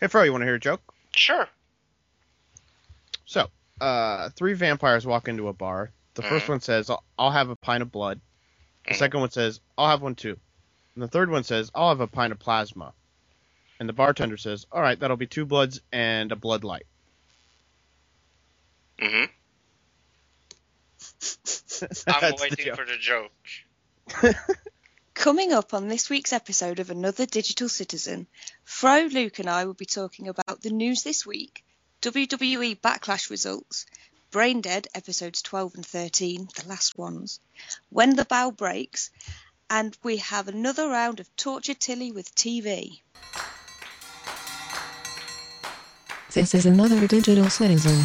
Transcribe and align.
Hey, 0.00 0.06
Fro, 0.06 0.22
you 0.22 0.32
want 0.32 0.40
to 0.42 0.46
hear 0.46 0.54
a 0.54 0.58
joke? 0.60 0.94
Sure. 1.16 1.48
So, 3.26 3.50
uh, 3.80 4.30
three 4.30 4.54
vampires 4.54 5.06
walk 5.06 5.28
into 5.28 5.48
a 5.48 5.52
bar. 5.52 5.92
The 6.14 6.22
first 6.22 6.48
Mhm. 6.48 6.48
one 6.48 6.60
says, 6.60 6.88
"I'll- 6.88 7.04
"I'll 7.18 7.30
have 7.30 7.50
a 7.50 7.56
pint 7.56 7.82
of 7.82 7.92
blood." 7.92 8.20
The 8.88 8.94
Mhm. 8.94 8.96
second 8.96 9.20
one 9.20 9.30
says, 9.30 9.60
"I'll 9.78 9.90
have 9.90 10.02
one 10.02 10.14
too." 10.16 10.40
And 10.94 11.02
the 11.02 11.08
third 11.08 11.30
one 11.30 11.44
says, 11.44 11.70
"I'll 11.74 11.90
have 11.90 12.00
a 12.00 12.08
pint 12.08 12.32
of 12.32 12.38
plasma." 12.40 12.94
And 13.80 13.88
the 13.88 13.92
bartender 13.94 14.36
says, 14.36 14.66
"All 14.72 14.82
right, 14.82 14.98
that'll 14.98 15.16
be 15.16 15.26
two 15.26 15.46
bloods 15.46 15.80
and 15.92 16.32
a 16.32 16.36
blood 16.36 16.64
light." 16.64 16.86
hmm 19.00 19.26
I'm 22.08 22.20
That's 22.20 22.46
the 22.46 22.56
waiting 22.56 22.70
for 22.74 22.84
the 22.84 22.96
joke. 22.98 23.32
Coming 25.16 25.54
up 25.54 25.72
on 25.72 25.88
this 25.88 26.10
week's 26.10 26.34
episode 26.34 26.78
of 26.78 26.90
Another 26.90 27.24
Digital 27.24 27.70
Citizen, 27.70 28.26
Fro, 28.64 29.08
Luke, 29.10 29.38
and 29.38 29.48
I 29.48 29.64
will 29.64 29.74
be 29.74 29.86
talking 29.86 30.28
about 30.28 30.60
the 30.60 30.70
news 30.70 31.02
this 31.02 31.24
week, 31.24 31.64
WWE 32.02 32.78
Backlash 32.78 33.30
results, 33.30 33.86
Brain 34.30 34.60
Dead 34.60 34.86
episodes 34.94 35.40
12 35.40 35.76
and 35.76 35.86
13, 35.86 36.48
the 36.54 36.68
last 36.68 36.98
ones, 36.98 37.40
When 37.88 38.14
the 38.14 38.26
Bow 38.26 38.50
Breaks, 38.50 39.10
and 39.70 39.96
we 40.02 40.18
have 40.18 40.48
another 40.48 40.86
round 40.86 41.18
of 41.18 41.34
Torture 41.34 41.74
Tilly 41.74 42.12
with 42.12 42.34
TV. 42.34 43.00
This 46.32 46.54
is 46.54 46.66
another 46.66 47.08
digital 47.08 47.48
citizen. 47.48 48.04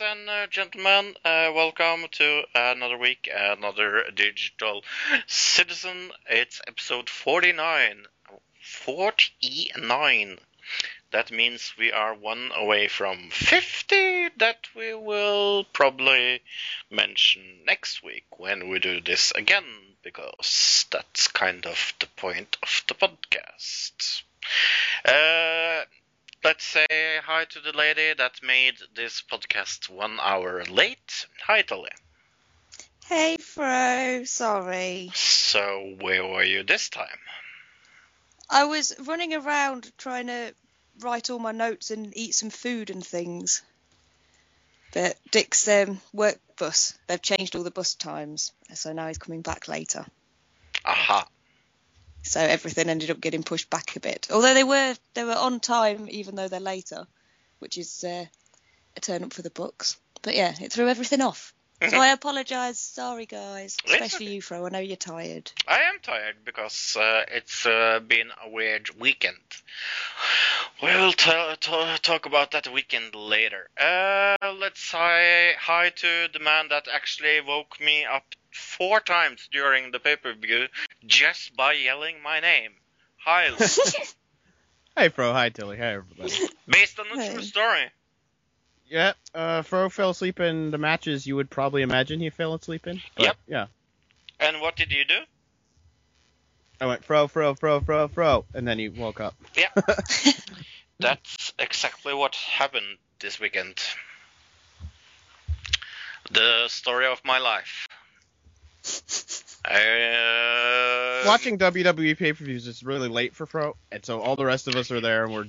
Ladies 0.00 0.18
and 0.18 0.28
uh, 0.28 0.46
gentlemen, 0.46 1.14
uh, 1.24 1.50
welcome 1.54 2.06
to 2.10 2.42
another 2.54 2.96
week, 2.96 3.28
another 3.34 4.04
digital 4.14 4.84
citizen. 5.26 6.10
It's 6.28 6.60
episode 6.68 7.08
49. 7.08 8.06
49. 8.60 10.38
That 11.10 11.32
means 11.32 11.72
we 11.78 11.90
are 11.90 12.14
one 12.14 12.50
away 12.54 12.88
from 12.88 13.30
50 13.30 14.28
that 14.36 14.68
we 14.76 14.94
will 14.94 15.64
probably 15.72 16.42
mention 16.90 17.64
next 17.66 18.02
week 18.02 18.26
when 18.38 18.68
we 18.68 18.78
do 18.78 19.00
this 19.00 19.32
again, 19.32 19.96
because 20.02 20.86
that's 20.90 21.28
kind 21.28 21.66
of 21.66 21.94
the 21.98 22.06
point 22.08 22.56
of 22.62 22.84
the 22.86 22.94
podcast. 22.94 24.22
Uh, 25.04 25.84
let's 26.44 26.64
say 26.64 26.86
hi 27.24 27.44
to 27.44 27.60
the 27.60 27.76
lady 27.76 28.14
that 28.14 28.42
made 28.42 28.76
this 28.94 29.22
podcast 29.22 29.90
one 29.90 30.18
hour 30.20 30.64
late. 30.64 31.26
Hi, 31.46 31.62
Tully. 31.62 31.90
Hey, 33.06 33.36
Fro, 33.38 34.24
sorry. 34.24 35.10
So, 35.14 35.96
where 36.00 36.26
were 36.26 36.44
you 36.44 36.62
this 36.62 36.88
time? 36.88 37.18
I 38.50 38.64
was 38.64 38.94
running 39.00 39.34
around 39.34 39.90
trying 39.98 40.28
to 40.28 40.54
write 41.00 41.30
all 41.30 41.38
my 41.38 41.52
notes 41.52 41.90
and 41.90 42.16
eat 42.16 42.34
some 42.34 42.50
food 42.50 42.90
and 42.90 43.04
things. 43.04 43.62
But 44.92 45.18
Dick's 45.30 45.68
um, 45.68 46.00
work 46.12 46.38
bus, 46.58 46.96
they've 47.06 47.20
changed 47.20 47.56
all 47.56 47.62
the 47.62 47.70
bus 47.70 47.94
times, 47.94 48.52
so 48.74 48.92
now 48.92 49.08
he's 49.08 49.18
coming 49.18 49.42
back 49.42 49.68
later. 49.68 50.06
Aha. 50.84 51.26
So 52.28 52.40
everything 52.40 52.90
ended 52.90 53.10
up 53.10 53.20
getting 53.20 53.42
pushed 53.42 53.70
back 53.70 53.96
a 53.96 54.00
bit. 54.00 54.28
Although 54.30 54.52
they 54.52 54.64
were 54.64 54.94
they 55.14 55.24
were 55.24 55.32
on 55.32 55.60
time, 55.60 56.08
even 56.10 56.34
though 56.34 56.48
they're 56.48 56.60
later, 56.60 57.06
which 57.58 57.78
is 57.78 58.04
uh, 58.04 58.26
a 58.96 59.00
turn 59.00 59.24
up 59.24 59.32
for 59.32 59.40
the 59.40 59.50
books. 59.50 59.96
But 60.20 60.34
yeah, 60.34 60.54
it 60.60 60.72
threw 60.72 60.88
everything 60.88 61.22
off. 61.22 61.54
So 61.80 61.96
I 61.96 62.08
apologise. 62.08 62.78
Sorry, 62.78 63.24
guys. 63.24 63.76
Especially 63.86 64.26
okay. 64.26 64.34
you, 64.34 64.42
Fro. 64.42 64.66
I 64.66 64.70
know 64.70 64.80
you're 64.80 64.96
tired. 64.96 65.52
I 65.66 65.82
am 65.82 66.00
tired 66.02 66.36
because 66.44 66.96
uh, 66.96 67.22
it's 67.28 67.66
uh, 67.66 68.00
been 68.06 68.30
a 68.44 68.50
weird 68.50 68.90
weekend. 68.98 69.36
We'll 70.82 71.12
t- 71.12 71.30
t- 71.60 71.96
talk 72.02 72.26
about 72.26 72.50
that 72.50 72.72
weekend 72.72 73.14
later. 73.14 73.70
Uh, 73.80 74.36
let's 74.58 74.80
say 74.80 75.54
hi 75.58 75.90
to 75.90 76.28
the 76.32 76.40
man 76.40 76.68
that 76.70 76.88
actually 76.92 77.40
woke 77.40 77.80
me 77.80 78.04
up 78.04 78.24
four 78.50 78.98
times 79.00 79.48
during 79.52 79.92
the 79.92 80.00
pay 80.00 80.16
per 80.16 80.34
view 80.34 80.66
just 81.08 81.56
by 81.56 81.72
yelling 81.72 82.22
my 82.22 82.38
name. 82.40 82.70
Hi, 83.24 83.48
Hey, 84.96 85.08
Fro. 85.08 85.32
Hi, 85.32 85.48
Tilly. 85.48 85.76
Hi, 85.78 85.94
everybody. 85.94 86.32
based 86.68 86.98
on 87.00 87.06
a 87.18 87.30
true 87.32 87.42
story. 87.42 87.90
yeah, 88.88 89.12
uh, 89.34 89.62
Fro 89.62 89.88
fell 89.90 90.10
asleep 90.10 90.38
in 90.40 90.70
the 90.70 90.78
matches 90.78 91.26
you 91.26 91.36
would 91.36 91.50
probably 91.50 91.82
imagine 91.82 92.20
he 92.20 92.30
fell 92.30 92.54
asleep 92.54 92.86
in. 92.86 93.00
But, 93.16 93.24
Yep. 93.26 93.36
Yeah. 93.46 93.66
And 94.40 94.60
what 94.60 94.76
did 94.76 94.92
you 94.92 95.04
do? 95.04 95.18
I 96.80 96.86
went 96.86 97.04
Fro, 97.04 97.26
Fro, 97.26 97.54
Fro, 97.54 97.80
Fro, 97.80 98.08
Fro, 98.08 98.44
and 98.54 98.66
then 98.68 98.78
he 98.78 98.88
woke 98.88 99.20
up. 99.20 99.34
Yeah. 99.56 99.70
That's 101.00 101.52
exactly 101.58 102.14
what 102.14 102.34
happened 102.34 102.98
this 103.20 103.40
weekend. 103.40 103.80
The 106.30 106.68
story 106.68 107.06
of 107.06 107.20
my 107.24 107.38
life. 107.38 107.88
I, 109.64 111.22
uh, 111.24 111.26
Watching 111.26 111.58
WWE 111.58 112.14
pay 112.16 112.32
per 112.32 112.44
views 112.44 112.66
is 112.66 112.82
really 112.82 113.08
late 113.08 113.34
for 113.34 113.44
Fro, 113.46 113.76
and 113.92 114.04
so 114.04 114.20
all 114.20 114.36
the 114.36 114.44
rest 114.46 114.68
of 114.68 114.76
us 114.76 114.90
are 114.90 115.00
there 115.00 115.24
and 115.24 115.34
we're 115.34 115.46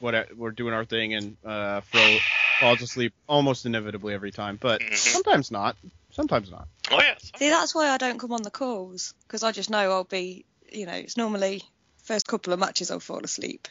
what 0.00 0.36
we're 0.36 0.50
doing 0.50 0.74
our 0.74 0.84
thing, 0.84 1.14
and 1.14 1.36
uh, 1.44 1.80
Fro 1.82 2.18
falls 2.60 2.82
asleep 2.82 3.12
almost 3.28 3.64
inevitably 3.66 4.14
every 4.14 4.32
time, 4.32 4.58
but 4.60 4.80
Mhm. 4.80 4.96
sometimes 4.96 5.50
not. 5.50 5.76
Sometimes 6.10 6.50
not. 6.50 6.68
Oh 6.90 7.00
yes. 7.00 7.32
See, 7.36 7.48
that's 7.48 7.74
why 7.74 7.88
I 7.90 7.96
don't 7.98 8.18
come 8.18 8.32
on 8.32 8.42
the 8.42 8.50
calls 8.50 9.14
because 9.26 9.42
I 9.42 9.52
just 9.52 9.70
know 9.70 9.90
I'll 9.90 10.04
be, 10.04 10.44
you 10.72 10.86
know, 10.86 10.92
it's 10.94 11.16
normally 11.16 11.62
first 12.04 12.26
couple 12.26 12.52
of 12.52 12.58
matches 12.58 12.90
I'll 12.90 13.00
fall 13.00 13.20
asleep. 13.24 13.68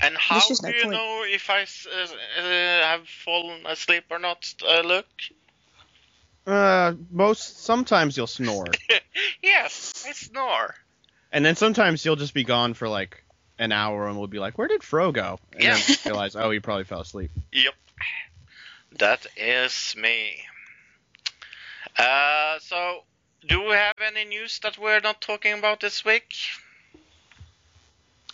And 0.00 0.16
how 0.16 0.40
do 0.46 0.54
no 0.62 0.68
you 0.68 0.82
point. 0.82 0.92
know 0.94 1.24
if 1.26 1.50
I 1.50 1.62
s- 1.62 1.86
uh, 1.90 2.06
uh, 2.40 2.42
have 2.86 3.08
fallen 3.08 3.66
asleep 3.66 4.04
or 4.10 4.18
not, 4.18 4.44
uh, 4.66 4.80
Luke? 4.80 5.06
Uh, 6.46 6.94
most 7.10 7.64
sometimes 7.64 8.16
you'll 8.16 8.26
snore, 8.26 8.66
yes, 9.42 10.04
I 10.06 10.12
snore. 10.12 10.74
and 11.32 11.44
then 11.44 11.56
sometimes 11.56 12.04
you'll 12.04 12.16
just 12.16 12.34
be 12.34 12.44
gone 12.44 12.74
for 12.74 12.88
like 12.88 13.24
an 13.58 13.72
hour, 13.72 14.06
and 14.08 14.18
we'll 14.18 14.26
be 14.26 14.38
like, 14.38 14.58
"Where 14.58 14.68
did 14.68 14.82
Fro 14.82 15.10
go?" 15.12 15.38
And 15.54 15.62
Yeah. 15.62 15.76
then 15.78 15.96
realize, 16.04 16.36
oh, 16.36 16.50
he 16.50 16.60
probably 16.60 16.84
fell 16.84 17.00
asleep. 17.00 17.30
Yep. 17.52 17.74
That 18.98 19.26
is 19.36 19.94
me. 19.96 20.36
Uh, 21.98 22.58
so, 22.60 23.04
do 23.48 23.62
we 23.62 23.70
have 23.72 23.94
any 24.06 24.24
news 24.24 24.58
that 24.64 24.76
we're 24.78 25.00
not 25.00 25.20
talking 25.22 25.58
about 25.58 25.80
this 25.80 26.04
week? 26.04 26.32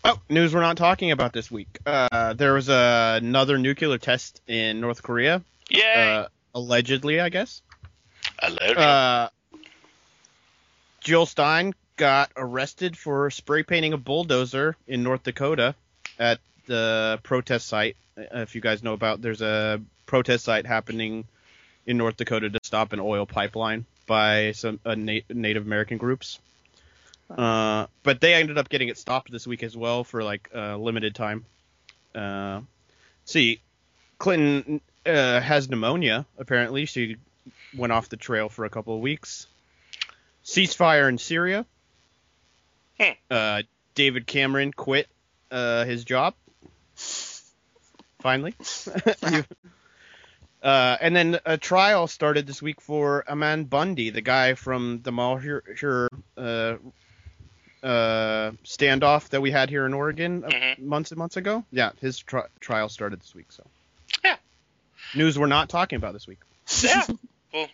Oh, 0.02 0.18
news 0.30 0.54
we're 0.54 0.62
not 0.62 0.78
talking 0.78 1.10
about 1.12 1.32
this 1.34 1.50
week. 1.50 1.78
Uh, 1.84 2.32
there 2.32 2.54
was 2.54 2.68
uh, 2.70 3.18
another 3.22 3.58
nuclear 3.58 3.98
test 3.98 4.40
in 4.46 4.80
North 4.80 5.02
Korea, 5.02 5.42
Yeah. 5.68 6.24
uh, 6.24 6.28
allegedly, 6.58 7.20
I 7.20 7.28
guess. 7.28 7.60
Alleged. 8.42 8.78
Uh, 8.78 9.28
Jill 11.00 11.26
Stein 11.26 11.74
got 11.96 12.30
arrested 12.36 12.96
for 12.96 13.30
spray 13.30 13.62
painting 13.62 13.92
a 13.92 13.98
bulldozer 13.98 14.76
in 14.86 15.02
North 15.02 15.22
Dakota 15.22 15.74
at 16.18 16.40
the 16.66 17.20
protest 17.22 17.66
site. 17.68 17.96
Uh, 18.16 18.40
If 18.40 18.54
you 18.54 18.60
guys 18.60 18.82
know 18.82 18.92
about, 18.94 19.20
there's 19.22 19.42
a 19.42 19.80
protest 20.06 20.44
site 20.44 20.66
happening 20.66 21.24
in 21.86 21.96
North 21.96 22.16
Dakota 22.16 22.50
to 22.50 22.58
stop 22.62 22.92
an 22.92 23.00
oil 23.00 23.26
pipeline 23.26 23.84
by 24.06 24.52
some 24.52 24.80
uh, 24.84 24.94
na- 24.94 25.20
Native 25.28 25.64
American 25.66 25.98
groups. 25.98 26.38
Uh, 27.30 27.86
but 28.02 28.20
they 28.20 28.34
ended 28.34 28.58
up 28.58 28.68
getting 28.68 28.88
it 28.88 28.98
stopped 28.98 29.30
this 29.30 29.46
week 29.46 29.62
as 29.62 29.76
well 29.76 30.02
for 30.04 30.22
like 30.24 30.50
a 30.52 30.76
limited 30.76 31.14
time. 31.14 31.44
Uh, 32.14 32.60
see, 33.24 33.60
Clinton 34.18 34.80
uh, 35.06 35.40
has 35.40 35.68
pneumonia. 35.70 36.26
Apparently, 36.38 36.86
she 36.86 37.16
went 37.76 37.92
off 37.92 38.08
the 38.08 38.16
trail 38.16 38.48
for 38.48 38.64
a 38.64 38.70
couple 38.70 38.94
of 38.94 39.00
weeks. 39.00 39.46
Ceasefire 40.44 41.08
in 41.08 41.18
Syria. 41.18 41.64
Hmm. 43.00 43.12
Uh, 43.30 43.62
David 43.94 44.26
Cameron 44.26 44.72
quit 44.72 45.08
uh, 45.50 45.84
his 45.84 46.04
job. 46.04 46.34
Finally. 48.20 48.54
Uh, 50.62 50.94
and 51.00 51.16
then 51.16 51.38
a 51.46 51.56
trial 51.56 52.06
started 52.06 52.46
this 52.46 52.60
week 52.60 52.82
for 52.82 53.24
Ammon 53.26 53.64
Bundy, 53.64 54.10
the 54.10 54.20
guy 54.20 54.52
from 54.52 55.00
the 55.02 55.10
Malheur 55.10 55.62
uh, 56.36 56.76
uh, 57.82 58.50
standoff 58.62 59.30
that 59.30 59.40
we 59.40 59.50
had 59.50 59.70
here 59.70 59.86
in 59.86 59.94
Oregon 59.94 60.44
uh, 60.44 60.48
Mhm. 60.48 60.78
months 60.80 61.12
and 61.12 61.18
months 61.18 61.38
ago. 61.38 61.64
Yeah, 61.72 61.92
his 62.02 62.18
tri- 62.18 62.48
trial 62.60 62.90
started 62.90 63.20
this 63.22 63.34
week. 63.34 63.50
So 63.52 63.64
Yeah. 64.22 64.36
news 65.14 65.38
we're 65.38 65.46
not 65.46 65.70
talking 65.70 65.96
about 65.96 66.12
this 66.12 66.26
week. 66.26 66.40
Yeah, 66.82 67.06
cool. 67.52 67.68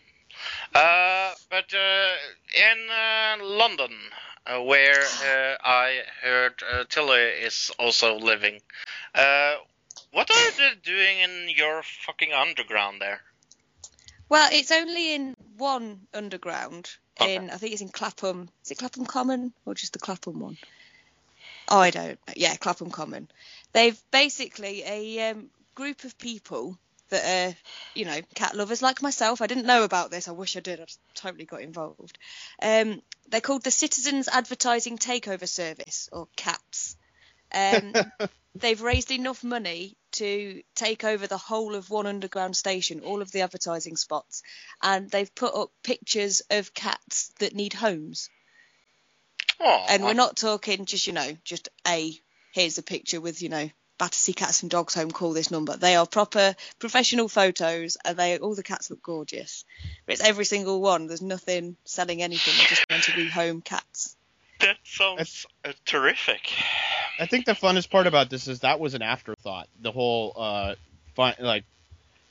Uh, 0.74 1.32
but 1.50 1.72
uh, 1.74 2.14
in 2.54 2.90
uh, 2.90 3.44
London, 3.44 3.92
uh, 4.46 4.62
where 4.62 5.00
uh, 5.02 5.56
I 5.64 6.02
heard 6.22 6.54
uh, 6.70 6.84
Tilly 6.88 7.20
is 7.20 7.70
also 7.78 8.18
living, 8.18 8.60
uh, 9.14 9.54
what 10.12 10.30
are 10.30 10.50
they 10.52 10.72
doing 10.82 11.18
in 11.18 11.48
your 11.54 11.82
fucking 11.82 12.32
underground 12.32 13.00
there? 13.00 13.20
Well, 14.28 14.48
it's 14.52 14.72
only 14.72 15.14
in 15.14 15.34
one 15.56 16.00
underground. 16.12 16.90
Okay. 17.20 17.36
In 17.36 17.50
I 17.50 17.56
think 17.56 17.72
it's 17.72 17.82
in 17.82 17.88
Clapham. 17.88 18.48
Is 18.64 18.72
it 18.72 18.78
Clapham 18.78 19.06
Common 19.06 19.52
or 19.64 19.74
just 19.74 19.92
the 19.92 19.98
Clapham 19.98 20.40
one? 20.40 20.58
Oh, 21.68 21.78
I 21.78 21.90
don't. 21.90 22.18
Yeah, 22.36 22.54
Clapham 22.56 22.90
Common. 22.90 23.28
They've 23.72 23.98
basically 24.10 24.82
a 24.84 25.30
um, 25.30 25.50
group 25.74 26.04
of 26.04 26.18
people 26.18 26.78
that 27.10 27.50
are, 27.50 27.56
you 27.94 28.04
know, 28.04 28.20
cat 28.34 28.56
lovers 28.56 28.82
like 28.82 29.02
myself. 29.02 29.40
I 29.40 29.46
didn't 29.46 29.66
know 29.66 29.84
about 29.84 30.10
this. 30.10 30.28
I 30.28 30.32
wish 30.32 30.56
I 30.56 30.60
did. 30.60 30.80
I 30.80 30.86
totally 31.14 31.44
got 31.44 31.62
involved. 31.62 32.18
Um, 32.62 33.02
they're 33.28 33.40
called 33.40 33.62
the 33.62 33.70
Citizens 33.70 34.28
Advertising 34.28 34.98
Takeover 34.98 35.48
Service, 35.48 36.08
or 36.12 36.28
CATS. 36.36 36.96
Um, 37.52 37.94
they've 38.54 38.80
raised 38.80 39.10
enough 39.10 39.44
money 39.44 39.96
to 40.12 40.62
take 40.74 41.04
over 41.04 41.26
the 41.26 41.38
whole 41.38 41.74
of 41.74 41.90
one 41.90 42.06
underground 42.06 42.56
station, 42.56 43.00
all 43.00 43.22
of 43.22 43.30
the 43.30 43.42
advertising 43.42 43.96
spots, 43.96 44.42
and 44.82 45.10
they've 45.10 45.34
put 45.34 45.54
up 45.54 45.70
pictures 45.82 46.42
of 46.50 46.74
cats 46.74 47.32
that 47.38 47.54
need 47.54 47.72
homes. 47.72 48.30
Oh, 49.60 49.86
And 49.88 50.04
we're 50.04 50.14
not 50.14 50.36
talking 50.36 50.84
just, 50.84 51.06
you 51.06 51.12
know, 51.12 51.36
just 51.44 51.68
a 51.86 52.12
here's 52.52 52.78
a 52.78 52.82
picture 52.82 53.20
with, 53.20 53.42
you 53.42 53.48
know, 53.48 53.68
Battersea 53.98 54.32
Cats 54.34 54.62
and 54.62 54.70
Dogs 54.70 54.94
Home, 54.94 55.10
call 55.10 55.32
this 55.32 55.50
number. 55.50 55.76
They 55.76 55.96
are 55.96 56.06
proper 56.06 56.54
professional 56.78 57.28
photos 57.28 57.96
and 58.04 58.16
they 58.16 58.38
all 58.38 58.54
the 58.54 58.62
cats 58.62 58.90
look 58.90 59.02
gorgeous. 59.02 59.64
But 60.04 60.14
it's 60.14 60.22
every 60.24 60.44
single 60.44 60.80
one. 60.80 61.06
There's 61.06 61.22
nothing 61.22 61.76
selling 61.84 62.22
anything, 62.22 62.54
they're 62.58 62.68
just 62.68 62.90
meant 62.90 63.04
to 63.04 63.16
be 63.16 63.28
home 63.28 63.62
cats. 63.62 64.16
that 64.60 64.76
sounds 64.84 65.46
uh, 65.64 65.72
terrific. 65.84 66.52
I 67.18 67.26
think 67.26 67.46
the 67.46 67.52
funnest 67.52 67.90
part 67.90 68.06
about 68.06 68.28
this 68.28 68.48
is 68.48 68.60
that 68.60 68.80
was 68.80 68.94
an 68.94 69.02
afterthought. 69.02 69.68
The 69.80 69.92
whole 69.92 70.32
uh, 70.36 70.74
fun, 71.14 71.34
like 71.38 71.64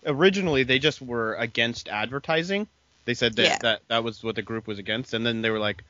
originally 0.05 0.63
they 0.63 0.77
just 0.79 1.01
were 1.01 1.33
against 1.35 1.87
advertising. 1.87 2.67
They 3.05 3.15
said 3.15 3.35
that, 3.35 3.43
Yeah. 3.43 3.57
that 3.61 3.81
that 3.87 4.03
was 4.03 4.23
what 4.23 4.35
the 4.35 4.41
group 4.41 4.67
was 4.67 4.79
against, 4.79 5.13
and 5.13 5.25
then 5.25 5.41
they 5.41 5.49
were 5.49 5.59
like, 5.59 5.83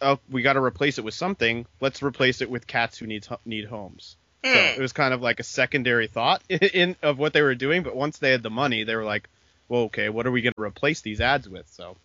"Oh, 0.00 0.18
we 0.30 0.42
got 0.42 0.54
to 0.54 0.62
replace 0.62 0.98
it 0.98 1.04
with 1.04 1.14
something. 1.14 1.66
Let's 1.80 2.02
replace 2.02 2.40
it 2.40 2.50
with 2.50 2.66
cats 2.66 2.98
who 2.98 3.06
need 3.06 3.26
need 3.44 3.66
homes." 3.66 4.16
So 4.44 4.50
Hmm. 4.60 4.78
it 4.78 4.80
was 4.80 4.92
kind 4.92 5.14
of 5.14 5.22
like 5.22 5.40
a 5.40 5.42
secondary 5.44 6.06
thought 6.06 6.42
in 6.48 6.96
of 7.02 7.18
what 7.18 7.32
they 7.32 7.40
were 7.42 7.54
doing. 7.54 7.82
But 7.82 7.96
once 7.96 8.18
they 8.18 8.30
had 8.30 8.42
the 8.42 8.50
money, 8.50 8.84
they 8.84 8.94
were 8.94 9.04
like, 9.04 9.28
"Well, 9.68 9.82
okay, 9.84 10.10
what 10.10 10.26
are 10.26 10.30
we 10.30 10.42
going 10.42 10.52
to 10.56 10.62
replace 10.62 11.00
these 11.00 11.20
ads 11.20 11.48
with?" 11.48 11.66
So 11.70 11.96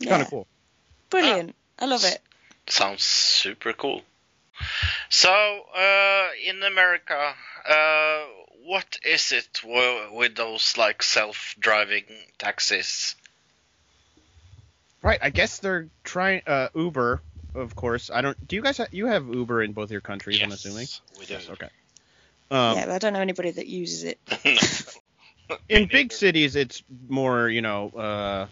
it's 0.00 0.08
kind 0.08 0.22
of 0.22 0.28
cool. 0.28 0.46
Brilliant. 1.10 1.54
I 1.78 1.84
love 1.86 2.04
it. 2.04 2.18
Sounds 2.66 3.02
super 3.02 3.72
cool. 3.74 4.02
So, 5.10 5.30
uh, 5.30 6.28
in 6.46 6.62
America, 6.62 7.34
uh, 7.68 8.24
what 8.64 8.96
is 9.04 9.32
it 9.32 9.48
w- 9.62 10.14
with 10.14 10.34
those 10.36 10.76
like 10.78 11.02
self-driving 11.02 12.04
taxis? 12.38 13.16
Right. 15.02 15.18
I 15.20 15.30
guess 15.30 15.58
they're 15.58 15.88
trying 16.04 16.42
uh, 16.46 16.68
Uber, 16.74 17.20
of 17.54 17.74
course. 17.74 18.08
I 18.10 18.20
don't. 18.22 18.38
Do 18.48 18.56
you 18.56 18.62
guys 18.62 18.78
ha- 18.78 18.86
you 18.92 19.06
have 19.06 19.26
Uber 19.26 19.62
in 19.62 19.72
both 19.72 19.90
your 19.90 20.00
countries? 20.00 20.40
I'm 20.40 20.52
assuming. 20.52 20.86
we 21.18 21.26
do. 21.26 21.36
Okay. 21.50 21.68
Um, 22.52 22.76
yeah, 22.76 22.84
but 22.84 22.94
I 22.94 22.98
don't 22.98 23.14
know 23.14 23.20
anybody 23.20 23.50
that 23.50 23.66
uses 23.66 24.04
it. 24.04 24.98
in 25.70 25.86
big 25.86 26.12
cities, 26.12 26.54
it's 26.54 26.82
more 27.08 27.48
you 27.48 27.62
know, 27.62 27.88
uh, 27.88 28.46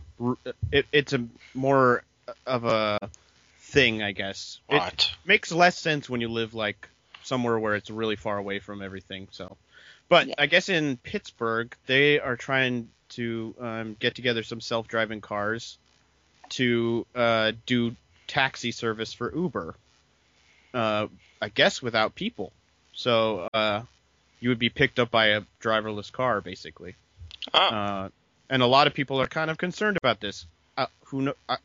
it, 0.73 0.87
it's 0.91 1.13
a 1.13 1.27
more 1.53 2.03
of 2.47 2.65
a 2.65 3.11
thing, 3.59 4.03
I 4.03 4.13
guess. 4.13 4.59
It 4.71 5.11
makes 5.27 5.53
less 5.53 5.79
sense 5.79 6.09
when 6.09 6.23
you 6.23 6.29
live 6.29 6.55
like 6.55 6.89
somewhere 7.23 7.59
where 7.59 7.75
it's 7.75 7.91
really 7.91 8.17
far 8.17 8.39
away 8.39 8.59
from 8.59 8.81
everything. 8.81 9.29
So, 9.33 9.59
but 10.09 10.29
Yeah. 10.29 10.35
I 10.39 10.47
guess 10.47 10.71
in 10.71 10.97
Pittsburgh, 10.97 11.77
they 11.87 12.19
are 12.21 12.37
trying 12.37 12.89
to 13.11 13.55
um, 13.61 13.97
get 14.01 14.15
together 14.15 14.43
some 14.43 14.63
self-driving 14.63 15.21
cars 15.21 15.77
to 16.51 17.07
uh, 17.15 17.53
do 17.67 17.95
taxi 18.29 18.73
service 18.73 19.13
for 19.13 19.31
Uber. 19.35 19.75
Uh, 20.73 21.09
I 21.43 21.51
guess 21.51 21.83
without 21.83 22.15
people. 22.15 22.53
So 22.93 23.49
uh, 23.55 23.83
you 24.41 24.49
would 24.49 24.59
be 24.59 24.69
picked 24.69 24.99
up 24.99 25.11
by 25.11 25.29
a 25.29 25.43
driverless 25.61 26.11
car, 26.13 26.41
basically. 26.41 26.95
Oh, 27.55 27.59
Uh, 27.59 28.09
and 28.49 28.63
a 28.63 28.67
lot 28.67 28.87
of 28.87 28.95
people 28.95 29.21
are 29.21 29.27
kind 29.29 29.51
of 29.51 29.59
concerned 29.59 29.97
about 29.97 30.21
this. 30.21 30.47
Uh, 30.77 30.87
who 31.07 31.23
know? 31.23 31.35
Uh, 31.49 31.57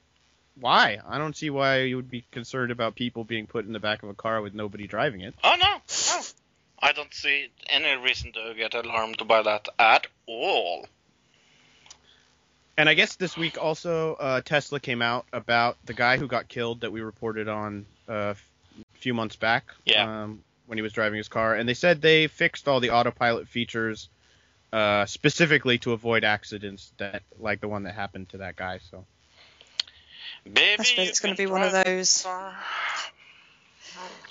why? 0.59 0.99
I 1.07 1.17
don't 1.17 1.35
see 1.35 1.49
why 1.49 1.81
you 1.81 1.95
would 1.97 2.09
be 2.09 2.23
concerned 2.31 2.71
about 2.71 2.95
people 2.95 3.23
being 3.23 3.47
put 3.47 3.65
in 3.65 3.73
the 3.73 3.79
back 3.79 4.03
of 4.03 4.09
a 4.09 4.13
car 4.13 4.41
with 4.41 4.53
nobody 4.53 4.87
driving 4.87 5.21
it. 5.21 5.33
oh 5.43 5.55
no, 5.59 5.77
no. 6.09 6.21
I 6.79 6.91
don't 6.91 7.13
see 7.13 7.49
any 7.67 8.01
reason 8.01 8.31
to 8.33 8.53
get 8.55 8.73
alarmed 8.75 9.27
by 9.27 9.41
that 9.41 9.67
at 9.79 10.07
all. 10.27 10.85
And 12.77 12.89
I 12.89 12.93
guess 12.93 13.15
this 13.15 13.37
week 13.37 13.57
also, 13.61 14.15
uh, 14.15 14.41
Tesla 14.41 14.79
came 14.79 15.01
out 15.01 15.25
about 15.31 15.77
the 15.85 15.93
guy 15.93 16.17
who 16.17 16.27
got 16.27 16.47
killed 16.49 16.81
that 16.81 16.91
we 16.91 17.01
reported 17.01 17.47
on 17.47 17.85
uh, 18.09 18.33
a 18.33 18.35
few 18.99 19.13
months 19.13 19.37
back. 19.37 19.71
Yeah. 19.85 20.23
Um, 20.23 20.43
when 20.67 20.77
he 20.77 20.81
was 20.81 20.93
driving 20.93 21.17
his 21.17 21.27
car, 21.27 21.53
and 21.55 21.67
they 21.69 21.73
said 21.73 22.01
they 22.01 22.27
fixed 22.27 22.67
all 22.67 22.79
the 22.79 22.89
autopilot 22.91 23.47
features 23.47 24.09
uh, 24.73 25.05
specifically 25.05 25.77
to 25.79 25.91
avoid 25.93 26.23
accidents 26.23 26.91
that 26.97 27.23
like 27.39 27.61
the 27.61 27.67
one 27.67 27.83
that 27.83 27.93
happened 27.95 28.29
to 28.29 28.37
that 28.37 28.55
guy. 28.55 28.79
So 28.91 29.05
Baby, 30.43 30.75
I 30.79 30.83
suppose 30.83 31.09
it's 31.09 31.19
going 31.19 31.33
to 31.35 31.37
be 31.41 31.47
one 31.49 31.63
of 31.63 31.71
those. 31.71 32.25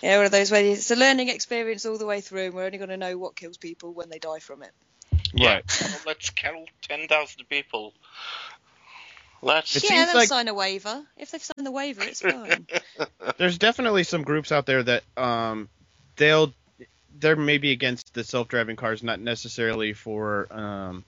Yeah, 0.03 0.17
one 0.19 0.27
of 0.27 0.33
those 0.33 0.51
where 0.51 0.63
it's 0.65 0.91
a 0.91 0.97
learning 0.97 1.29
experience 1.31 1.87
all 1.87 1.97
the 1.97 2.07
way 2.07 2.21
through, 2.21 2.47
and 2.47 2.55
we're 2.55 2.67
only 2.67 2.79
going 2.79 2.91
to 2.91 2.97
know 2.97 3.17
what 3.17 3.35
kills 3.37 3.57
people 3.57 3.93
when 3.95 4.11
they 4.11 4.19
die 4.19 4.39
from 4.41 4.63
it. 4.63 4.71
Yeah, 5.33 5.55
Right. 5.55 5.81
well, 5.83 6.01
let's 6.07 6.31
kill 6.31 6.65
10,000 6.83 7.45
people. 7.49 7.95
Let's. 9.41 9.75
It 9.77 9.85
yeah, 9.85 9.89
seems 9.89 10.07
they'll 10.09 10.17
like- 10.17 10.29
sign 10.29 10.49
a 10.49 10.55
waiver. 10.55 11.03
If 11.17 11.31
they've 11.31 11.43
signed 11.43 11.67
the 11.67 11.71
waiver, 11.73 12.03
it's 12.03 12.21
fine. 12.23 12.67
there's 13.39 13.59
definitely 13.59 14.05
some 14.05 14.23
groups 14.23 14.53
out 14.53 14.67
there 14.67 14.83
that 14.83 15.03
um 15.17 15.69
they'll 16.17 16.53
they're 17.19 17.37
maybe 17.37 17.71
against 17.71 18.13
the 18.15 18.25
self-driving 18.25 18.77
cars 18.77 19.03
not 19.03 19.21
necessarily 19.21 19.93
for 19.93 20.53
um 20.53 21.05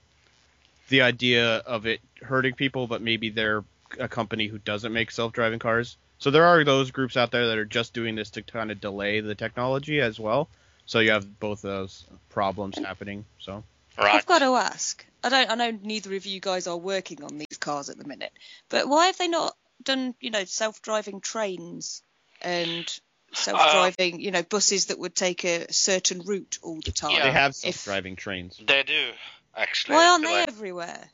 the 0.89 1.01
idea 1.01 1.57
of 1.57 1.85
it 1.85 1.99
hurting 2.21 2.53
people 2.53 2.87
but 2.87 3.01
maybe 3.01 3.29
they're 3.29 3.63
a 3.99 4.07
company 4.07 4.47
who 4.47 4.57
doesn't 4.57 4.93
make 4.93 5.11
self-driving 5.11 5.59
cars 5.59 5.97
so 6.19 6.31
there 6.31 6.45
are 6.45 6.63
those 6.63 6.91
groups 6.91 7.15
out 7.15 7.31
there 7.31 7.47
that 7.47 7.57
are 7.57 7.65
just 7.65 7.93
doing 7.93 8.15
this 8.15 8.31
to 8.31 8.41
kind 8.41 8.71
of 8.71 8.81
delay 8.81 9.19
the 9.19 9.35
technology 9.35 9.99
as 9.99 10.19
well 10.19 10.47
so 10.85 10.99
you 10.99 11.11
have 11.11 11.39
both 11.39 11.61
those 11.61 12.05
problems 12.29 12.77
happening 12.77 13.25
so 13.39 13.63
right. 13.97 14.15
I've 14.15 14.25
got 14.25 14.39
to 14.39 14.55
ask. 14.55 15.05
I 15.23 15.29
don't. 15.29 15.49
I 15.49 15.55
know 15.55 15.79
neither 15.81 16.15
of 16.15 16.25
you 16.25 16.39
guys 16.39 16.67
are 16.67 16.77
working 16.77 17.23
on 17.23 17.37
these 17.37 17.57
cars 17.59 17.89
at 17.89 17.97
the 17.97 18.07
minute, 18.07 18.31
but 18.69 18.87
why 18.87 19.07
have 19.07 19.17
they 19.17 19.27
not 19.27 19.55
done, 19.83 20.15
you 20.19 20.31
know, 20.31 20.45
self-driving 20.45 21.21
trains 21.21 22.03
and 22.41 22.87
self-driving, 23.33 24.19
you 24.19 24.31
know, 24.31 24.43
buses 24.43 24.87
that 24.87 24.99
would 24.99 25.15
take 25.15 25.43
a 25.45 25.71
certain 25.71 26.21
route 26.21 26.59
all 26.61 26.79
the 26.83 26.91
time? 26.91 27.11
Yeah. 27.11 27.23
they 27.23 27.31
have 27.31 27.55
self-driving 27.55 28.15
trains 28.15 28.59
They 28.65 28.83
do, 28.83 29.11
actually. 29.55 29.95
Why 29.95 30.07
aren't 30.07 30.23
the 30.23 30.29
they 30.29 30.35
way- 30.35 30.45
everywhere? 30.47 31.09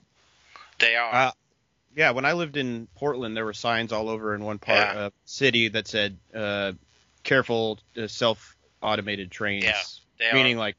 They 0.80 0.96
are. 0.96 1.14
Uh, 1.14 1.32
yeah, 1.96 2.12
when 2.12 2.26
I 2.26 2.34
lived 2.34 2.58
in 2.58 2.88
Portland, 2.96 3.38
there 3.38 3.46
were 3.46 3.54
signs 3.54 3.92
all 3.92 4.10
over 4.10 4.34
in 4.36 4.44
one 4.44 4.58
part 4.60 4.80
Yeah. 4.80 5.06
of 5.06 5.14
the 5.14 5.18
city 5.30 5.68
that 5.70 5.88
said, 5.88 6.18
uh, 6.34 6.74
"Careful, 7.24 7.80
uh, 7.96 8.08
self-automated 8.08 9.30
trains." 9.32 9.64
Yeah, 9.64 9.80
they 10.20 10.34
meaning 10.34 10.56
are. 10.58 10.60
like 10.60 10.76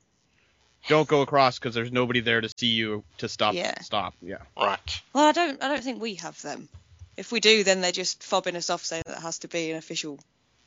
don't 0.88 1.08
go 1.08 1.22
across 1.22 1.58
because 1.58 1.74
there's 1.74 1.92
nobody 1.92 2.20
there 2.20 2.40
to 2.40 2.50
see 2.58 2.66
you 2.66 3.04
to 3.18 3.28
stop. 3.28 3.54
Yeah. 3.54 3.80
Stop. 3.80 4.14
Yeah. 4.20 4.38
Right. 4.56 5.00
Well, 5.14 5.24
I 5.24 5.32
don't. 5.32 5.62
I 5.62 5.68
don't 5.68 5.82
think 5.82 6.02
we 6.02 6.16
have 6.16 6.40
them. 6.42 6.68
If 7.16 7.30
we 7.30 7.38
do, 7.40 7.62
then 7.64 7.80
they're 7.80 7.92
just 7.92 8.20
fobbing 8.20 8.56
us 8.56 8.68
off 8.68 8.84
saying 8.84 9.04
that 9.06 9.18
it 9.18 9.22
has 9.22 9.38
to 9.40 9.48
be 9.48 9.70
an 9.70 9.76
official. 9.78 10.18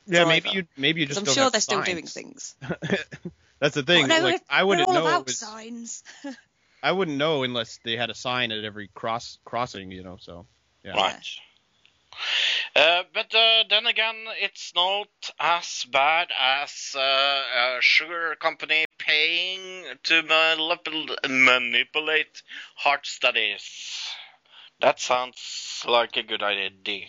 Yeah. 0.08 0.26
Maybe 0.26 0.42
Driver. 0.42 0.58
you. 0.58 0.68
Maybe 0.78 1.02
you 1.02 1.08
'cause 1.08 1.18
just. 1.18 1.20
I'm 1.20 1.26
don't 1.26 1.36
sure 1.36 1.44
have 1.44 1.52
they're 1.52 1.62
still 1.62 1.82
doing 1.84 2.08
things. 2.08 2.56
That's 3.60 3.76
the 3.76 3.84
thing. 3.84 4.06
Oh, 4.06 4.08
no, 4.08 4.16
like 4.16 4.24
we're- 4.24 4.40
I 4.50 4.64
wouldn't 4.64 4.88
all 4.88 4.94
know. 4.94 5.08
about 5.08 5.26
was- 5.26 5.38
signs. 5.38 6.04
I 6.84 6.92
wouldn't 6.92 7.18
know 7.18 7.44
unless 7.44 7.80
they 7.84 7.98
had 7.98 8.10
a 8.10 8.16
sign 8.16 8.52
at 8.52 8.64
every 8.64 8.88
cross 8.94 9.40
crossing. 9.46 9.92
You 9.92 10.04
know. 10.04 10.18
So. 10.20 10.46
Yeah. 10.84 10.92
Right. 10.92 11.30
Uh, 12.76 13.04
but 13.14 13.34
uh, 13.36 13.64
then 13.70 13.86
again, 13.88 14.16
it's 14.42 14.74
not 14.76 15.08
as 15.40 15.86
bad 15.92 16.30
as 16.40 16.96
uh, 16.96 17.00
a 17.00 17.78
sugar 17.82 18.36
company 18.40 18.86
paying 18.98 19.84
to 20.04 20.24
manipul- 20.24 21.16
manipulate 21.30 22.42
heart 22.76 23.06
studies. 23.06 24.10
That 24.80 25.00
sounds 25.00 25.84
like 25.88 26.18
a 26.18 26.24
good 26.24 26.44
idea. 26.44 27.06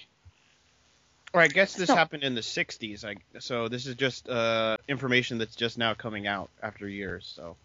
Or 1.34 1.40
I 1.42 1.48
guess 1.48 1.74
this 1.74 1.88
No. 1.88 1.94
happened 1.94 2.22
in 2.24 2.34
the 2.34 2.40
'60s. 2.40 3.04
I, 3.04 3.16
so 3.38 3.68
this 3.68 3.86
is 3.86 3.94
just 3.96 4.28
uh, 4.28 4.78
information 4.88 5.38
that's 5.38 5.56
just 5.56 5.76
now 5.78 5.94
coming 5.94 6.26
out 6.26 6.50
after 6.62 6.88
years. 6.88 7.30
So. 7.36 7.56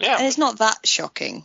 And 0.00 0.08
Yeah. 0.08 0.22
it's 0.22 0.38
not 0.38 0.58
that 0.58 0.86
shocking. 0.86 1.44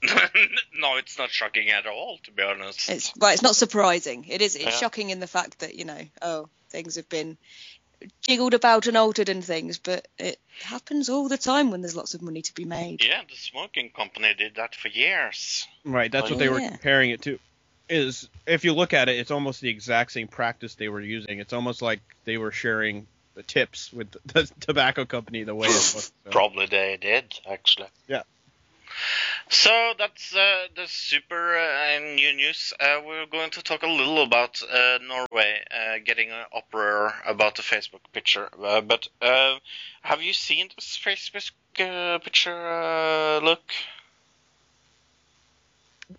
no, 0.02 0.96
it's 0.96 1.18
not 1.18 1.30
shocking 1.30 1.70
at 1.70 1.86
all, 1.86 2.18
to 2.24 2.30
be 2.30 2.42
honest. 2.42 2.88
It's 2.88 3.12
well, 3.16 3.32
it's 3.32 3.42
not 3.42 3.56
surprising. 3.56 4.26
It 4.28 4.40
is. 4.40 4.54
It's 4.54 4.64
Yeah. 4.64 4.70
shocking 4.70 5.10
in 5.10 5.18
the 5.20 5.26
fact 5.26 5.58
that 5.60 5.74
you 5.74 5.84
know, 5.84 6.00
oh, 6.22 6.48
things 6.70 6.94
have 6.94 7.08
been 7.08 7.36
jiggled 8.22 8.54
about 8.54 8.86
and 8.86 8.96
altered 8.96 9.28
and 9.28 9.44
things, 9.44 9.78
but 9.78 10.06
it 10.18 10.38
happens 10.62 11.08
all 11.08 11.28
the 11.28 11.38
time 11.38 11.70
when 11.70 11.80
there's 11.80 11.96
lots 11.96 12.14
of 12.14 12.22
money 12.22 12.42
to 12.42 12.54
be 12.54 12.64
made. 12.64 13.02
Yeah, 13.02 13.22
the 13.28 13.36
smoking 13.36 13.90
company 13.90 14.34
did 14.34 14.54
that 14.54 14.76
for 14.76 14.88
years. 14.88 15.66
Right, 15.84 16.10
that's 16.10 16.28
Oh, 16.28 16.34
what 16.34 16.38
they 16.38 16.48
were 16.48 16.60
comparing 16.60 17.10
it 17.10 17.22
to. 17.22 17.40
Is 17.88 18.28
if 18.46 18.64
you 18.64 18.74
look 18.74 18.92
at 18.92 19.08
it, 19.08 19.18
it's 19.18 19.30
almost 19.30 19.60
the 19.60 19.68
exact 19.68 20.12
same 20.12 20.28
practice 20.28 20.74
they 20.74 20.88
were 20.88 21.00
using. 21.00 21.38
It's 21.38 21.52
almost 21.52 21.80
like 21.80 22.00
they 22.24 22.36
were 22.36 22.52
sharing 22.52 23.06
the 23.34 23.42
tips 23.42 23.92
with 23.92 24.10
the 24.26 24.50
tobacco 24.60 25.04
company 25.04 25.44
the 25.44 25.54
way 25.54 25.68
it 25.68 25.94
was. 25.94 26.12
So. 26.24 26.30
Probably 26.30 26.66
they 26.66 26.98
did, 27.00 27.38
actually. 27.50 27.88
Yeah. 28.08 28.22
So 29.48 29.92
that's 29.96 30.34
uh, 30.34 30.66
the 30.74 30.86
super 30.86 31.56
uh, 31.56 31.98
new 32.00 32.34
news. 32.34 32.72
Uh, 32.78 33.00
we're 33.06 33.26
going 33.26 33.50
to 33.50 33.62
talk 33.62 33.82
a 33.82 33.86
little 33.86 34.22
about 34.22 34.60
uh, 34.62 34.98
Norway 35.06 35.62
uh, 35.70 35.98
getting 36.04 36.30
an 36.30 36.44
uproar 36.54 37.14
about 37.26 37.54
the 37.54 37.62
Facebook 37.62 38.00
picture. 38.12 38.48
Uh, 38.62 38.80
but 38.80 39.08
have 39.20 40.20
you 40.20 40.32
seen 40.32 40.68
this 40.74 40.98
Facebook 41.02 41.52
uh, 41.80 42.18
picture 42.18 42.70
uh, 42.70 43.40
look? 43.40 43.62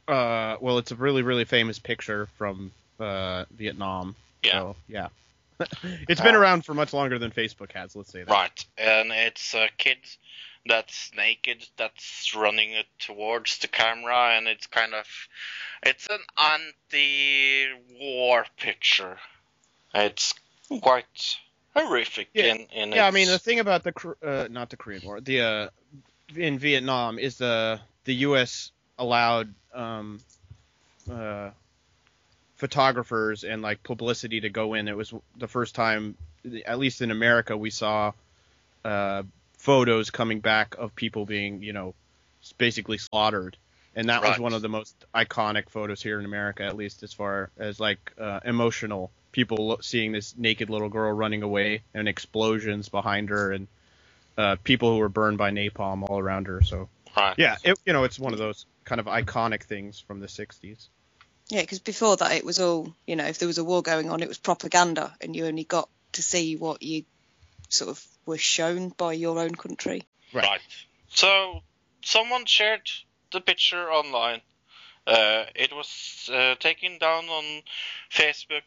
Uh, 0.08 0.58
well, 0.62 0.78
it's 0.78 0.92
a 0.92 0.96
really 0.96 1.24
really 1.24 1.46
famous 1.46 1.80
picture 1.80 2.28
from 2.38 2.72
uh, 3.00 3.46
Vietnam. 3.52 4.16
Yeah. 4.44 4.52
So, 4.52 4.76
yeah. 4.88 5.08
it's 6.08 6.22
been 6.22 6.36
Uh, 6.36 6.40
around 6.40 6.66
for 6.66 6.74
much 6.74 6.94
longer 6.94 7.20
than 7.20 7.32
Facebook 7.32 7.72
has. 7.74 7.96
Let's 7.96 8.12
say 8.12 8.24
that. 8.24 8.32
Right, 8.32 8.66
and 8.78 9.12
it's 9.12 9.54
a 9.54 9.68
kid 9.78 9.98
that's 10.66 11.12
naked 11.16 11.66
that's 11.78 12.34
running 12.36 12.72
it 12.72 12.86
towards 13.00 13.58
the 13.60 13.68
camera, 13.68 14.36
and 14.38 14.48
it's 14.48 14.68
kind 14.68 14.94
of 14.94 15.06
it's 15.84 16.08
an 16.08 16.20
anti-war 16.38 18.46
picture. 18.58 19.18
It's 19.94 20.34
quite 20.82 21.38
horrific 21.76 22.30
Yeah. 22.34 22.54
in 22.56 22.68
in 22.72 22.92
Yeah, 22.92 23.08
I 23.08 23.12
mean 23.12 23.28
the 23.28 23.40
thing 23.40 23.60
about 23.60 23.84
the 23.84 23.94
uh, 24.24 24.48
not 24.50 24.70
the 24.70 24.78
Korean 24.78 25.02
War, 25.04 25.20
the 25.22 25.42
uh, 25.42 25.70
in 26.36 26.60
Vietnam 26.60 27.20
is 27.20 27.38
the 27.38 27.80
the 28.06 28.14
U.S. 28.16 28.72
allowed 29.00 29.54
um, 29.74 30.20
uh, 31.12 31.50
photographers 32.58 33.44
and 33.44 33.62
like 33.62 33.82
publicity 33.82 34.42
to 34.42 34.50
go 34.50 34.76
in. 34.76 34.88
It 34.88 34.96
was 34.96 35.14
the 35.38 35.48
first 35.48 35.74
time, 35.74 36.16
at 36.66 36.78
least 36.78 37.02
in 37.02 37.10
America, 37.10 37.58
we 37.58 37.72
saw 37.72 38.12
uh, 38.86 39.24
photos 39.58 40.12
coming 40.12 40.42
back 40.42 40.76
of 40.78 40.96
people 40.96 41.26
being, 41.26 41.64
you 41.64 41.74
know, 41.74 41.96
basically 42.58 42.98
slaughtered. 42.98 43.58
And 43.96 44.10
that 44.10 44.22
was 44.22 44.40
one 44.40 44.54
of 44.54 44.62
the 44.62 44.70
most 44.70 44.96
iconic 45.16 45.70
photos 45.70 46.02
here 46.02 46.20
in 46.20 46.26
America, 46.26 46.64
at 46.64 46.76
least 46.76 47.02
as 47.04 47.12
far 47.12 47.50
as 47.58 47.80
like 47.80 48.14
uh, 48.20 48.40
emotional 48.46 49.12
people 49.32 49.68
lo- 49.68 49.78
seeing 49.82 50.12
this 50.12 50.36
naked 50.38 50.70
little 50.70 50.90
girl 50.90 51.12
running 51.12 51.44
away 51.44 51.82
and 51.94 52.08
explosions 52.08 52.90
behind 52.90 53.30
her 53.30 53.52
and 53.52 53.68
uh, 54.38 54.56
people 54.64 54.92
who 54.92 55.00
were 55.00 55.10
burned 55.10 55.38
by 55.38 55.52
napalm 55.52 56.10
all 56.10 56.20
around 56.20 56.48
her. 56.48 56.62
So 56.62 56.88
right. 57.16 57.36
yeah, 57.38 57.58
it, 57.64 57.80
you 57.86 57.94
know, 57.94 58.04
it's 58.04 58.20
one 58.20 58.34
of 58.34 58.40
those 58.40 58.66
kind 58.86 59.00
of 59.00 59.08
iconic 59.08 59.64
things 59.64 60.00
from 60.00 60.20
the 60.20 60.28
'60s. 60.28 60.88
Yeah, 61.50 61.62
because 61.62 61.80
before 61.80 62.16
that 62.18 62.32
it 62.34 62.46
was 62.46 62.60
all 62.60 62.94
you 63.08 63.16
know. 63.16 63.26
If 63.26 63.40
there 63.40 63.48
was 63.48 63.58
a 63.58 63.64
war 63.64 63.82
going 63.82 64.10
on, 64.10 64.22
it 64.22 64.28
was 64.28 64.38
propaganda, 64.38 65.16
and 65.22 65.36
you 65.36 65.46
only 65.46 65.64
got 65.64 65.90
to 66.14 66.22
see 66.22 66.56
what 66.56 66.82
you 66.84 67.06
sort 67.70 67.90
of 67.90 68.04
were 68.26 68.38
shown 68.38 68.90
by 68.90 69.14
your 69.14 69.40
own 69.40 69.56
country. 69.56 70.04
Right. 70.34 70.44
Right. 70.44 70.62
So 71.10 71.62
someone 72.04 72.46
shared 72.46 72.90
the 73.32 73.42
picture 73.42 73.92
online. 73.92 74.42
Uh, 75.08 75.46
it 75.56 75.74
was 75.74 76.30
uh, 76.32 76.56
taken 76.60 77.00
down 77.00 77.26
on 77.30 77.64
Facebook, 78.12 78.62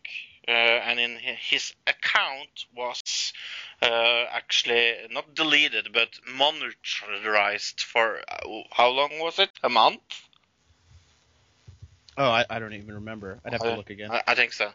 and 0.50 0.98
in 0.98 1.16
his 1.16 1.72
account 1.86 2.66
was 2.74 3.32
uh, 3.80 4.24
actually 4.32 4.94
not 5.10 5.34
deleted 5.34 5.88
but 5.92 6.08
monitorized 6.28 7.80
for 7.80 8.18
uh, 8.28 8.62
how 8.72 8.88
long 8.88 9.18
was 9.20 9.38
it? 9.38 9.50
A 9.62 9.68
month? 9.68 10.00
Oh, 12.18 12.30
I, 12.30 12.44
I 12.50 12.58
don't 12.58 12.74
even 12.74 12.94
remember. 12.94 13.40
I'd 13.44 13.52
have 13.52 13.62
to 13.62 13.72
Uh, 13.72 13.76
look 13.76 13.90
again. 13.90 14.10
I, 14.10 14.22
I 14.28 14.34
think 14.34 14.52
so. 14.52 14.70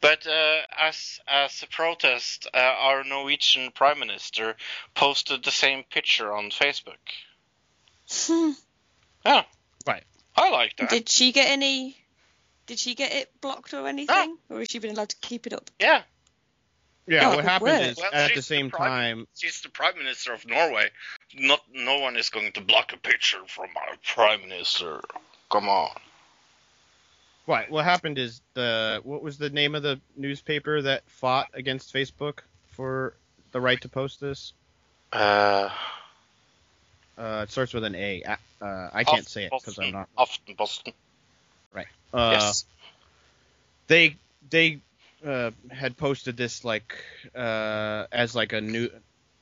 But 0.00 0.26
uh, 0.26 0.60
as 0.78 1.20
as 1.26 1.62
a 1.62 1.66
protest, 1.66 2.46
uh, 2.54 2.56
our 2.56 3.04
Norwegian 3.04 3.70
prime 3.72 3.98
minister 3.98 4.56
posted 4.94 5.44
the 5.44 5.50
same 5.50 5.82
picture 5.84 6.32
on 6.32 6.50
Facebook. 6.50 6.96
Yeah. 9.24 9.44
Right. 9.86 10.04
I 10.36 10.50
like 10.50 10.76
that. 10.76 10.90
Did 10.90 11.08
she 11.08 11.32
get 11.32 11.50
any? 11.50 11.96
Did 12.68 12.78
she 12.78 12.94
get 12.94 13.12
it 13.12 13.40
blocked 13.40 13.72
or 13.74 13.88
anything, 13.88 14.36
or 14.50 14.58
has 14.58 14.68
she 14.70 14.78
been 14.78 14.90
allowed 14.92 15.08
to 15.08 15.16
keep 15.20 15.46
it 15.46 15.52
up? 15.52 15.70
yeah. 15.80 16.02
Yeah, 17.06 17.32
Oh, 17.32 17.36
what 17.36 17.44
happened 17.46 17.68
word. 17.70 17.80
is 17.80 17.96
Well, 17.96 18.10
at 18.12 18.34
the 18.34 18.42
same 18.42 18.66
the 18.66 18.76
prime- 18.76 18.90
time, 18.90 19.26
She's 19.34 19.62
the 19.62 19.70
prime 19.70 19.96
minister 19.96 20.34
of 20.34 20.44
Norway. 20.46 20.90
Not 21.34 21.62
no 21.72 21.98
one 22.00 22.16
is 22.18 22.28
going 22.28 22.52
to 22.52 22.60
block 22.60 22.92
a 22.92 22.98
picture 22.98 23.40
from 23.46 23.70
our 23.74 23.96
prime 24.04 24.42
minister. 24.46 25.00
Come 25.50 25.70
on. 25.70 25.90
what 27.46 27.70
what 27.70 27.84
happened 27.86 28.18
is 28.18 28.42
the 28.52 29.00
what 29.04 29.22
was 29.22 29.38
the 29.38 29.48
name 29.48 29.74
of 29.74 29.82
the 29.82 29.98
newspaper 30.16 30.82
that 30.82 31.08
fought 31.08 31.48
against 31.54 31.94
Facebook 31.94 32.40
for 32.66 33.16
the 33.52 33.60
right 33.60 33.80
to 33.80 33.88
post 33.88 34.20
this? 34.20 34.52
Uh, 35.10 35.70
Uh, 37.16 37.40
it 37.44 37.50
starts 37.50 37.72
with 37.72 37.84
an 37.84 37.94
A. 37.94 38.22
A- 38.26 38.38
Uh, 38.60 38.90
I 38.92 39.04
can't 39.04 39.26
say 39.26 39.44
it 39.44 39.52
because 39.58 39.78
I'm 39.78 39.92
not. 39.92 40.08
Aftenposten. 41.74 41.86
Uh, 42.14 42.30
yes. 42.32 42.64
they 43.86 44.16
they 44.50 44.80
uh, 45.26 45.50
had 45.70 45.96
posted 45.96 46.36
this 46.36 46.64
like 46.64 47.04
uh, 47.34 48.06
as 48.12 48.34
like 48.34 48.52
a 48.52 48.60
new 48.60 48.88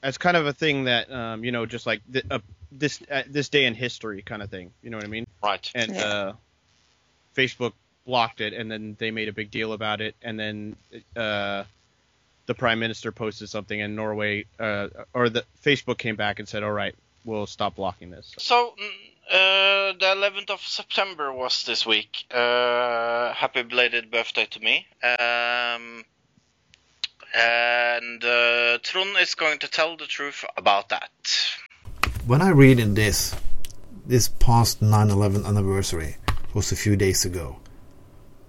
as 0.02 0.18
kind 0.18 0.37
of 0.37 0.47
a 0.47 0.52
thing 0.52 0.85
that 0.85 1.11
um, 1.12 1.45
you 1.45 1.52
know 1.52 1.66
just 1.66 1.87
like 1.87 2.00
th- 2.12 2.25
uh, 2.30 2.38
this 2.73 3.00
uh, 3.11 3.23
this 3.28 3.49
day 3.49 3.64
in 3.66 3.75
history 3.75 4.23
kind 4.23 4.42
of 4.42 4.50
thing. 4.50 4.73
You 4.83 4.90
know 4.90 4.97
what 4.97 5.04
I 5.04 5.09
mean? 5.09 5.26
Right. 5.42 5.71
And 5.75 5.95
Yeah. 5.95 6.04
uh, 6.04 6.33
Facebook 7.37 7.73
blocked 8.06 8.40
it, 8.40 8.52
and 8.52 8.71
then 8.71 8.97
they 8.99 9.11
made 9.11 9.28
a 9.28 9.33
big 9.33 9.50
deal 9.50 9.73
about 9.73 10.00
it, 10.00 10.14
and 10.23 10.38
then 10.38 10.76
uh, 11.16 11.64
the 12.47 12.54
prime 12.54 12.78
minister 12.78 13.12
posted 13.12 13.49
something, 13.49 13.80
and 13.80 13.95
Norway 13.97 14.47
uh, 14.59 14.88
or 15.12 15.28
the 15.28 15.45
Facebook 15.62 15.99
came 15.99 16.16
back 16.16 16.38
and 16.38 16.49
said, 16.49 16.62
"All 16.62 16.73
right, 16.73 16.95
we'll 17.25 17.47
stop 17.47 17.76
blocking 17.76 18.11
this." 18.11 18.33
So, 18.38 18.75
mm, 18.80 18.90
uh, 19.30 19.92
the 19.92 20.14
11th 20.14 20.50
of 20.50 20.61
September 20.61 21.33
was 21.33 21.64
this 21.64 21.85
week. 21.85 22.26
Uh, 22.30 23.33
happy 23.33 23.62
belated 23.62 24.11
birthday 24.11 24.47
to 24.47 24.61
me. 24.61 24.87
Um, 25.02 26.04
and 27.35 28.25
uh, 28.25 28.78
Trond 28.83 29.16
is 29.18 29.35
going 29.35 29.59
to 29.59 29.68
tell 29.68 29.97
the 29.97 30.06
truth 30.06 30.45
about 30.56 30.88
that. 30.90 31.11
When 32.26 32.40
I 32.40 32.50
read 32.50 32.78
in 32.78 32.95
this, 32.95 33.35
this 34.06 34.28
past 34.28 34.80
9/11 34.80 35.45
anniversary 35.45 36.16
was 36.54 36.73
a 36.73 36.76
few 36.76 36.97
days 36.97 37.25
ago, 37.25 37.56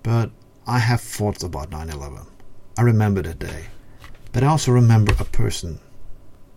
but 0.04 0.30
I 0.68 0.80
have 0.80 1.02
thoughts 1.02 1.44
about 1.44 1.72
9/11. 1.72 2.28
I 2.78 2.82
remember 2.84 3.22
that 3.24 3.40
day, 3.40 3.66
but 4.32 4.44
I 4.44 4.48
also 4.48 4.72
remember 4.72 5.14
a 5.20 5.26
person 5.26 5.80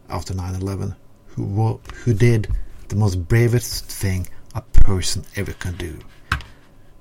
after 0.08 0.34
9/11 0.34 0.94
who 1.26 1.80
who 2.04 2.14
did 2.14 2.48
the 2.90 2.96
most 2.96 3.28
bravest 3.28 3.84
thing 3.84 4.28
a 4.54 4.60
person 4.60 5.24
ever 5.36 5.52
can 5.52 5.76
do. 5.76 5.96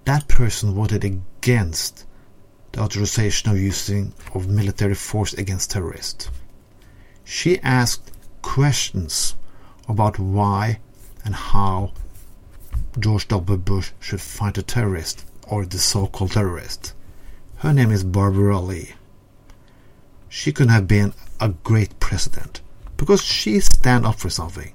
That 0.05 0.27
person 0.27 0.74
voted 0.74 1.03
against 1.03 2.05
the 2.72 2.81
authorization 2.81 3.50
of 3.50 3.58
using 3.58 4.13
of 4.36 4.48
military 4.48 4.93
force 4.93 5.34
against 5.34 5.72
terrorists. 5.72 6.29
She 7.25 7.60
asked 7.62 8.12
questions 8.43 9.36
about 9.88 10.19
why 10.19 10.79
and 11.25 11.34
how 11.34 11.93
George 13.00 13.27
W. 13.27 13.58
Bush 13.58 13.91
should 14.00 14.22
fight 14.22 14.60
a 14.60 14.63
terrorist 14.63 15.25
or 15.48 15.65
the 15.65 15.79
so-called 15.79 16.34
terrorist. 16.34 16.93
Her 17.58 17.74
name 17.74 17.91
is 17.91 18.03
Barbara 18.03 18.60
Lee. 18.60 18.93
She 20.29 20.51
could 20.51 20.69
have 20.69 20.88
been 20.88 21.13
a 21.39 21.50
great 21.50 22.00
president 22.00 22.62
because 22.96 23.24
she 23.24 23.60
stand 23.60 24.05
up 24.05 24.19
for 24.19 24.29
something. 24.29 24.72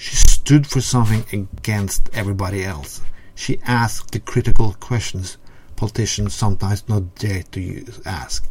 She 0.00 0.16
stood 0.16 0.66
for 0.66 0.80
something 0.80 1.26
against 1.30 2.08
everybody 2.14 2.64
else. 2.64 3.02
She 3.34 3.60
asked 3.66 4.12
the 4.12 4.20
critical 4.20 4.72
questions 4.80 5.36
politicians 5.76 6.32
sometimes 6.32 6.88
not 6.88 7.14
dare 7.16 7.42
to 7.52 7.60
use, 7.60 8.00
ask. 8.06 8.48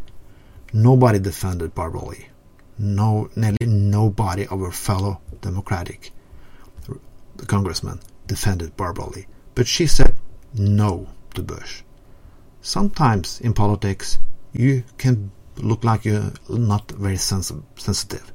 Nobody 0.73 1.17
defended 1.17 1.73
Barbara 1.73 2.05
Lee. 2.05 2.27
No, 2.77 3.31
nearly 3.35 3.65
nobody 3.65 4.45
of 4.45 4.59
her 4.59 4.71
fellow 4.71 5.21
Democratic 5.41 6.11
congressmen 7.47 7.99
defended 8.27 8.77
Barbara 8.77 9.09
Lee. 9.09 9.25
But 9.55 9.65
she 9.65 9.87
said 9.87 10.13
no 10.53 11.07
to 11.33 11.41
Bush. 11.41 11.81
Sometimes 12.61 13.41
in 13.41 13.53
politics, 13.53 14.19
you 14.53 14.83
can 14.99 15.31
look 15.57 15.83
like 15.83 16.05
you're 16.05 16.31
not 16.47 16.91
very 16.91 17.17
sens- 17.17 17.51
sensitive. 17.75 18.31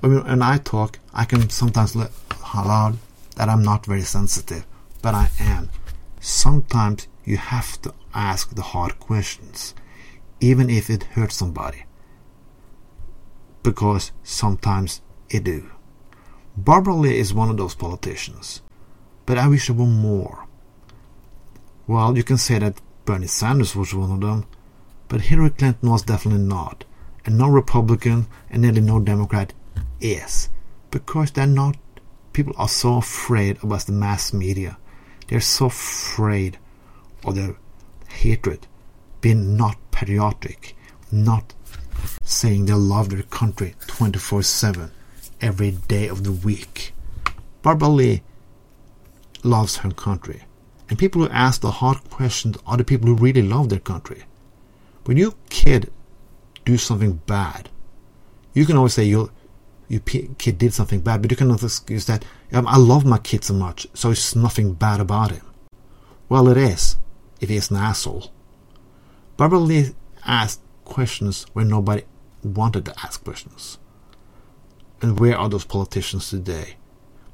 When, 0.00 0.24
when 0.24 0.42
I 0.42 0.56
talk, 0.58 0.98
I 1.12 1.24
can 1.24 1.50
sometimes 1.50 1.94
let 1.94 2.10
loud 2.54 2.98
that 3.36 3.48
I'm 3.48 3.62
not 3.62 3.86
very 3.86 4.02
sensitive, 4.02 4.66
but 5.02 5.14
I 5.14 5.30
am. 5.38 5.70
Sometimes 6.20 7.06
you 7.24 7.36
have 7.36 7.80
to 7.82 7.94
ask 8.14 8.54
the 8.54 8.62
hard 8.62 8.98
questions, 8.98 9.74
even 10.40 10.68
if 10.70 10.90
it 10.90 11.04
hurts 11.04 11.36
somebody, 11.36 11.84
because 13.62 14.12
sometimes 14.22 15.00
it 15.28 15.44
do. 15.44 15.70
Barbara 16.56 16.94
Lee 16.94 17.18
is 17.18 17.32
one 17.32 17.50
of 17.50 17.56
those 17.56 17.74
politicians, 17.74 18.62
but 19.26 19.38
I 19.38 19.48
wish 19.48 19.68
there 19.68 19.76
were 19.76 19.86
more. 19.86 20.46
Well, 21.86 22.16
you 22.16 22.24
can 22.24 22.38
say 22.38 22.58
that 22.58 22.80
Bernie 23.04 23.26
Sanders 23.26 23.76
was 23.76 23.94
one 23.94 24.12
of 24.12 24.20
them, 24.20 24.46
but 25.08 25.22
Hillary 25.22 25.50
Clinton 25.50 25.90
was 25.90 26.02
definitely 26.02 26.44
not, 26.44 26.84
and 27.24 27.36
no 27.36 27.48
Republican 27.48 28.26
and 28.50 28.62
nearly 28.62 28.80
no 28.80 28.98
Democrat 29.00 29.52
is, 30.00 30.48
because 30.90 31.32
they're 31.32 31.46
not. 31.46 31.76
People 32.32 32.54
are 32.56 32.68
so 32.68 32.96
afraid 32.96 33.62
about 33.62 33.86
the 33.86 33.92
mass 33.92 34.32
media. 34.32 34.78
They're 35.28 35.40
so 35.40 35.66
afraid 35.66 36.58
of 37.24 37.34
their 37.34 37.56
hatred, 38.08 38.66
being 39.20 39.56
not 39.56 39.76
patriotic, 39.90 40.76
not 41.10 41.54
saying 42.22 42.66
they 42.66 42.72
love 42.72 43.10
their 43.10 43.22
country 43.22 43.74
24 43.86 44.42
7 44.42 44.90
every 45.40 45.72
day 45.72 46.08
of 46.08 46.24
the 46.24 46.32
week. 46.32 46.92
Barbara 47.62 47.88
Lee 47.88 48.22
loves 49.42 49.78
her 49.78 49.90
country. 49.90 50.42
And 50.88 50.98
people 50.98 51.22
who 51.22 51.28
ask 51.28 51.60
the 51.60 51.70
hard 51.70 51.98
questions 52.10 52.56
are 52.66 52.76
the 52.76 52.84
people 52.84 53.08
who 53.08 53.14
really 53.14 53.42
love 53.42 53.68
their 53.68 53.78
country. 53.78 54.24
When 55.04 55.16
you 55.16 55.34
kid 55.48 55.92
do 56.64 56.76
something 56.76 57.20
bad, 57.26 57.68
you 58.54 58.66
can 58.66 58.76
always 58.76 58.94
say 58.94 59.04
you 59.04 59.30
your 59.90 60.00
kid 60.00 60.56
did 60.56 60.72
something 60.72 61.00
bad, 61.00 61.20
but 61.20 61.32
you 61.32 61.36
cannot 61.36 61.64
excuse 61.64 62.04
that 62.06 62.24
um, 62.52 62.64
I 62.68 62.76
love 62.76 63.04
my 63.04 63.18
kid 63.18 63.42
so 63.42 63.54
much, 63.54 63.88
so 63.92 64.12
it's 64.12 64.36
nothing 64.36 64.74
bad 64.74 65.00
about 65.00 65.32
him. 65.32 65.44
Well, 66.28 66.46
it 66.46 66.56
is, 66.56 66.96
if 67.40 67.48
he 67.48 67.56
is 67.56 67.72
an 67.72 67.76
asshole. 67.76 68.30
Barbara 69.36 69.58
Lee 69.58 69.96
asked 70.24 70.60
questions 70.84 71.44
where 71.54 71.64
nobody 71.64 72.04
wanted 72.44 72.84
to 72.84 72.94
ask 73.02 73.24
questions. 73.24 73.78
And 75.02 75.18
where 75.18 75.36
are 75.36 75.48
those 75.48 75.64
politicians 75.64 76.30
today? 76.30 76.76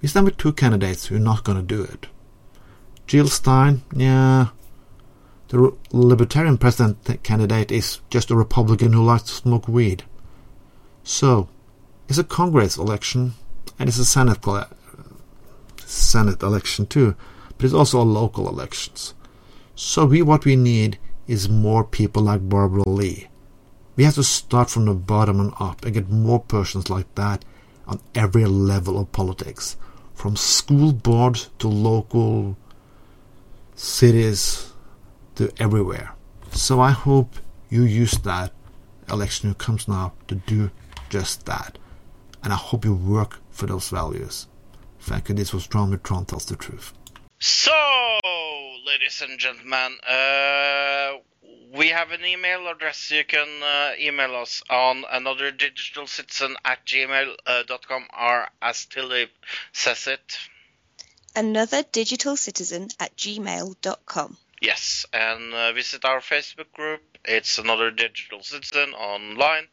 We 0.00 0.08
stand 0.08 0.24
with 0.24 0.38
two 0.38 0.54
candidates 0.54 1.06
who 1.06 1.16
are 1.16 1.18
not 1.18 1.44
going 1.44 1.58
to 1.58 1.62
do 1.64 1.82
it. 1.82 2.06
Jill 3.06 3.28
Stein, 3.28 3.82
yeah. 3.94 4.48
The 5.48 5.76
Libertarian 5.92 6.56
president 6.56 7.22
candidate 7.22 7.70
is 7.70 8.00
just 8.08 8.30
a 8.30 8.34
Republican 8.34 8.94
who 8.94 9.04
likes 9.04 9.24
to 9.24 9.32
smoke 9.32 9.68
weed. 9.68 10.04
So, 11.04 11.50
it's 12.08 12.18
a 12.18 12.24
Congress 12.24 12.76
election, 12.76 13.34
and 13.78 13.88
it's 13.88 13.98
a 13.98 14.04
Senate 14.04 14.38
Senate 15.78 16.42
election 16.42 16.86
too, 16.86 17.14
but 17.56 17.64
it's 17.64 17.74
also 17.74 18.02
local 18.02 18.48
elections. 18.48 19.14
So 19.74 20.06
we 20.06 20.22
what 20.22 20.44
we 20.44 20.56
need 20.56 20.98
is 21.26 21.48
more 21.48 21.84
people 21.84 22.22
like 22.22 22.48
Barbara 22.48 22.88
Lee. 22.88 23.28
We 23.96 24.04
have 24.04 24.14
to 24.14 24.24
start 24.24 24.70
from 24.70 24.84
the 24.84 24.94
bottom 24.94 25.40
and 25.40 25.52
up 25.58 25.84
and 25.84 25.94
get 25.94 26.10
more 26.10 26.40
persons 26.40 26.90
like 26.90 27.14
that 27.14 27.44
on 27.86 28.00
every 28.14 28.44
level 28.44 28.98
of 28.98 29.12
politics, 29.12 29.76
from 30.14 30.36
school 30.36 30.92
boards 30.92 31.50
to 31.58 31.68
local 31.68 32.56
cities 33.74 34.72
to 35.36 35.52
everywhere. 35.58 36.14
So 36.52 36.80
I 36.80 36.90
hope 36.90 37.36
you 37.68 37.82
use 37.82 38.12
that 38.18 38.52
election 39.10 39.50
who 39.50 39.54
comes 39.54 39.88
now 39.88 40.12
to 40.28 40.36
do 40.36 40.70
just 41.08 41.46
that. 41.46 41.78
And 42.46 42.52
I 42.52 42.58
hope 42.58 42.84
you 42.84 42.94
work 42.94 43.40
for 43.50 43.66
those 43.66 43.88
values. 43.88 44.46
Thank 45.00 45.28
you. 45.28 45.34
This 45.34 45.52
was 45.52 45.66
Trond 45.66 46.04
Trond 46.04 46.28
tells 46.28 46.44
the 46.44 46.54
truth. 46.54 46.92
So, 47.40 47.72
ladies 48.86 49.20
and 49.20 49.36
gentlemen, 49.36 49.98
uh, 50.08 51.14
we 51.74 51.88
have 51.88 52.12
an 52.12 52.24
email 52.24 52.68
address. 52.68 53.10
You 53.10 53.24
can 53.24 53.48
uh, 53.64 53.94
email 53.98 54.36
us 54.36 54.62
on 54.70 55.04
another 55.10 55.50
digital 55.50 56.06
citizen 56.06 56.54
at 56.64 56.86
gmail.com 56.86 58.06
or 58.16 58.46
as 58.62 58.84
Tilly 58.84 59.26
says 59.72 60.06
it. 60.06 60.38
Another 61.34 61.82
digital 61.82 62.36
citizen 62.36 62.90
at 63.00 63.16
gmail.com. 63.16 64.36
Yes, 64.62 65.04
and 65.12 65.52
uh, 65.52 65.72
visit 65.72 66.04
our 66.04 66.20
Facebook 66.20 66.70
group. 66.72 67.02
It's 67.24 67.58
another 67.58 67.90
digital 67.90 68.44
citizen 68.44 68.94
online. 68.94 69.66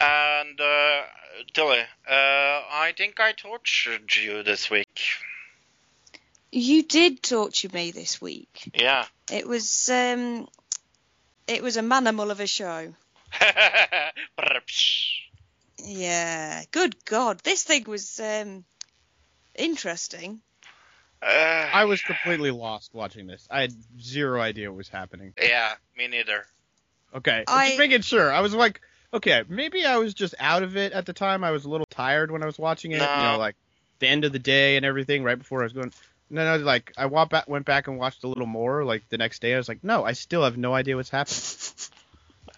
And 0.00 0.58
uh, 0.60 1.02
Tilly, 1.52 1.80
uh, 1.80 1.84
I 2.08 2.94
think 2.96 3.20
I 3.20 3.32
tortured 3.32 4.14
you 4.14 4.42
this 4.42 4.70
week. 4.70 5.00
You 6.52 6.82
did 6.82 7.22
torture 7.22 7.68
me 7.72 7.90
this 7.90 8.20
week. 8.20 8.70
Yeah. 8.74 9.04
It 9.30 9.46
was 9.46 9.88
um, 9.92 10.48
it 11.46 11.62
was 11.62 11.76
a 11.76 11.82
manimal 11.82 12.30
of 12.30 12.40
a 12.40 12.46
show. 12.46 12.94
Yeah. 15.82 16.62
Good 16.72 17.04
God, 17.04 17.40
this 17.40 17.62
thing 17.62 17.84
was 17.86 18.20
um, 18.20 18.64
interesting. 19.54 20.40
Uh, 21.22 21.68
I 21.72 21.84
was 21.84 22.00
completely 22.02 22.50
lost 22.50 22.94
watching 22.94 23.26
this. 23.26 23.46
I 23.50 23.62
had 23.62 23.72
zero 24.00 24.40
idea 24.40 24.70
what 24.70 24.78
was 24.78 24.88
happening. 24.88 25.34
Yeah, 25.40 25.74
me 25.96 26.06
neither. 26.08 26.44
Okay, 27.14 27.44
I- 27.46 27.68
just 27.68 27.78
making 27.78 28.00
sure. 28.02 28.32
I 28.32 28.40
was 28.40 28.54
like, 28.54 28.80
okay, 29.14 29.44
maybe 29.48 29.84
I 29.84 29.98
was 29.98 30.14
just 30.14 30.34
out 30.38 30.62
of 30.62 30.76
it 30.76 30.92
at 30.92 31.06
the 31.06 31.12
time. 31.12 31.44
I 31.44 31.50
was 31.50 31.64
a 31.64 31.68
little 31.68 31.86
tired 31.90 32.30
when 32.30 32.42
I 32.42 32.46
was 32.46 32.58
watching 32.58 32.92
it. 32.92 33.00
You 33.00 33.00
know, 33.00 33.38
like 33.38 33.56
the 33.98 34.08
end 34.08 34.24
of 34.24 34.32
the 34.32 34.38
day 34.38 34.76
and 34.76 34.84
everything, 34.86 35.22
right 35.24 35.38
before 35.38 35.60
I 35.60 35.64
was 35.64 35.72
going. 35.72 35.92
And 36.28 36.38
then 36.38 36.46
I 36.46 36.52
was 36.52 36.62
like, 36.62 36.92
I 36.96 37.06
went 37.06 37.30
back, 37.30 37.48
went 37.48 37.66
back 37.66 37.88
and 37.88 37.98
watched 37.98 38.22
a 38.24 38.28
little 38.28 38.46
more. 38.46 38.84
Like 38.84 39.08
the 39.08 39.18
next 39.18 39.42
day, 39.42 39.54
I 39.54 39.56
was 39.56 39.68
like, 39.68 39.82
no, 39.82 40.04
I 40.04 40.12
still 40.12 40.44
have 40.44 40.56
no 40.56 40.72
idea 40.74 40.96
what's 40.96 41.10
happening. 41.10 41.40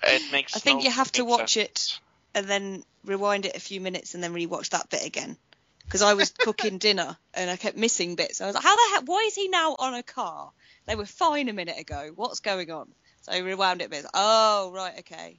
It 0.05 0.33
makes. 0.33 0.57
I 0.57 0.59
think 0.59 0.81
no 0.81 0.85
you 0.85 0.91
have 0.91 1.13
to 1.13 1.25
watch 1.25 1.55
sense. 1.55 2.01
and 2.35 2.47
then 2.47 2.83
rewind 3.05 3.47
it 3.47 3.57
a 3.57 3.61
few 3.61 3.81
minutes 3.81 4.15
and 4.15 4.23
then 4.23 4.35
rewatch 4.35 4.71
that 4.71 4.91
bit 4.91 5.07
again. 5.07 5.37
Because 5.85 6.03
I 6.03 6.15
was 6.15 6.31
cooking 6.39 6.79
dinner 6.79 7.17
and 7.35 7.51
I 7.51 7.57
kept 7.57 7.77
missing 7.77 8.15
bits. 8.15 8.41
I 8.41 8.47
was 8.47 8.55
like, 8.55 8.65
how 8.65 8.77
the 8.77 8.95
heck? 8.95 9.09
Why 9.09 9.25
is 9.27 9.35
he 9.35 9.49
now 9.49 9.75
on 9.79 9.95
a 9.95 10.03
car? 10.03 10.51
They 10.87 10.97
were 10.97 11.07
fine 11.07 11.49
a 11.49 11.53
minute 11.53 11.79
ago. 11.79 12.11
What's 12.15 12.41
going 12.41 12.71
on? 12.71 12.89
So 13.23 13.33
I 13.33 13.39
rewound 13.39 13.81
it 13.83 13.87
a 13.87 13.89
bit. 13.89 14.07
Oh 14.13 14.73
right, 14.75 14.99
okay. 15.01 15.37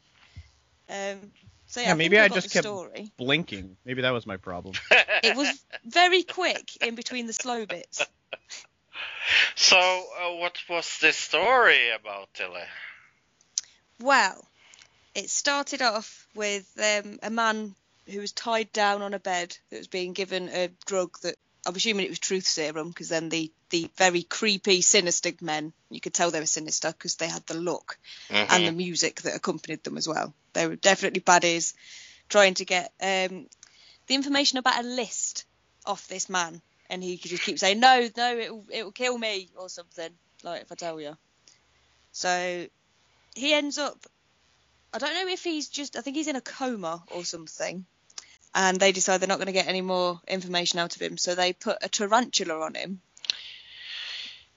Um. 0.89 1.31
So 1.67 1.79
yeah, 1.79 1.87
Yeah, 1.87 1.93
I 1.93 1.95
maybe 1.95 2.19
I 2.19 2.27
just 2.27 2.51
kept- 2.51 2.65
story. 2.65 3.11
Blinking. 3.17 3.77
Maybe 3.85 4.01
that 4.03 4.11
was 4.11 4.25
my 4.27 4.37
problem. 4.37 4.75
It 5.23 5.37
was 5.37 5.65
very 5.85 6.23
quick 6.23 6.69
in 6.83 6.95
between 6.95 7.27
the 7.27 7.33
slow 7.33 7.65
bits. 7.65 8.05
So, 9.55 9.77
uh, 9.77 10.35
what 10.35 10.57
was 10.69 10.97
this 10.99 11.15
story 11.15 11.91
about, 11.91 12.27
Tilly? 12.33 12.61
Well, 14.01 14.45
it 15.15 15.29
started 15.29 15.81
off 15.81 16.27
with 16.35 16.69
um, 16.77 17.19
a 17.23 17.29
man 17.29 17.73
who 18.11 18.19
was 18.19 18.33
tied 18.33 18.71
down 18.73 19.01
on 19.01 19.13
a 19.13 19.19
bed 19.19 19.55
that 19.69 19.77
was 19.77 19.87
being 19.87 20.11
given 20.11 20.49
a 20.49 20.69
drug 20.85 21.17
that 21.21 21.35
I'm 21.65 21.75
assuming 21.75 22.05
it 22.05 22.09
was 22.09 22.19
truth 22.19 22.45
serum 22.45 22.89
because 22.89 23.09
then 23.09 23.29
the, 23.29 23.51
the 23.69 23.89
very 23.97 24.23
creepy, 24.23 24.81
sinister 24.81 25.31
men, 25.41 25.73
you 25.89 26.01
could 26.01 26.13
tell 26.13 26.31
they 26.31 26.39
were 26.39 26.45
sinister 26.45 26.91
because 26.91 27.15
they 27.15 27.27
had 27.27 27.45
the 27.45 27.53
look 27.53 27.97
and 28.49 28.67
the 28.67 28.71
music 28.71 29.21
that 29.21 29.35
accompanied 29.35 29.83
them 29.83 29.97
as 29.97 30.07
well. 30.07 30.33
They 30.53 30.67
were 30.67 30.75
definitely 30.75 31.21
baddies 31.21 31.73
trying 32.29 32.55
to 32.55 32.65
get 32.65 32.91
um, 33.01 33.47
the 34.07 34.15
information 34.15 34.57
about 34.57 34.83
a 34.83 34.87
list 34.87 35.45
off 35.85 36.07
this 36.07 36.29
man. 36.29 36.61
And 36.89 37.01
he 37.01 37.17
could 37.17 37.31
just 37.31 37.43
keep 37.43 37.57
saying, 37.57 37.79
no, 37.79 38.09
no, 38.15 38.37
it'll, 38.37 38.65
it'll 38.69 38.91
kill 38.91 39.17
me 39.17 39.49
or 39.55 39.69
something, 39.69 40.09
like 40.43 40.63
if 40.63 40.71
I 40.71 40.75
tell 40.75 40.99
you. 40.99 41.15
So 42.11 42.67
he 43.35 43.53
ends 43.53 43.77
up 43.77 44.05
I 44.93 44.99
don't 44.99 45.15
know 45.15 45.33
if 45.33 45.43
he's 45.43 45.69
just. 45.69 45.97
I 45.97 46.01
think 46.01 46.15
he's 46.15 46.27
in 46.27 46.35
a 46.35 46.41
coma 46.41 47.03
or 47.07 47.25
something. 47.25 47.85
And 48.55 48.79
they 48.79 48.91
decide 48.91 49.19
they're 49.19 49.27
not 49.27 49.37
going 49.37 49.47
to 49.47 49.51
get 49.53 49.67
any 49.67 49.81
more 49.81 50.21
information 50.27 50.79
out 50.79 50.95
of 50.95 51.01
him, 51.01 51.17
so 51.17 51.35
they 51.35 51.53
put 51.53 51.77
a 51.81 51.89
tarantula 51.89 52.59
on 52.61 52.75
him. 52.75 53.01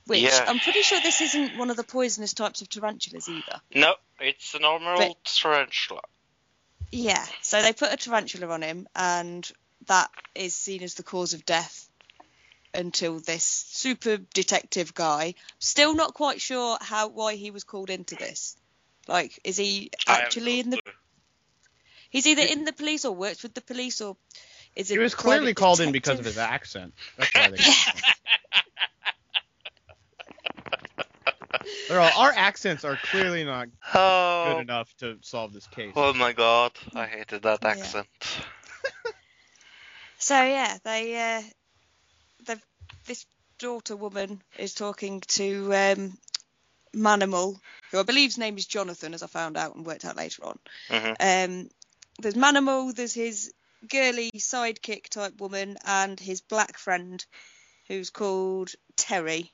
Which 0.06 0.22
Yeah. 0.22 0.44
I'm 0.46 0.60
pretty 0.60 0.82
sure 0.82 1.00
this 1.00 1.20
isn't 1.20 1.56
one 1.56 1.70
of 1.70 1.76
the 1.76 1.82
poisonous 1.84 2.32
types 2.32 2.62
of 2.62 2.68
tarantulas 2.68 3.28
either. 3.28 3.60
No, 3.74 3.94
it's 4.20 4.54
a 4.54 4.58
normal 4.60 4.96
But- 4.96 5.24
tarantula. 5.24 6.02
Yeah, 6.92 7.26
so 7.42 7.60
they 7.62 7.72
put 7.72 7.92
a 7.92 7.96
tarantula 7.96 8.48
on 8.48 8.62
him, 8.62 8.86
and 8.94 9.50
that 9.86 10.10
is 10.34 10.54
seen 10.54 10.82
as 10.84 10.94
the 10.94 11.02
cause 11.02 11.34
of 11.34 11.44
death 11.44 11.88
until 12.72 13.18
this 13.18 13.44
super 13.44 14.18
detective 14.18 14.94
guy. 14.94 15.34
Still 15.58 15.94
not 15.94 16.14
quite 16.14 16.40
sure 16.40 16.78
how 16.80 17.08
why 17.08 17.34
he 17.34 17.50
was 17.50 17.64
called 17.64 17.90
into 17.90 18.14
this. 18.14 18.56
Like, 19.08 19.40
is 19.42 19.56
he 19.56 19.90
actually 20.06 20.60
in 20.60 20.70
the? 20.70 20.80
Clue. 22.10 22.18
He's 22.18 22.26
either 22.26 22.42
in 22.42 22.64
the 22.64 22.72
police 22.72 23.04
or 23.04 23.14
works 23.14 23.42
with 23.42 23.54
the 23.54 23.60
police, 23.60 24.00
or 24.00 24.16
is 24.74 24.90
it? 24.90 24.94
He 24.94 24.98
was 24.98 25.14
clearly 25.14 25.54
private 25.54 25.56
called 25.56 25.80
in 25.80 25.92
because 25.92 26.18
of 26.18 26.24
his 26.24 26.38
accent. 26.38 26.94
That's 27.18 27.34
why 27.34 27.50
they. 27.50 27.58
All, 31.90 32.12
our 32.22 32.32
accents 32.32 32.84
are 32.84 32.96
clearly 32.96 33.44
not 33.44 33.68
good 33.92 34.58
Oh, 34.58 34.60
enough 34.60 34.94
to 34.98 35.18
solve 35.22 35.52
this 35.52 35.66
case. 35.66 35.92
oh 35.96 36.12
my 36.14 36.32
god, 36.32 36.72
I 36.94 37.06
hated 37.06 37.42
that 37.42 37.64
Yeah. 37.64 37.70
accent. 37.70 38.06
So 40.18 40.34
yeah, 40.42 40.78
they 40.82 41.36
uh, 41.36 41.42
the 42.46 42.60
this 43.06 43.26
daughter 43.58 43.94
woman 43.96 44.42
is 44.58 44.74
talking 44.74 45.20
to 45.28 45.72
um, 45.74 46.18
Manimal, 46.94 47.56
who 47.92 47.98
I 47.98 48.02
believe's 48.02 48.38
name 48.38 48.56
is 48.56 48.66
Jonathan, 48.66 49.14
as 49.14 49.22
I 49.22 49.26
found 49.26 49.56
out 49.56 49.76
and 49.76 49.86
worked 49.86 50.04
out 50.04 50.16
later 50.16 50.44
on. 50.44 50.58
hmm 50.90 51.12
Um, 51.20 51.68
there's 52.20 52.34
Manimal, 52.34 52.94
there's 52.94 53.14
his 53.14 53.52
girly 53.88 54.30
sidekick 54.36 55.08
type 55.08 55.40
woman, 55.40 55.76
and 55.84 56.18
his 56.18 56.40
black 56.40 56.78
friend, 56.78 57.24
who's 57.88 58.10
called 58.10 58.72
Terry. 58.96 59.52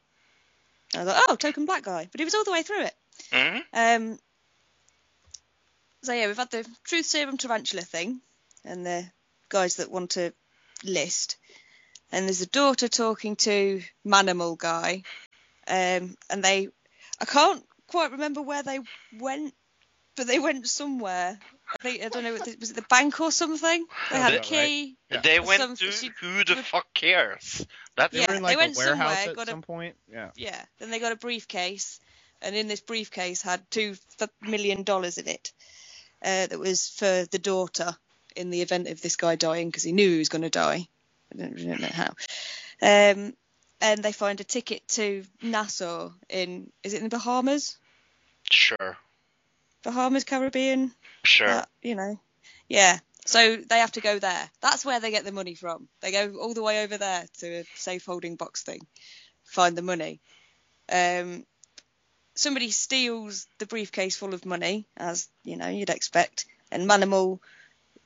And 0.95 1.09
I 1.09 1.13
thought, 1.13 1.25
oh, 1.29 1.37
token 1.37 1.67
black 1.67 1.85
guy, 1.85 2.09
but 2.11 2.21
he 2.21 2.25
was 2.25 2.35
all 2.35 2.45
the 2.45 2.53
way 2.53 2.63
through 2.63 2.85
it. 2.85 2.95
hmm 3.33 3.59
Um, 3.73 4.19
so 6.03 6.13
yeah, 6.13 6.27
we've 6.27 6.37
had 6.37 6.51
the 6.51 6.67
truth 6.85 7.07
serum 7.07 7.37
tarantula 7.37 7.83
thing, 7.83 8.21
and 8.65 8.85
the 8.85 9.11
guys 9.49 9.77
that 9.77 9.91
want 9.91 10.11
to 10.13 10.33
list, 10.85 11.37
and 12.13 12.27
there's 12.27 12.41
a 12.43 12.47
daughter 12.47 12.89
talking 12.89 13.37
to 13.37 13.83
Manimal 14.07 14.59
guy, 14.59 15.03
um, 15.69 16.17
and 16.31 16.43
they, 16.43 16.69
I 17.21 17.25
can't 17.27 17.65
quite 17.89 18.13
remember 18.13 18.43
where 18.43 18.63
they 18.63 18.81
went, 19.19 19.55
but 20.17 20.27
they 20.27 20.39
went 20.39 20.67
somewhere. 20.69 21.39
I 21.85 22.01
I 22.05 22.09
don't 22.09 22.23
know, 22.25 22.33
was 22.33 22.71
it 22.71 22.77
the 22.77 22.83
bank 22.89 23.21
or 23.21 23.31
something? 23.33 23.87
They 24.11 24.17
had 24.19 24.33
a 24.33 24.37
Sounds 24.37 24.49
about 24.49 24.57
right. 24.59 24.67
key. 24.67 24.97
Yeah. 25.11 25.21
They 25.21 25.41
went 25.41 25.61
something 25.61 25.87
to 25.89 25.93
she- 25.93 26.11
who 26.21 26.45
the 26.45 26.57
fuck 26.57 26.93
cares? 26.95 27.67
That's 27.97 28.13
They 28.13 28.21
Yeah, 28.21 28.27
were 28.29 28.35
in 28.37 28.43
they 28.43 28.49
like 28.49 28.57
went 28.57 28.77
a 28.77 28.79
warehouse 28.79 29.17
somewhere, 29.17 29.31
at 29.31 29.37
got 29.37 29.49
a- 29.49 29.57
point. 29.63 29.97
Yeah. 30.11 30.31
Yeah. 30.37 30.65
Then 30.79 30.91
they 30.91 30.99
got 30.99 31.13
a 31.13 31.17
briefcase, 31.17 32.01
and 32.41 32.55
in 32.57 32.69
this 32.69 32.81
briefcase 32.81 33.43
had 33.43 33.69
two 33.71 33.97
million 34.41 34.83
dollars 34.83 35.19
in 35.19 35.29
it. 35.29 35.53
Uh, 36.25 36.47
that 36.47 36.59
was 36.59 36.89
for 36.89 37.25
the 37.31 37.39
daughter 37.39 37.97
in 38.37 38.51
the 38.51 38.63
event 38.63 38.89
of 38.89 39.01
this 39.03 39.17
guy 39.17 39.35
dying 39.37 39.69
because 39.69 39.83
he 39.83 39.93
knew 39.93 40.09
he 40.11 40.19
was 40.19 40.29
going 40.29 40.43
to 40.43 40.51
die. 40.51 40.87
I 41.33 41.37
don't, 41.37 41.59
I 41.59 41.63
don't 41.65 41.81
know 41.81 41.89
how. 41.93 42.15
Um, 42.81 43.35
and 43.81 44.03
they 44.03 44.13
find 44.13 44.41
a 44.41 44.45
ticket 44.45 44.87
to 44.89 45.25
Nassau 45.43 46.13
in 46.29 46.71
is 46.85 46.95
it 46.95 46.99
in 46.99 47.09
the 47.09 47.17
Bahamas? 47.17 47.77
sure, 48.51 48.97
Bahamas, 49.83 50.25
Caribbean. 50.25 50.93
Sure. 51.25 51.49
Uh, 51.49 51.65
you 51.83 51.95
know, 51.95 52.19
yeah. 52.69 52.99
So 53.25 53.57
they 53.57 53.79
have 53.79 53.93
to 53.93 54.01
go 54.01 54.19
there. 54.19 54.51
That's 54.61 54.85
where 54.85 54.99
they 54.99 55.13
get 55.13 55.25
the 55.25 55.33
money 55.33 55.55
from. 55.55 55.89
They 56.01 56.11
go 56.11 56.39
all 56.41 56.55
the 56.55 56.63
way 56.63 56.83
over 56.83 56.99
there 56.99 57.25
to 57.39 57.61
a 57.61 57.65
safe 57.77 58.05
holding 58.05 58.37
box 58.37 58.63
thing, 58.63 58.87
find 59.45 59.77
the 59.77 59.83
money. 59.83 60.21
Um, 60.91 61.45
somebody 62.35 62.71
steals 62.71 63.47
the 63.59 63.67
briefcase 63.67 64.17
full 64.17 64.35
of 64.35 64.45
money, 64.45 64.87
as 64.97 65.29
you 65.45 65.57
know 65.57 65.69
you'd 65.69 65.91
expect, 65.91 66.47
and 66.71 66.89
Manimal, 66.89 67.39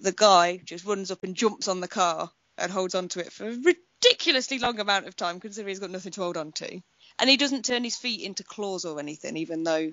the 0.01 0.13
guy, 0.13 0.59
just 0.59 0.85
runs 0.85 1.11
up 1.11 1.23
and 1.23 1.35
jumps 1.35 1.69
on 1.69 1.81
the 1.81 1.89
car 1.89 2.31
and 2.59 2.73
holds 2.73 2.95
onto 2.95 3.21
it 3.21 3.33
for 3.33 3.49
a 3.49 3.57
ridiculously 3.57 4.59
long 4.59 4.79
amount 4.81 5.07
of 5.07 5.17
time, 5.17 5.41
considering 5.41 5.71
he's 5.71 5.79
got 5.79 5.91
nothing 5.91 6.13
to 6.13 6.21
hold 6.21 6.37
on 6.37 6.53
to. 6.53 6.81
And 7.19 7.31
he 7.31 7.37
doesn't 7.37 7.65
turn 7.65 7.85
his 7.85 7.97
feet 7.97 8.21
into 8.21 8.45
claws 8.45 8.85
or 8.85 8.99
anything, 8.99 9.37
even 9.37 9.63
though, 9.63 9.93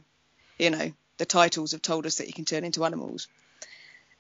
you 0.57 0.69
know, 0.69 0.91
the 1.17 1.25
titles 1.25 1.71
have 1.71 1.81
told 1.81 2.05
us 2.05 2.15
that 2.15 2.27
you 2.27 2.33
can 2.33 2.45
turn 2.45 2.63
into 2.63 2.85
animals. 2.85 3.27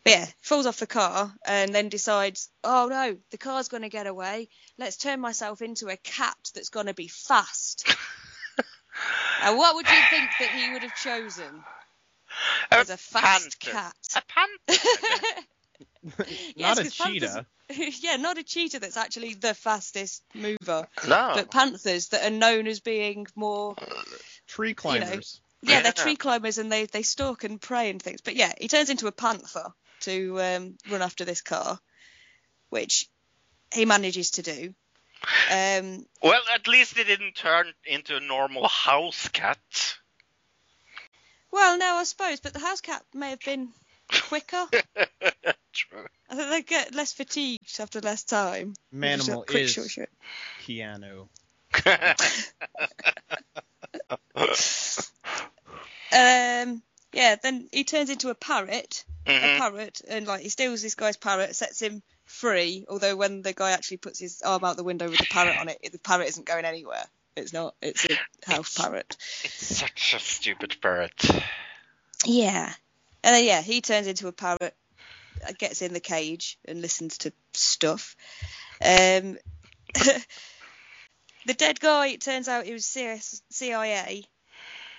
But 0.03 0.11
yeah, 0.11 0.25
falls 0.41 0.65
off 0.65 0.79
the 0.79 0.87
car 0.87 1.33
and 1.45 1.73
then 1.73 1.87
decides, 1.89 2.49
oh 2.63 2.87
no, 2.89 3.17
the 3.31 3.37
car's 3.37 3.69
going 3.69 3.83
to 3.83 3.89
get 3.89 4.05
away. 4.07 4.49
Let's 4.77 4.97
turn 4.97 5.19
myself 5.21 5.61
into 5.61 5.87
a 5.87 5.95
cat 5.97 6.35
that's 6.53 6.69
going 6.69 6.87
to 6.87 6.93
be 6.93 7.07
fast. 7.07 7.87
and 9.43 9.57
what 9.57 9.75
would 9.75 9.87
you 9.87 9.99
think 10.09 10.29
that 10.39 10.49
he 10.49 10.73
would 10.73 10.83
have 10.83 10.95
chosen 10.95 11.63
A 12.71 12.75
as 12.75 12.89
a 12.89 12.97
fast 12.97 13.59
panther. 13.61 13.71
cat? 13.71 13.95
A 14.17 14.21
panther. 14.27 15.37
Yes, 16.55 16.77
Not 16.77 16.79
a 16.79 16.83
'cause 16.83 16.97
panthers- 16.97 17.45
cheetah. 17.69 17.97
yeah, 18.01 18.17
not 18.17 18.37
a 18.37 18.43
cheetah 18.43 18.79
that's 18.79 18.97
actually 18.97 19.33
the 19.35 19.53
fastest 19.53 20.21
mover, 20.35 20.87
no. 21.07 21.31
but 21.33 21.49
panthers 21.49 22.09
that 22.09 22.25
are 22.25 22.29
known 22.29 22.67
as 22.67 22.81
being 22.81 23.25
more 23.35 23.75
Tree 24.47 24.73
climbers. 24.73 25.39
Yeah, 25.65 25.81
they're 25.81 25.93
tree 25.93 26.17
climbers 26.17 26.57
and 26.57 26.71
they, 26.71 26.85
they 26.85 27.03
stalk 27.03 27.45
and 27.45 27.59
prey 27.59 27.89
and 27.89 28.01
things. 28.01 28.21
But 28.21 28.35
yeah, 28.35 28.51
he 28.59 28.67
turns 28.67 28.89
into 28.89 29.07
a 29.07 29.11
panther 29.11 29.71
to 30.01 30.41
um, 30.41 30.77
run 30.89 31.01
after 31.01 31.23
this 31.23 31.41
car, 31.41 31.79
which 32.69 33.07
he 33.73 33.85
manages 33.85 34.31
to 34.31 34.41
do. 34.41 34.73
Um, 35.49 36.05
Well, 36.21 36.41
at 36.53 36.67
least 36.67 36.97
it 36.97 37.07
didn't 37.07 37.35
turn 37.35 37.71
into 37.85 38.17
a 38.17 38.19
normal 38.19 38.67
house 38.67 39.29
cat. 39.29 39.57
well, 41.51 41.77
no, 41.77 41.95
I 41.95 42.03
suppose, 42.03 42.41
but 42.41 42.53
the 42.53 42.59
house 42.59 42.81
cat 42.81 43.01
may 43.13 43.29
have 43.29 43.39
been 43.39 43.69
quicker. 44.09 44.65
True. 45.73 46.05
I 46.29 46.35
think 46.35 46.49
they 46.49 46.61
get 46.63 46.93
less 46.93 47.13
fatigued 47.13 47.79
after 47.79 48.01
less 48.01 48.25
time. 48.25 48.73
Just 48.93 49.29
Manimal 49.29 49.45
quick 49.45 49.63
is 49.63 49.71
short 49.71 49.89
short. 49.89 50.09
Keanu. 50.65 51.29
Um, 56.13 56.81
yeah, 57.11 57.35
then 57.41 57.67
he 57.71 57.83
turns 57.83 58.09
into 58.09 58.29
a 58.29 58.35
parrot, 58.35 59.03
a 59.25 59.31
Mhm. 59.31 59.57
parrot, 59.57 60.01
and 60.07 60.27
like 60.27 60.41
he 60.41 60.49
steals 60.49 60.81
this 60.81 60.95
guy's 60.95 61.17
parrot, 61.17 61.55
sets 61.55 61.81
him 61.81 62.03
free. 62.25 62.85
Although 62.87 63.15
when 63.15 63.41
the 63.41 63.53
guy 63.53 63.71
actually 63.71 63.97
puts 63.97 64.19
his 64.19 64.41
arm 64.41 64.63
out 64.63 64.77
the 64.77 64.83
window 64.83 65.09
with 65.09 65.19
the 65.19 65.25
parrot 65.25 65.57
on 65.57 65.69
it, 65.69 65.79
the 65.91 65.99
parrot 65.99 66.29
isn't 66.29 66.45
going 66.45 66.65
anywhere. 66.65 67.05
It's 67.35 67.53
not. 67.53 67.75
It's 67.81 68.05
a 68.05 68.17
house 68.45 68.75
parrot. 68.77 69.17
It's 69.43 69.77
such 69.77 70.13
a 70.13 70.19
stupid 70.19 70.77
parrot. 70.81 71.23
Yeah, 72.25 72.73
and 73.23 73.35
then 73.35 73.43
yeah, 73.43 73.61
he 73.61 73.81
turns 73.81 74.07
into 74.07 74.27
a 74.27 74.31
parrot, 74.31 74.75
gets 75.57 75.81
in 75.81 75.93
the 75.93 75.99
cage 75.99 76.57
and 76.65 76.81
listens 76.81 77.17
to 77.19 77.33
stuff. 77.53 78.15
Um, 78.81 79.37
the 81.45 81.53
dead 81.55 81.79
guy. 81.79 82.07
It 82.07 82.21
turns 82.21 82.47
out 82.47 82.65
he 82.65 82.73
was 82.73 82.85
CIA, 82.85 84.23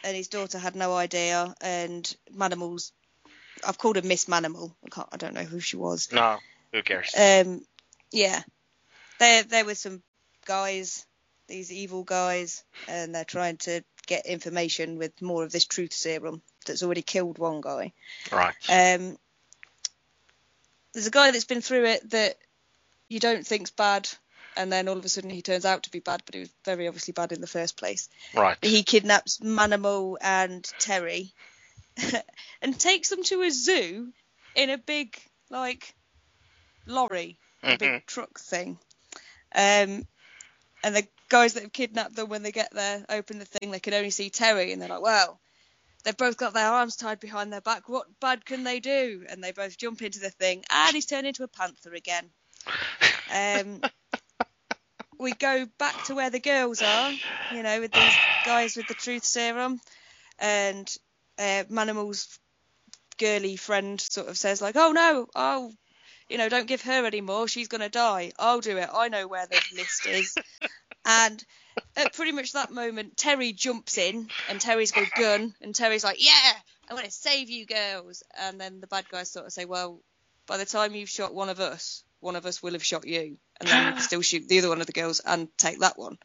and 0.04 0.16
his 0.16 0.28
daughter 0.28 0.58
had 0.58 0.76
no 0.76 0.94
idea. 0.94 1.54
And 1.60 2.16
Manimal's. 2.32 2.92
I've 3.66 3.78
called 3.78 3.96
her 3.96 4.02
Miss 4.02 4.26
Manimal. 4.26 4.74
I 4.84 4.88
can't. 4.90 5.08
I 5.12 5.16
don't 5.16 5.34
know 5.34 5.44
who 5.44 5.58
she 5.58 5.76
was. 5.76 6.12
No, 6.12 6.38
who 6.72 6.82
cares? 6.82 7.12
Um, 7.18 7.64
yeah, 8.12 8.42
there 9.18 9.42
there 9.42 9.64
were 9.64 9.74
some 9.74 10.02
guys, 10.44 11.06
these 11.48 11.72
evil 11.72 12.04
guys, 12.04 12.62
and 12.88 13.14
they're 13.14 13.24
trying 13.24 13.56
to 13.58 13.82
get 14.06 14.26
information 14.26 14.98
with 14.98 15.20
more 15.22 15.44
of 15.44 15.52
this 15.52 15.64
truth 15.64 15.94
serum 15.94 16.42
that's 16.66 16.82
already 16.82 17.02
killed 17.02 17.38
one 17.38 17.60
guy. 17.62 17.92
right. 18.30 18.54
Um, 18.68 19.16
there's 20.92 21.06
a 21.06 21.10
guy 21.10 21.30
that's 21.30 21.44
been 21.46 21.62
through 21.62 21.86
it 21.86 22.10
that 22.10 22.36
you 23.08 23.18
don't 23.18 23.46
think's 23.46 23.70
bad, 23.70 24.08
and 24.56 24.72
then 24.72 24.88
all 24.88 24.96
of 24.98 25.04
a 25.04 25.08
sudden 25.08 25.30
he 25.30 25.42
turns 25.42 25.64
out 25.64 25.84
to 25.84 25.90
be 25.90 26.00
bad, 26.00 26.22
but 26.24 26.34
he 26.34 26.40
was 26.40 26.50
very 26.64 26.88
obviously 26.88 27.12
bad 27.12 27.32
in 27.32 27.40
the 27.40 27.46
first 27.46 27.76
place. 27.76 28.08
right. 28.34 28.56
He 28.62 28.82
kidnaps 28.82 29.38
Manimal 29.38 30.16
and 30.20 30.64
Terry 30.78 31.32
and 32.62 32.78
takes 32.78 33.08
them 33.10 33.22
to 33.24 33.42
a 33.42 33.50
zoo 33.50 34.12
in 34.54 34.70
a 34.70 34.78
big 34.78 35.16
like 35.50 35.94
lorry, 36.86 37.38
a 37.62 37.72
Mhm. 37.72 37.78
big 37.78 38.06
truck 38.06 38.38
thing. 38.38 38.78
Um, 39.54 40.06
and 40.82 40.94
the 40.96 41.06
guys 41.28 41.54
that 41.54 41.62
have 41.62 41.72
kidnapped 41.72 42.14
them, 42.16 42.28
when 42.28 42.42
they 42.42 42.52
get 42.52 42.72
there, 42.72 43.04
open 43.08 43.38
the 43.38 43.44
thing, 43.46 43.70
they 43.70 43.80
can 43.80 43.94
only 43.94 44.10
see 44.10 44.30
Terry, 44.30 44.72
and 44.72 44.80
they're 44.82 44.88
like, 44.88 45.00
"Well, 45.02 45.40
they've 46.04 46.16
both 46.16 46.36
got 46.36 46.52
their 46.52 46.68
arms 46.70 46.96
tied 46.96 47.20
behind 47.20 47.52
their 47.52 47.60
back. 47.60 47.88
What 47.88 48.06
bad 48.20 48.44
can 48.44 48.64
they 48.64 48.80
do?" 48.80 49.24
And 49.28 49.42
they 49.42 49.52
both 49.52 49.78
jump 49.78 50.02
into 50.02 50.18
the 50.20 50.30
thing, 50.30 50.64
and 50.70 50.94
he's 50.94 51.06
turned 51.06 51.26
into 51.26 51.44
a 51.44 51.48
panther 51.48 51.94
again. 51.94 52.30
Um, 53.30 53.80
we 55.18 55.32
go 55.32 55.66
back 55.78 56.02
to 56.04 56.14
where 56.14 56.30
the 56.30 56.40
girls 56.40 56.82
are, 56.82 57.12
you 57.48 57.62
know, 57.62 57.80
with 57.80 57.92
these 57.92 58.18
guys 58.42 58.76
with 58.76 58.86
the 58.86 58.94
truth 58.94 59.24
serum, 59.24 59.80
and 60.38 60.92
uh, 61.38 61.64
Manimal's 61.68 62.38
girly 63.18 63.56
friend 63.56 64.00
sort 64.00 64.28
of 64.28 64.38
says 64.38 64.60
like, 64.60 64.76
"Oh 64.76 64.92
no, 64.92 65.26
oh, 65.34 65.72
you 66.28 66.38
know, 66.38 66.48
don't 66.48 66.66
give 66.66 66.82
her 66.82 67.06
any 67.06 67.20
more. 67.20 67.48
She's 67.48 67.68
gonna 67.68 67.88
die. 67.88 68.32
I'll 68.38 68.60
do 68.60 68.76
it. 68.78 68.88
I 68.92 69.08
know 69.08 69.26
where 69.26 69.46
the 69.46 69.60
list 69.74 70.06
is. 70.06 70.36
and 71.04 71.44
at 71.96 72.12
pretty 72.12 72.32
much 72.32 72.52
that 72.52 72.72
moment, 72.72 73.16
Terry 73.16 73.52
jumps 73.52 73.98
in, 73.98 74.28
and 74.48 74.60
Terry's 74.60 74.92
got 74.92 75.06
a 75.06 75.20
gun, 75.20 75.54
and 75.60 75.74
Terry's 75.74 76.04
like, 76.04 76.22
"Yeah, 76.24 76.52
I'm 76.88 76.96
gonna 76.96 77.10
save 77.10 77.50
you 77.50 77.66
girls." 77.66 78.22
And 78.36 78.60
then 78.60 78.80
the 78.80 78.86
bad 78.86 79.08
guys 79.08 79.30
sort 79.30 79.46
of 79.46 79.52
say, 79.52 79.64
"Well, 79.64 80.00
by 80.46 80.56
the 80.56 80.66
time 80.66 80.94
you've 80.94 81.08
shot 81.08 81.34
one 81.34 81.48
of 81.48 81.60
us, 81.60 82.04
one 82.20 82.36
of 82.36 82.46
us 82.46 82.62
will 82.62 82.72
have 82.72 82.84
shot 82.84 83.06
you, 83.06 83.38
and 83.60 83.68
then 83.68 83.86
you 83.86 83.92
can 83.94 84.02
still 84.02 84.22
shoot 84.22 84.48
the 84.48 84.58
other 84.58 84.68
one 84.68 84.80
of 84.80 84.86
the 84.86 84.92
girls 84.92 85.20
and 85.24 85.48
take 85.58 85.80
that 85.80 85.98
one." 85.98 86.18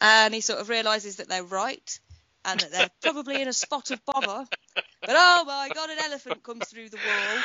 And 0.00 0.32
he 0.32 0.40
sort 0.40 0.60
of 0.60 0.68
realizes 0.68 1.16
that 1.16 1.28
they're 1.28 1.42
right, 1.42 2.00
and 2.44 2.60
that 2.60 2.70
they're 2.70 2.90
probably 3.02 3.42
in 3.42 3.48
a 3.48 3.52
spot 3.52 3.90
of 3.90 4.04
bother. 4.04 4.46
But 4.74 5.16
oh 5.16 5.44
my 5.44 5.70
god, 5.74 5.90
an 5.90 5.98
elephant 6.04 6.42
comes 6.42 6.68
through 6.68 6.88
the 6.90 6.96
wall 6.96 7.38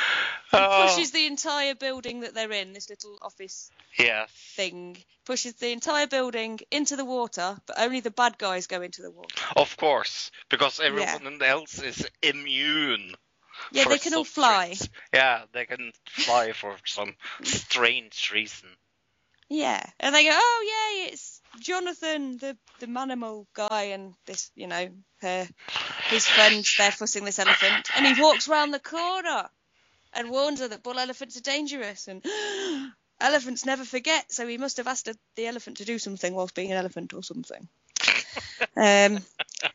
and 0.52 0.64
Oh, 0.66 0.86
pushes 0.86 1.10
the 1.10 1.26
entire 1.26 1.74
building 1.74 2.20
that 2.20 2.34
they're 2.34 2.52
in, 2.52 2.72
this 2.72 2.90
little 2.90 3.18
office 3.22 3.70
yes. 3.98 4.30
thing, 4.54 4.96
pushes 5.24 5.54
the 5.54 5.72
entire 5.72 6.06
building 6.06 6.60
into 6.70 6.96
the 6.96 7.04
water, 7.04 7.56
but 7.66 7.78
only 7.78 8.00
the 8.00 8.10
bad 8.10 8.38
guys 8.38 8.66
go 8.66 8.82
into 8.82 9.02
the 9.02 9.10
water. 9.10 9.34
Of 9.56 9.76
course, 9.76 10.30
because 10.48 10.78
everyone 10.80 11.42
else 11.42 11.80
is 11.80 12.06
immune. 12.22 13.14
Yeah, 13.72 13.84
they 13.88 13.98
can 13.98 14.14
all 14.14 14.24
fly. 14.24 14.68
reason. 14.70 14.88
Yeah, 15.12 15.42
they 15.52 15.64
can 15.66 15.92
fly 16.06 16.52
for 16.52 16.76
some 16.84 17.14
strange 17.42 18.30
reason. 18.32 18.68
Yeah, 19.48 19.84
and 20.00 20.14
they 20.14 20.24
go, 20.24 20.30
oh 20.32 20.64
yeah, 20.66 21.12
it's 21.12 21.40
Jonathan, 21.60 22.38
the 22.38 22.56
the 22.80 22.86
manimal 22.86 23.46
guy, 23.54 23.84
and 23.94 24.14
this, 24.26 24.50
you 24.54 24.66
know, 24.66 24.88
her, 25.20 25.48
his 26.08 26.26
friends. 26.26 26.74
They're 26.78 26.90
fussing 26.90 27.24
this 27.24 27.38
elephant, 27.38 27.88
and 27.96 28.06
he 28.06 28.20
walks 28.20 28.48
round 28.48 28.72
the 28.74 28.80
corner 28.80 29.48
and 30.14 30.30
warns 30.30 30.60
her 30.60 30.68
that 30.68 30.82
bull 30.82 30.98
elephants 30.98 31.36
are 31.36 31.42
dangerous, 31.42 32.08
and 32.08 32.24
elephants 33.20 33.66
never 33.66 33.84
forget. 33.84 34.32
So 34.32 34.46
he 34.46 34.58
must 34.58 34.78
have 34.78 34.88
asked 34.88 35.06
the- 35.06 35.18
the 35.36 35.46
elephant 35.46 35.78
to 35.78 35.84
do 35.84 35.98
something 35.98 36.34
whilst 36.34 36.54
being 36.54 36.72
an 36.72 36.78
elephant 36.78 37.12
or 37.14 37.22
something. 37.22 37.68
um, 38.76 39.24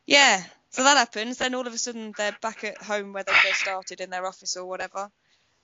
yeah. 0.06 0.44
So 0.72 0.84
that 0.84 0.98
happens. 0.98 1.38
Then 1.38 1.56
all 1.56 1.68
of 1.68 1.74
a 1.74 1.78
sudden 1.78 2.14
they're 2.18 2.38
back 2.42 2.64
at 2.64 2.82
home 2.82 3.14
where 3.14 3.24
they 3.24 3.34
first 3.34 3.62
started 3.62 4.02
in 4.02 4.10
their 4.10 4.26
office 4.26 4.56
or 4.58 4.66
whatever. 4.66 5.10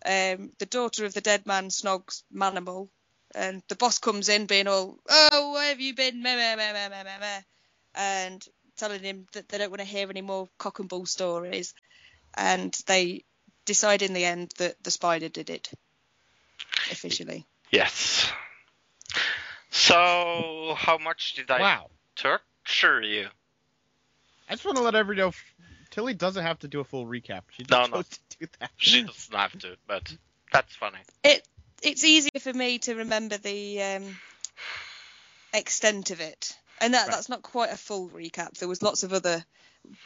Um, 0.06 0.52
the 0.60 0.68
daughter 0.68 1.06
of 1.06 1.14
the 1.14 1.22
dead 1.22 1.46
man 1.46 1.70
snogs 1.70 2.24
Manimal, 2.34 2.90
and 3.36 3.62
the 3.68 3.76
boss 3.76 4.00
comes 4.00 4.30
in 4.30 4.46
being 4.46 4.68
all, 4.68 4.98
"Oh, 5.08 5.54
where 5.54 5.70
have 5.70 5.82
you 5.82 5.94
been?" 5.94 6.24
Meh, 6.24 6.36
meh, 6.36 6.56
meh, 6.56 6.74
meh, 6.74 6.90
meh, 6.90 7.04
meh, 7.04 7.20
meh," 7.20 7.42
and 7.94 8.46
telling 8.78 9.04
him 9.04 9.28
that 9.34 9.50
they 9.50 9.58
don't 9.58 9.70
want 9.70 9.82
to 9.82 9.86
hear 9.86 10.10
any 10.10 10.22
more 10.22 10.50
cock 10.58 10.80
and 10.80 10.90
bull 10.90 11.06
stories. 11.06 11.74
And 12.34 12.74
they 12.88 13.24
decide 13.66 14.02
in 14.02 14.14
the 14.14 14.26
end 14.26 14.54
that 14.58 14.82
the 14.84 14.92
spider 14.92 15.30
did 15.30 15.50
it 15.50 15.70
officially. 16.92 17.46
Yes. 17.72 18.32
So, 19.70 20.76
how 20.78 20.98
much 20.98 21.34
did 21.34 21.52
I 21.52 21.60
Wow. 21.60 21.92
torture 22.16 23.02
you? 23.02 23.30
I 24.50 24.54
just 24.54 24.66
want 24.66 24.78
to 24.78 24.84
let 24.84 24.96
everybody 24.96 25.26
know 25.26 25.34
Tilly 25.90 26.14
doesn't 26.14 26.44
have 26.44 26.60
to 26.60 26.68
do 26.68 26.80
a 26.80 26.84
full 26.84 27.06
recap. 27.06 27.44
She 27.52 27.64
just 27.64 27.92
No, 27.92 27.98
no. 27.98 28.04
to 28.04 28.20
do 28.40 28.48
that. 28.60 28.72
She 28.78 29.02
doesn't 29.04 29.36
have 29.36 29.58
to, 29.60 29.78
but 29.88 30.14
that's 30.52 30.76
funny. 30.76 31.00
It 31.24 31.48
it's 31.82 32.04
easier 32.04 32.40
for 32.40 32.54
me 32.54 32.80
to 32.80 32.96
remember 32.96 33.38
the 33.38 33.82
um, 33.82 34.18
extent 35.54 36.12
of 36.12 36.20
it, 36.22 36.56
and 36.82 36.94
that 36.94 37.08
Right. 37.08 37.12
that's 37.16 37.30
not 37.30 37.42
quite 37.42 37.72
a 37.72 37.78
full 37.78 38.10
recap. 38.10 38.58
There 38.58 38.68
was 38.70 38.82
lots 38.82 39.04
of 39.04 39.14
other 39.14 39.44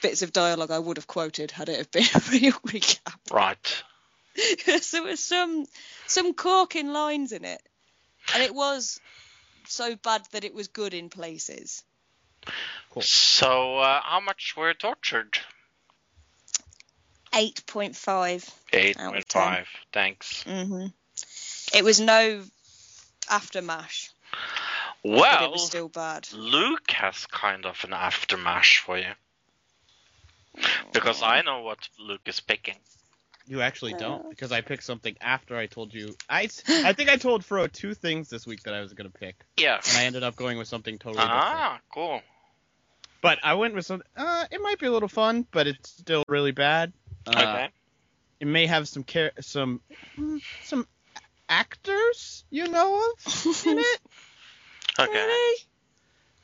bits 0.01 0.21
of 0.21 0.33
dialogue 0.33 0.71
I 0.71 0.79
would 0.79 0.97
have 0.97 1.07
quoted 1.07 1.51
had 1.51 1.69
it 1.69 1.77
have 1.77 1.91
been 1.91 2.03
a 2.15 2.19
real 2.31 2.59
recap. 2.67 3.13
Right. 3.31 3.83
so 4.81 4.97
there 4.97 5.03
was 5.03 5.19
some 5.23 5.65
some 6.07 6.33
corking 6.33 6.91
lines 6.93 7.31
in 7.31 7.45
it, 7.45 7.61
and 8.33 8.43
it 8.43 8.53
was 8.53 8.99
so 9.67 9.95
bad 9.95 10.21
that 10.31 10.43
it 10.43 10.53
was 10.53 10.67
good 10.67 10.93
in 10.93 11.09
places. 11.09 11.83
Cool. 12.91 13.01
So, 13.03 13.77
uh, 13.79 14.01
how 14.01 14.19
much 14.21 14.55
were 14.57 14.73
tortured? 14.73 15.37
Eight 17.35 17.63
point 17.67 17.95
five. 17.95 18.49
Eight 18.73 18.97
Out 18.99 19.07
of 19.07 19.13
point 19.13 19.29
10. 19.29 19.41
five. 19.41 19.67
Thanks. 19.93 20.43
Mm-hmm. 20.45 20.87
It 21.73 21.83
was 21.83 21.99
no 21.99 22.43
aftermash, 23.27 24.09
but 25.03 25.11
it 25.11 25.19
Well, 25.19 25.51
was 25.51 25.65
still 25.67 25.89
bad. 25.89 26.27
Luke 26.33 26.89
has 26.91 27.25
kind 27.27 27.65
of 27.65 27.83
an 27.83 27.91
aftermash 27.91 28.79
for 28.79 28.97
you. 28.97 29.11
Because 30.91 31.21
I 31.21 31.41
know 31.41 31.61
what 31.61 31.77
Luke 31.99 32.21
is 32.25 32.39
picking. 32.39 32.75
You 33.47 33.61
actually 33.61 33.93
don't, 33.93 34.29
because 34.29 34.51
I 34.51 34.61
picked 34.61 34.83
something 34.83 35.15
after 35.21 35.55
I 35.57 35.65
told 35.65 35.93
you. 35.93 36.15
I, 36.29 36.49
I 36.67 36.93
think 36.93 37.09
I 37.09 37.15
told 37.17 37.43
Fro 37.43 37.65
two 37.67 37.93
things 37.95 38.29
this 38.29 38.45
week 38.45 38.63
that 38.63 38.73
I 38.73 38.81
was 38.81 38.93
gonna 38.93 39.09
pick, 39.09 39.35
Yeah. 39.57 39.79
and 39.89 39.97
I 39.97 40.03
ended 40.03 40.23
up 40.23 40.35
going 40.35 40.57
with 40.57 40.67
something 40.67 40.99
totally 40.99 41.23
different. 41.23 41.43
Ah, 41.43 41.79
cool. 41.91 42.21
But 43.21 43.39
I 43.43 43.55
went 43.55 43.73
with 43.73 43.85
some. 43.85 44.03
Uh, 44.15 44.45
it 44.51 44.61
might 44.61 44.79
be 44.79 44.85
a 44.85 44.91
little 44.91 45.09
fun, 45.09 45.45
but 45.51 45.67
it's 45.67 45.89
still 45.89 46.23
really 46.27 46.51
bad. 46.51 46.93
Uh, 47.27 47.31
Okay. 47.37 47.69
It 48.39 48.47
may 48.47 48.67
have 48.67 48.87
some 48.87 49.03
care, 49.03 49.31
some, 49.41 49.81
mm, 50.17 50.41
some 50.63 50.87
actors 51.49 52.45
you 52.49 52.67
know 52.67 53.11
of 53.25 53.65
in 53.65 53.79
it. 53.79 53.99
Okay. 54.99 55.11
Really? 55.11 55.57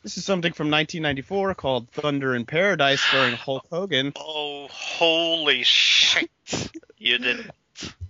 This 0.03 0.17
is 0.17 0.25
something 0.25 0.53
from 0.53 0.67
1994 0.69 1.55
called 1.55 1.89
Thunder 1.89 2.35
in 2.35 2.45
Paradise, 2.45 3.01
starring 3.01 3.35
Hulk 3.35 3.65
Hogan. 3.71 4.13
Oh, 4.15 4.67
holy 4.69 5.63
shit. 5.63 6.29
You 6.97 7.17
didn't. 7.19 7.49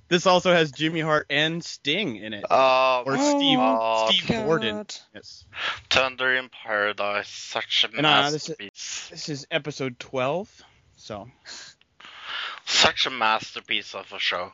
This 0.08 0.28
also 0.28 0.54
has 0.54 0.72
Jimmy 0.72 1.00
Hart 1.00 1.26
and 1.32 1.64
Sting 1.64 2.18
in 2.18 2.34
it, 2.34 2.46
Oh, 2.50 3.04
or 3.08 3.14
my 3.14 3.30
Steve 3.38 3.58
God. 3.58 4.12
Steve 4.14 4.28
Gordon. 4.28 4.86
Yes. 5.16 5.46
Thunder 5.90 6.36
in 6.36 6.50
Paradise. 6.50 7.28
Such 7.30 7.86
a 7.92 7.98
And, 7.98 8.06
uh, 8.06 8.30
this 8.30 8.50
is- 8.50 9.08
This 9.10 9.30
is 9.30 9.48
episode 9.50 9.98
12. 9.98 10.62
So 10.98 11.28
Such 12.66 13.06
a 13.08 13.10
masterpiece 13.10 13.96
of 13.96 14.12
a 14.14 14.20
show. 14.20 14.52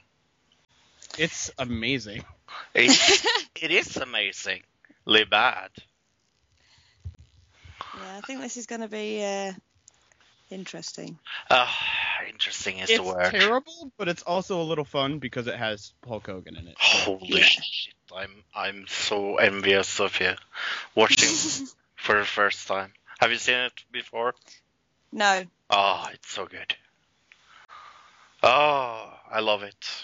It's 1.17 1.51
amazing. 1.57 2.23
It, 2.73 2.91
it 3.61 3.71
is 3.71 3.97
amazingly 3.97 4.61
bad. 5.29 5.69
Yeah, 7.99 8.17
I 8.17 8.21
think 8.21 8.41
this 8.41 8.57
is 8.57 8.65
going 8.65 8.81
to 8.81 8.87
be 8.87 9.23
uh, 9.23 9.53
interesting. 10.49 11.17
Uh, 11.49 11.67
interesting 12.27 12.79
is 12.79 12.89
It's 12.89 12.97
the 12.97 13.03
word. 13.03 13.21
It's 13.21 13.31
terrible, 13.31 13.91
but 13.97 14.07
it's 14.07 14.23
also 14.23 14.61
a 14.61 14.63
little 14.63 14.85
fun 14.85 15.19
because 15.19 15.47
it 15.47 15.55
has 15.55 15.93
Hulk 16.07 16.27
Hogan 16.27 16.55
in 16.55 16.67
it. 16.67 16.75
Holy 16.79 17.27
Yeah. 17.39 17.43
shit! 17.43 17.93
I'm 18.15 18.43
I'm 18.55 18.85
so 18.87 19.37
envious 19.37 19.99
of 19.99 20.19
you 20.19 20.33
watching 20.95 21.67
for 21.95 22.19
the 22.19 22.25
first 22.25 22.67
time. 22.67 22.91
Have 23.19 23.31
you 23.31 23.37
seen 23.37 23.55
it 23.55 23.73
before? 23.91 24.33
No, 25.11 25.43
Oh, 25.69 26.09
it's 26.13 26.29
so 26.31 26.45
good. 26.45 26.75
Oh, 28.43 29.13
I 29.29 29.39
love 29.39 29.63
it. 29.63 30.03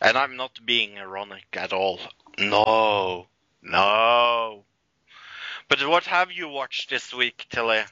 And 0.00 0.16
I'm 0.16 0.36
not 0.36 0.64
being 0.64 0.98
ironic 0.98 1.46
at 1.54 1.72
all. 1.72 2.00
No, 2.38 3.26
no. 3.62 4.64
But 5.68 5.86
what 5.86 6.04
have 6.04 6.32
you 6.32 6.48
watched 6.48 6.90
this 6.90 7.12
week, 7.12 7.46
Tilly? 7.50 7.82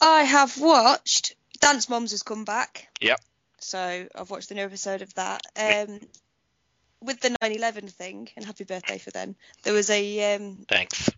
I 0.00 0.22
have 0.22 0.58
watched 0.58 1.34
Dance 1.60 1.88
Moms 1.88 2.10
has 2.10 2.22
come 2.22 2.44
back. 2.44 2.88
Yep. 3.00 3.20
So 3.58 4.08
I've 4.14 4.30
watched 4.30 4.48
the 4.48 4.56
new 4.56 4.64
episode 4.64 5.02
of 5.02 5.14
that. 5.14 5.42
Um, 5.56 6.00
with 7.00 7.20
the 7.20 7.36
9/11 7.42 7.90
thing, 7.90 8.28
and 8.36 8.44
happy 8.44 8.64
birthday 8.64 8.98
for 8.98 9.10
them. 9.10 9.36
There 9.62 9.74
was 9.74 9.90
a 9.90 10.34
um, 10.34 10.64
Thanks. 10.68 11.10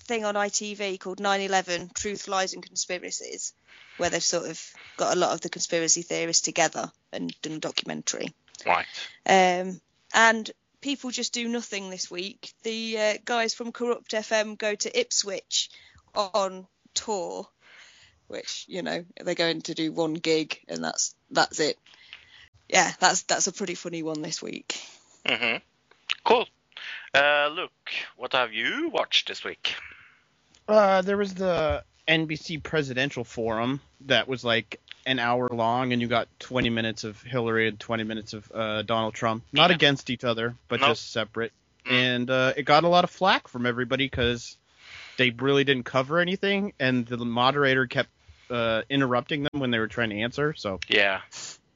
thing 0.00 0.24
on 0.24 0.34
ITV 0.34 1.00
called 1.00 1.18
9/11: 1.18 1.94
Truth, 1.94 2.28
Lies, 2.28 2.52
and 2.52 2.64
Conspiracies, 2.64 3.54
where 3.96 4.10
they've 4.10 4.22
sort 4.22 4.48
of 4.48 4.60
got 4.96 5.16
a 5.16 5.18
lot 5.18 5.32
of 5.32 5.40
the 5.40 5.48
conspiracy 5.48 6.02
theorists 6.02 6.42
together 6.42 6.90
and 7.12 7.34
done 7.42 7.54
a 7.54 7.58
documentary. 7.58 8.34
Right. 8.66 8.86
Um, 9.26 9.80
and 10.12 10.50
people 10.80 11.10
just 11.10 11.32
do 11.32 11.48
nothing 11.48 11.90
this 11.90 12.10
week. 12.10 12.52
The 12.62 12.98
uh, 12.98 13.14
guys 13.24 13.54
from 13.54 13.72
Kurupt 13.72 14.10
FM 14.10 14.58
go 14.58 14.74
to 14.74 15.00
Ipswich 15.00 15.70
on 16.14 16.66
tour, 16.94 17.48
which 18.28 18.64
you 18.68 18.82
know 18.82 19.04
they're 19.20 19.34
going 19.34 19.62
to 19.62 19.74
do 19.74 19.92
one 19.92 20.14
gig 20.14 20.60
and 20.68 20.82
that's 20.82 21.14
that's 21.30 21.60
it. 21.60 21.78
Yeah, 22.68 22.92
that's 23.00 23.22
that's 23.22 23.46
a 23.46 23.52
pretty 23.52 23.74
funny 23.74 24.02
one 24.02 24.22
this 24.22 24.40
week. 24.42 24.80
Mhm. 25.26 25.60
Cool. 26.24 26.46
Uh, 27.14 27.48
Luke, 27.52 27.92
what 28.16 28.32
have 28.32 28.52
you 28.52 28.88
watched 28.88 29.28
this 29.28 29.44
week? 29.44 29.74
Uh, 30.66 31.02
there 31.02 31.16
was 31.16 31.34
the 31.34 31.84
NBC 32.08 32.62
presidential 32.62 33.24
forum 33.24 33.80
that 34.02 34.28
was 34.28 34.44
like 34.44 34.80
an 35.06 35.18
hour 35.18 35.48
long, 35.50 35.92
and 35.92 36.00
you 36.00 36.08
got 36.08 36.28
20 36.40 36.70
minutes 36.70 37.04
of 37.04 37.20
Hillary 37.22 37.68
and 37.68 37.78
20 37.78 38.04
minutes 38.04 38.32
of 38.32 38.50
uh, 38.54 38.82
Donald 38.82 39.14
Trump, 39.14 39.44
not 39.52 39.70
Yeah. 39.70 39.76
against 39.76 40.10
each 40.10 40.24
other, 40.24 40.54
but 40.68 40.80
Nope. 40.80 40.90
just 40.90 41.12
separate. 41.12 41.52
Mm. 41.86 41.92
And 41.92 42.30
uh, 42.30 42.52
it 42.56 42.62
got 42.64 42.84
a 42.84 42.88
lot 42.88 43.04
of 43.04 43.10
flack 43.10 43.48
from 43.48 43.66
everybody 43.66 44.06
because 44.06 44.56
they 45.18 45.30
really 45.30 45.64
didn't 45.64 45.84
cover 45.84 46.18
anything, 46.20 46.72
and 46.80 47.06
the 47.06 47.18
moderator 47.18 47.86
kept 47.86 48.08
uh, 48.50 48.82
interrupting 48.90 49.42
them 49.44 49.60
when 49.60 49.70
they 49.70 49.78
were 49.78 49.88
trying 49.88 50.10
to 50.10 50.20
answer. 50.20 50.54
So 50.54 50.80
Yeah. 50.88 51.20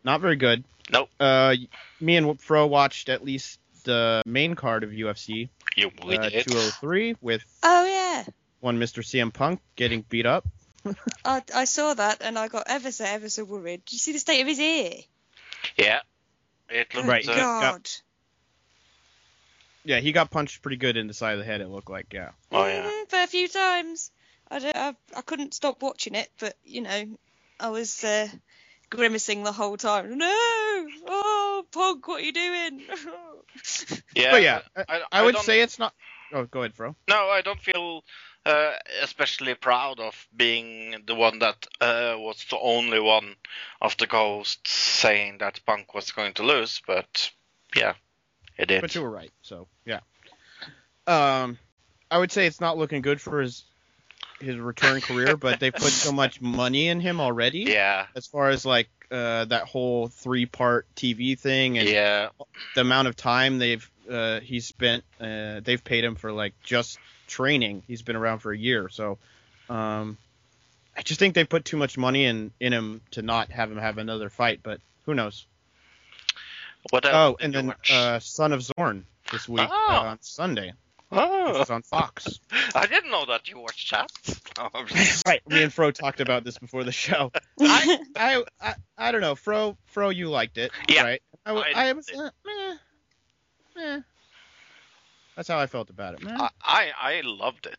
not 0.05 0.21
very 0.21 0.37
good. 0.37 0.65
Nope. 0.91 1.11
Uh, 1.21 1.55
me 2.01 2.17
and 2.17 2.41
Fro 2.41 2.67
watched 2.67 3.09
at 3.09 3.23
least 3.25 3.59
the 3.85 4.23
main 4.27 4.55
card 4.55 4.85
of 4.85 4.91
UFC 4.91 5.49
You 5.77 5.91
we 6.07 6.17
uh, 6.17 6.29
did. 6.29 6.45
203 6.47 7.17
with 7.21 7.43
Oh 7.63 7.85
yeah, 7.87 8.25
one 8.61 8.79
Mr. 8.79 9.03
CM 9.03 9.33
Punk 9.33 9.61
getting 9.77 10.03
beat 10.09 10.27
up. 10.27 10.47
I, 11.25 11.43
I 11.55 11.65
saw 11.65 11.95
that 11.95 12.19
and 12.23 12.39
I 12.39 12.49
got 12.49 12.65
ever 12.69 12.91
so 12.93 13.05
ever 13.05 13.29
so 13.29 13.45
worried. 13.45 13.85
Did 13.85 13.93
you 13.93 13.99
see 13.99 14.13
the 14.13 14.19
state 14.19 14.41
of 14.41 14.47
his 14.47 14.59
ear? 14.61 14.93
Yeah. 15.77 16.01
It 16.71 16.95
looked. 16.95 17.09
Right. 17.09 17.25
Oh, 17.29 17.33
Uh, 17.33 17.61
God. 17.61 17.91
Yeah, 19.85 20.01
he 20.01 20.13
got 20.13 20.31
punched 20.31 20.61
pretty 20.63 20.77
good 20.77 20.97
in 20.97 21.07
the 21.07 21.15
side 21.15 21.33
of 21.33 21.39
the 21.39 21.45
head. 21.45 21.61
It 21.61 21.69
looked 21.69 21.89
like, 21.91 22.13
yeah. 22.13 22.31
oh 22.53 22.67
yeah. 22.67 22.85
Mm, 22.85 23.11
but 23.11 23.25
a 23.25 23.27
few 23.27 23.49
times. 23.49 24.11
I, 24.51 24.59
don't, 24.59 24.77
I, 24.77 24.95
I 25.17 25.21
couldn't 25.23 25.55
stop 25.55 25.83
watching 25.83 26.15
it, 26.15 26.31
but 26.41 26.55
you 26.65 26.81
know, 26.83 27.19
I 27.61 27.69
was 27.71 28.03
uh, 28.05 28.29
grimacing 28.91 29.45
the 29.45 29.53
whole 29.53 29.77
time. 29.77 30.17
No! 30.19 30.27
Oh, 31.07 31.65
Pog, 31.71 32.07
what 32.07 32.21
are 32.23 32.25
you 32.25 32.33
doing? 32.33 32.83
Yeah. 34.15 34.31
but 34.33 34.43
yeah, 34.43 34.61
I, 34.77 34.83
I, 34.89 35.01
I 35.13 35.23
would 35.23 35.35
don't- 35.35 35.45
say 35.45 35.61
it's 35.61 35.79
not. 35.79 35.93
Oh, 36.33 36.45
go 36.45 36.61
ahead, 36.61 36.75
bro. 36.75 36.95
No, 37.09 37.29
I 37.29 37.41
don't 37.41 37.61
feel 37.61 38.05
uh, 38.49 38.73
especially 39.03 39.55
proud 39.55 40.01
of 40.01 40.27
being 40.35 40.97
the 41.07 41.15
one 41.15 41.39
that 41.41 41.67
uh, 41.83 42.15
was 42.17 42.47
the 42.51 42.59
only 42.59 42.99
one 42.99 43.35
of 43.83 43.95
the 43.99 44.07
hosts 44.11 44.73
saying 44.73 45.37
that 45.39 45.61
Punk 45.67 45.95
was 45.95 46.13
going 46.13 46.33
to 46.35 46.43
lose, 46.43 46.81
but 46.87 47.31
yeah, 47.77 47.93
it 48.57 48.67
did. 48.67 48.81
But 48.81 48.95
you 48.95 49.03
were 49.03 49.11
right. 49.11 49.31
So 49.43 49.69
yeah. 49.85 50.01
Um, 51.07 51.59
I 52.11 52.19
would 52.19 52.33
say 52.33 52.47
it's 52.47 52.61
not 52.61 52.79
looking 52.79 53.03
good 53.03 53.21
for 53.21 53.43
his 53.43 53.65
his 54.41 54.57
return 54.57 55.03
career, 55.03 55.37
but 55.37 55.61
they 55.61 55.71
put 55.71 55.91
so 55.91 56.13
much 56.13 56.41
money 56.61 56.89
in 56.89 57.01
him 57.01 57.21
already. 57.21 57.61
yeah, 57.61 58.07
As 58.17 58.27
far 58.27 58.49
as 58.49 58.65
like 58.65 58.89
uh, 59.11 59.45
that 59.47 59.65
whole 59.65 60.09
three 60.09 60.47
part 60.47 60.87
TV 60.97 61.39
thing 61.39 61.77
and 61.77 61.87
yeah, 61.87 62.31
the 62.75 62.81
amount 62.81 63.09
of 63.09 63.17
time 63.17 63.59
they've 63.59 63.91
uh, 64.11 64.41
he's 64.41 64.65
spent, 64.65 65.05
uh, 65.21 65.61
they've 65.61 65.85
paid 65.85 66.03
him 66.03 66.15
for 66.15 66.33
like 66.33 66.55
just 66.63 66.99
training. 67.29 67.83
He's 67.87 68.03
been 68.03 68.17
around 68.17 68.41
for 68.41 68.51
a 68.53 68.59
year, 68.59 68.89
so 68.89 69.19
um, 69.71 70.19
I 70.97 71.03
just 71.03 71.21
think 71.21 71.35
they 71.35 71.45
put 71.45 71.65
too 71.65 71.77
much 71.77 71.97
money 71.97 72.25
in 72.25 72.51
in 72.59 72.73
him 72.73 73.01
to 73.13 73.23
not 73.23 73.51
have 73.51 73.71
him 73.71 73.79
have 73.79 73.99
another 73.99 74.29
fight. 74.31 74.61
But 74.63 74.81
who 75.07 75.15
knows? 75.15 75.47
What 76.91 77.05
else 77.05 77.15
Oh, 77.15 77.37
and 77.45 77.55
then 77.55 77.75
uh, 77.93 78.19
Son 78.21 78.53
of 78.53 78.63
Zorn 78.63 79.05
this 79.31 79.49
week 79.49 79.69
Oh. 79.71 79.87
uh, 79.91 80.09
on 80.11 80.19
Sunday. 80.23 80.73
oh, 81.13 81.61
It's 81.61 81.71
on 81.71 81.83
Fox. 81.83 82.41
I 82.75 82.87
didn't 82.87 83.11
know 83.11 83.27
that 83.27 83.49
you 83.49 83.59
watched 83.59 83.91
that. 83.91 84.11
Just- 84.87 85.27
right. 85.27 85.41
Me 85.49 85.63
and 85.63 85.73
Fro 85.73 85.91
talked 85.91 86.21
about 86.21 86.45
this 86.45 86.57
before 86.59 86.85
the 86.85 86.93
show. 86.93 87.31
I, 87.61 87.99
I, 88.17 88.45
I, 88.61 88.75
I 88.97 89.13
don't 89.13 89.21
know. 89.21 89.35
Fro, 89.35 89.77
Fro, 89.87 90.11
you 90.11 90.29
liked 90.31 90.57
it, 90.59 90.71
Yeah, 90.89 91.03
right? 91.03 91.23
I, 91.45 91.53
I 91.53 91.73
I 91.89 91.93
was, 91.93 92.09
uh, 92.11 92.31
meh, 92.47 92.75
meh. 93.77 94.01
That's 95.39 95.47
how 95.47 95.61
I 95.61 95.69
felt 95.69 95.89
about 95.89 96.15
it. 96.15 96.25
Meh. 96.25 96.37
I, 96.37 96.49
I 96.61 96.91
I 97.01 97.21
loved 97.21 97.67
it. 97.67 97.79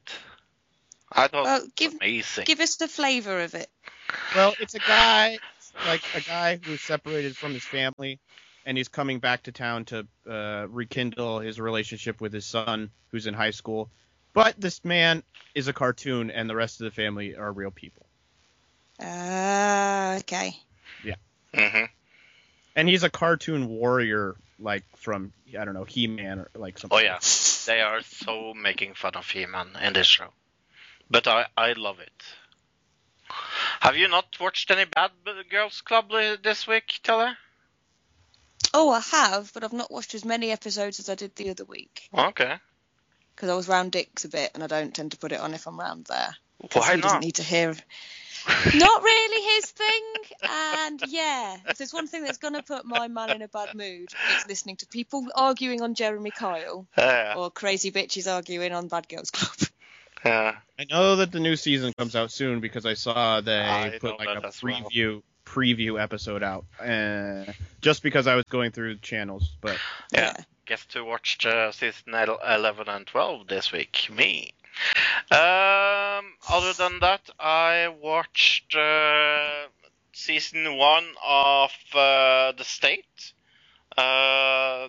I 1.11 1.27
thought 1.27 1.43
Well, 1.43 1.57
it 1.57 1.63
was 1.63 1.71
give- 1.75 1.93
amazing. 1.95 2.45
Give 2.45 2.61
us 2.61 2.77
the 2.77 2.87
flavour 2.87 3.41
of 3.41 3.53
it. 3.53 3.69
Well, 4.33 4.55
it's 4.61 4.75
a 4.75 4.79
guy, 4.79 5.39
like 5.85 6.01
a 6.15 6.21
guy 6.21 6.57
who's 6.63 6.79
separated 6.79 7.35
from 7.35 7.51
his 7.51 7.65
family, 7.65 8.21
and 8.65 8.77
he's 8.77 8.87
coming 8.87 9.19
back 9.19 9.43
to 9.43 9.51
town 9.51 9.83
to 9.85 10.07
uh, 10.25 10.67
rekindle 10.69 11.39
his 11.41 11.59
relationship 11.59 12.21
with 12.21 12.31
his 12.31 12.45
son, 12.45 12.91
who's 13.11 13.27
in 13.27 13.33
high 13.33 13.51
school. 13.51 13.89
But 14.33 14.55
this 14.57 14.85
man 14.85 15.21
is 15.53 15.67
a 15.67 15.73
cartoon, 15.73 16.31
and 16.31 16.49
the 16.49 16.55
rest 16.55 16.79
of 16.79 16.85
the 16.85 16.91
family 16.91 17.35
are 17.35 17.51
real 17.51 17.71
people. 17.71 18.05
Ah, 19.01 20.15
okay. 20.19 20.55
Yeah. 21.03 21.15
Mm-hmm. 21.53 21.85
And 22.77 22.87
he's 22.87 23.03
a 23.03 23.09
cartoon 23.09 23.67
warrior, 23.67 24.37
like 24.59 24.83
from 24.97 25.33
I 25.59 25.65
don't 25.65 25.73
know 25.73 25.83
He-Man 25.83 26.39
or 26.39 26.49
like 26.55 26.77
something. 26.77 26.97
Oh 26.97 27.01
yeah, 27.01 27.19
they 27.65 27.81
are 27.81 28.01
so 28.01 28.53
making 28.53 28.93
fun 28.93 29.15
of 29.15 29.29
He-Man 29.29 29.69
in 29.81 29.93
this 29.93 30.07
show, 30.07 30.29
but 31.09 31.27
I 31.27 31.47
I 31.57 31.73
love 31.73 31.99
it. 31.99 32.23
Have 33.79 33.95
you 33.95 34.07
not 34.07 34.37
watched 34.39 34.71
any 34.71 34.85
Bad 34.85 35.11
Girls 35.49 35.81
Club 35.81 36.11
this 36.43 36.67
week, 36.67 36.99
Taylor? 37.03 37.37
Oh, 38.73 38.91
I 38.91 38.99
have, 38.99 39.51
but 39.53 39.63
I've 39.63 39.73
not 39.73 39.91
watched 39.91 40.13
as 40.13 40.25
many 40.25 40.51
episodes 40.51 40.99
as 40.99 41.09
I 41.09 41.15
did 41.15 41.35
the 41.35 41.49
other 41.49 41.65
week 41.65 42.09
Okay. 42.15 42.55
because 43.35 43.49
I 43.49 43.55
was 43.55 43.67
round 43.67 43.91
Dick's 43.91 44.25
a 44.25 44.29
bit, 44.29 44.51
and 44.53 44.63
I 44.63 44.67
don't 44.67 44.93
tend 44.93 45.11
to 45.11 45.17
put 45.17 45.31
it 45.31 45.39
on 45.39 45.53
if 45.53 45.65
I'm 45.67 45.79
round 45.79 46.05
there. 46.05 46.35
'Cause 46.69 46.81
Why 46.87 46.95
he 46.95 47.01
doesn't 47.01 47.21
need 47.21 47.35
to 47.35 47.43
hear. 47.43 47.75
not 48.75 49.03
really 49.03 49.55
his 49.55 49.65
thing, 49.65 50.03
and 50.49 51.01
yeah, 51.07 51.57
if 51.67 51.77
there's 51.77 51.93
one 51.93 52.07
thing 52.07 52.23
that's 52.23 52.37
gonna 52.37 52.63
put 52.63 52.85
my 52.85 53.07
man 53.07 53.31
in 53.31 53.41
a 53.41 53.47
bad 53.47 53.75
mood, 53.75 54.09
it's 54.33 54.47
listening 54.47 54.77
to 54.77 54.87
people 54.87 55.27
arguing 55.35 55.81
on 55.81 55.93
Jeremy 55.93 56.31
Kyle 56.31 56.87
Yeah. 56.97 57.33
or 57.37 57.51
crazy 57.51 57.91
bitches 57.91 58.31
arguing 58.33 58.71
on 58.73 58.87
Bad 58.87 59.07
Girls 59.09 59.29
Club. 59.29 59.69
yeah. 60.25 60.55
I 60.79 60.85
know 60.89 61.17
that 61.17 61.31
the 61.31 61.39
new 61.39 61.55
season 61.57 61.93
comes 61.93 62.15
out 62.15 62.31
soon 62.31 62.59
because 62.61 62.85
I 62.85 62.93
saw 62.93 63.41
they 63.41 63.59
I 63.61 63.97
put 63.99 64.17
like 64.17 64.29
a 64.29 64.47
as 64.47 64.63
well. 64.63 64.73
preview 64.73 65.21
preview 65.45 66.01
episode 66.01 66.41
out, 66.43 66.65
uh, 66.79 67.51
just 67.81 68.03
because 68.03 68.25
I 68.27 68.35
was 68.35 68.45
going 68.45 68.71
through 68.71 68.97
channels. 68.99 69.51
But 69.61 69.77
Yeah. 70.13 70.33
Guess 70.65 70.85
to 70.87 71.03
watch 71.03 71.43
uh, 71.47 71.71
season 71.71 72.13
11 72.13 72.87
and 72.87 73.07
12 73.07 73.47
this 73.47 73.71
week. 73.71 74.07
Me. 74.11 74.53
Um, 75.31 76.33
other 76.49 76.73
than 76.73 76.99
that, 76.99 77.29
I 77.39 77.87
watched 77.87 78.75
uh, 78.75 79.67
season 80.13 80.77
one 80.77 81.07
of 81.23 81.71
uh, 81.93 82.53
The 82.53 82.63
State. 82.63 83.33
Uh, 83.97 84.87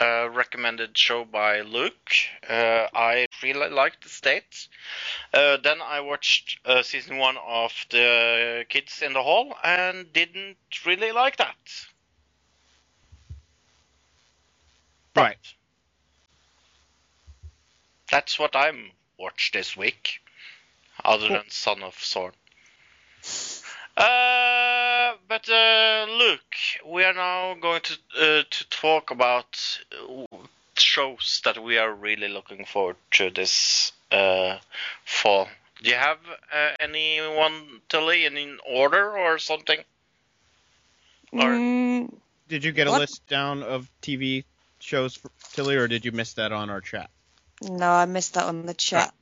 a 0.00 0.30
recommended 0.30 0.96
show 0.96 1.24
by 1.24 1.60
Luke. 1.62 2.12
Uh, 2.48 2.86
I 2.94 3.26
really 3.42 3.68
liked 3.68 4.04
The 4.04 4.08
State. 4.08 4.68
Uh, 5.34 5.56
then 5.62 5.78
I 5.82 6.00
watched 6.00 6.58
uh, 6.64 6.82
season 6.82 7.18
one 7.18 7.36
of 7.36 7.72
The 7.90 8.64
Kids 8.68 9.02
in 9.02 9.12
the 9.12 9.22
Hall 9.22 9.54
and 9.64 10.12
didn't 10.12 10.56
really 10.86 11.12
like 11.12 11.36
that. 11.36 11.56
Right. 15.14 15.54
That's 18.10 18.38
what 18.38 18.54
I'm 18.54 18.92
watched 19.18 19.52
this 19.54 19.76
week, 19.76 20.20
other 21.04 21.28
than 21.28 21.50
Son 21.50 21.82
of 21.82 21.94
Zorn. 22.02 22.32
Uh, 23.96 25.12
but 25.28 25.48
uh, 25.48 26.06
Luke, 26.08 26.56
we 26.86 27.04
are 27.04 27.12
now 27.14 27.54
going 27.60 27.82
to 27.82 27.92
uh, 28.18 28.42
to 28.48 28.70
talk 28.70 29.10
about 29.10 29.60
uh, 29.92 30.36
shows 30.76 31.40
that 31.44 31.62
we 31.62 31.76
are 31.78 31.92
really 31.92 32.28
looking 32.28 32.64
forward 32.64 32.96
to 33.12 33.30
this 33.30 33.92
uh, 34.10 34.56
fall. 35.04 35.48
Do 35.82 35.90
you 35.90 35.96
have 35.96 36.18
uh, 36.54 36.70
anyone, 36.80 37.80
Tilly, 37.88 38.24
in 38.24 38.36
in 38.36 38.58
order 38.66 39.16
or 39.16 39.38
something? 39.38 39.78
Or- 41.32 41.40
Mm, 41.40 42.12
did 42.48 42.64
you 42.64 42.72
get 42.72 42.86
a 42.86 42.92
list 42.92 43.26
down 43.26 43.62
of 43.62 43.90
TV 44.02 44.44
shows, 44.80 45.14
for 45.16 45.30
Tilly, 45.52 45.76
or 45.76 45.88
did 45.88 46.04
you 46.04 46.12
miss 46.12 46.34
that 46.34 46.52
on 46.52 46.70
our 46.70 46.80
chat? 46.80 47.10
No, 47.70 47.90
I 47.90 48.06
missed 48.06 48.34
that 48.34 48.44
on 48.44 48.66
the 48.66 48.74
chat. 48.74 49.12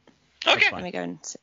Okay. 0.47 0.67
Let 0.73 0.83
me 0.83 0.91
go 0.91 1.01
and 1.01 1.19
see. 1.25 1.39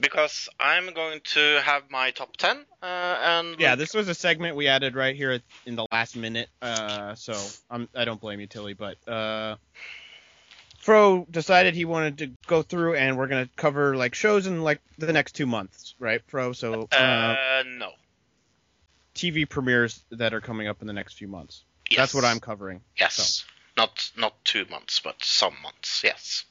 Because 0.00 0.48
I'm 0.58 0.94
going 0.94 1.20
to 1.34 1.60
have 1.62 1.90
my 1.90 2.10
top 2.12 2.36
ten, 2.36 2.64
uh, 2.82 2.86
and 2.86 3.60
Yeah, 3.60 3.74
this 3.74 3.92
was 3.94 4.08
a 4.08 4.14
segment 4.14 4.56
we 4.56 4.66
added 4.66 4.94
right 4.94 5.14
here 5.14 5.32
at- 5.32 5.42
in 5.66 5.76
the 5.76 5.86
last 5.92 6.16
minute. 6.16 6.48
Uh, 6.62 7.14
so 7.14 7.34
I'm, 7.70 7.88
I 7.94 8.04
don't 8.04 8.20
blame 8.20 8.40
you, 8.40 8.46
Tilly, 8.46 8.72
but 8.72 8.96
uh, 9.06 9.56
Fro 10.78 11.26
decided 11.30 11.74
he 11.74 11.84
wanted 11.84 12.18
to 12.18 12.30
go 12.46 12.62
through, 12.62 12.94
and 12.96 13.16
we're 13.16 13.28
gonna 13.28 13.48
cover 13.56 13.94
like 13.96 14.14
shows 14.14 14.46
in 14.46 14.62
like 14.62 14.80
the 14.98 15.12
next 15.12 15.32
two 15.32 15.46
months, 15.46 15.94
right, 15.98 16.22
Fro? 16.26 16.52
So 16.52 16.88
uh, 16.90 16.96
uh, 16.96 17.62
no. 17.66 17.90
TV 19.14 19.48
premieres 19.48 20.02
that 20.10 20.32
are 20.32 20.40
coming 20.40 20.68
up 20.68 20.80
in 20.80 20.86
the 20.86 20.92
next 20.92 21.14
few 21.14 21.28
months. 21.28 21.64
Yes. 21.90 21.98
That's 21.98 22.14
what 22.14 22.24
I'm 22.24 22.40
covering. 22.40 22.80
Yes. 22.96 23.44
Not 23.76 24.10
not 24.16 24.34
two 24.44 24.66
months, 24.70 25.00
but 25.00 25.22
some 25.24 25.54
months. 25.62 26.02
Yes. 26.04 26.44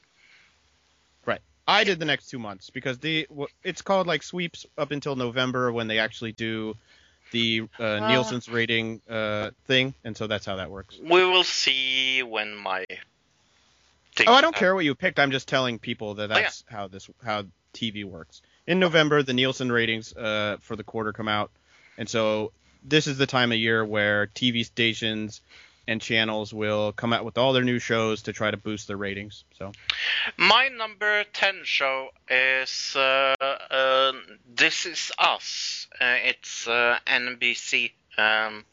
Right. 1.25 1.41
I 1.67 1.83
did 1.83 1.99
the 1.99 2.05
next 2.05 2.29
two 2.29 2.39
months 2.39 2.69
because 2.71 2.97
the 2.99 3.27
it's 3.63 3.81
called 3.81 4.07
like 4.07 4.23
sweeps 4.23 4.65
up 4.77 4.91
until 4.91 5.15
November 5.15 5.71
when 5.71 5.87
they 5.87 5.99
actually 5.99 6.31
do 6.31 6.75
the 7.31 7.61
uh, 7.79 7.99
Nielsen's 7.99 8.49
rating 8.49 9.01
uh, 9.09 9.51
thing, 9.67 9.93
and 10.03 10.17
so 10.17 10.27
that's 10.27 10.45
how 10.45 10.55
that 10.57 10.69
works. 10.71 10.99
We 10.99 11.23
will 11.23 11.43
see 11.45 12.23
when 12.23 12.55
my. 12.55 12.85
thing- 14.15 14.27
Oh, 14.27 14.33
I 14.33 14.41
don't 14.41 14.55
care 14.55 14.75
what 14.75 14.83
you 14.83 14.95
picked. 14.95 15.19
I'm 15.19 15.31
just 15.31 15.47
telling 15.47 15.79
people 15.79 16.15
that 16.15 16.31
Oh, 16.31 16.35
yeah. 16.35 16.41
that's 16.41 16.63
how 16.67 16.87
this 16.87 17.09
how 17.23 17.45
TV 17.73 18.03
works. 18.03 18.41
In 18.67 18.79
November, 18.79 19.23
the 19.23 19.33
Nielsen 19.33 19.71
ratings 19.71 20.13
uh, 20.13 20.57
for 20.61 20.75
the 20.75 20.83
quarter 20.83 21.13
come 21.13 21.27
out, 21.27 21.51
and 21.97 22.09
so 22.09 22.51
this 22.83 23.07
is 23.07 23.17
the 23.17 23.27
time 23.27 23.51
of 23.51 23.57
year 23.59 23.85
where 23.85 24.27
TV 24.27 24.65
stations 24.65 25.41
and 25.87 26.01
channels 26.01 26.53
will 26.53 26.91
come 26.91 27.13
out 27.13 27.25
with 27.25 27.37
all 27.37 27.53
their 27.53 27.63
new 27.63 27.79
shows 27.79 28.23
to 28.23 28.33
try 28.33 28.51
to 28.51 28.57
boost 28.57 28.87
their 28.87 28.97
ratings. 28.97 29.43
So 29.57 29.71
My 30.37 30.69
number 30.69 31.23
ten 31.33 31.61
show 31.63 32.09
is 32.29 32.93
uh, 32.95 33.35
uh, 33.39 34.13
This 34.47 34.85
Is 34.85 35.11
Us. 35.17 35.87
Uh, 35.99 36.15
it's 36.23 36.67
uh, 36.67 36.99
NBC 37.07 37.91
um, 38.17 38.65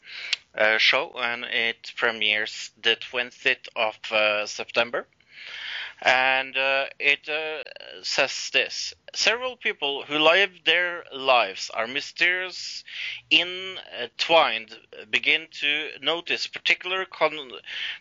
uh, 0.55 0.77
show, 0.77 1.11
and 1.17 1.45
it 1.45 1.93
premieres 1.95 2.71
the 2.81 2.95
20th 2.95 3.67
of 3.75 3.95
uh, 4.11 4.45
September. 4.45 5.07
And 6.01 6.55
uh, 6.57 6.85
it 6.97 7.27
uh, 7.27 7.63
says 8.03 8.49
this 8.53 8.93
Several 9.13 9.57
people 9.57 10.03
who 10.03 10.17
live 10.17 10.51
their 10.63 11.03
lives 11.13 11.69
are 11.73 11.87
mysterious, 11.87 12.83
entwined, 13.31 14.77
begin 15.09 15.47
to 15.59 15.89
notice 16.01 16.47
particular 16.47 17.05
con- 17.05 17.51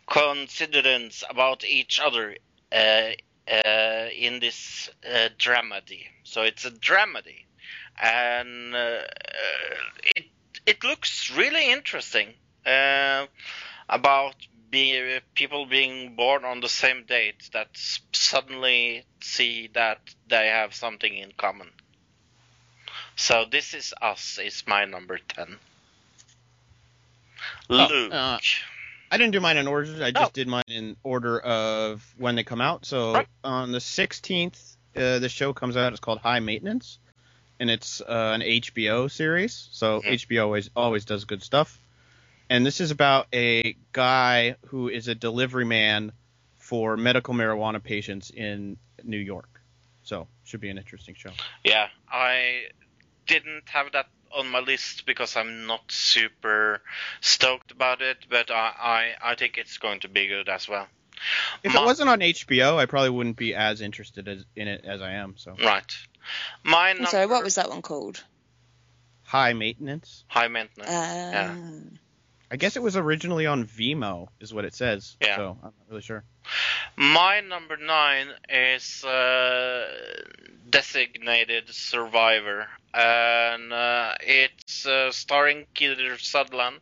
coincidence 0.07 1.25
about 1.29 1.65
each 1.65 1.99
other 1.99 2.37
uh, 2.71 3.11
uh, 3.51 4.09
in 4.15 4.39
this 4.41 4.91
uh, 5.05 5.29
dramedy. 5.39 6.07
So 6.23 6.43
it's 6.43 6.65
a 6.65 6.71
dramedy. 6.71 7.47
And 8.01 8.75
uh, 8.77 9.01
it, 10.17 10.27
it 10.67 10.85
looks 10.85 11.31
really 11.33 11.73
interesting 11.73 12.35
about 13.89 14.37
be, 14.71 15.19
people 15.35 15.66
being 15.66 16.14
born 16.16 16.45
on 16.45 16.61
the 16.61 16.69
same 16.69 17.05
date 17.05 17.49
that 17.53 17.69
suddenly 18.12 19.05
see 19.21 19.69
that 19.75 19.99
they 20.29 20.49
have 20.49 20.75
something 20.75 21.12
in 21.16 21.33
common. 21.37 21.69
So 23.16 23.45
this 23.51 23.75
is 23.75 23.93
us. 24.01 24.39
Is 24.43 24.62
my 24.66 24.85
number 24.85 25.19
ten. 25.19 25.59
Luke. 27.69 28.12
uh, 28.12 28.39
I 29.11 29.16
didn't 29.16 29.33
do 29.33 29.41
mine 29.41 29.57
in 29.57 29.66
order. 29.66 30.05
I 30.05 30.11
just 30.11 30.31
Oh. 30.31 30.35
did 30.35 30.49
mine 30.49 30.64
in 30.69 30.97
order 31.03 31.41
of 31.41 32.05
when 32.19 32.35
they 32.35 32.45
come 32.45 32.61
out. 32.61 32.85
So 32.85 33.14
Right. 33.14 33.29
on 33.43 33.73
the 33.73 33.81
16th, 33.81 34.77
uh, 34.97 35.19
the 35.19 35.29
show 35.29 35.53
comes 35.53 35.77
out. 35.77 35.93
It's 35.93 36.01
called 36.01 36.19
High 36.19 36.41
Maintenance, 36.41 36.99
and 37.59 37.71
it's 37.71 38.01
uh, 38.01 38.33
an 38.35 38.43
HBO 38.43 39.09
series. 39.11 39.69
So 39.73 40.01
Mhm. 40.03 40.12
HBO 40.12 40.43
always 40.45 40.71
always 40.77 41.05
does 41.05 41.25
good 41.25 41.43
stuff. 41.43 41.79
And 42.51 42.65
this 42.65 42.81
is 42.81 42.91
about 42.91 43.27
a 43.33 43.77
guy 43.93 44.57
who 44.67 44.89
is 44.89 45.09
a 45.09 45.15
delivery 45.15 45.65
man 45.65 46.13
for 46.57 46.97
medical 46.97 47.35
marijuana 47.35 47.83
patients 47.83 48.31
in 48.31 48.79
New 49.05 49.19
York. 49.19 49.61
So 50.03 50.27
should 50.45 50.61
be 50.61 50.71
an 50.71 50.79
interesting 50.79 51.15
show. 51.15 51.31
Yeah, 51.65 51.89
I 52.11 52.63
didn't 53.27 53.69
have 53.69 53.93
that 53.93 54.07
on 54.35 54.49
my 54.49 54.61
list 54.61 55.05
because 55.07 55.37
I'm 55.37 55.67
not 55.67 55.83
super 55.91 56.81
stoked 57.21 57.73
about 57.73 58.01
it, 58.03 58.19
but 58.31 58.51
I, 58.51 59.15
I, 59.23 59.33
I 59.33 59.35
think 59.35 59.59
it's 59.59 59.79
going 59.79 60.01
to 60.01 60.09
be 60.09 60.27
good 60.27 60.49
as 60.49 60.69
well. 60.69 60.87
If 61.63 61.75
My- 61.75 61.83
it 61.83 61.85
wasn't 61.85 62.09
on 62.11 62.21
HBO, 62.21 62.77
I 62.77 62.87
probably 62.87 63.11
wouldn't 63.11 63.37
be 63.37 63.55
as 63.55 63.81
interested 63.81 64.29
as, 64.29 64.45
in 64.57 64.69
it 64.69 64.85
as 64.85 65.03
I 65.03 65.13
am. 65.13 65.35
So 65.37 65.55
Right. 65.63 65.93
My 66.63 66.93
number 66.93 67.07
sorry, 67.11 67.27
what 67.27 67.43
was 67.45 67.57
that 67.57 67.69
one 67.69 67.83
called? 67.83 68.23
High 69.25 69.53
Maintenance. 69.53 70.25
high 70.29 70.49
maintenance. 70.49 70.89
Uh, 70.89 71.55
I 72.51 72.57
guess 72.57 72.77
it 72.77 72.83
was 72.83 72.97
originally 72.97 73.47
on 73.47 73.65
Vimeo, 73.67 74.29
is 74.41 74.55
what 74.55 74.65
it 74.65 74.75
says. 74.75 75.17
Yeah. 75.21 75.37
So 75.37 75.59
I'm 75.63 75.65
not 75.65 75.75
really 75.89 76.03
sure. 76.03 76.25
My 76.97 77.41
number 77.41 77.77
nine 77.77 78.29
is 78.49 79.05
uh, 79.05 79.87
Designated 80.71 81.69
Survivor, 81.69 82.67
and 82.93 83.73
uh, 83.73 84.15
it's 84.21 84.87
uh, 84.87 85.13
starring 85.13 85.67
Kiefer 85.75 86.19
Sutherland, 86.21 86.81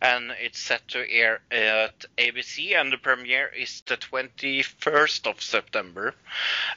and 0.00 0.32
it's 0.40 0.58
set 0.58 0.86
to 0.88 1.10
air 1.10 1.40
at 1.50 2.04
ABC, 2.16 2.74
and 2.80 2.92
the 2.92 2.98
premiere 2.98 3.48
is 3.48 3.82
the 3.86 3.96
21st 3.96 5.26
of 5.26 5.42
September. 5.42 6.14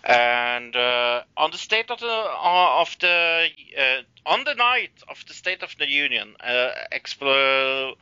And 0.03 0.75
uh, 0.75 1.23
on 1.37 1.51
the 1.51 1.57
state 1.57 1.89
of 1.89 1.99
the 1.99 2.07
uh, 2.07 2.81
of 2.81 2.97
the 2.99 3.47
uh, 3.77 4.01
on 4.25 4.43
the 4.43 4.55
night 4.55 4.91
of 5.09 5.23
the 5.27 5.33
State 5.33 5.63
of 5.63 5.75
the 5.79 5.89
Union, 5.89 6.35
explo- 6.91 7.95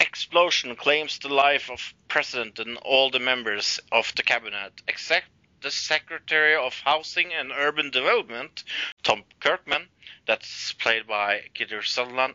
explosion 0.00 0.76
claims 0.76 1.18
the 1.18 1.28
life 1.28 1.70
of 1.70 1.94
president 2.08 2.58
and 2.58 2.76
all 2.78 3.10
the 3.10 3.18
members 3.18 3.66
of 3.92 4.14
the 4.14 4.22
cabinet, 4.22 4.72
except 4.88 5.26
the 5.60 5.70
Secretary 5.70 6.54
of 6.54 6.74
Housing 6.84 7.32
and 7.32 7.50
Urban 7.52 7.90
Development, 7.90 8.62
Tom 9.02 9.24
Kirkman, 9.40 9.88
that's 10.26 10.72
played 10.74 11.06
by 11.06 11.42
Kiefer 11.54 11.84
Sutherland, 11.84 12.34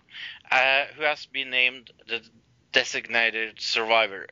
uh, 0.52 0.86
who 0.96 1.04
has 1.04 1.26
been 1.26 1.50
named 1.50 1.92
the 2.08 2.22
designated 2.72 3.62
survivor. 3.62 4.28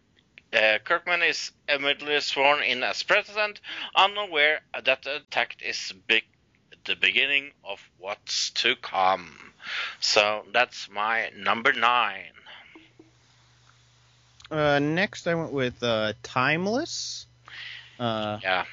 Uh, 0.51 0.79
Kirkman 0.83 1.21
is 1.21 1.51
immediately 1.69 2.19
sworn 2.19 2.63
in 2.63 2.83
as 2.83 3.03
president, 3.03 3.61
unaware 3.95 4.61
that 4.83 5.03
the 5.03 5.17
attack 5.17 5.55
is 5.61 5.93
big, 6.07 6.23
the 6.83 6.95
beginning 6.95 7.51
of 7.63 7.79
what's 7.97 8.49
to 8.51 8.75
come. 8.75 9.53
So 10.01 10.43
that's 10.51 10.89
my 10.89 11.31
number 11.37 11.71
nine. 11.71 12.33
Uh, 14.51 14.79
next, 14.79 15.27
I 15.27 15.35
went 15.35 15.53
with 15.53 15.81
uh, 15.81 16.13
Timeless. 16.23 17.25
Uh, 17.99 18.39
Yeah. 18.43 18.65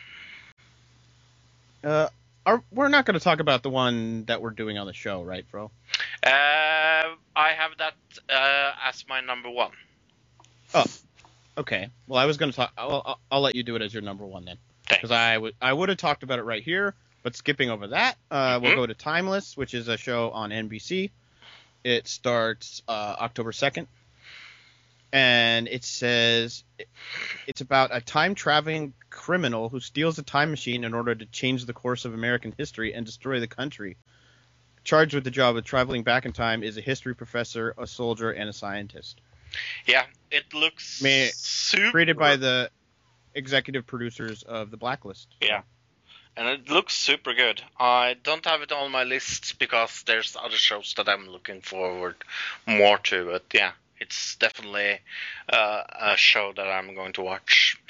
uh, 1.84 2.08
are, 2.44 2.62
we're 2.72 2.88
not 2.88 3.04
going 3.06 3.14
to 3.18 3.22
talk 3.22 3.40
about 3.40 3.62
the 3.62 3.70
one 3.70 4.24
that 4.24 4.42
we're 4.42 4.50
doing 4.50 4.76
on 4.78 4.86
the 4.86 4.92
show, 4.92 5.22
right, 5.22 5.46
Fro? 5.50 5.70
Uh, 6.24 6.28
I 7.36 7.52
have 7.56 7.72
that 7.78 7.94
uh, 8.28 8.72
as 8.88 9.04
my 9.08 9.20
number 9.20 9.50
one. 9.50 9.70
Oh, 10.74 10.84
okay. 11.58 11.90
Well, 12.08 12.18
I 12.18 12.24
was 12.24 12.38
going 12.38 12.50
to 12.50 12.56
talk. 12.56 12.72
I'll, 12.76 13.02
I'll, 13.04 13.20
I'll 13.30 13.40
let 13.40 13.54
you 13.54 13.62
do 13.62 13.76
it 13.76 13.82
as 13.82 13.92
your 13.94 14.02
number 14.02 14.24
one 14.26 14.44
then, 14.44 14.56
because 14.88 15.10
I 15.12 15.38
would 15.38 15.54
I 15.62 15.72
would 15.72 15.88
have 15.90 15.98
talked 15.98 16.22
about 16.24 16.38
it 16.38 16.42
right 16.42 16.62
here, 16.62 16.94
but 17.22 17.36
skipping 17.36 17.70
over 17.70 17.88
that, 17.88 18.16
uh, 18.30 18.58
we'll 18.60 18.72
Mhm. 18.72 18.76
go 18.76 18.86
to 18.86 18.94
Timeless, 18.94 19.56
which 19.56 19.74
is 19.74 19.88
a 19.88 19.96
show 19.96 20.30
on 20.30 20.50
NBC. 20.50 21.10
It 21.84 22.08
starts 22.08 22.82
uh, 22.88 23.16
October 23.20 23.52
second, 23.52 23.86
and 25.12 25.68
it 25.68 25.84
says 25.84 26.64
it's 27.46 27.60
about 27.60 27.90
a 27.92 28.00
time 28.00 28.34
traveling 28.34 28.92
criminal 29.10 29.68
who 29.68 29.80
steals 29.80 30.18
a 30.18 30.22
time 30.22 30.50
machine 30.50 30.84
in 30.84 30.94
order 30.94 31.14
to 31.14 31.26
change 31.26 31.64
the 31.64 31.72
course 31.72 32.04
of 32.04 32.14
American 32.14 32.54
history 32.56 32.94
and 32.94 33.06
destroy 33.06 33.40
the 33.40 33.46
country. 33.46 33.96
Charged 34.84 35.14
with 35.14 35.24
the 35.24 35.30
job 35.30 35.56
of 35.56 35.64
traveling 35.64 36.02
back 36.02 36.24
in 36.24 36.32
time 36.32 36.62
is 36.62 36.76
a 36.76 36.80
history 36.80 37.14
professor, 37.14 37.74
a 37.76 37.86
soldier, 37.86 38.30
and 38.30 38.48
a 38.48 38.52
scientist. 38.52 39.20
Yeah, 39.86 40.04
it 40.30 40.52
looks 40.54 41.02
May- 41.02 41.30
super. 41.32 41.90
Created 41.90 42.18
by 42.18 42.36
the 42.36 42.70
executive 43.34 43.86
producers 43.86 44.42
of 44.42 44.70
The 44.70 44.76
Blacklist. 44.76 45.28
Yeah. 45.40 45.62
And 46.36 46.46
it 46.46 46.70
looks 46.70 46.94
super 46.94 47.34
good. 47.34 47.60
I 47.80 48.14
don't 48.22 48.44
have 48.44 48.62
it 48.62 48.70
on 48.70 48.92
my 48.92 49.02
list 49.04 49.58
because 49.58 50.04
there's 50.06 50.36
other 50.36 50.56
shows 50.56 50.94
that 50.96 51.08
I'm 51.08 51.28
looking 51.28 51.62
forward 51.62 52.14
more 52.66 52.98
to. 52.98 53.24
But 53.26 53.44
yeah, 53.52 53.72
it's 54.00 54.36
definitely 54.36 55.00
uh, 55.52 55.82
a 56.00 56.16
show 56.16 56.52
that 56.56 56.66
I'm 56.66 56.94
going 56.94 57.12
to 57.14 57.22
watch. 57.22 57.80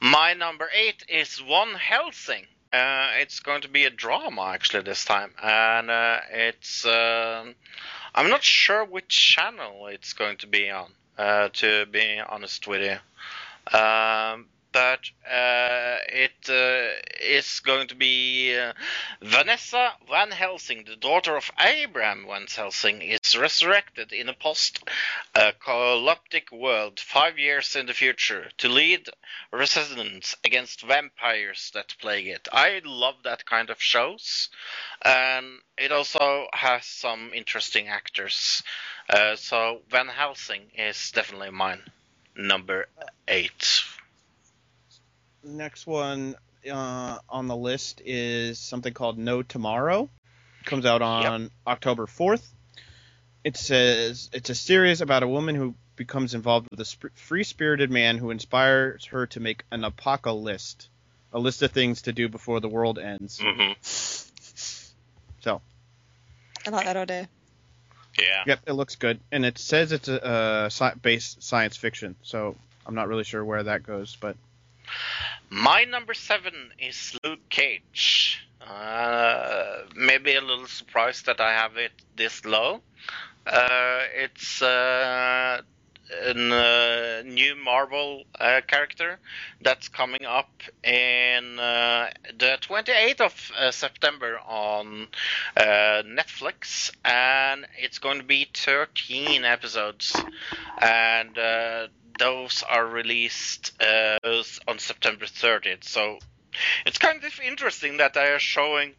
My 0.00 0.34
number 0.34 0.68
eight 0.74 1.04
is 1.08 1.38
Van 1.38 1.74
Helsing. 1.74 2.46
Uh, 2.72 3.08
it's 3.20 3.40
going 3.40 3.62
to 3.62 3.68
be 3.68 3.84
a 3.84 3.90
drama 3.90 4.50
actually 4.52 4.82
this 4.82 5.04
time, 5.04 5.30
and 5.40 5.90
uh, 5.90 6.18
it's 6.32 6.84
um 6.84 7.54
I'm 8.14 8.28
not 8.28 8.42
sure 8.42 8.84
which 8.84 9.08
channel 9.08 9.86
it's 9.86 10.12
going 10.12 10.38
to 10.38 10.46
be 10.46 10.70
on. 10.70 10.90
Uh, 11.16 11.48
to 11.52 11.86
be 11.86 12.20
honest 12.28 12.66
with 12.66 12.82
you, 12.82 13.78
um, 13.78 14.46
but 14.74 15.08
uh, 15.24 15.96
it 16.08 16.32
uh, 16.48 16.88
is 17.22 17.60
going 17.60 17.86
to 17.86 17.94
be 17.94 18.58
uh, 18.58 18.72
Vanessa 19.22 19.92
Van 20.10 20.32
Helsing, 20.32 20.82
the 20.84 20.96
daughter 20.96 21.36
of 21.36 21.52
Abraham 21.60 22.26
Van 22.28 22.46
Helsing, 22.54 23.00
is 23.00 23.38
resurrected 23.38 24.12
in 24.12 24.28
a 24.28 24.34
post-apocalyptic 24.34 26.50
world 26.50 26.98
five 26.98 27.38
years 27.38 27.76
in 27.76 27.86
the 27.86 27.94
future 27.94 28.48
to 28.58 28.68
lead 28.68 29.08
resistance 29.52 30.34
against 30.44 30.82
vampires 30.82 31.70
that 31.72 31.94
plague 32.00 32.26
it. 32.26 32.48
I 32.52 32.80
love 32.84 33.22
that 33.22 33.46
kind 33.46 33.70
of 33.70 33.80
shows, 33.80 34.48
and 35.02 35.60
it 35.78 35.92
also 35.92 36.48
has 36.52 36.84
some 36.84 37.30
interesting 37.32 37.86
actors. 37.86 38.64
Uh, 39.08 39.36
so 39.36 39.82
Van 39.88 40.08
Helsing 40.08 40.72
is 40.76 41.12
definitely 41.12 41.50
mine, 41.50 41.84
number 42.34 42.88
eight. 43.28 43.84
Next 45.44 45.86
one 45.86 46.36
uh, 46.70 47.18
on 47.28 47.46
the 47.46 47.56
list 47.56 48.00
is 48.04 48.58
something 48.58 48.92
called 48.92 49.18
No 49.18 49.42
Tomorrow. 49.42 50.08
It 50.60 50.66
comes 50.66 50.86
out 50.86 51.02
on 51.02 51.50
October 51.66 52.06
4th. 52.06 52.44
It 53.44 53.56
says 53.56 54.30
it's 54.32 54.48
a 54.48 54.54
series 54.54 55.02
about 55.02 55.22
a 55.22 55.28
woman 55.28 55.54
who 55.54 55.74
becomes 55.96 56.34
involved 56.34 56.68
with 56.70 56.80
a 56.80 56.84
sp- 56.88 57.12
free-spirited 57.14 57.90
man 57.90 58.16
who 58.16 58.30
inspires 58.30 59.04
her 59.06 59.26
to 59.28 59.40
make 59.40 59.64
an 59.70 59.84
apocalypse, 59.84 60.88
a 61.32 61.38
list 61.38 61.62
of 61.62 61.70
things 61.70 62.02
to 62.02 62.12
do 62.12 62.28
before 62.28 62.60
the 62.60 62.68
world 62.68 62.98
ends. 62.98 63.38
hmm 63.38 63.72
So, 65.40 65.60
I 66.66 66.70
like 66.70 66.86
that 66.86 66.96
idea. 66.96 67.28
Yeah. 68.18 68.44
yep, 68.46 68.60
it 68.66 68.72
looks 68.72 68.96
good, 68.96 69.20
and 69.30 69.44
it 69.44 69.58
says 69.58 69.92
it's 69.92 70.08
a, 70.08 70.16
a 70.16 70.66
sci- 70.66 70.94
based 71.02 71.42
science 71.42 71.76
fiction. 71.76 72.14
So 72.22 72.56
I'm 72.86 72.94
not 72.94 73.08
really 73.08 73.24
sure 73.24 73.44
where 73.44 73.64
that 73.64 73.82
goes, 73.82 74.16
but 74.18 74.36
My 75.54 75.84
number 75.84 76.14
seven 76.14 76.72
is 76.80 77.16
Luke 77.22 77.48
Cage. 77.48 78.44
Uh, 78.60 79.82
maybe 79.94 80.34
a 80.34 80.40
little 80.40 80.66
surprised 80.66 81.26
that 81.26 81.40
I 81.40 81.52
have 81.52 81.76
it 81.76 81.92
this 82.16 82.44
low, 82.44 82.82
Uh, 83.46 84.00
it's 84.16 84.62
uh, 84.62 85.60
a 86.10 86.30
uh, 86.30 87.22
new 87.24 87.54
Marvel 87.54 88.24
uh, 88.40 88.62
character 88.66 89.20
that's 89.60 89.88
coming 89.88 90.24
up 90.26 90.50
in 90.82 91.60
uh, 91.60 92.10
the 92.36 92.58
28th 92.60 93.20
of 93.20 93.74
September 93.74 94.40
on 94.40 95.06
Netflix, 95.56 96.90
and 97.04 97.64
it's 97.78 98.00
going 98.00 98.18
to 98.18 98.24
be 98.24 98.48
13 98.52 99.44
episodes, 99.44 100.16
and 100.80 101.38
those 102.18 102.62
are 102.68 102.86
released 102.86 103.72
uh, 103.80 104.18
on 104.68 104.78
September 104.78 105.26
30th. 105.26 105.84
So 105.84 106.18
it's 106.86 106.98
kind 106.98 107.22
of 107.24 107.40
interesting 107.40 107.98
that 107.98 108.14
they 108.14 108.32
are 108.32 108.38
showing 108.38 108.94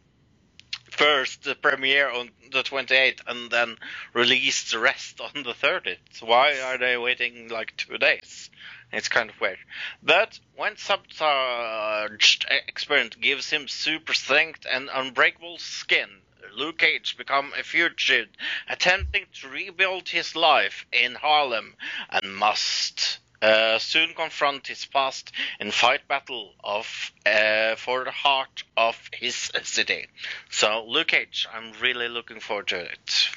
first 0.90 1.44
the 1.44 1.54
premiere 1.54 2.10
on 2.10 2.30
the 2.52 2.62
28th 2.62 3.20
and 3.26 3.50
then 3.50 3.76
release 4.14 4.70
the 4.70 4.78
rest 4.78 5.20
on 5.34 5.42
the 5.42 5.52
30th. 5.52 6.22
Why 6.22 6.60
are 6.60 6.78
they 6.78 6.96
waiting 6.96 7.48
like 7.48 7.76
two 7.76 7.98
days? 7.98 8.50
It's 8.92 9.08
kind 9.08 9.30
of 9.30 9.40
weird. 9.40 9.58
But 10.02 10.38
when 10.54 10.76
Subcharged 10.76 12.46
Experiment 12.68 13.20
gives 13.20 13.50
him 13.50 13.66
super 13.66 14.14
strength 14.14 14.64
and 14.70 14.88
unbreakable 14.92 15.58
skin, 15.58 16.22
Luke 16.54 16.78
Cage 16.78 17.16
become 17.16 17.52
a 17.58 17.62
fugitive, 17.62 18.28
attempting 18.68 19.24
to 19.40 19.48
rebuild 19.48 20.08
his 20.08 20.36
life 20.36 20.86
in 20.92 21.14
Harlem, 21.14 21.74
and 22.10 22.36
must 22.36 23.18
uh, 23.42 23.78
soon 23.78 24.14
confront 24.14 24.66
his 24.66 24.84
past 24.84 25.32
and 25.60 25.72
fight 25.72 26.08
battle 26.08 26.54
of 26.64 27.12
uh, 27.26 27.76
for 27.76 28.04
the 28.04 28.10
heart 28.10 28.64
of 28.76 28.98
his 29.12 29.50
city. 29.62 30.06
So 30.50 30.84
Luke 30.88 31.08
Cage, 31.08 31.46
I'm 31.52 31.72
really 31.80 32.08
looking 32.08 32.40
forward 32.40 32.68
to 32.68 32.80
it. 32.80 33.28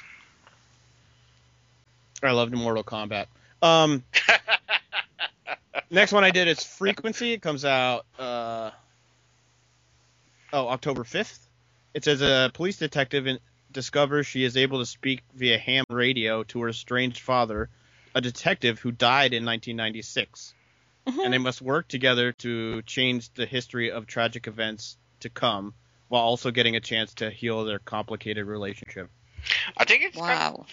I 2.22 2.32
loved 2.32 2.52
Mortal 2.54 2.84
Kombat. 2.84 3.26
Um, 3.62 4.04
next 5.90 6.12
one 6.12 6.24
I 6.24 6.30
did 6.30 6.48
is 6.48 6.62
Frequency. 6.62 7.34
It 7.34 7.42
comes 7.42 7.64
out 7.64 8.04
uh, 8.18 8.70
oh 10.52 10.68
October 10.68 11.04
fifth. 11.04 11.46
It 11.94 12.04
says 12.04 12.22
a 12.22 12.50
police 12.54 12.76
detective 12.78 13.26
in, 13.26 13.38
discovers 13.72 14.26
she 14.26 14.44
is 14.44 14.56
able 14.56 14.78
to 14.80 14.86
speak 14.86 15.22
via 15.34 15.58
ham 15.58 15.84
radio 15.90 16.42
to 16.44 16.60
her 16.62 16.68
estranged 16.68 17.20
father, 17.20 17.68
a 18.14 18.20
detective 18.20 18.78
who 18.78 18.92
died 18.92 19.32
in 19.32 19.44
1996, 19.44 20.54
and 21.06 21.32
they 21.32 21.38
must 21.38 21.60
work 21.62 21.88
together 21.88 22.32
to 22.32 22.82
change 22.82 23.32
the 23.34 23.46
history 23.46 23.90
of 23.90 24.06
tragic 24.06 24.46
events 24.46 24.96
to 25.20 25.28
come, 25.28 25.74
while 26.08 26.22
also 26.22 26.50
getting 26.50 26.76
a 26.76 26.80
chance 26.80 27.14
to 27.14 27.30
heal 27.30 27.64
their 27.64 27.78
complicated 27.78 28.46
relationship. 28.46 29.10
I 29.76 29.84
think 29.84 30.02
it's 30.02 30.16
kind 30.16 30.54
of 30.54 30.58
Wow. 30.58 30.66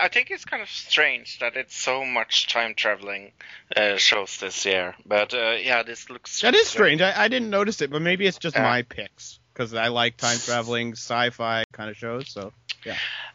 I 0.00 0.06
think 0.06 0.30
it's 0.30 0.44
kind 0.44 0.62
of 0.62 0.68
strange 0.70 1.40
that 1.40 1.56
it's 1.56 1.74
so 1.74 2.04
much 2.04 2.46
time 2.46 2.74
traveling 2.76 3.32
uh, 3.74 3.96
shows 3.96 4.38
this 4.38 4.64
year. 4.64 4.94
But 5.04 5.34
uh, 5.34 5.56
yeah, 5.60 5.82
this 5.82 6.08
looks 6.08 6.42
That 6.42 6.54
is 6.54 6.68
strange. 6.68 7.00
I, 7.00 7.24
I 7.24 7.26
didn't 7.26 7.50
notice 7.50 7.80
it, 7.82 7.90
but 7.90 8.00
maybe 8.00 8.24
it's 8.24 8.38
just 8.38 8.54
Yeah. 8.54 8.62
my 8.62 8.82
picks 8.82 9.40
because 9.52 9.74
I 9.74 9.88
like 9.88 10.16
time 10.16 10.38
traveling 10.38 10.92
sci-fi 10.92 11.64
kind 11.72 11.90
of 11.90 11.96
shows. 11.96 12.28
So 12.28 12.52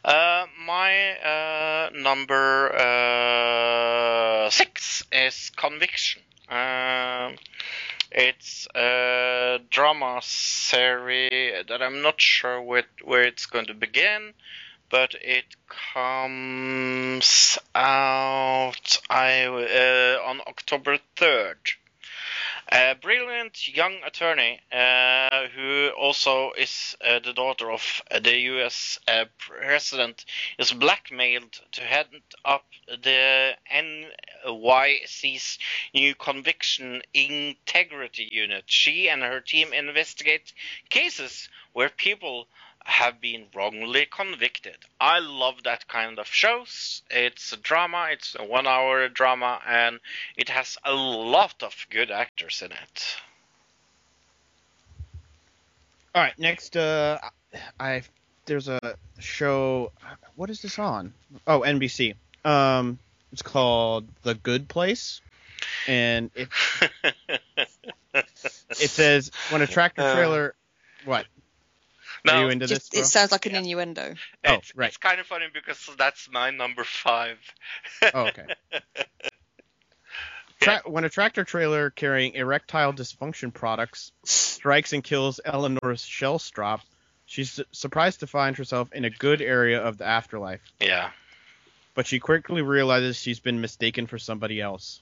Uh, 0.04 0.46
my 0.66 1.18
uh, 1.18 1.90
number 1.94 2.74
uh, 2.76 4.50
six 4.50 5.04
is 5.12 5.52
Conviction. 5.56 6.22
Um, 6.50 7.36
it's 8.12 8.68
a 8.76 9.60
drama 9.70 10.22
series 10.24 11.66
that 11.68 11.82
I'm 11.82 12.02
not 12.02 12.22
sure 12.22 12.62
where, 12.62 12.86
where 13.04 13.24
it's 13.24 13.46
going 13.46 13.66
to 13.66 13.74
begin, 13.74 14.34
but 14.90 15.16
it 15.22 15.46
comes 15.94 17.58
out 17.74 19.00
I, 19.10 19.46
uh, 19.46 20.20
on 20.30 20.42
October 20.48 21.00
3rd. 21.18 21.56
A 22.72 22.96
brilliant 22.96 23.68
young 23.68 24.02
attorney 24.04 24.60
uh, 24.72 25.50
who 25.50 25.92
also 25.96 26.52
is 26.54 26.96
uh, 27.00 27.20
the 27.20 27.32
daughter 27.32 27.72
of 27.72 28.02
the 28.10 28.40
U.S. 28.40 28.98
Uh, 29.08 29.26
president 29.38 30.26
is 30.58 30.74
blackmailed 30.74 31.62
to 31.74 31.82
head 31.82 32.08
up 32.44 32.66
the 32.88 33.56
NYC's 33.72 35.60
new 35.94 36.16
conviction 36.16 37.04
integrity 37.14 38.28
unit. 38.32 38.64
She 38.66 39.10
and 39.10 39.22
her 39.22 39.42
team 39.42 39.72
investigate 39.72 40.52
cases 40.90 41.48
where 41.74 41.90
people 41.90 42.48
have 42.86 43.20
been 43.20 43.46
wrongly 43.54 44.08
convicted. 44.10 44.78
I 45.02 45.20
love 45.20 45.64
that 45.64 45.88
kind 45.88 46.20
of 46.20 46.28
shows. 46.28 47.02
It's 47.10 47.52
a 47.52 47.58
drama, 47.58 48.08
it's 48.12 48.36
a 48.40 48.44
one 48.46 48.68
hour 48.68 49.10
drama, 49.10 49.60
and 49.68 50.00
it 50.38 50.50
has 50.50 50.78
a 50.86 50.94
lot 50.94 51.62
of 51.64 51.76
good 51.90 52.12
actors 52.12 52.62
in 52.64 52.72
it. 52.72 53.18
all 56.14 56.22
right, 56.22 56.38
next 56.40 56.78
uh, 56.78 57.20
I 57.80 58.04
there's 58.46 58.68
a 58.68 58.80
show. 59.20 59.92
What 60.36 60.50
is 60.50 60.62
this 60.62 60.78
on? 60.80 61.14
Oh, 61.48 61.62
NBC. 61.62 62.16
Um, 62.46 63.00
it's 63.34 63.42
called 63.42 64.08
The 64.22 64.36
Good 64.36 64.70
Place, 64.70 65.22
and 65.88 66.30
it 66.36 66.48
it 68.14 68.90
says 68.90 69.32
when 69.50 69.62
a 69.64 69.68
tractor 69.68 70.04
Uh, 70.04 70.14
trailer. 70.14 70.56
What? 71.04 71.26
No, 72.26 72.34
Are 72.34 72.44
you 72.44 72.50
into 72.50 72.68
Just, 72.68 72.92
this? 72.92 73.02
it 73.02 73.06
sounds 73.06 73.32
like 73.32 73.46
an 73.46 73.56
innuendo. 73.56 74.16
Oh, 74.46 74.54
it's, 74.56 74.76
right. 74.76 74.88
it's 74.88 74.98
kind 74.98 75.20
of 75.20 75.28
funny 75.28 75.46
because 75.54 75.90
that's 75.98 76.30
my 76.32 76.50
number 76.50 76.84
five. 76.84 77.38
Oh, 78.14 78.28
okay. 78.28 78.46
Tra- 80.60 80.82
when 80.86 81.04
a 81.04 81.10
tractor 81.10 81.44
trailer 81.44 81.90
carrying 81.90 82.34
erectile 82.34 82.94
dysfunction 82.94 83.54
products 83.54 84.12
strikes 84.24 84.94
and 84.94 85.04
kills 85.04 85.40
Eleanor 85.44 85.94
Shellstrop, 85.96 86.80
she's 87.26 87.52
su- 87.52 87.66
surprised 87.72 88.22
to 88.22 88.28
find 88.28 88.58
herself 88.58 88.92
in 88.94 89.06
a 89.06 89.10
good 89.10 89.42
area 89.42 89.82
of 89.82 89.98
the 89.98 90.06
afterlife. 90.06 90.62
Yeah. 90.80 91.10
But 91.94 92.08
she 92.08 92.20
quickly 92.20 92.62
realizes 92.62 93.18
she's 93.18 93.40
been 93.40 93.62
mistaken 93.62 94.08
for 94.08 94.18
somebody 94.18 94.60
else. 94.62 95.02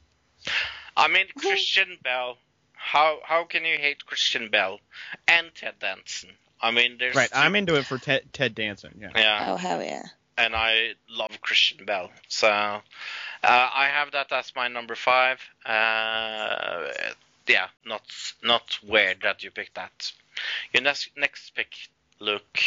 I 0.97 1.07
mean, 1.07 1.27
Christian 1.37 1.97
Bell. 2.03 2.37
How 2.73 3.19
how 3.23 3.45
can 3.45 3.63
you 3.63 3.77
hate 3.77 4.05
Christian 4.05 4.49
Bell 4.49 4.79
and 5.27 5.47
Ted 5.55 5.75
Danson? 5.79 6.31
I 6.63 6.71
mean, 6.71 6.95
there's 6.97 7.15
Right, 7.15 7.29
two- 7.29 7.37
I'm 7.37 7.55
into 7.55 7.75
it 7.75 7.85
for 7.85 7.97
Ted, 7.99 8.23
Ted 8.33 8.55
Danson. 8.55 8.97
Yeah. 8.99 9.09
yeah, 9.15 9.45
Oh 9.51 9.57
hell 9.57 9.83
yeah! 9.83 10.03
and 10.37 10.55
I 10.55 10.93
love 11.09 11.39
Christian 11.41 11.85
Bell, 11.85 12.09
so 12.29 12.47
uh, 12.47 12.81
I 13.43 13.89
have 13.91 14.11
that 14.13 14.31
as 14.31 14.51
my 14.55 14.67
number 14.69 14.95
five. 14.95 15.39
Uh, 15.65 16.87
yeah, 17.47 17.67
not 17.85 18.01
not 18.41 18.79
weird 18.81 19.17
that 19.23 19.43
you 19.43 19.51
picked 19.51 19.75
that. 19.75 20.11
Your 20.73 20.81
next 20.83 21.09
next 21.17 21.49
pick, 21.53 21.73
Luke. 22.19 22.59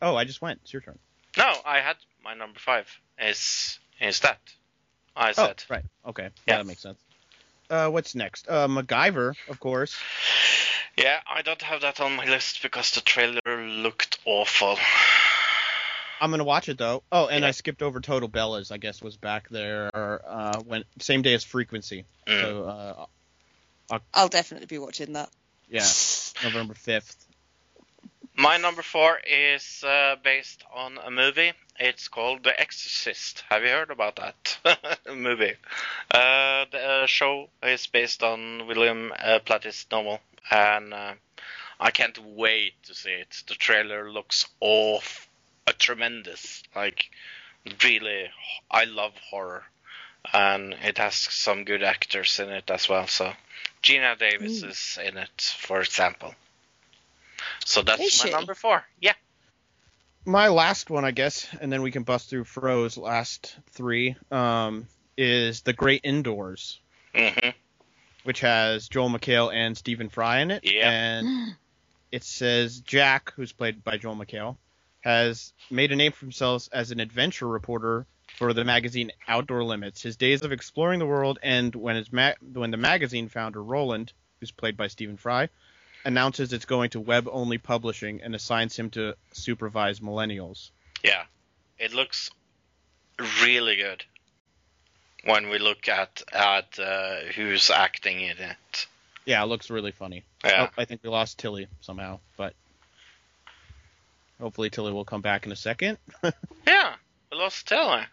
Oh, 0.00 0.16
I 0.16 0.24
just 0.24 0.40
went. 0.42 0.60
It's 0.62 0.72
your 0.72 0.82
turn. 0.82 0.98
No, 1.36 1.52
I 1.64 1.80
had 1.80 1.96
my 2.24 2.34
number 2.34 2.58
five. 2.58 2.88
Is 3.20 3.78
is 4.00 4.20
that? 4.20 4.38
I 5.14 5.32
said. 5.32 5.42
Oh, 5.42 5.46
said. 5.48 5.64
right. 5.68 5.84
Okay. 6.06 6.22
Yeah, 6.24 6.30
Yeah. 6.46 6.56
that 6.58 6.66
makes 6.66 6.82
sense. 6.82 6.98
Uh, 7.68 7.88
what's 7.90 8.14
next? 8.14 8.46
Uh, 8.48 8.68
MacGyver, 8.68 9.34
of 9.48 9.58
course. 9.60 9.96
Yeah, 10.96 11.20
I 11.28 11.42
don't 11.42 11.60
have 11.62 11.82
that 11.82 12.00
on 12.00 12.16
my 12.16 12.24
list 12.24 12.62
because 12.62 12.92
the 12.92 13.00
trailer 13.02 13.40
looked 13.68 14.18
awful. 14.24 14.78
I'm 16.20 16.30
gonna 16.30 16.44
watch 16.44 16.68
it 16.70 16.78
though. 16.78 17.02
Oh, 17.12 17.26
and 17.26 17.42
Yeah. 17.42 17.48
I 17.48 17.50
skipped 17.50 17.82
over 17.82 18.00
Total 18.00 18.28
Bellas. 18.28 18.72
I 18.72 18.78
guess 18.78 19.02
was 19.02 19.16
back 19.18 19.48
there 19.50 19.90
uh, 19.94 20.60
when 20.60 20.84
same 20.98 21.20
day 21.20 21.34
as 21.34 21.44
Frequency. 21.44 22.06
Mm. 22.26 22.40
So 22.40 23.06
uh, 23.90 23.98
I'll 24.14 24.28
definitely 24.28 24.66
be 24.66 24.78
watching 24.78 25.12
that. 25.12 25.28
yeah, 25.68 25.86
November 26.42 26.72
fifth. 26.74 27.22
My 28.38 28.56
number 28.58 28.82
four 28.82 29.18
is 29.26 29.82
uh, 29.84 30.16
based 30.22 30.62
on 30.74 30.98
a 31.04 31.10
movie. 31.10 31.52
It's 31.78 32.08
called 32.08 32.42
The 32.44 32.58
Exorcist. 32.58 33.44
Have 33.50 33.62
you 33.62 33.70
heard 33.70 33.90
about 33.90 34.16
that 34.16 34.98
movie? 35.14 35.54
Uh, 36.10 36.64
the 36.70 36.78
uh, 37.02 37.06
show 37.06 37.48
is 37.62 37.86
based 37.86 38.22
on 38.22 38.66
William 38.66 39.12
uh, 39.18 39.38
Blatty's 39.44 39.86
novel, 39.90 40.20
and 40.50 40.94
uh, 40.94 41.14
I 41.80 41.90
can't 41.90 42.18
wait 42.18 42.74
to 42.84 42.94
see 42.94 43.10
it. 43.10 43.42
The 43.48 43.54
trailer 43.54 44.10
looks 44.10 44.46
off, 44.60 45.28
uh, 45.66 45.72
tremendous. 45.78 46.62
Like, 46.74 47.10
really, 47.82 48.26
I 48.70 48.84
love 48.84 49.12
horror, 49.30 49.64
and 50.32 50.74
it 50.82 50.98
has 50.98 51.14
some 51.14 51.64
good 51.64 51.82
actors 51.82 52.38
in 52.38 52.50
it 52.50 52.70
as 52.70 52.88
well. 52.88 53.06
So, 53.06 53.32
Geena 53.82 54.18
Davis 54.18 54.62
is 54.62 54.98
in 55.04 55.16
it, 55.16 55.54
for 55.58 55.80
example. 55.80 56.34
So 57.64 57.82
that's 57.82 58.00
Is 58.00 58.18
my 58.20 58.26
she? 58.26 58.32
number 58.32 58.54
four. 58.54 58.84
Yeah. 59.00 59.14
My 60.24 60.48
last 60.48 60.90
one, 60.90 61.04
I 61.04 61.12
guess, 61.12 61.46
and 61.60 61.72
then 61.72 61.82
we 61.82 61.92
can 61.92 62.02
bust 62.02 62.30
through 62.30 62.44
Fro's 62.44 62.96
last 62.96 63.56
three. 63.70 64.16
Um, 64.30 64.88
is 65.16 65.62
The 65.62 65.72
Great 65.72 66.00
Indoors, 66.04 66.80
hmm 67.14 67.50
which 68.26 68.40
has 68.40 68.88
Joel 68.88 69.08
McHale 69.08 69.54
and 69.54 69.76
Stephen 69.76 70.08
Fry 70.08 70.40
in 70.40 70.50
it. 70.50 70.64
Yeah. 70.64 70.90
And 70.90 71.56
it 72.12 72.24
says 72.24 72.80
Jack, 72.80 73.32
who's 73.36 73.52
played 73.52 73.84
by 73.84 73.96
Joel 73.96 74.16
McHale, 74.16 74.56
has 75.00 75.52
made 75.70 75.92
a 75.92 75.96
name 75.96 76.12
for 76.12 76.24
himself 76.24 76.68
as 76.72 76.90
an 76.90 76.98
adventure 76.98 77.46
reporter 77.46 78.06
for 78.38 78.52
the 78.52 78.64
magazine 78.64 79.12
Outdoor 79.28 79.62
Limits. 79.62 80.02
His 80.02 80.16
days 80.16 80.42
of 80.42 80.50
exploring 80.50 80.98
the 80.98 81.06
world 81.06 81.38
end 81.42 81.76
when 81.76 81.96
his 81.96 82.12
ma- 82.12 82.34
when 82.52 82.72
the 82.72 82.76
magazine 82.76 83.28
founder 83.28 83.62
Roland, 83.62 84.12
who's 84.40 84.50
played 84.50 84.76
by 84.76 84.88
Stephen 84.88 85.16
Fry, 85.16 85.48
announces 86.04 86.52
it's 86.52 86.64
going 86.64 86.90
to 86.90 87.00
web-only 87.00 87.58
publishing 87.58 88.22
and 88.22 88.34
assigns 88.34 88.76
him 88.76 88.90
to 88.90 89.14
supervise 89.32 90.00
millennials. 90.00 90.70
Yeah, 91.04 91.22
it 91.78 91.92
looks 91.92 92.30
really 93.42 93.76
good 93.76 94.04
when 95.26 95.48
we 95.48 95.58
look 95.58 95.88
at 95.88 96.22
at 96.32 96.78
uh, 96.78 97.16
who's 97.34 97.70
acting 97.70 98.20
in 98.20 98.36
it. 98.38 98.86
Yeah, 99.24 99.42
it 99.42 99.46
looks 99.46 99.70
really 99.70 99.90
funny. 99.92 100.24
Yeah, 100.44 100.68
Oh, 100.70 100.74
I 100.80 100.84
think 100.84 101.02
we 101.02 101.10
lost 101.10 101.38
Tilly 101.38 101.66
somehow, 101.80 102.20
but 102.36 102.54
hopefully 104.40 104.70
Tilly 104.70 104.92
will 104.92 105.04
come 105.04 105.20
back 105.22 105.46
in 105.46 105.52
a 105.52 105.56
second. 105.56 105.98
yeah, 106.66 106.94
we 107.32 107.38
lost 107.38 107.66
Tilly. 107.68 107.80
All 107.80 108.04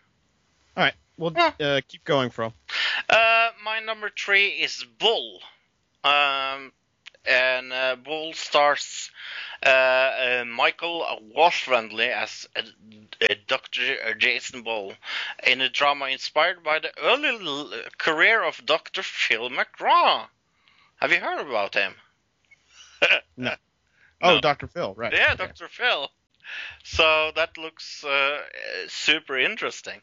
right, 0.76 0.93
well, 1.18 1.32
Yeah. 1.36 1.51
uh, 1.59 1.82
keep 1.88 2.03
going, 2.03 2.30
Fro. 2.32 2.53
Uh, 3.09 3.49
my 3.64 3.80
number 3.80 4.09
three 4.18 4.47
is 4.47 4.84
Bull. 4.99 5.39
Um, 6.03 6.72
and 7.26 7.71
uh, 7.74 7.95
Bull 7.95 8.34
stars 8.34 9.11
uh, 9.65 9.69
uh, 9.69 10.45
Michael 10.45 11.05
Weatherly 11.36 12.07
as 12.07 12.47
uh, 12.55 12.61
uh, 13.21 13.34
Dr. 13.47 14.13
Jason 14.17 14.63
Bull 14.63 14.93
in 15.45 15.61
a 15.61 15.69
drama 15.69 16.07
inspired 16.07 16.63
by 16.63 16.80
the 16.80 16.91
early 17.01 17.30
l- 17.30 17.71
career 17.97 18.43
of 18.43 18.65
Dr. 18.65 19.03
Phil 19.03 19.49
McGraw. 19.49 20.28
Have 20.97 21.11
you 21.11 21.19
heard 21.19 21.39
about 21.47 21.74
him? 21.76 21.93
No. 23.36 23.55
Oh, 24.21 24.36
No. 24.36 24.41
Dr. 24.41 24.67
Phil, 24.67 24.93
right? 24.95 25.11
Yeah, 25.11 25.34
okay. 25.34 25.45
Dr. 25.47 25.67
Phil. 25.67 26.09
So 26.84 27.32
that 27.36 27.57
looks 27.57 28.03
uh, 28.03 28.39
super 28.88 29.38
interesting. 29.38 29.99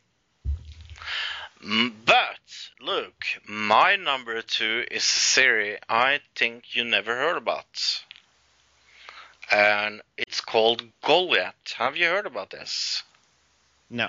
Mm, 1.62 1.92
But 2.06 2.40
look, 2.80 3.24
my 3.46 3.96
number 3.96 4.40
two 4.40 4.86
is 4.90 5.02
a 5.02 5.06
series 5.06 5.78
I 5.88 6.20
think 6.34 6.74
you 6.74 6.84
never 6.84 7.14
heard 7.14 7.36
about, 7.36 8.02
and 9.50 10.00
it's 10.16 10.40
called 10.40 10.82
Goliath. 11.02 11.72
Have 11.76 11.98
you 11.98 12.06
heard 12.06 12.24
about 12.24 12.48
this? 12.50 13.02
No. 13.90 14.08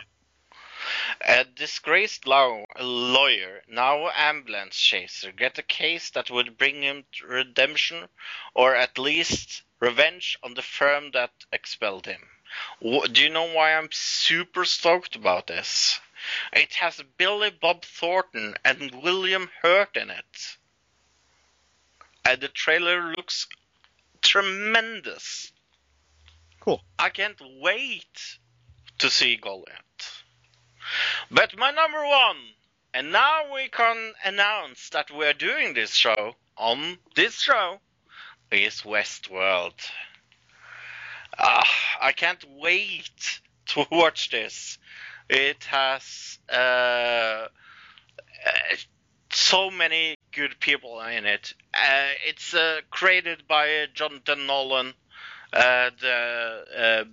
A 1.22 1.44
disgraced 1.44 2.26
law- 2.26 2.64
lawyer, 2.80 3.64
now 3.68 4.10
ambulance 4.12 4.78
chaser, 4.78 5.32
get 5.34 5.58
a 5.58 5.64
case 5.64 6.10
that 6.12 6.32
would 6.32 6.58
bring 6.58 6.82
him 6.82 7.06
redemption 7.22 8.08
or 8.54 8.76
at 8.76 8.98
least 8.98 9.64
revenge 9.82 10.38
on 10.42 10.54
the 10.54 10.62
firm 10.62 11.12
that 11.12 11.32
expelled 11.52 12.06
him. 12.06 12.30
Do 12.82 13.22
you 13.22 13.30
know 13.30 13.52
why 13.54 13.74
I'm 13.74 13.92
super 13.92 14.64
stoked 14.64 15.16
about 15.18 15.48
this? 15.48 16.00
It 16.54 16.74
has 16.76 17.02
Billy 17.18 17.50
Bob 17.50 17.84
Thornton 17.84 18.56
and 18.64 19.04
William 19.04 19.50
Hurt 19.62 19.96
in 19.96 20.10
it. 20.10 20.58
And 22.26 22.40
the 22.42 22.48
trailer 22.48 23.14
looks 23.16 23.48
tremendous. 24.22 25.52
Cool. 26.60 26.84
I 27.00 27.10
can't 27.10 27.42
wait 27.60 28.38
to 29.00 29.10
see 29.10 29.36
Goliath. 29.36 30.24
But 31.30 31.58
my 31.58 31.72
number 31.72 32.06
one, 32.06 32.38
and 32.94 33.12
now 33.12 33.54
we 33.54 33.70
can 33.70 34.14
announce 34.24 34.90
that 34.90 35.10
we're 35.12 35.34
doing 35.34 35.74
this 35.74 35.94
show 35.94 36.36
on 36.58 37.00
this 37.16 37.40
show, 37.40 37.80
is 38.52 38.82
Westworld. 38.82 39.80
Ah, 41.40 41.68
I 42.02 42.12
can't 42.12 42.44
wait 42.60 43.42
to 43.68 43.86
watch 43.92 44.30
this. 44.30 44.78
It 45.32 45.64
has 45.64 46.40
uh, 46.52 46.56
uh, 46.56 47.48
so 49.32 49.72
many 49.72 50.16
good 50.34 50.60
people 50.60 51.00
in 51.00 51.26
it. 51.26 51.54
Uh, 51.74 52.10
it's 52.28 52.54
uh, 52.54 52.82
created 52.90 53.48
by 53.48 53.86
Jonathan 53.94 54.46
Nolan, 54.46 54.94
uh, 55.54 55.90
the 56.02 56.66
uh, 56.78 57.04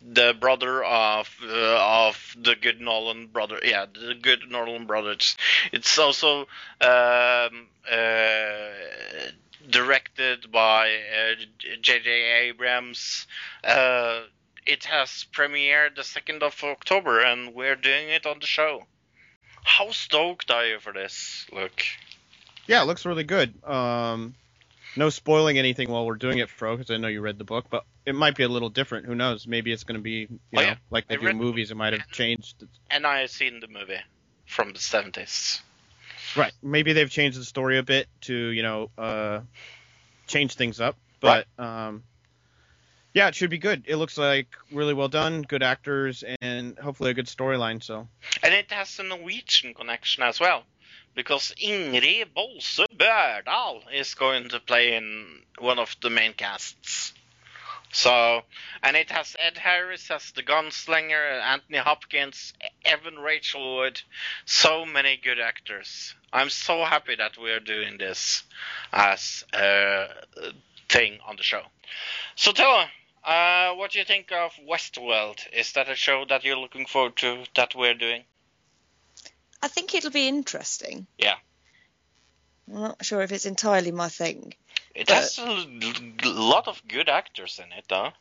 the 0.00 0.34
brother 0.40 0.82
of 0.82 1.28
uh, 1.44 2.06
of 2.08 2.34
the 2.40 2.54
good 2.56 2.80
Nolan 2.80 3.26
brother. 3.26 3.58
Yeah, 3.62 3.84
the 3.92 4.14
good 4.14 4.50
Nolan 4.50 4.86
brothers. 4.86 5.36
It's 5.72 5.98
also 5.98 6.46
um, 6.80 7.68
uh, 7.90 8.70
directed 9.68 10.50
by 10.50 10.88
uh, 10.88 11.34
J.J. 11.82 12.10
Abrams. 12.48 13.26
It 14.66 14.84
has 14.84 15.26
premiered 15.32 15.96
the 15.96 16.04
second 16.04 16.42
of 16.42 16.62
October, 16.62 17.20
and 17.20 17.54
we're 17.54 17.76
doing 17.76 18.08
it 18.08 18.26
on 18.26 18.38
the 18.40 18.46
show. 18.46 18.84
How 19.64 19.90
stoked 19.90 20.50
are 20.50 20.66
you 20.66 20.78
for 20.78 20.92
this? 20.92 21.46
Look. 21.52 21.82
Yeah, 22.66 22.82
it 22.82 22.86
looks 22.86 23.04
really 23.04 23.24
good. 23.24 23.54
Um, 23.64 24.34
no 24.96 25.08
spoiling 25.10 25.58
anything 25.58 25.88
while 25.90 26.06
we're 26.06 26.14
doing 26.16 26.38
it, 26.38 26.48
Fro, 26.48 26.76
because 26.76 26.90
I 26.90 26.96
know 26.96 27.08
you 27.08 27.20
read 27.20 27.38
the 27.38 27.44
book, 27.44 27.66
but 27.70 27.84
it 28.06 28.14
might 28.14 28.36
be 28.36 28.42
a 28.44 28.48
little 28.48 28.70
different. 28.70 29.06
Who 29.06 29.14
knows? 29.14 29.46
Maybe 29.46 29.72
it's 29.72 29.84
going 29.84 29.98
to 29.98 30.02
be, 30.02 30.28
you 30.28 30.38
Oh, 30.56 30.60
know, 30.60 30.62
yeah. 30.62 30.74
like 30.90 31.08
they 31.08 31.16
I 31.16 31.18
do 31.18 31.32
movies. 31.32 31.70
It 31.70 31.76
might 31.76 31.92
have 31.92 32.08
changed. 32.08 32.64
And 32.90 33.06
I 33.06 33.20
have 33.20 33.30
seen 33.30 33.60
the 33.60 33.68
movie 33.68 34.00
from 34.46 34.72
the 34.72 34.78
70s. 34.78 35.60
Right. 36.36 36.52
Maybe 36.62 36.92
they've 36.92 37.10
changed 37.10 37.38
the 37.38 37.44
story 37.44 37.78
a 37.78 37.82
bit 37.82 38.06
to, 38.22 38.34
you 38.34 38.62
know, 38.62 38.90
uh, 38.96 39.40
change 40.26 40.54
things 40.54 40.80
up. 40.80 40.96
But 41.20 41.46
um, 41.58 42.02
yeah, 43.14 43.28
it 43.28 43.34
should 43.34 43.50
be 43.50 43.58
good. 43.58 43.84
It 43.86 43.96
looks 43.96 44.16
like 44.16 44.48
really 44.70 44.94
well 44.94 45.08
done, 45.08 45.42
good 45.42 45.62
actors, 45.62 46.24
and 46.40 46.78
hopefully 46.78 47.10
a 47.10 47.14
good 47.14 47.26
storyline. 47.26 47.82
So 47.82 48.08
And 48.42 48.54
it 48.54 48.70
has 48.70 48.98
a 48.98 49.02
Norwegian 49.02 49.74
connection 49.74 50.22
as 50.22 50.40
well. 50.40 50.64
Because 51.14 51.52
Ingrid 51.62 52.28
Bolsø 52.34 52.86
Berdal 52.96 53.82
is 53.92 54.14
going 54.14 54.48
to 54.48 54.60
play 54.60 54.94
in 54.94 55.42
one 55.58 55.78
of 55.78 55.94
the 56.00 56.08
main 56.08 56.32
casts. 56.32 57.12
So, 57.94 58.40
and 58.82 58.96
it 58.96 59.10
has 59.10 59.36
Ed 59.38 59.58
Harris 59.58 60.10
as 60.10 60.30
the 60.30 60.42
gunslinger, 60.42 61.42
Anthony 61.42 61.76
Hopkins, 61.76 62.54
Evan 62.86 63.18
Rachel 63.18 63.76
Wood, 63.76 64.00
so 64.46 64.86
many 64.86 65.18
good 65.22 65.38
actors. 65.38 66.14
I'm 66.32 66.48
so 66.48 66.84
happy 66.86 67.16
that 67.16 67.36
we 67.36 67.50
are 67.50 67.60
doing 67.60 67.98
this 67.98 68.44
as 68.90 69.44
a 69.52 70.06
thing 70.88 71.18
on 71.28 71.36
the 71.36 71.42
show. 71.42 71.60
So, 72.34 72.52
Tella, 72.52 72.88
uh, 73.24 73.72
what 73.74 73.92
do 73.92 73.98
you 73.98 74.04
think 74.04 74.32
of 74.32 74.52
Westworld? 74.68 75.38
Is 75.52 75.72
that 75.72 75.88
a 75.88 75.94
show 75.94 76.24
that 76.28 76.44
you're 76.44 76.56
looking 76.56 76.86
forward 76.86 77.16
to 77.16 77.44
that 77.54 77.74
we're 77.74 77.94
doing? 77.94 78.22
I 79.62 79.68
think 79.68 79.94
it'll 79.94 80.10
be 80.10 80.26
interesting. 80.28 81.06
Yeah. 81.18 81.36
I'm 82.68 82.80
not 82.80 83.04
sure 83.04 83.22
if 83.22 83.32
it's 83.32 83.46
entirely 83.46 83.92
my 83.92 84.08
thing. 84.08 84.54
It 84.94 85.06
But- 85.06 85.16
has 85.16 85.38
a 85.38 86.28
lot 86.28 86.68
of 86.68 86.86
good 86.86 87.08
actors 87.08 87.60
in 87.64 87.72
it, 87.72 87.84
though. 87.88 88.12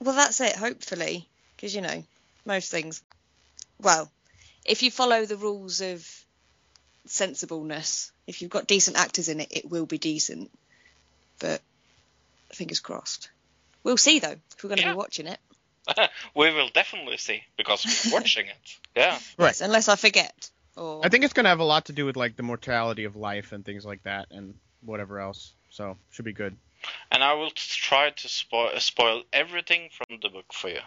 Well, 0.00 0.14
that's 0.16 0.40
it, 0.40 0.56
hopefully. 0.56 1.26
Because, 1.56 1.74
you 1.74 1.80
know, 1.80 2.04
most 2.44 2.70
things. 2.70 3.00
Well, 3.80 4.10
if 4.64 4.82
you 4.82 4.90
follow 4.90 5.24
the 5.24 5.36
rules 5.36 5.80
of 5.80 6.06
sensibleness, 7.06 8.10
if 8.26 8.42
you've 8.42 8.50
got 8.50 8.66
decent 8.66 8.96
actors 8.96 9.28
in 9.28 9.40
it, 9.40 9.48
it 9.50 9.70
will 9.70 9.86
be 9.86 9.98
decent. 9.98 10.50
But 11.38 11.62
fingers 12.52 12.80
crossed. 12.80 13.30
We'll 13.84 13.96
see, 13.96 14.18
though, 14.18 14.36
if 14.56 14.64
we're 14.64 14.68
going 14.68 14.78
to 14.78 14.84
Yeah. 14.84 14.92
be 14.92 14.96
watching 14.96 15.26
it. 15.26 15.38
we 16.34 16.52
will 16.52 16.68
definitely 16.70 17.18
see 17.18 17.42
because 17.56 17.84
we're 18.10 18.12
watching 18.18 18.46
it. 18.46 18.76
Yeah. 18.96 19.12
Right. 19.38 19.48
Yes, 19.48 19.60
unless 19.60 19.88
I 19.88 19.96
forget. 19.96 20.50
Or 20.76 21.04
I 21.04 21.08
think 21.10 21.22
it's 21.24 21.34
going 21.34 21.44
to 21.44 21.50
have 21.50 21.60
a 21.60 21.64
lot 21.64 21.84
to 21.86 21.92
do 21.92 22.04
with 22.06 22.16
like 22.16 22.36
the 22.36 22.42
mortality 22.42 23.04
of 23.04 23.14
life 23.14 23.52
and 23.52 23.64
things 23.64 23.84
like 23.84 24.02
that, 24.04 24.28
and 24.30 24.54
whatever 24.80 25.20
else. 25.20 25.52
So 25.70 25.96
should 26.10 26.24
be 26.24 26.32
good. 26.32 26.56
And 27.12 27.22
I 27.22 27.34
will 27.34 27.50
try 27.54 28.10
to 28.10 28.28
spoil 28.28 28.70
spoil 28.80 29.22
everything 29.32 29.90
from 29.92 30.18
the 30.20 30.28
book 30.30 30.52
for 30.52 30.68
you 30.68 30.80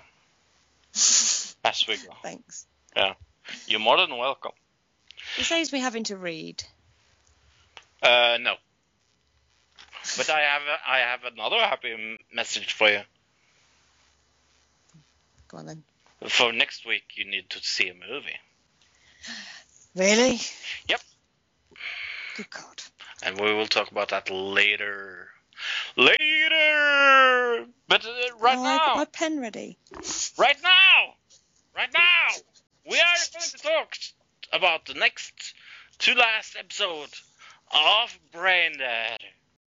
as 0.94 1.86
we 1.88 1.98
go. 1.98 2.14
Thanks. 2.24 2.66
Yeah. 2.96 3.14
You're 3.68 3.80
more 3.80 3.98
than 3.98 4.18
welcome. 4.18 4.52
It 5.38 5.44
saves 5.46 5.72
me 5.72 5.80
having 5.80 6.04
to 6.06 6.18
read. 6.18 6.64
Uh, 8.02 8.38
no. 8.42 8.56
But 10.16 10.30
I 10.30 10.40
have 10.42 10.62
a, 10.62 10.90
I 10.90 10.98
have 11.00 11.24
another 11.26 11.58
happy 11.58 12.18
message 12.34 12.74
for 12.74 12.90
you. 12.90 13.02
Go 15.48 15.58
on 15.58 15.66
then. 15.66 15.84
For 16.28 16.52
next 16.52 16.86
week, 16.86 17.04
you 17.16 17.26
need 17.26 17.50
to 17.52 17.60
see 17.62 17.90
a 17.90 17.94
movie, 17.94 18.40
Really? 19.96 20.40
Yep. 20.88 21.02
Good 22.36 22.50
God. 22.52 22.82
and 23.24 23.40
we 23.40 23.54
will 23.54 23.68
talk 23.68 23.90
about 23.90 24.10
that 24.10 24.30
later. 24.30 25.30
Later. 25.96 27.66
But 27.88 28.06
uh, 28.06 28.10
right 28.40 28.58
oh, 28.58 28.64
now. 28.64 28.76
I 28.76 28.78
got 28.78 28.98
my 28.98 29.06
pen 29.06 29.40
ready. 29.40 29.78
Right 30.38 30.58
now! 30.62 31.16
Right 31.76 31.92
now! 31.94 32.36
We 32.86 33.00
are 33.00 33.16
going 33.34 33.50
to 33.50 33.58
talk 33.58 33.94
about 34.54 34.86
the 34.86 34.94
next 34.94 35.54
to 36.00 36.14
last 36.14 36.56
episode 36.60 37.10
of 37.72 38.20
Brain 38.32 38.78
Dead. 38.78 39.18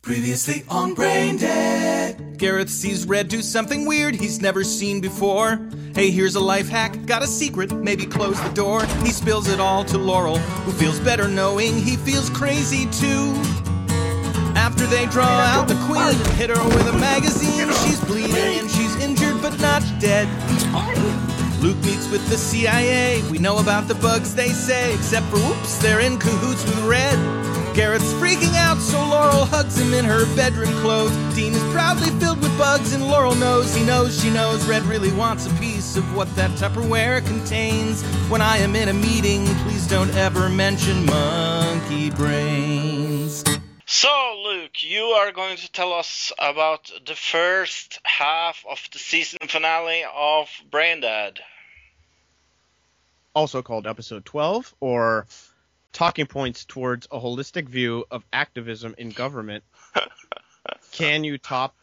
Previously 0.03 0.65
on 0.71 0.95
Brain 0.95 1.37
Dead. 1.37 2.39
Gareth 2.39 2.71
sees 2.71 3.05
Red 3.05 3.29
do 3.29 3.43
something 3.43 3.85
weird 3.85 4.15
he's 4.15 4.41
never 4.41 4.65
seen 4.65 5.03
before. 5.03 5.61
Hey, 5.95 6.11
here's 6.11 6.37
a 6.37 6.41
life 6.41 6.71
hack, 6.71 7.05
got 7.05 7.23
a 7.23 7.27
secret, 7.27 7.71
maybe 7.71 8.07
close 8.07 8.41
the 8.41 8.49
door. 8.49 8.83
He 9.05 9.11
spills 9.11 9.47
it 9.47 9.61
all 9.61 9.85
to 9.85 9.99
Laurel, 9.99 10.39
who 10.39 10.73
feels 10.73 10.99
better 11.01 11.29
knowing 11.29 11.77
he 11.77 11.97
feels 11.97 12.31
crazy 12.31 12.87
too. 12.91 13.35
After 14.57 14.87
they 14.87 15.05
draw 15.07 15.25
out 15.25 15.69
the 15.69 15.79
queen, 15.85 16.15
hit 16.37 16.49
her 16.49 16.65
with 16.65 16.89
a 16.89 16.99
magazine. 16.99 17.69
She's 17.85 18.01
bleeding 18.01 18.59
and 18.59 18.71
she's 18.71 18.97
injured 19.05 19.43
but 19.43 19.61
not 19.61 19.83
dead. 20.01 20.27
Luke 21.61 21.77
meets 21.85 22.09
with 22.09 22.27
the 22.31 22.39
CIA. 22.39 23.23
We 23.31 23.37
know 23.37 23.59
about 23.59 23.87
the 23.87 23.97
bugs 23.97 24.35
they 24.35 24.49
say, 24.49 24.95
except 24.95 25.27
for 25.27 25.37
whoops, 25.37 25.77
they're 25.77 26.01
in 26.01 26.19
cahoots 26.19 26.65
with 26.65 26.79
Red. 26.85 27.50
Gareth's 27.75 28.13
freaking 28.15 28.55
out, 28.57 28.79
so 28.79 28.99
Laurel 28.99 29.45
hugs 29.45 29.79
him 29.79 29.95
in 29.95 30.05
her 30.05 30.27
bedroom 30.35 30.73
clothes. 30.81 31.13
Dean 31.35 31.53
is 31.53 31.63
proudly 31.73 32.11
filled 32.19 32.41
with 32.43 32.57
bugs, 32.59 32.93
and 32.93 33.07
Laurel 33.07 33.35
knows 33.37 33.75
he 33.75 33.85
knows 33.85 34.21
she 34.21 34.29
knows 34.31 34.67
Red 34.67 34.83
really 34.83 35.13
wants 35.13 35.47
a 35.47 35.55
piece 35.55 35.97
of 35.97 36.17
what 36.17 36.35
that 36.35 36.51
Tupperware 36.53 37.25
contains. 37.25 38.03
When 38.29 38.41
I 38.41 38.59
am 38.59 38.75
in 38.75 38.89
a 38.89 38.93
meeting, 38.93 39.47
please 39.63 39.87
don't 39.87 40.11
ever 40.17 40.49
mention 40.49 41.07
monkey 41.07 42.11
brains. 42.11 43.45
So, 43.87 44.43
Luke, 44.45 44.83
you 44.83 45.03
are 45.03 45.33
going 45.33 45.57
to 45.57 45.73
tell 45.73 45.93
us 45.93 46.33
about 46.39 46.91
the 47.07 47.15
first 47.15 48.01
half 48.05 48.65
of 48.69 48.81
the 48.93 48.99
season 48.99 49.39
finale 49.49 50.05
of 50.15 50.49
Braindead. 50.71 51.39
Also 53.35 53.63
called 53.63 53.87
episode 53.87 54.25
12, 54.25 54.75
or 54.81 55.27
talking 55.93 56.27
points 56.27 56.65
towards 56.65 57.07
a 57.11 57.19
holistic 57.19 57.69
view 57.69 58.05
of 58.11 58.25
activism 58.33 58.95
in 58.99 59.11
government. 59.11 59.65
can 60.93 61.25
you 61.25 61.39
top? 61.39 61.75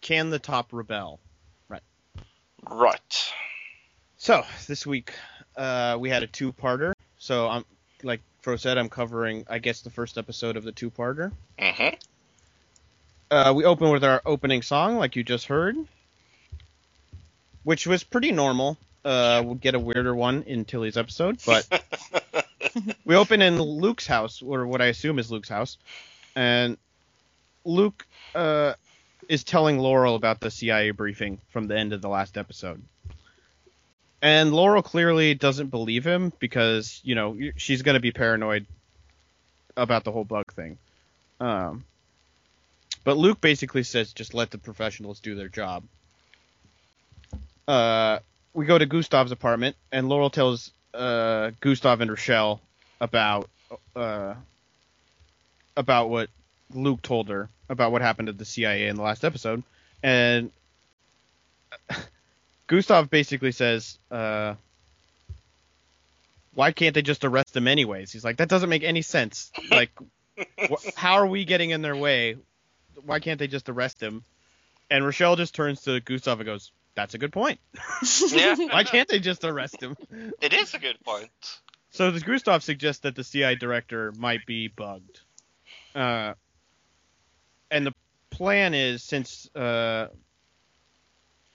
Can 0.00 0.30
the 0.30 0.38
top 0.38 0.72
rebel? 0.72 1.20
Right. 1.68 1.82
Right. 2.68 3.32
So 4.16 4.44
this 4.66 4.86
week 4.86 5.12
uh, 5.56 5.96
we 5.98 6.10
had 6.10 6.22
a 6.22 6.26
two-parter. 6.26 6.92
So 7.18 7.48
I'm 7.48 7.64
like 8.02 8.20
Fro 8.40 8.56
said, 8.56 8.78
I'm 8.78 8.88
covering 8.88 9.44
I 9.48 9.58
guess 9.58 9.82
the 9.82 9.90
first 9.90 10.18
episode 10.18 10.56
of 10.56 10.64
the 10.64 10.72
two-parter. 10.72 11.32
hmm 11.58 11.88
Uh, 13.30 13.52
we 13.56 13.64
open 13.64 13.90
with 13.90 14.04
our 14.04 14.22
opening 14.24 14.62
song, 14.62 14.96
like 14.96 15.16
you 15.16 15.24
just 15.24 15.46
heard, 15.46 15.76
which 17.64 17.86
was 17.86 18.04
pretty 18.04 18.32
normal. 18.32 18.76
Uh, 19.04 19.42
we'll 19.44 19.54
get 19.54 19.74
a 19.74 19.78
weirder 19.78 20.14
one 20.14 20.42
in 20.44 20.64
Tilly's 20.64 20.96
episode, 20.96 21.38
but 21.46 21.66
we 23.04 23.14
open 23.14 23.42
in 23.42 23.60
Luke's 23.60 24.06
house, 24.06 24.42
or 24.42 24.66
what 24.66 24.80
I 24.80 24.86
assume 24.86 25.18
is 25.18 25.30
Luke's 25.30 25.48
house, 25.48 25.78
and 26.34 26.76
Luke 27.64 28.06
uh, 28.34 28.74
is 29.28 29.44
telling 29.44 29.78
Laurel 29.78 30.14
about 30.14 30.40
the 30.40 30.50
CIA 30.50 30.90
briefing 30.90 31.40
from 31.50 31.66
the 31.66 31.76
end 31.76 31.92
of 31.92 32.02
the 32.02 32.08
last 32.08 32.36
episode. 32.36 32.82
And 34.22 34.52
Laurel 34.52 34.82
clearly 34.82 35.34
doesn't 35.34 35.68
believe 35.68 36.06
him 36.06 36.32
because, 36.38 37.00
you 37.04 37.14
know, 37.14 37.38
she's 37.56 37.82
going 37.82 37.94
to 37.94 38.00
be 38.00 38.12
paranoid 38.12 38.66
about 39.76 40.04
the 40.04 40.12
whole 40.12 40.24
bug 40.24 40.52
thing. 40.52 40.78
Um, 41.38 41.84
but 43.04 43.16
Luke 43.16 43.40
basically 43.40 43.82
says 43.82 44.12
just 44.12 44.34
let 44.34 44.50
the 44.50 44.58
professionals 44.58 45.20
do 45.20 45.34
their 45.34 45.48
job. 45.48 45.84
Uh, 47.68 48.20
we 48.54 48.64
go 48.64 48.78
to 48.78 48.86
Gustav's 48.86 49.32
apartment, 49.32 49.76
and 49.92 50.08
Laurel 50.08 50.30
tells 50.30 50.72
uh, 50.96 51.50
Gustav 51.60 52.00
and 52.00 52.10
Rochelle 52.10 52.60
about 53.00 53.48
uh, 53.94 54.34
about 55.76 56.08
what 56.08 56.30
Luke 56.72 57.02
told 57.02 57.28
her 57.28 57.48
about 57.68 57.92
what 57.92 58.02
happened 58.02 58.28
at 58.28 58.38
the 58.38 58.44
CIA 58.44 58.88
in 58.88 58.96
the 58.96 59.02
last 59.02 59.24
episode, 59.24 59.62
and 60.02 60.50
Gustav 62.66 63.10
basically 63.10 63.52
says, 63.52 63.98
uh, 64.10 64.54
"Why 66.54 66.72
can't 66.72 66.94
they 66.94 67.02
just 67.02 67.24
arrest 67.24 67.52
them 67.54 67.68
anyways?" 67.68 68.12
He's 68.12 68.24
like, 68.24 68.38
"That 68.38 68.48
doesn't 68.48 68.70
make 68.70 68.82
any 68.84 69.02
sense. 69.02 69.52
Like, 69.70 69.90
wh- 70.58 70.94
how 70.96 71.14
are 71.14 71.26
we 71.26 71.44
getting 71.44 71.70
in 71.70 71.82
their 71.82 71.96
way? 71.96 72.36
Why 73.04 73.20
can't 73.20 73.38
they 73.38 73.48
just 73.48 73.68
arrest 73.68 74.00
him?" 74.00 74.24
And 74.90 75.04
Rochelle 75.04 75.36
just 75.36 75.54
turns 75.54 75.82
to 75.82 76.00
Gustav 76.00 76.38
and 76.38 76.46
goes, 76.46 76.70
"That's 76.96 77.14
a 77.14 77.18
good 77.18 77.32
point. 77.32 77.60
Yeah. 78.28 78.56
Why 78.56 78.82
can't 78.84 79.08
they 79.08 79.20
just 79.20 79.44
arrest 79.44 79.80
him?" 79.80 79.96
It 80.40 80.52
is 80.52 80.74
a 80.74 80.78
good 80.78 80.98
point. 81.04 81.30
So 81.90 82.10
the 82.10 82.20
Gustav 82.20 82.62
suggests 82.62 83.02
that 83.02 83.14
the 83.14 83.24
CI 83.24 83.54
director 83.54 84.12
might 84.18 84.44
be 84.44 84.68
bugged. 84.68 85.20
Uh, 85.94 86.34
and 87.70 87.86
the 87.86 87.94
plan 88.30 88.74
is 88.74 89.02
since 89.02 89.48
uh, 89.54 90.08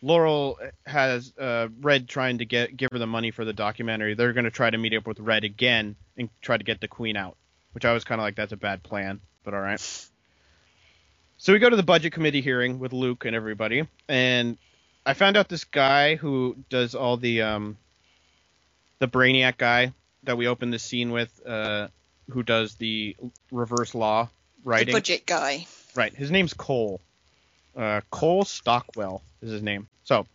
Laurel 0.01 0.57
has 0.85 1.31
uh, 1.37 1.67
Red 1.79 2.09
trying 2.09 2.39
to 2.39 2.45
get 2.45 2.75
give 2.75 2.89
her 2.91 2.97
the 2.97 3.07
money 3.07 3.31
for 3.31 3.45
the 3.45 3.53
documentary, 3.53 4.15
they're 4.15 4.33
going 4.33 4.45
to 4.45 4.51
try 4.51 4.69
to 4.69 4.77
meet 4.77 4.93
up 4.93 5.05
with 5.05 5.19
Red 5.19 5.43
again 5.43 5.95
and 6.17 6.29
try 6.41 6.57
to 6.57 6.63
get 6.63 6.81
the 6.81 6.87
Queen 6.87 7.15
out. 7.15 7.37
Which 7.73 7.85
I 7.85 7.93
was 7.93 8.03
kind 8.03 8.19
of 8.19 8.23
like, 8.23 8.35
that's 8.35 8.51
a 8.51 8.57
bad 8.57 8.83
plan, 8.83 9.21
but 9.43 9.53
all 9.53 9.61
right. 9.61 9.79
So 11.37 11.53
we 11.53 11.59
go 11.59 11.69
to 11.69 11.75
the 11.75 11.83
budget 11.83 12.13
committee 12.13 12.41
hearing 12.41 12.79
with 12.79 12.93
Luke 12.93 13.25
and 13.25 13.35
everybody, 13.35 13.87
and 14.09 14.57
I 15.05 15.13
found 15.13 15.37
out 15.37 15.49
this 15.49 15.63
guy 15.63 16.15
who 16.15 16.55
does 16.69 16.95
all 16.95 17.17
the 17.17 17.41
um, 17.43 17.77
the 18.99 19.07
Brainiac 19.07 19.57
guy 19.57 19.93
that 20.23 20.37
we 20.37 20.47
opened 20.47 20.71
the 20.73 20.79
scene 20.79 21.11
with, 21.11 21.41
uh, 21.45 21.87
who 22.29 22.43
does 22.43 22.75
the 22.75 23.15
reverse 23.51 23.95
law 23.95 24.25
The 24.25 24.69
writing. 24.69 24.93
budget 24.93 25.25
guy. 25.25 25.65
Right. 25.95 26.13
His 26.13 26.29
name's 26.31 26.53
Cole. 26.53 27.01
Uh, 27.75 28.01
Cole 28.11 28.45
Stockwell 28.45 29.23
is 29.41 29.51
his 29.51 29.63
name. 29.63 29.87
So 30.03 30.27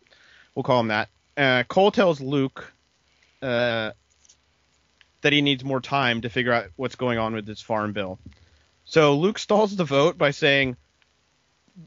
we'll 0.54 0.64
call 0.64 0.80
him 0.80 0.88
that. 0.88 1.08
Uh, 1.36 1.62
Cole 1.68 1.92
tells 1.92 2.20
Luke 2.20 2.72
uh, 3.42 3.92
that 5.22 5.32
he 5.32 5.42
needs 5.42 5.64
more 5.64 5.80
time 5.80 6.22
to 6.22 6.28
figure 6.30 6.52
out 6.52 6.66
what's 6.76 6.96
going 6.96 7.18
on 7.18 7.34
with 7.34 7.46
this 7.46 7.60
farm 7.60 7.92
bill. 7.92 8.18
So 8.84 9.16
Luke 9.16 9.38
stalls 9.38 9.76
the 9.76 9.84
vote 9.84 10.16
by 10.18 10.30
saying, 10.30 10.76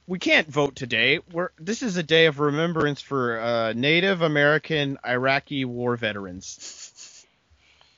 "We 0.08 0.20
can't 0.20 0.48
vote 0.48 0.76
today. 0.76 1.20
We're 1.32 1.50
this 1.58 1.82
is 1.84 1.98
a 1.98 2.04
day 2.04 2.26
of 2.26 2.40
remembrance 2.40 3.02
for 3.02 3.40
uh, 3.40 3.74
Native 3.74 4.22
American 4.22 4.98
Iraqi 5.06 5.66
war 5.66 5.96
veterans." 5.98 7.26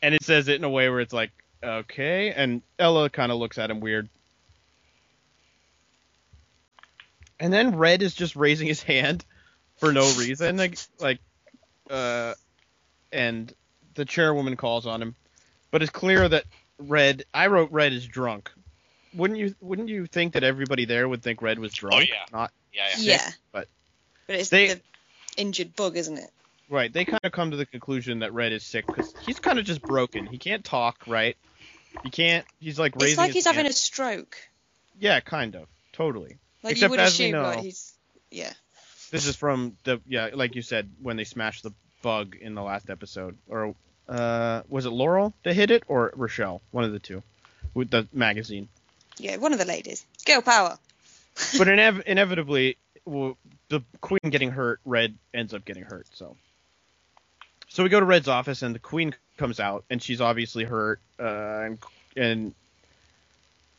And 0.01 0.15
it 0.15 0.23
says 0.23 0.47
it 0.47 0.55
in 0.55 0.63
a 0.63 0.69
way 0.69 0.89
where 0.89 0.99
it's 0.99 1.13
like, 1.13 1.31
"Okay," 1.63 2.31
and 2.31 2.61
Ella 2.79 3.09
kind 3.09 3.31
of 3.31 3.37
looks 3.37 3.57
at 3.57 3.69
him 3.69 3.79
weird. 3.79 4.09
and 7.41 7.51
then 7.51 7.75
Red 7.75 8.03
is 8.03 8.13
just 8.13 8.35
raising 8.35 8.67
his 8.67 8.83
hand 8.83 9.25
for 9.77 9.91
no 9.91 10.03
reason, 10.13 10.57
like, 10.57 10.77
like, 10.99 11.19
uh, 11.89 12.35
and 13.11 13.51
the 13.95 14.05
chairwoman 14.05 14.55
calls 14.55 14.85
on 14.85 15.01
him, 15.01 15.15
but 15.71 15.81
it's 15.81 15.91
clear 15.91 16.29
that 16.29 16.45
Red. 16.77 17.23
I 17.33 17.47
wrote 17.47 17.71
Red 17.71 17.93
is 17.93 18.07
drunk. 18.07 18.51
Wouldn't 19.13 19.39
you? 19.39 19.55
Wouldn't 19.61 19.89
you 19.89 20.05
think 20.05 20.33
that 20.33 20.43
everybody 20.43 20.85
there 20.85 21.07
would 21.07 21.21
think 21.21 21.41
Red 21.41 21.59
was 21.59 21.73
drunk? 21.73 21.95
Oh 21.95 21.99
yeah. 21.99 22.25
Not 22.31 22.51
Yeah, 22.73 22.87
yeah. 22.97 23.13
Yeah. 23.15 23.31
but- 23.51 23.67
But 24.27 24.35
it's 24.37 24.49
They- 24.49 24.67
the 24.75 24.81
injured 25.37 25.75
bug, 25.75 25.97
isn't 25.97 26.17
it? 26.17 26.29
right. 26.69 26.91
They 26.93 27.03
kind 27.05 27.19
of 27.23 27.31
come 27.33 27.51
to 27.51 27.57
the 27.57 27.65
conclusion 27.65 28.19
that 28.19 28.33
Red 28.33 28.53
is 28.53 28.63
sick 28.63 28.87
because 28.87 29.13
he's 29.25 29.39
kind 29.39 29.59
of 29.59 29.65
just 29.65 29.81
broken. 29.81 30.25
He 30.27 30.37
can't 30.37 30.63
talk. 30.63 31.03
Right. 31.07 31.35
He 32.03 32.09
can't. 32.09 32.45
He's 32.59 32.79
like 32.79 32.95
raising. 32.95 33.09
It's 33.11 33.17
like 33.17 33.27
his 33.29 33.35
he's 33.35 33.45
having 33.45 33.65
a 33.65 33.73
stroke. 33.73 34.37
Yeah, 34.99 35.19
kind 35.19 35.55
of. 35.55 35.67
Totally. 35.91 36.37
Like 36.63 36.73
Except 36.73 36.81
you 36.81 36.91
would 36.91 36.99
as 37.01 37.19
we 37.19 37.25
assume, 37.25 37.31
know- 37.33 37.43
like 37.43 37.59
he's 37.59 37.93
yeah. 38.29 38.53
This 39.11 39.25
is 39.27 39.35
from 39.35 39.75
the 39.83 39.99
yeah, 40.07 40.29
like 40.33 40.55
you 40.55 40.61
said, 40.61 40.89
when 41.01 41.17
they 41.17 41.25
smashed 41.25 41.63
the 41.63 41.73
bug 42.01 42.37
in 42.39 42.55
the 42.55 42.61
last 42.63 42.89
episode, 42.89 43.37
or 43.49 43.75
uh, 44.07 44.61
was 44.69 44.85
it 44.85 44.91
Laurel 44.91 45.33
that 45.43 45.53
hit 45.53 45.69
it 45.69 45.83
or 45.89 46.13
Rochelle? 46.15 46.61
One 46.71 46.85
of 46.85 46.93
the 46.93 46.99
two, 46.99 47.21
with 47.73 47.89
the 47.89 48.07
magazine. 48.13 48.69
Yeah, 49.17 49.37
one 49.37 49.53
of 49.53 49.59
the 49.59 49.65
ladies. 49.65 50.05
Girl 50.25 50.41
power. 50.41 50.77
But 51.57 51.67
inev- 51.67 52.03
inevitably, 52.03 52.77
well, 53.05 53.37
the 53.69 53.81
Queen 54.01 54.19
getting 54.29 54.51
hurt, 54.51 54.79
Red 54.85 55.17
ends 55.33 55.53
up 55.53 55.63
getting 55.63 55.83
hurt. 55.83 56.05
So, 56.13 56.35
so 57.69 57.83
we 57.83 57.89
go 57.89 57.99
to 57.99 58.05
Red's 58.05 58.27
office, 58.27 58.61
and 58.61 58.75
the 58.75 58.79
Queen 58.79 59.15
comes 59.37 59.59
out, 59.59 59.85
and 59.89 60.03
she's 60.03 60.19
obviously 60.19 60.65
hurt, 60.65 60.99
uh, 61.19 61.23
and 61.63 61.79
and 62.17 62.53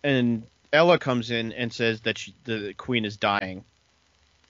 and 0.02 0.42
Ella 0.72 0.98
comes 0.98 1.30
in 1.30 1.52
and 1.52 1.72
says 1.72 2.00
that 2.00 2.18
she, 2.18 2.34
the 2.44 2.74
Queen 2.74 3.04
is 3.04 3.18
dying, 3.18 3.64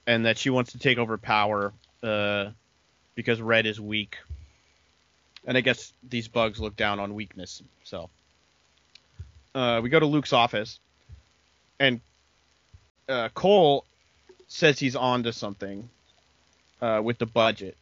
and 0.07 0.25
that 0.25 0.37
she 0.37 0.49
wants 0.49 0.71
to 0.71 0.79
take 0.79 0.97
over 0.97 1.17
power, 1.17 1.73
uh, 2.01 2.51
because 3.15 3.41
Red 3.41 3.65
is 3.65 3.79
weak. 3.79 4.17
And 5.45 5.57
I 5.57 5.61
guess 5.61 5.91
these 6.07 6.29
bugs 6.29 6.59
look 6.61 6.77
down 6.77 7.01
on 7.01 7.15
weakness. 7.15 7.61
So, 7.83 8.09
uh, 9.55 9.79
we 9.83 9.89
go 9.89 9.99
to 9.99 10.05
Luke's 10.05 10.33
office, 10.33 10.79
and 11.79 12.01
uh, 13.07 13.29
Cole 13.33 13.85
says 14.47 14.79
he's 14.79 14.95
on 14.95 15.23
to 15.23 15.33
something 15.33 15.89
uh, 16.81 17.01
with 17.03 17.17
the 17.17 17.25
budget, 17.25 17.77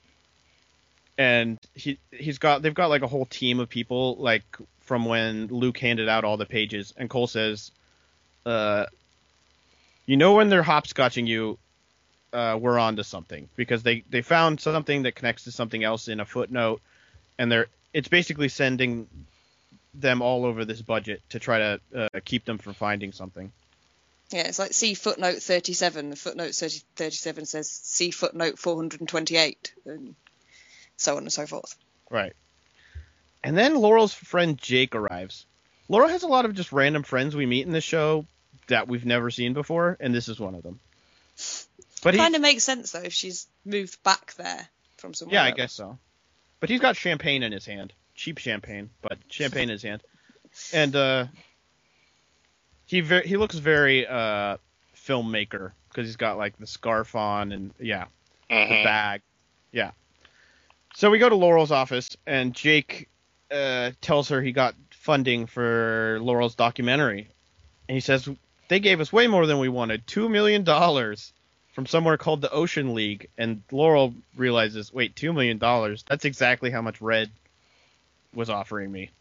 and 1.18 1.58
he 1.76 2.00
he's 2.12 2.38
got 2.38 2.62
they've 2.62 2.74
got 2.74 2.90
like 2.90 3.02
a 3.02 3.08
whole 3.08 3.26
team 3.26 3.60
of 3.60 3.70
people 3.70 4.16
like 4.16 4.44
from 4.82 5.06
when 5.06 5.48
Luke 5.48 5.78
handed 5.78 6.10
out 6.10 6.24
all 6.24 6.38
the 6.38 6.46
pages, 6.46 6.94
and 6.98 7.10
Cole 7.10 7.28
says, 7.28 7.72
uh, 8.46 8.86
you 10.06 10.18
know 10.18 10.34
when 10.34 10.50
they're 10.50 10.64
hopscotching 10.64 11.28
you, 11.28 11.58
uh, 12.34 12.58
we're 12.60 12.80
on 12.80 12.98
to 12.98 13.04
something 13.04 13.48
because 13.56 13.84
they 13.84 14.04
they 14.10 14.22
found 14.22 14.60
something 14.60 15.04
that 15.04 15.16
connects 15.16 15.46
to 15.46 15.52
something 15.52 15.84
else 15.84 16.08
in 16.08 16.20
a 16.20 16.26
footnote, 16.26 16.82
and 17.38 17.52
they're 17.52 17.68
it's 17.94 18.08
basically 18.08 18.50
sending 18.50 19.08
them 19.94 20.22
all 20.22 20.46
over 20.46 20.66
this 20.66 20.82
budget 20.82 21.22
to 21.30 21.40
try 21.40 21.60
to 21.60 21.82
uh, 21.96 22.08
keep 22.24 22.46
them 22.46 22.58
from 22.58 22.74
finding 22.74 23.12
something. 23.12 23.52
Yeah, 24.32 24.48
it's 24.48 24.60
like 24.60 24.74
see 24.74 24.94
footnote 24.94 25.42
37. 25.44 26.10
The 26.12 26.16
footnote 26.16 26.56
30, 26.56 26.80
37 26.96 27.46
says 27.46 27.70
see 27.70 28.12
footnote 28.12 28.58
428, 28.58 29.74
and 29.86 30.16
so 30.96 31.18
on 31.18 31.24
and 31.24 31.34
so 31.34 31.46
forth. 31.46 31.76
Right. 32.10 32.34
And 33.44 33.58
then 33.58 33.76
Laurel's 33.76 34.14
friend 34.14 34.58
Jake 34.58 34.96
arrives. 34.96 35.46
Laurel 35.90 36.08
has 36.10 36.24
a 36.24 36.28
lot 36.28 36.46
of 36.46 36.54
just 36.56 36.72
random 36.72 37.04
friends 37.04 37.36
we 37.36 37.46
meet 37.46 37.66
in 37.66 37.74
this 37.74 37.84
show 37.84 38.26
that 38.68 38.88
we've 38.88 39.06
never 39.06 39.30
seen 39.32 39.54
before, 39.54 39.98
and 40.00 40.14
this 40.16 40.30
is 40.30 40.40
one 40.40 40.56
of 40.56 40.64
them. 40.64 40.80
But 42.04 42.16
Kind 42.16 42.36
of 42.36 42.42
makes 42.42 42.64
sense 42.64 42.92
though 42.92 43.02
if 43.02 43.14
she's 43.14 43.48
moved 43.66 44.02
back 44.04 44.34
there 44.36 44.68
from 44.98 45.14
somewhere. 45.14 45.34
yeah, 45.36 45.44
I 45.44 45.50
else. 45.50 45.58
guess 45.58 45.74
so. 45.74 45.98
But 46.62 46.70
he's 46.70 46.80
got 46.80 46.96
champagne 46.96 47.44
in 47.44 47.52
his 47.52 47.66
hand, 47.66 47.92
cheap 48.22 48.38
champagne, 48.38 48.90
but 49.02 49.18
champagne 49.30 49.64
in 49.64 49.70
his 49.70 49.82
hand, 49.84 50.02
and 50.74 50.96
uh, 50.96 51.26
he 52.86 53.02
ver- 53.02 53.22
he 53.24 53.38
looks 53.38 53.56
very 53.56 54.06
uh 54.08 54.58
filmmaker 54.96 55.72
because 55.90 56.08
he's 56.08 56.16
got 56.18 56.38
like 56.38 56.58
the 56.58 56.68
scarf 56.68 57.16
on 57.16 57.52
and 57.52 57.72
yeah, 57.80 58.06
the 58.50 58.56
Mhm. 58.56 58.84
bag. 58.84 59.22
Yeah. 59.72 59.92
So 60.96 61.10
we 61.10 61.18
go 61.20 61.30
to 61.30 61.36
Laurel's 61.36 61.72
office, 61.72 62.16
and 62.28 62.54
Jake 62.54 63.10
uh, 63.50 63.92
tells 64.02 64.30
her 64.30 64.42
he 64.42 64.52
got 64.52 64.76
funding 64.92 65.46
for 65.48 66.20
Laurel's 66.22 66.56
documentary. 66.56 67.28
And 67.90 67.96
he 67.96 68.00
says, 68.02 68.30
They 68.70 68.80
gave 68.80 69.02
us 69.02 69.12
way 69.12 69.28
more 69.28 69.46
than 69.46 69.60
we 69.60 69.68
wanted 69.70 70.06
$2 70.08 70.30
million 70.30 70.64
from 71.74 71.86
somewhere 71.86 72.18
called 72.18 72.42
the 72.42 72.52
Ocean 72.52 72.94
League. 72.94 73.28
And 73.38 73.64
Laurel 73.72 74.14
realizes, 74.38 74.94
Wait, 74.94 75.16
$2 75.16 75.34
million? 75.34 75.58
That's 76.08 76.26
exactly 76.26 76.72
how 76.72 76.82
much 76.82 77.02
Red 77.02 77.30
was 78.34 78.50
offering 78.50 78.92
me. 78.92 79.12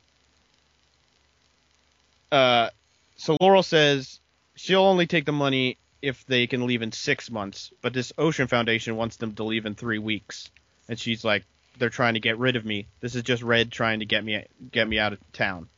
Uh, 2.30 2.70
so 3.16 3.36
Laurel 3.40 3.62
says 3.62 4.20
she'll 4.56 4.84
only 4.84 5.06
take 5.06 5.24
the 5.24 5.32
money 5.32 5.76
if 6.02 6.24
they 6.26 6.46
can 6.46 6.66
leave 6.66 6.82
in 6.82 6.92
six 6.92 7.30
months, 7.30 7.72
but 7.82 7.92
this 7.92 8.12
Ocean 8.16 8.46
Foundation 8.46 8.96
wants 8.96 9.16
them 9.16 9.34
to 9.34 9.44
leave 9.44 9.66
in 9.66 9.74
three 9.74 9.98
weeks. 9.98 10.50
And 10.88 10.98
she's 10.98 11.24
like, 11.24 11.44
they're 11.78 11.90
trying 11.90 12.14
to 12.14 12.20
get 12.20 12.38
rid 12.38 12.56
of 12.56 12.64
me. 12.64 12.86
This 13.00 13.14
is 13.14 13.22
just 13.22 13.42
Red 13.42 13.70
trying 13.70 14.00
to 14.00 14.04
get 14.06 14.24
me 14.24 14.44
get 14.70 14.88
me 14.88 14.98
out 14.98 15.12
of 15.12 15.32
town. 15.32 15.68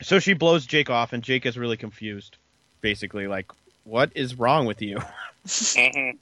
So 0.00 0.18
she 0.20 0.32
blows 0.32 0.64
Jake 0.64 0.90
off, 0.90 1.12
and 1.12 1.22
Jake 1.24 1.44
is 1.44 1.58
really 1.58 1.76
confused. 1.76 2.36
Basically, 2.80 3.26
like, 3.26 3.50
what 3.84 4.10
is 4.14 4.38
wrong 4.38 4.66
with 4.66 4.80
you? 4.82 4.98
Mhm. 5.46 6.18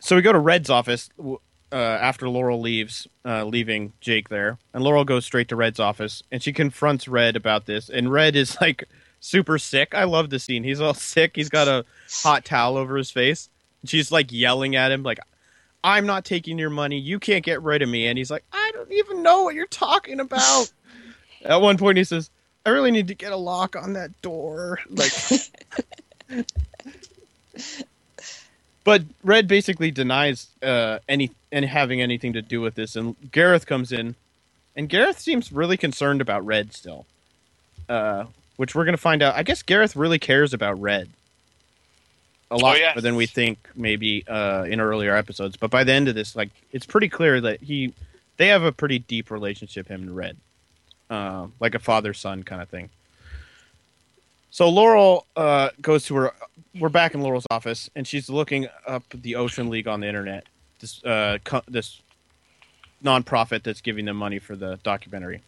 So 0.00 0.16
we 0.16 0.22
go 0.22 0.32
to 0.32 0.38
Red's 0.38 0.68
office 0.68 1.08
w- 1.16 1.38
uh, 1.72 1.76
after 1.76 2.28
Laurel 2.28 2.60
leaves, 2.60 3.06
uh, 3.24 3.44
leaving 3.44 3.92
Jake 4.00 4.28
there, 4.28 4.58
and 4.74 4.82
Laurel 4.82 5.04
goes 5.04 5.24
straight 5.24 5.48
to 5.48 5.56
Red's 5.56 5.80
office, 5.80 6.22
and 6.30 6.42
she 6.42 6.52
confronts 6.52 7.08
Red 7.08 7.36
about 7.36 7.66
this, 7.66 7.88
and 7.88 8.10
Red 8.10 8.36
is 8.36 8.60
like 8.60 8.84
super 9.20 9.58
sick. 9.58 9.94
I 9.94 10.04
love 10.04 10.30
this 10.30 10.44
scene. 10.44 10.64
He's 10.64 10.80
all 10.80 10.94
sick. 10.94 11.32
He's 11.36 11.48
got 11.48 11.68
a 11.68 11.84
hot 12.22 12.44
towel 12.44 12.76
over 12.76 12.96
his 12.96 13.10
face. 13.10 13.48
She's 13.84 14.10
like 14.10 14.32
yelling 14.32 14.76
at 14.76 14.92
him, 14.92 15.02
like, 15.02 15.20
"I'm 15.84 16.06
not 16.06 16.24
taking 16.24 16.58
your 16.58 16.70
money. 16.70 16.98
You 16.98 17.18
can't 17.18 17.44
get 17.44 17.62
rid 17.62 17.82
of 17.82 17.88
me." 17.88 18.06
And 18.06 18.18
he's 18.18 18.30
like, 18.30 18.44
"I 18.52 18.70
don't 18.74 18.92
even 18.92 19.22
know 19.22 19.44
what 19.44 19.54
you're 19.54 19.66
talking 19.66 20.20
about." 20.20 20.72
at 21.44 21.60
one 21.60 21.78
point, 21.78 21.98
he 21.98 22.04
says, 22.04 22.30
"I 22.66 22.70
really 22.70 22.90
need 22.90 23.08
to 23.08 23.14
get 23.14 23.32
a 23.32 23.36
lock 23.36 23.76
on 23.76 23.92
that 23.94 24.20
door." 24.22 24.80
Like. 24.88 25.12
But 28.84 29.02
Red 29.22 29.46
basically 29.46 29.90
denies 29.90 30.48
uh, 30.62 31.00
any 31.08 31.30
and 31.52 31.64
having 31.64 32.00
anything 32.00 32.32
to 32.32 32.42
do 32.42 32.60
with 32.60 32.74
this, 32.74 32.96
and 32.96 33.14
Gareth 33.30 33.66
comes 33.66 33.92
in, 33.92 34.14
and 34.74 34.88
Gareth 34.88 35.18
seems 35.18 35.52
really 35.52 35.76
concerned 35.76 36.20
about 36.20 36.44
Red 36.46 36.72
still, 36.72 37.04
uh, 37.88 38.24
which 38.56 38.74
we're 38.74 38.84
gonna 38.84 38.96
find 38.96 39.22
out. 39.22 39.34
I 39.34 39.42
guess 39.42 39.62
Gareth 39.62 39.96
really 39.96 40.18
cares 40.18 40.54
about 40.54 40.80
Red 40.80 41.10
a 42.50 42.56
lot 42.56 42.78
yes. 42.78 42.96
more 42.96 43.02
than 43.02 43.16
we 43.16 43.26
think, 43.26 43.58
maybe 43.74 44.24
uh, 44.26 44.64
in 44.68 44.80
earlier 44.80 45.14
episodes. 45.14 45.56
But 45.56 45.70
by 45.70 45.84
the 45.84 45.92
end 45.92 46.08
of 46.08 46.14
this, 46.14 46.34
like 46.34 46.50
it's 46.72 46.86
pretty 46.86 47.08
clear 47.08 47.40
that 47.40 47.60
he 47.62 47.94
they 48.36 48.48
have 48.48 48.62
a 48.62 48.72
pretty 48.72 48.98
deep 48.98 49.30
relationship, 49.30 49.88
him 49.88 50.02
and 50.02 50.16
Red, 50.16 50.36
uh, 51.08 51.46
like 51.60 51.74
a 51.74 51.78
father 51.78 52.12
son 52.12 52.42
kind 52.42 52.60
of 52.60 52.68
thing. 52.68 52.90
So 54.50 54.68
Laurel 54.68 55.26
uh, 55.36 55.70
goes 55.80 56.06
to 56.06 56.16
her. 56.16 56.32
We're 56.78 56.88
back 56.88 57.14
in 57.14 57.22
Laurel's 57.22 57.46
office, 57.50 57.90
and 57.94 58.06
she's 58.06 58.28
looking 58.28 58.68
up 58.86 59.04
the 59.12 59.36
Ocean 59.36 59.70
League 59.70 59.88
on 59.88 60.00
the 60.00 60.08
internet. 60.08 60.46
This 60.80 61.02
uh, 61.04 61.38
co- 61.44 61.62
this 61.68 62.00
nonprofit 63.04 63.62
that's 63.62 63.80
giving 63.80 64.04
them 64.04 64.16
money 64.16 64.38
for 64.38 64.56
the 64.56 64.78
documentary. 64.82 65.42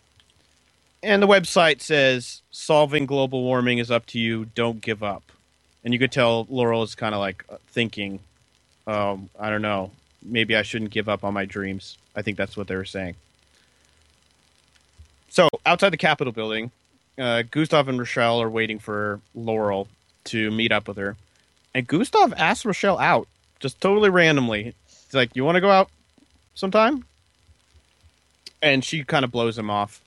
And 1.02 1.22
the 1.22 1.26
website 1.26 1.80
says 1.80 2.42
solving 2.50 3.06
global 3.06 3.42
warming 3.42 3.78
is 3.78 3.90
up 3.90 4.06
to 4.06 4.18
you. 4.18 4.46
Don't 4.54 4.80
give 4.80 5.02
up. 5.02 5.24
And 5.84 5.92
you 5.92 5.98
could 5.98 6.12
tell 6.12 6.46
Laurel 6.48 6.82
is 6.84 6.94
kind 6.94 7.14
of 7.14 7.20
like 7.20 7.44
thinking, 7.68 8.20
um, 8.86 9.28
I 9.38 9.50
don't 9.50 9.62
know, 9.62 9.90
maybe 10.22 10.54
I 10.54 10.62
shouldn't 10.62 10.92
give 10.92 11.08
up 11.08 11.24
on 11.24 11.34
my 11.34 11.44
dreams. 11.44 11.98
I 12.14 12.22
think 12.22 12.36
that's 12.36 12.56
what 12.56 12.68
they 12.68 12.76
were 12.76 12.84
saying. 12.84 13.16
So 15.28 15.48
outside 15.66 15.90
the 15.90 15.96
Capitol 15.96 16.32
building, 16.32 16.70
uh, 17.18 17.42
Gustav 17.50 17.88
and 17.88 17.98
Rochelle 17.98 18.40
are 18.42 18.50
waiting 18.50 18.78
for 18.78 19.20
Laurel 19.34 19.88
to 20.24 20.50
meet 20.50 20.72
up 20.72 20.88
with 20.88 20.96
her. 20.96 21.16
And 21.74 21.86
Gustav 21.86 22.32
asks 22.36 22.64
Rochelle 22.64 22.98
out, 22.98 23.28
just 23.60 23.80
totally 23.80 24.10
randomly. 24.10 24.74
He's 24.86 25.14
like, 25.14 25.34
You 25.34 25.44
want 25.44 25.56
to 25.56 25.60
go 25.60 25.70
out 25.70 25.88
sometime? 26.54 27.04
And 28.60 28.84
she 28.84 29.02
kind 29.04 29.24
of 29.24 29.30
blows 29.32 29.58
him 29.58 29.70
off 29.70 30.00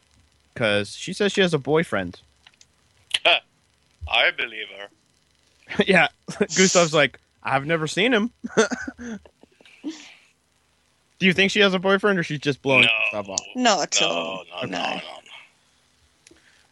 because 0.53 0.95
she 0.95 1.12
says 1.14 1.32
she 1.34 1.41
has 1.41 1.53
a 1.53 1.60
boyfriend. 1.60 2.20
I 4.08 4.32
believe 4.32 4.68
her. 4.78 5.84
yeah. 5.88 6.08
Gustav's 6.39 6.93
like, 6.93 7.20
I've 7.43 7.66
never 7.66 7.88
seen 7.88 8.14
him. 8.14 8.32
Do 11.18 11.26
you 11.26 11.34
think 11.34 11.51
she 11.51 11.60
has 11.62 11.74
a 11.74 11.80
boyfriend 11.80 12.20
or 12.20 12.24
she's 12.24 12.39
just 12.39 12.62
blowing 12.62 12.84
No. 12.84 12.89
Gustav 13.12 13.30
off? 13.30 13.39
Not 13.56 13.82
at 13.84 14.01
No, 14.01 14.08
all. 14.08 14.43
no, 14.64 14.68
no, 14.68 14.93
no. 14.95 15.01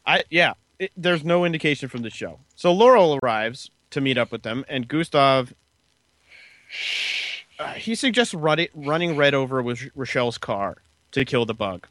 I 0.05 0.23
yeah, 0.29 0.53
it, 0.79 0.91
there's 0.97 1.23
no 1.23 1.45
indication 1.45 1.89
from 1.89 2.01
the 2.01 2.09
show. 2.09 2.39
So 2.55 2.71
Laurel 2.71 3.19
arrives 3.21 3.69
to 3.91 4.01
meet 4.01 4.17
up 4.17 4.31
with 4.31 4.43
them, 4.43 4.65
and 4.67 4.87
Gustav. 4.87 5.53
Uh, 7.59 7.73
he 7.73 7.93
suggests 7.93 8.33
run 8.33 8.65
running 8.73 9.15
Red 9.15 9.33
over 9.33 9.61
with 9.61 9.89
Rochelle's 9.95 10.37
car 10.37 10.77
to 11.11 11.23
kill 11.23 11.45
the 11.45 11.53
bug. 11.53 11.87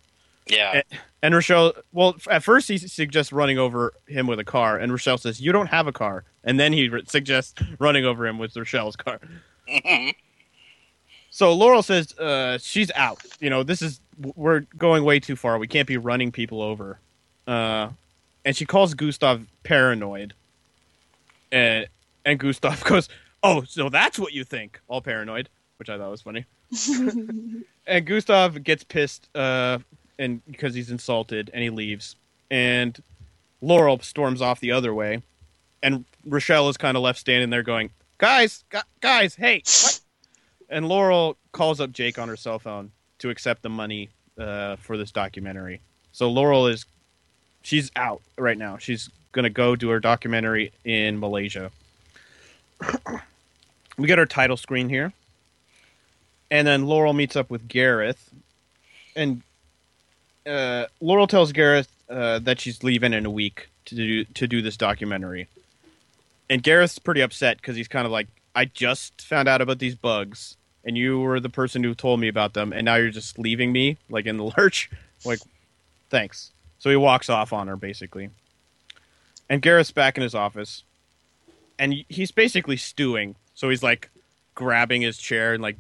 Yeah. 0.48 0.82
And 1.22 1.34
Rochelle, 1.34 1.72
well, 1.92 2.16
at 2.28 2.42
first 2.42 2.66
he 2.66 2.78
suggests 2.78 3.32
running 3.32 3.58
over 3.58 3.92
him 4.08 4.26
with 4.26 4.40
a 4.40 4.44
car, 4.44 4.76
and 4.76 4.90
Rochelle 4.90 5.18
says, 5.18 5.40
"You 5.40 5.52
don't 5.52 5.68
have 5.68 5.86
a 5.86 5.92
car." 5.92 6.24
And 6.42 6.58
then 6.58 6.72
he 6.72 6.90
suggests 7.06 7.62
running 7.78 8.04
over 8.04 8.26
him 8.26 8.38
with 8.38 8.56
Rochelle's 8.56 8.96
car. 8.96 9.20
So 11.34 11.54
Laurel 11.54 11.82
says 11.82 12.12
uh, 12.18 12.58
she's 12.58 12.90
out. 12.94 13.22
You 13.40 13.48
know, 13.48 13.62
this 13.62 13.80
is 13.80 14.00
we're 14.36 14.60
going 14.76 15.02
way 15.02 15.18
too 15.18 15.34
far. 15.34 15.58
We 15.58 15.66
can't 15.66 15.88
be 15.88 15.96
running 15.96 16.30
people 16.30 16.60
over. 16.60 16.98
Uh, 17.46 17.88
and 18.44 18.56
she 18.56 18.66
calls 18.66 18.94
Gustav 18.94 19.46
paranoid. 19.62 20.34
And 21.50 21.86
and 22.24 22.38
Gustav 22.38 22.82
goes, 22.84 23.08
"Oh, 23.42 23.62
so 23.64 23.88
that's 23.88 24.18
what 24.18 24.32
you 24.32 24.44
think?" 24.44 24.80
All 24.88 25.00
paranoid, 25.00 25.48
which 25.78 25.88
I 25.88 25.98
thought 25.98 26.10
was 26.10 26.22
funny. 26.22 26.44
and 27.86 28.06
Gustav 28.06 28.62
gets 28.64 28.84
pissed, 28.84 29.28
uh, 29.36 29.78
and 30.18 30.44
because 30.46 30.74
he's 30.74 30.90
insulted, 30.90 31.50
and 31.52 31.62
he 31.62 31.70
leaves. 31.70 32.16
And 32.50 33.00
Laurel 33.60 34.00
storms 34.00 34.42
off 34.42 34.60
the 34.60 34.72
other 34.72 34.94
way, 34.94 35.22
and 35.82 36.04
Rochelle 36.24 36.68
is 36.68 36.76
kind 36.76 36.96
of 36.96 37.02
left 37.02 37.18
standing 37.18 37.50
there, 37.50 37.62
going, 37.62 37.90
"Guys, 38.18 38.64
gu- 38.70 38.80
guys, 39.00 39.34
hey, 39.34 39.62
what?" 39.64 40.00
And 40.70 40.88
Laurel 40.88 41.36
calls 41.52 41.82
up 41.82 41.92
Jake 41.92 42.18
on 42.18 42.28
her 42.28 42.36
cell 42.36 42.58
phone 42.58 42.92
to 43.18 43.28
accept 43.28 43.60
the 43.60 43.68
money 43.68 44.08
uh, 44.38 44.76
for 44.76 44.96
this 44.96 45.12
documentary. 45.12 45.82
So 46.12 46.30
Laurel 46.30 46.66
is, 46.66 46.86
she's 47.62 47.90
out 47.96 48.22
right 48.36 48.58
now. 48.58 48.78
She's 48.78 49.10
gonna 49.32 49.50
go 49.50 49.76
do 49.76 49.88
her 49.88 50.00
documentary 50.00 50.72
in 50.84 51.18
Malaysia. 51.18 51.70
we 53.96 54.06
get 54.06 54.18
our 54.18 54.26
title 54.26 54.56
screen 54.56 54.88
here, 54.88 55.12
and 56.50 56.66
then 56.66 56.86
Laurel 56.86 57.12
meets 57.12 57.36
up 57.36 57.50
with 57.50 57.68
Gareth, 57.68 58.30
and 59.16 59.42
uh, 60.46 60.86
Laurel 61.00 61.26
tells 61.26 61.52
Gareth 61.52 61.88
uh, 62.08 62.38
that 62.40 62.60
she's 62.60 62.82
leaving 62.82 63.12
in 63.12 63.26
a 63.26 63.30
week 63.30 63.68
to 63.86 63.94
do 63.94 64.24
to 64.24 64.46
do 64.46 64.62
this 64.62 64.76
documentary, 64.76 65.48
and 66.50 66.62
Gareth's 66.62 66.98
pretty 66.98 67.20
upset 67.20 67.56
because 67.56 67.76
he's 67.76 67.88
kind 67.88 68.06
of 68.06 68.12
like, 68.12 68.28
I 68.54 68.66
just 68.66 69.22
found 69.22 69.48
out 69.48 69.60
about 69.60 69.78
these 69.78 69.94
bugs, 69.94 70.56
and 70.84 70.96
you 70.96 71.20
were 71.20 71.40
the 71.40 71.48
person 71.48 71.82
who 71.82 71.94
told 71.94 72.20
me 72.20 72.28
about 72.28 72.54
them, 72.54 72.72
and 72.72 72.84
now 72.84 72.96
you're 72.96 73.10
just 73.10 73.38
leaving 73.38 73.72
me 73.72 73.96
like 74.10 74.26
in 74.26 74.36
the 74.36 74.44
lurch. 74.58 74.90
Like, 75.24 75.40
thanks. 76.10 76.51
So 76.82 76.90
he 76.90 76.96
walks 76.96 77.30
off 77.30 77.52
on 77.52 77.68
her 77.68 77.76
basically, 77.76 78.30
And 79.48 79.62
Gareth's 79.62 79.92
back 79.92 80.16
in 80.16 80.24
his 80.24 80.34
office, 80.34 80.82
and 81.78 81.94
he's 82.08 82.32
basically 82.32 82.76
stewing. 82.76 83.36
So 83.54 83.68
he's 83.68 83.84
like 83.84 84.10
grabbing 84.56 85.02
his 85.02 85.16
chair 85.16 85.54
and 85.54 85.62
like 85.62 85.76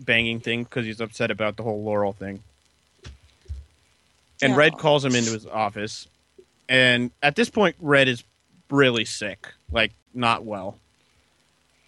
banging 0.00 0.40
things 0.40 0.66
because 0.66 0.86
he's 0.86 1.02
upset 1.02 1.30
about 1.30 1.58
the 1.58 1.62
whole 1.62 1.84
Laurel 1.84 2.14
thing. 2.14 2.42
And 4.40 4.56
Red 4.56 4.78
calls 4.78 5.04
him 5.04 5.14
into 5.14 5.32
his 5.32 5.44
office, 5.44 6.08
and 6.70 7.10
at 7.22 7.36
this 7.36 7.50
point, 7.50 7.76
Red 7.78 8.08
is 8.08 8.24
really 8.70 9.04
sick, 9.04 9.48
like 9.70 9.92
not 10.14 10.46
well. 10.46 10.78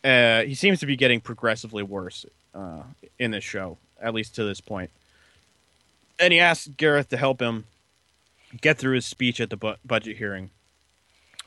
Uh, 0.05 0.43
he 0.43 0.55
seems 0.55 0.81
to 0.81 0.87
be 0.87 0.97
getting 0.97 1.23
progressively 1.23 1.83
worse 1.83 2.27
uh, 2.55 2.83
in 3.19 3.31
this 3.31 3.45
show, 3.45 3.79
at 3.99 4.13
least 4.13 4.35
to 4.35 4.45
this 4.45 4.61
point. 4.61 4.91
And 6.19 6.35
he 6.35 6.39
asks 6.39 6.69
Gareth 6.69 7.09
to 7.09 7.17
help 7.17 7.41
him 7.41 7.65
get 8.61 8.79
through 8.79 8.95
his 8.95 9.07
speech 9.07 9.41
at 9.41 9.51
the 9.51 9.57
bu- 9.57 9.75
budget 9.85 10.17
hearing 10.17 10.51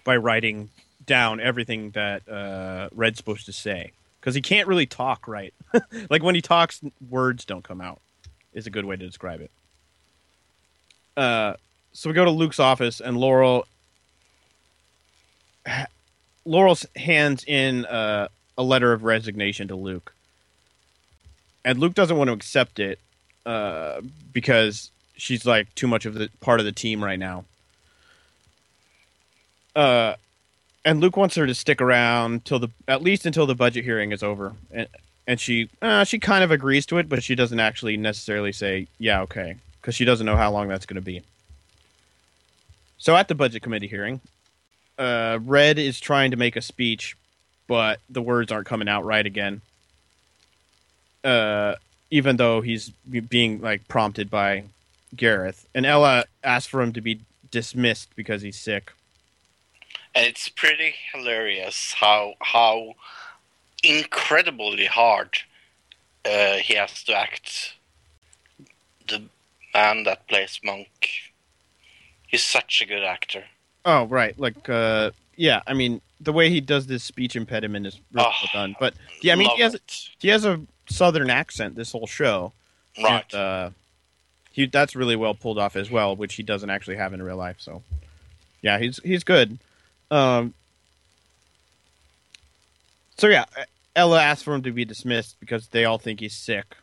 by 0.03 0.15
writing 0.17 0.69
down 1.05 1.39
everything 1.39 1.91
that 1.91 2.27
uh, 2.29 2.89
Red's 2.93 3.17
supposed 3.17 3.45
to 3.45 3.53
say 3.53 3.91
because 4.19 4.35
he 4.35 4.41
can't 4.41 4.67
really 4.67 4.85
talk 4.85 5.27
right. 5.27 5.53
like 6.09 6.23
when 6.23 6.35
he 6.35 6.41
talks, 6.41 6.81
words 7.09 7.45
don't 7.45 7.63
come 7.63 7.81
out. 7.81 7.99
Is 8.53 8.67
a 8.67 8.69
good 8.69 8.85
way 8.85 8.97
to 8.97 9.05
describe 9.05 9.39
it. 9.39 9.51
Uh, 11.15 11.53
so 11.93 12.09
we 12.09 12.13
go 12.13 12.25
to 12.25 12.31
Luke's 12.31 12.59
office, 12.59 12.99
and 12.99 13.17
Laurel 13.17 13.65
Laurel's 16.45 16.85
hands 16.95 17.43
in 17.45 17.85
uh, 17.85 18.27
a 18.57 18.63
letter 18.63 18.91
of 18.91 19.03
resignation 19.03 19.69
to 19.69 19.75
Luke, 19.75 20.13
and 21.63 21.79
Luke 21.79 21.93
doesn't 21.93 22.17
want 22.17 22.27
to 22.27 22.33
accept 22.33 22.79
it 22.79 22.99
uh, 23.45 24.01
because 24.33 24.91
she's 25.21 25.45
like 25.45 25.73
too 25.75 25.87
much 25.87 26.05
of 26.05 26.15
the 26.15 26.29
part 26.39 26.59
of 26.59 26.65
the 26.65 26.71
team 26.71 27.03
right 27.03 27.19
now. 27.19 27.45
Uh, 29.75 30.15
and 30.83 30.99
Luke 30.99 31.15
wants 31.15 31.35
her 31.35 31.45
to 31.45 31.53
stick 31.53 31.79
around 31.79 32.43
till 32.43 32.59
the 32.59 32.69
at 32.87 33.03
least 33.03 33.25
until 33.25 33.45
the 33.45 33.55
budget 33.55 33.83
hearing 33.83 34.11
is 34.11 34.23
over, 34.23 34.53
and 34.71 34.87
and 35.27 35.39
she 35.39 35.69
uh, 35.81 36.03
she 36.03 36.17
kind 36.17 36.43
of 36.43 36.49
agrees 36.49 36.85
to 36.87 36.97
it, 36.97 37.07
but 37.07 37.23
she 37.23 37.35
doesn't 37.35 37.59
actually 37.59 37.97
necessarily 37.97 38.51
say 38.51 38.87
yeah 38.97 39.21
okay 39.21 39.55
because 39.79 39.95
she 39.95 40.05
doesn't 40.05 40.25
know 40.25 40.35
how 40.35 40.51
long 40.51 40.67
that's 40.67 40.87
going 40.87 40.95
to 40.95 41.01
be. 41.01 41.21
So 42.97 43.15
at 43.15 43.27
the 43.27 43.35
budget 43.35 43.61
committee 43.61 43.87
hearing, 43.87 44.21
uh, 44.97 45.39
Red 45.43 45.77
is 45.77 45.99
trying 45.99 46.31
to 46.31 46.37
make 46.37 46.55
a 46.55 46.61
speech, 46.61 47.15
but 47.67 47.99
the 48.09 48.21
words 48.21 48.51
aren't 48.51 48.67
coming 48.67 48.89
out 48.89 49.05
right 49.05 49.25
again. 49.25 49.61
Uh, 51.23 51.75
even 52.09 52.37
though 52.37 52.61
he's 52.61 52.89
being 53.29 53.61
like 53.61 53.87
prompted 53.87 54.29
by 54.29 54.63
Gareth, 55.15 55.67
and 55.75 55.85
Ella 55.85 56.25
asks 56.43 56.67
for 56.69 56.81
him 56.81 56.93
to 56.93 57.01
be 57.01 57.21
dismissed 57.49 58.15
because 58.15 58.41
he's 58.41 58.57
sick. 58.57 58.91
And 60.15 60.25
it's 60.25 60.49
pretty 60.49 60.93
hilarious 61.13 61.93
how 61.97 62.33
how 62.41 62.93
incredibly 63.83 64.85
hard 64.85 65.37
uh, 66.25 66.55
he 66.57 66.75
has 66.75 67.03
to 67.05 67.13
act. 67.15 67.73
The 69.07 69.23
man 69.73 70.03
that 70.03 70.27
plays 70.27 70.59
Monk, 70.63 71.09
he's 72.27 72.43
such 72.43 72.81
a 72.81 72.85
good 72.85 73.03
actor. 73.03 73.43
Oh, 73.83 74.05
right. 74.05 74.37
Like, 74.39 74.69
uh, 74.69 75.11
yeah. 75.35 75.61
I 75.65 75.73
mean, 75.73 76.01
the 76.19 76.31
way 76.31 76.49
he 76.49 76.61
does 76.61 76.85
this 76.87 77.03
speech 77.03 77.35
impediment 77.35 77.87
is 77.87 77.99
really 78.13 78.27
Oh, 78.27 78.31
well 78.43 78.49
done. 78.53 78.75
But 78.79 78.93
yeah, 79.21 79.33
I 79.33 79.35
mean, 79.37 79.49
he 79.55 79.61
has 79.63 79.73
it. 79.73 80.09
he 80.19 80.27
has 80.27 80.45
a 80.45 80.61
southern 80.87 81.29
accent 81.29 81.75
this 81.75 81.91
whole 81.91 82.05
show. 82.07 82.53
right. 83.01 83.25
And, 83.33 83.41
uh, 83.41 83.69
he 84.51 84.65
that's 84.65 84.95
really 84.95 85.15
well 85.15 85.33
pulled 85.33 85.57
off 85.57 85.75
as 85.75 85.89
well, 85.89 86.15
which 86.15 86.35
he 86.35 86.43
doesn't 86.43 86.69
actually 86.69 86.97
have 86.97 87.13
in 87.13 87.23
real 87.23 87.37
life. 87.37 87.57
So, 87.59 87.83
yeah, 88.61 88.77
he's 88.77 88.99
he's 89.03 89.23
good. 89.23 89.57
Um, 90.11 90.53
so 93.17 93.27
yeah, 93.27 93.45
Ella 93.95 94.21
asks 94.21 94.43
for 94.43 94.53
him 94.53 94.63
to 94.63 94.71
be 94.71 94.85
dismissed 94.85 95.37
because 95.39 95.67
they 95.69 95.85
all 95.85 95.97
think 95.97 96.19
he's 96.19 96.35
sick, 96.35 96.75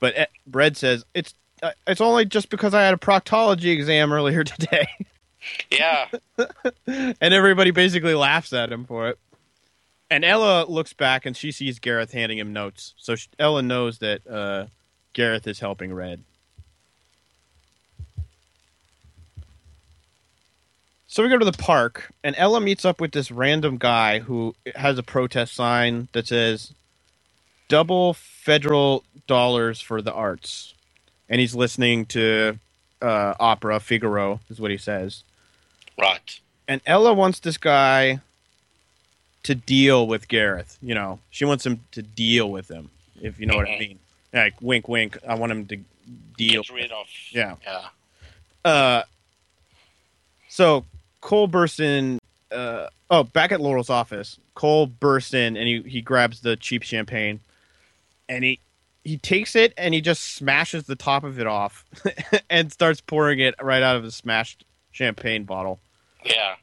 but 0.00 0.16
eh, 0.16 0.26
Red 0.50 0.76
says 0.76 1.04
it's 1.14 1.34
uh, 1.62 1.72
it's 1.86 2.00
only 2.00 2.24
just 2.24 2.50
because 2.50 2.72
I 2.72 2.82
had 2.82 2.94
a 2.94 2.98
proctology 2.98 3.72
exam 3.72 4.12
earlier 4.12 4.44
today, 4.44 4.86
yeah, 5.70 6.08
and 6.86 7.34
everybody 7.34 7.72
basically 7.72 8.14
laughs 8.14 8.52
at 8.52 8.70
him 8.70 8.84
for 8.84 9.08
it. 9.08 9.18
And 10.08 10.26
Ella 10.26 10.66
looks 10.68 10.92
back 10.92 11.24
and 11.24 11.34
she 11.34 11.50
sees 11.50 11.78
Gareth 11.78 12.12
handing 12.12 12.36
him 12.38 12.52
notes, 12.52 12.94
so 12.96 13.16
sh 13.16 13.28
Ella 13.38 13.62
knows 13.62 13.98
that 13.98 14.26
uh, 14.26 14.66
Gareth 15.14 15.46
is 15.46 15.58
helping 15.58 15.92
Red. 15.92 16.22
So 21.12 21.22
we 21.22 21.28
go 21.28 21.36
to 21.36 21.44
the 21.44 21.52
park, 21.52 22.10
and 22.24 22.34
Ella 22.38 22.58
meets 22.58 22.86
up 22.86 22.98
with 22.98 23.12
this 23.12 23.30
random 23.30 23.76
guy 23.76 24.20
who 24.20 24.54
has 24.74 24.96
a 24.96 25.02
protest 25.02 25.52
sign 25.54 26.08
that 26.12 26.26
says 26.26 26.72
"Double 27.68 28.14
federal 28.14 29.04
dollars 29.26 29.78
for 29.78 30.00
the 30.00 30.10
arts," 30.14 30.72
and 31.28 31.38
he's 31.38 31.54
listening 31.54 32.06
to 32.06 32.58
uh, 33.02 33.34
opera 33.38 33.78
Figaro, 33.78 34.40
is 34.48 34.58
what 34.58 34.70
he 34.70 34.78
says. 34.78 35.22
right. 35.98 36.40
And 36.66 36.80
Ella 36.86 37.12
wants 37.12 37.40
this 37.40 37.58
guy 37.58 38.20
to 39.42 39.54
deal 39.54 40.06
with 40.06 40.28
Gareth. 40.28 40.78
You 40.80 40.94
know, 40.94 41.18
she 41.28 41.44
wants 41.44 41.66
him 41.66 41.84
to 41.90 42.00
deal 42.00 42.50
with 42.50 42.70
him, 42.70 42.88
if 43.20 43.38
you 43.38 43.44
know 43.44 43.56
what 43.56 43.68
I 43.68 43.72
Mhm. 43.72 43.78
mean. 43.80 43.98
Like 44.32 44.54
wink, 44.62 44.88
wink. 44.88 45.18
I 45.28 45.34
want 45.34 45.52
him 45.52 45.66
to 45.66 45.76
deal. 46.38 46.62
Get 46.62 46.72
rid 46.74 46.90
of. 46.90 47.06
Yeah. 47.32 47.56
Yeah. 47.66 47.88
Uh, 48.64 49.02
so 50.48 50.86
Cole 51.22 51.46
bursts 51.46 51.80
in. 51.80 52.18
Uh, 52.50 52.88
oh, 53.10 53.22
back 53.22 53.50
at 53.50 53.62
Laurel's 53.62 53.88
office, 53.88 54.38
Cole 54.54 54.86
bursts 54.86 55.32
in 55.32 55.56
and 55.56 55.66
he 55.66 55.80
he 55.82 56.02
grabs 56.02 56.42
the 56.42 56.56
cheap 56.56 56.82
champagne, 56.82 57.40
and 58.28 58.44
he 58.44 58.60
he 59.04 59.16
takes 59.16 59.56
it 59.56 59.72
and 59.78 59.94
he 59.94 60.02
just 60.02 60.34
smashes 60.34 60.84
the 60.84 60.96
top 60.96 61.24
of 61.24 61.40
it 61.40 61.46
off, 61.46 61.86
and 62.50 62.70
starts 62.70 63.00
pouring 63.00 63.38
it 63.38 63.54
right 63.62 63.82
out 63.82 63.96
of 63.96 64.02
the 64.02 64.12
smashed 64.12 64.64
champagne 64.90 65.44
bottle. 65.44 65.80
Yeah. 66.24 66.56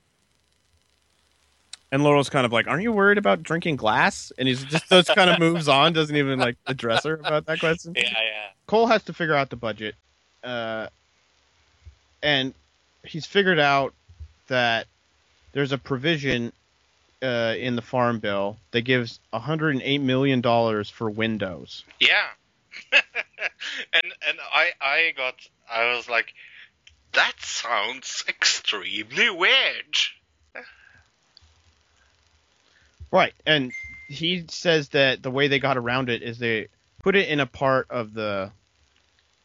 And 1.91 2.03
Laurel's 2.03 2.29
kind 2.29 2.45
of 2.45 2.51
like, 2.51 2.67
"Aren't 2.67 2.83
you 2.83 2.91
worried 2.91 3.17
about 3.17 3.41
drinking 3.41 3.77
glass?" 3.77 4.31
And 4.37 4.47
he's 4.47 4.63
just 4.63 4.87
just 4.89 5.15
kind 5.15 5.31
of 5.31 5.39
moves 5.39 5.67
on, 5.67 5.93
doesn't 5.93 6.15
even 6.15 6.37
like 6.37 6.57
address 6.67 7.03
her 7.05 7.15
about 7.15 7.47
that 7.47 7.59
question. 7.59 7.93
Yeah. 7.95 8.03
Yeah. 8.03 8.47
Cole 8.67 8.85
has 8.85 9.01
to 9.05 9.13
figure 9.13 9.33
out 9.33 9.49
the 9.49 9.55
budget, 9.55 9.95
uh, 10.43 10.87
and 12.21 12.53
he's 13.03 13.25
figured 13.25 13.57
out 13.57 13.95
that 14.49 14.87
there's 15.53 15.71
a 15.71 15.77
provision 15.77 16.51
uh, 17.21 17.55
in 17.57 17.75
the 17.75 17.81
farm 17.81 18.19
bill 18.19 18.57
that 18.71 18.81
gives 18.81 19.19
108 19.31 19.97
million 19.99 20.41
dollars 20.41 20.89
for 20.89 21.09
Windows. 21.09 21.83
Yeah. 21.99 22.27
and 22.91 24.03
and 24.27 24.37
I 24.53 24.71
I 24.79 25.13
got 25.15 25.35
I 25.69 25.95
was 25.95 26.09
like, 26.09 26.33
that 27.13 27.33
sounds 27.39 28.23
extremely 28.27 29.29
weird. 29.29 29.97
Right, 33.11 33.33
and 33.45 33.71
he 34.07 34.45
says 34.49 34.89
that 34.89 35.23
the 35.23 35.31
way 35.31 35.47
they 35.47 35.59
got 35.59 35.77
around 35.77 36.09
it 36.09 36.21
is 36.21 36.37
they 36.37 36.67
put 37.01 37.15
it 37.15 37.27
in 37.27 37.39
a 37.39 37.47
part 37.47 37.87
of 37.89 38.13
the 38.13 38.51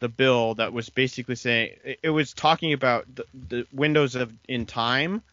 the 0.05 0.09
bill 0.09 0.53
that 0.53 0.71
was 0.71 0.87
basically 0.89 1.35
saying 1.35 1.71
it- 1.83 1.99
it 2.03 2.09
was 2.11 2.31
talking 2.33 2.73
about 2.73 3.03
the, 3.15 3.25
the 3.49 3.67
windows 3.73 4.13
of 4.13 4.31
in 4.47 4.63
time 4.67 5.23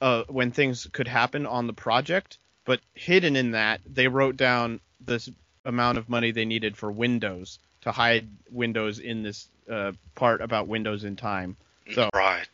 uh, 0.00 0.22
when 0.28 0.50
things 0.50 0.86
could 0.92 1.08
happen 1.08 1.44
on 1.46 1.66
the 1.66 1.72
project, 1.74 2.38
but 2.64 2.80
hidden 2.94 3.36
in 3.36 3.50
that 3.50 3.80
they 3.84 4.08
wrote 4.08 4.36
down 4.38 4.80
this 5.04 5.28
amount 5.66 5.98
of 5.98 6.08
money 6.08 6.30
they 6.30 6.46
needed 6.46 6.74
for 6.76 6.90
Windows 6.90 7.58
to 7.82 7.92
hide 7.92 8.26
Windows 8.50 8.98
in 8.98 9.22
this 9.22 9.48
uh, 9.70 9.92
part 10.14 10.40
about 10.40 10.68
Windows 10.68 11.04
in 11.04 11.14
time, 11.16 11.56
So- 11.92 12.08
right. 12.14 12.48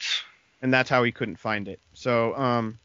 and 0.62 0.74
that's 0.74 0.90
how 0.90 1.04
he 1.04 1.12
couldn't 1.12 1.36
find 1.38 1.68
it. 1.68 1.78
So, 1.92 2.34
um, 2.36 2.78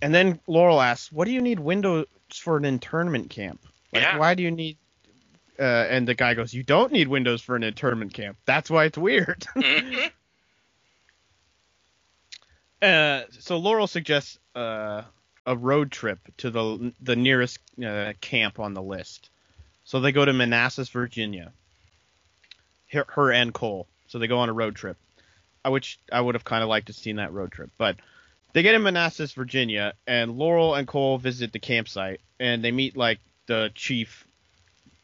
and 0.00 0.14
then 0.14 0.40
Laurel 0.46 0.80
asks, 0.80 1.12
"What 1.12 1.26
do 1.26 1.32
you 1.32 1.42
need 1.42 1.58
Windows 1.60 2.06
for 2.32 2.56
an 2.56 2.64
internment 2.64 3.28
camp? 3.28 3.60
Like, 3.92 4.04
Yeah. 4.04 4.16
why 4.16 4.34
do 4.34 4.42
you 4.42 4.50
need?" 4.52 4.76
Uh, 5.58 5.62
and 5.90 6.06
the 6.06 6.14
guy 6.14 6.34
goes, 6.34 6.54
"You 6.54 6.62
don't 6.62 6.92
need 6.92 7.08
Windows 7.08 7.42
for 7.42 7.56
an 7.56 7.64
internment 7.64 8.14
camp. 8.14 8.38
That's 8.46 8.70
why 8.70 8.84
it's 8.84 8.98
weird." 8.98 9.46
Mhm. 9.56 10.10
Uh, 12.80 13.22
so 13.40 13.56
Laurel 13.58 13.88
suggests 13.88 14.38
uh, 14.54 15.02
a 15.44 15.56
road 15.56 15.90
trip 15.90 16.20
to 16.36 16.48
the 16.48 16.92
the 17.00 17.16
nearest 17.16 17.58
uh, 17.84 18.12
camp 18.20 18.60
on 18.60 18.72
the 18.72 18.80
list. 18.82 19.30
So 19.84 19.98
they 19.98 20.12
go 20.12 20.24
to 20.24 20.32
Manassas, 20.32 20.88
Virginia. 20.90 21.52
Her, 22.92 23.04
her 23.08 23.32
and 23.32 23.52
Cole. 23.52 23.88
So 24.06 24.20
they 24.20 24.28
go 24.28 24.38
on 24.38 24.48
a 24.48 24.52
road 24.52 24.76
trip, 24.76 24.96
uh, 25.64 25.72
which 25.72 25.98
I 26.12 26.20
would 26.20 26.36
have 26.36 26.44
kind 26.44 26.62
of 26.62 26.68
liked 26.68 26.86
to 26.86 26.92
seen 26.92 27.16
that 27.16 27.32
road 27.32 27.50
trip. 27.50 27.70
But 27.78 27.96
they 28.52 28.62
get 28.62 28.76
in 28.76 28.82
Manassas, 28.84 29.32
Virginia, 29.32 29.94
and 30.06 30.38
Laurel 30.38 30.76
and 30.76 30.86
Cole 30.86 31.18
visit 31.18 31.52
the 31.52 31.58
campsite, 31.58 32.20
and 32.38 32.62
they 32.62 32.70
meet 32.70 32.96
like 32.96 33.18
the 33.46 33.72
chief, 33.74 34.24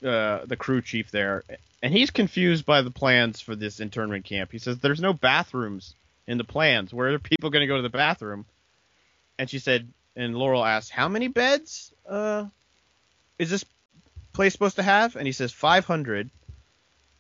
uh, 0.05 0.45
the 0.47 0.57
crew 0.57 0.83
chief 0.83 1.11
there, 1.11 1.43
and 1.83 1.93
he's 1.93 2.11
confused 2.11 2.67
by 2.67 2.83
the 2.83 2.91
plans 2.91 3.41
for 3.41 3.57
this 3.57 3.81
internment 3.81 4.25
camp. 4.25 4.53
He 4.53 4.59
says 4.59 4.79
there's 4.79 5.01
no 5.01 5.13
bathrooms 5.13 5.95
in 6.27 6.39
the 6.39 6.45
plans? 6.45 6.93
Where 6.93 7.13
are 7.13 7.19
people 7.19 7.51
going 7.51 7.61
to 7.63 7.67
go 7.67 7.77
to 7.77 7.83
the 7.83 7.89
bathroom? 7.89 8.47
And 9.39 9.51
she 9.51 9.59
said, 9.59 9.93
and 10.17 10.37
Laurel 10.37 10.65
asked, 10.65 10.91
how 10.91 11.09
many 11.09 11.29
beds 11.29 11.93
uh, 12.09 12.47
is 13.39 13.51
this 13.51 13.65
place 14.33 14.53
supposed 14.53 14.77
to 14.77 14.83
have? 14.83 15.17
And 15.17 15.27
he 15.27 15.33
says 15.33 15.53
500. 15.53 16.31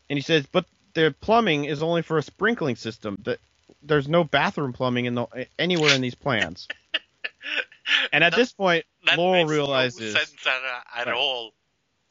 And 0.09 0.17
he 0.17 0.23
says, 0.23 0.47
but 0.51 0.65
the 0.95 1.15
plumbing 1.21 1.65
is 1.65 1.83
only 1.83 2.03
for 2.03 2.19
a 2.19 2.23
sprinkling 2.23 2.77
system. 2.77 3.19
That 3.25 3.39
there's 3.83 4.09
no 4.09 4.25
bathroom 4.25 4.73
plumbing 4.73 5.07
in 5.07 5.15
the 5.15 5.47
anywhere 5.59 5.93
in 5.95 6.01
these 6.01 6.15
plans. 6.15 6.69
And 8.13 8.25
at 8.25 8.31
That- 8.31 8.37
this 8.39 8.53
point, 8.53 8.87
Laurel 9.15 9.45
realizes, 9.45 10.15
no 10.15 10.21
sense 10.21 10.47
at, 10.47 11.01
at 11.01 11.07
Right. 11.07 11.15
all. 11.15 11.53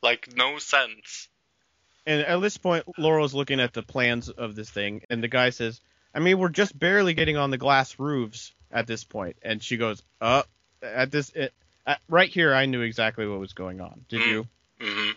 Like 0.03 0.35
no 0.35 0.59
sense. 0.59 1.29
and 2.05 2.21
at 2.21 2.39
this 2.41 2.57
point, 2.57 2.83
Laurel's 2.97 3.33
looking 3.33 3.61
at 3.61 3.71
the 3.73 3.81
plans 3.81 4.29
of 4.29 4.53
this 4.53 4.69
thing, 4.69 5.01
and 5.09 5.23
the 5.23 5.29
guy 5.29 5.49
says, 5.49 5.79
"I 6.13 6.19
mean, 6.19 6.37
we're 6.37 6.49
just 6.49 6.77
barely 6.77 7.13
getting 7.13 7.37
on 7.37 7.49
the 7.49 7.57
glass 7.57 7.97
roofs 7.97 8.53
at 8.69 8.85
this 8.85 9.05
point." 9.05 9.37
And 9.41 9.63
she 9.63 9.77
goes, 9.77 10.03
"Uh, 10.19 10.43
at 10.81 11.09
this, 11.09 11.29
it, 11.29 11.53
at, 11.87 12.01
right 12.09 12.29
here, 12.29 12.53
I 12.53 12.65
knew 12.65 12.81
exactly 12.81 13.25
what 13.25 13.39
was 13.39 13.53
going 13.53 13.79
on. 13.79 14.05
Did 14.09 14.21
Mm. 14.21 14.27
you?" 14.27 14.47
hmm 14.79 15.11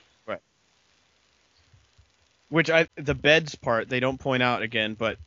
Which 2.49 2.71
I, 2.71 2.87
the 2.95 3.17
beds 3.17 3.57
part, 3.57 3.89
they 3.89 3.99
don't 3.99 4.19
point 4.21 4.41
out 4.41 4.63
again, 4.63 4.95
but 4.95 5.19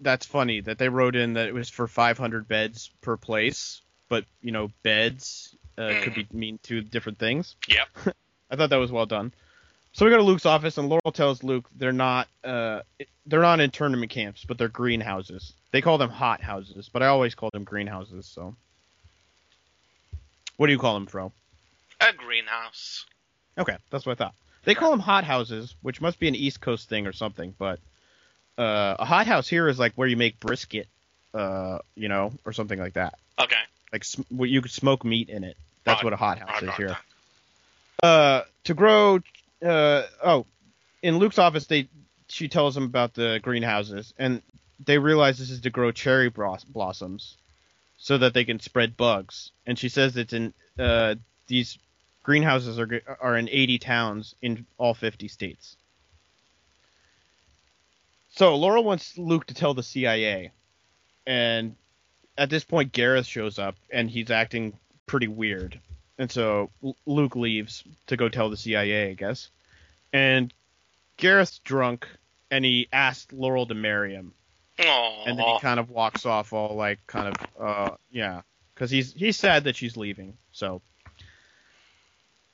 that's 0.00 0.26
funny 0.26 0.60
that 0.62 0.76
they 0.76 0.88
wrote 0.88 1.14
in 1.14 1.34
that 1.34 1.46
it 1.46 1.54
was 1.54 1.70
for 1.70 1.86
500 1.86 2.48
beds 2.48 2.90
per 3.00 3.16
place, 3.16 3.80
but 4.08 4.24
you 4.42 4.50
know, 4.50 4.68
beds 4.82 5.56
uh, 5.78 6.00
could 6.02 6.14
be 6.16 6.26
mean 6.32 6.58
two 6.60 6.80
different 6.80 7.20
things. 7.20 7.54
Yep. 7.68 8.16
I 8.50 8.56
thought 8.56 8.70
that 8.70 8.76
was 8.76 8.92
well 8.92 9.06
done. 9.06 9.32
So 9.92 10.04
we 10.04 10.10
go 10.10 10.18
to 10.18 10.22
Luke's 10.22 10.46
office, 10.46 10.78
and 10.78 10.88
Laurel 10.88 11.12
tells 11.12 11.42
Luke 11.42 11.68
they're 11.76 11.92
not 11.92 12.28
uh, 12.44 12.80
they're 13.26 13.42
not 13.42 13.60
internment 13.60 14.10
camps, 14.10 14.44
but 14.46 14.58
they're 14.58 14.68
greenhouses. 14.68 15.52
They 15.72 15.80
call 15.80 15.98
them 15.98 16.10
hot 16.10 16.40
houses, 16.40 16.88
but 16.92 17.02
I 17.02 17.06
always 17.06 17.34
call 17.34 17.50
them 17.52 17.64
greenhouses. 17.64 18.26
So, 18.26 18.54
what 20.56 20.66
do 20.66 20.72
you 20.72 20.78
call 20.78 20.94
them, 20.94 21.06
Fro? 21.06 21.32
A 22.00 22.12
greenhouse. 22.12 23.06
Okay, 23.56 23.76
that's 23.90 24.06
what 24.06 24.12
I 24.20 24.24
thought. 24.24 24.34
They 24.64 24.74
call 24.74 24.90
them 24.90 25.00
hot 25.00 25.24
houses, 25.24 25.74
which 25.82 26.00
must 26.00 26.18
be 26.20 26.28
an 26.28 26.34
East 26.34 26.60
Coast 26.60 26.88
thing 26.88 27.06
or 27.06 27.12
something. 27.12 27.54
But 27.58 27.80
uh, 28.56 28.96
a 28.98 29.04
hot 29.04 29.26
house 29.26 29.48
here 29.48 29.68
is 29.68 29.78
like 29.78 29.94
where 29.94 30.06
you 30.06 30.16
make 30.16 30.38
brisket, 30.38 30.86
uh, 31.34 31.78
you 31.96 32.08
know, 32.08 32.32
or 32.44 32.52
something 32.52 32.78
like 32.78 32.94
that. 32.94 33.14
Okay. 33.40 33.56
Like 33.92 34.04
sm- 34.04 34.44
you 34.44 34.60
could 34.62 34.70
smoke 34.70 35.04
meat 35.04 35.28
in 35.28 35.42
it. 35.44 35.56
That's 35.84 35.98
Right, 35.98 36.04
what 36.04 36.12
a 36.12 36.16
hot 36.16 36.38
house 36.38 36.62
is 36.62 36.74
here. 36.74 36.88
right. 36.88 36.96
Uh, 38.02 38.42
to 38.64 38.74
grow. 38.74 39.20
Uh, 39.64 40.02
oh, 40.24 40.46
in 41.02 41.18
Luke's 41.18 41.38
office, 41.38 41.66
they 41.66 41.88
she 42.28 42.48
tells 42.48 42.76
him 42.76 42.84
about 42.84 43.14
the 43.14 43.40
greenhouses, 43.42 44.14
and 44.18 44.42
they 44.84 44.98
realize 44.98 45.38
this 45.38 45.50
is 45.50 45.62
to 45.62 45.70
grow 45.70 45.90
cherry 45.90 46.28
blossoms, 46.28 47.36
so 47.96 48.18
that 48.18 48.34
they 48.34 48.44
can 48.44 48.60
spread 48.60 48.96
bugs. 48.96 49.50
And 49.66 49.78
she 49.78 49.88
says 49.88 50.16
it's 50.16 50.32
in 50.32 50.54
uh, 50.78 51.16
these 51.46 51.78
greenhouses 52.22 52.78
are 52.78 53.02
are 53.20 53.36
in 53.36 53.48
80 53.48 53.78
towns 53.78 54.34
in 54.42 54.66
all 54.76 54.94
50 54.94 55.28
states. 55.28 55.76
So 58.30 58.54
Laurel 58.56 58.84
wants 58.84 59.18
Luke 59.18 59.46
to 59.46 59.54
tell 59.54 59.74
the 59.74 59.82
CIA, 59.82 60.52
and 61.26 61.74
at 62.36 62.50
this 62.50 62.62
point 62.62 62.92
Gareth 62.92 63.26
shows 63.26 63.58
up, 63.58 63.74
and 63.90 64.08
he's 64.08 64.30
acting 64.30 64.78
pretty 65.06 65.26
weird. 65.26 65.80
And 66.18 66.30
so 66.30 66.70
Luke 67.06 67.36
leaves 67.36 67.84
to 68.08 68.16
go 68.16 68.28
tell 68.28 68.50
the 68.50 68.56
CIA, 68.56 69.10
I 69.10 69.14
guess. 69.14 69.50
And 70.12 70.52
Gareth's 71.16 71.60
drunk, 71.60 72.08
and 72.50 72.64
he 72.64 72.88
asked 72.92 73.32
Laurel 73.32 73.66
to 73.66 73.74
marry 73.74 74.14
him. 74.14 74.32
Aww. 74.78 75.26
And 75.26 75.38
then 75.38 75.46
he 75.46 75.60
kind 75.60 75.78
of 75.78 75.90
walks 75.90 76.26
off, 76.26 76.52
all 76.52 76.74
like, 76.76 76.98
kind 77.06 77.28
of, 77.28 77.60
uh, 77.60 77.96
yeah, 78.10 78.42
because 78.74 78.90
he's 78.90 79.12
he's 79.12 79.36
sad 79.36 79.64
that 79.64 79.76
she's 79.76 79.96
leaving. 79.96 80.36
So, 80.52 80.82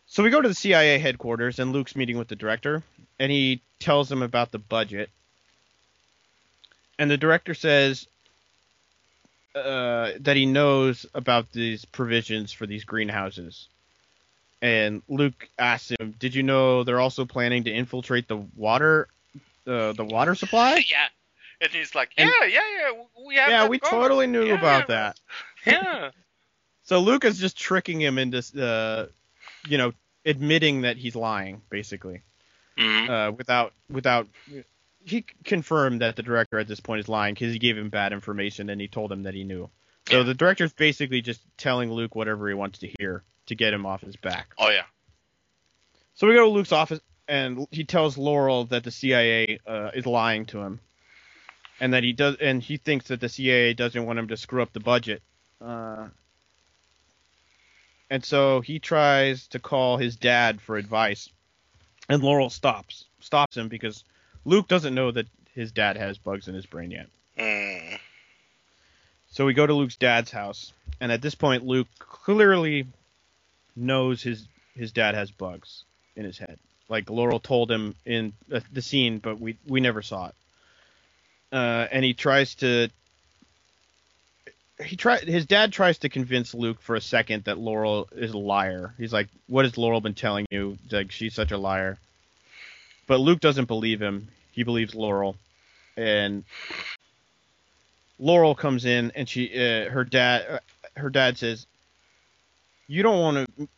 so 0.06 0.22
we 0.22 0.30
go 0.30 0.40
to 0.40 0.48
the 0.48 0.54
CIA 0.54 0.98
headquarters, 0.98 1.58
and 1.58 1.72
Luke's 1.72 1.96
meeting 1.96 2.16
with 2.16 2.28
the 2.28 2.36
director, 2.36 2.82
and 3.18 3.30
he 3.30 3.62
tells 3.78 4.10
him 4.10 4.22
about 4.22 4.52
the 4.52 4.58
budget. 4.58 5.10
And 6.98 7.10
the 7.10 7.18
director 7.18 7.54
says 7.54 8.06
uh, 9.54 10.12
that 10.20 10.36
he 10.36 10.46
knows 10.46 11.06
about 11.14 11.50
these 11.52 11.84
provisions 11.84 12.52
for 12.52 12.66
these 12.66 12.84
greenhouses. 12.84 13.68
And 14.62 15.02
Luke 15.08 15.48
asks 15.58 15.90
him, 15.98 16.14
"Did 16.18 16.34
you 16.34 16.42
know 16.42 16.84
they're 16.84 17.00
also 17.00 17.24
planning 17.24 17.64
to 17.64 17.70
infiltrate 17.70 18.28
the 18.28 18.36
water, 18.56 19.08
uh, 19.66 19.92
the 19.92 20.04
water 20.04 20.34
supply?" 20.34 20.76
yeah. 20.90 21.06
And 21.60 21.70
he's 21.70 21.94
like, 21.94 22.10
And- 22.16 22.28
yeah, 22.40 22.46
yeah, 22.46 22.60
yeah. 22.78 23.02
We 23.26 23.36
have 23.36 23.48
yeah, 23.50 23.68
we 23.68 23.78
covered. 23.78 24.02
totally 24.02 24.26
knew 24.26 24.46
Yeah, 24.46 24.54
about 24.54 24.88
yeah. 24.88 24.94
that. 24.96 25.20
Yeah. 25.66 26.10
So 26.82 27.00
Luke 27.00 27.24
is 27.24 27.38
just 27.38 27.56
tricking 27.56 27.98
him 28.00 28.18
into, 28.18 28.42
uh, 28.62 29.06
you 29.66 29.78
know, 29.78 29.92
admitting 30.26 30.82
that 30.82 30.98
he's 30.98 31.16
lying, 31.16 31.62
basically, 31.70 32.20
Mhm. 32.76 33.08
uh, 33.08 33.32
without 33.32 33.72
without. 33.88 34.26
He 35.04 35.24
confirmed 35.44 36.00
that 36.00 36.16
the 36.16 36.22
director 36.22 36.58
at 36.58 36.66
this 36.66 36.80
point 36.80 37.00
is 37.00 37.08
lying 37.08 37.34
because 37.34 37.52
he 37.52 37.58
gave 37.58 37.76
him 37.76 37.90
bad 37.90 38.12
information 38.12 38.70
and 38.70 38.80
he 38.80 38.88
told 38.88 39.12
him 39.12 39.24
that 39.24 39.34
he 39.34 39.44
knew. 39.44 39.68
So 40.08 40.18
Yeah. 40.18 40.22
the 40.24 40.34
director's 40.34 40.72
basically 40.72 41.20
just 41.20 41.40
telling 41.58 41.92
Luke 41.92 42.14
whatever 42.14 42.48
he 42.48 42.54
wants 42.54 42.78
to 42.80 42.90
hear 42.98 43.22
to 43.46 43.54
get 43.54 43.74
him 43.74 43.84
off 43.86 44.00
his 44.00 44.16
back. 44.16 44.54
Oh 44.58 44.70
yeah. 44.70 44.84
So 46.14 46.26
we 46.26 46.34
go 46.34 46.44
to 46.44 46.50
Luke's 46.50 46.72
office 46.72 47.00
and 47.28 47.66
he 47.70 47.84
tells 47.84 48.16
Laurel 48.16 48.64
that 48.66 48.84
the 48.84 48.90
CIA 48.90 49.58
uh, 49.66 49.90
is 49.94 50.06
lying 50.06 50.44
to 50.46 50.60
him, 50.60 50.78
and 51.80 51.92
that 51.94 52.02
he 52.04 52.12
does, 52.12 52.36
and 52.36 52.62
he 52.62 52.76
thinks 52.76 53.08
that 53.08 53.18
the 53.20 53.28
CIA 53.30 53.72
doesn't 53.74 54.04
want 54.04 54.18
him 54.18 54.28
to 54.28 54.36
screw 54.36 54.62
up 54.62 54.72
the 54.74 54.80
budget. 54.80 55.22
Uh, 55.60 56.08
and 58.10 58.24
so 58.24 58.60
he 58.60 58.78
tries 58.78 59.48
to 59.48 59.58
call 59.58 59.96
his 59.96 60.16
dad 60.16 60.60
for 60.60 60.76
advice, 60.76 61.30
and 62.08 62.22
Laurel 62.22 62.50
stops 62.50 63.06
stops 63.20 63.56
him 63.56 63.68
because 63.68 64.04
Luke 64.44 64.68
doesn't 64.68 64.94
know 64.94 65.10
that 65.10 65.26
his 65.54 65.72
dad 65.72 65.96
has 65.96 66.18
bugs 66.18 66.48
in 66.48 66.54
his 66.54 66.66
brain 66.66 66.90
yet. 66.90 67.06
Mm. 67.38 67.98
So 69.30 69.46
we 69.46 69.54
go 69.54 69.66
to 69.66 69.74
Luke's 69.74 69.96
dad's 69.96 70.30
house, 70.30 70.72
and 71.00 71.10
at 71.10 71.22
this 71.22 71.34
point, 71.34 71.66
Luke 71.66 71.88
clearly 71.98 72.86
knows 73.74 74.22
his 74.22 74.46
his 74.76 74.92
dad 74.92 75.14
has 75.14 75.30
bugs 75.30 75.84
in 76.16 76.24
his 76.24 76.38
head. 76.38 76.58
Like 76.88 77.10
Laurel 77.10 77.40
told 77.40 77.70
him 77.70 77.94
in 78.04 78.32
the, 78.48 78.62
the 78.72 78.82
scene, 78.82 79.18
but 79.18 79.40
we 79.40 79.56
we 79.66 79.80
never 79.80 80.02
saw 80.02 80.28
it. 80.28 80.34
Uh, 81.52 81.86
and 81.90 82.04
he 82.04 82.14
tries 82.14 82.54
to. 82.56 82.88
He 84.84 84.96
try 84.96 85.18
his 85.18 85.46
dad 85.46 85.72
tries 85.72 85.98
to 85.98 86.08
convince 86.08 86.52
Luke 86.52 86.80
for 86.80 86.96
a 86.96 87.00
second 87.00 87.44
that 87.44 87.58
Laurel 87.58 88.08
is 88.12 88.32
a 88.32 88.38
liar. 88.38 88.92
He's 88.98 89.12
like, 89.12 89.28
"What 89.46 89.64
has 89.64 89.78
Laurel 89.78 90.00
been 90.00 90.14
telling 90.14 90.46
you? 90.50 90.78
Like 90.90 91.10
she's 91.12 91.34
such 91.34 91.52
a 91.52 91.58
liar." 91.58 91.98
But 93.06 93.20
Luke 93.20 93.40
doesn't 93.40 93.66
believe 93.66 94.00
him. 94.00 94.28
He 94.52 94.62
believes 94.62 94.94
Laurel, 94.94 95.36
and 95.96 96.44
Laurel 98.18 98.54
comes 98.54 98.84
in 98.84 99.12
and 99.14 99.28
she 99.28 99.50
uh, 99.52 99.90
her 99.90 100.04
dad 100.04 100.46
uh, 100.48 100.58
her 100.96 101.10
dad 101.10 101.36
says 101.36 101.66
you 102.86 103.02
don't 103.02 103.20
want 103.20 103.56
to 103.58 103.68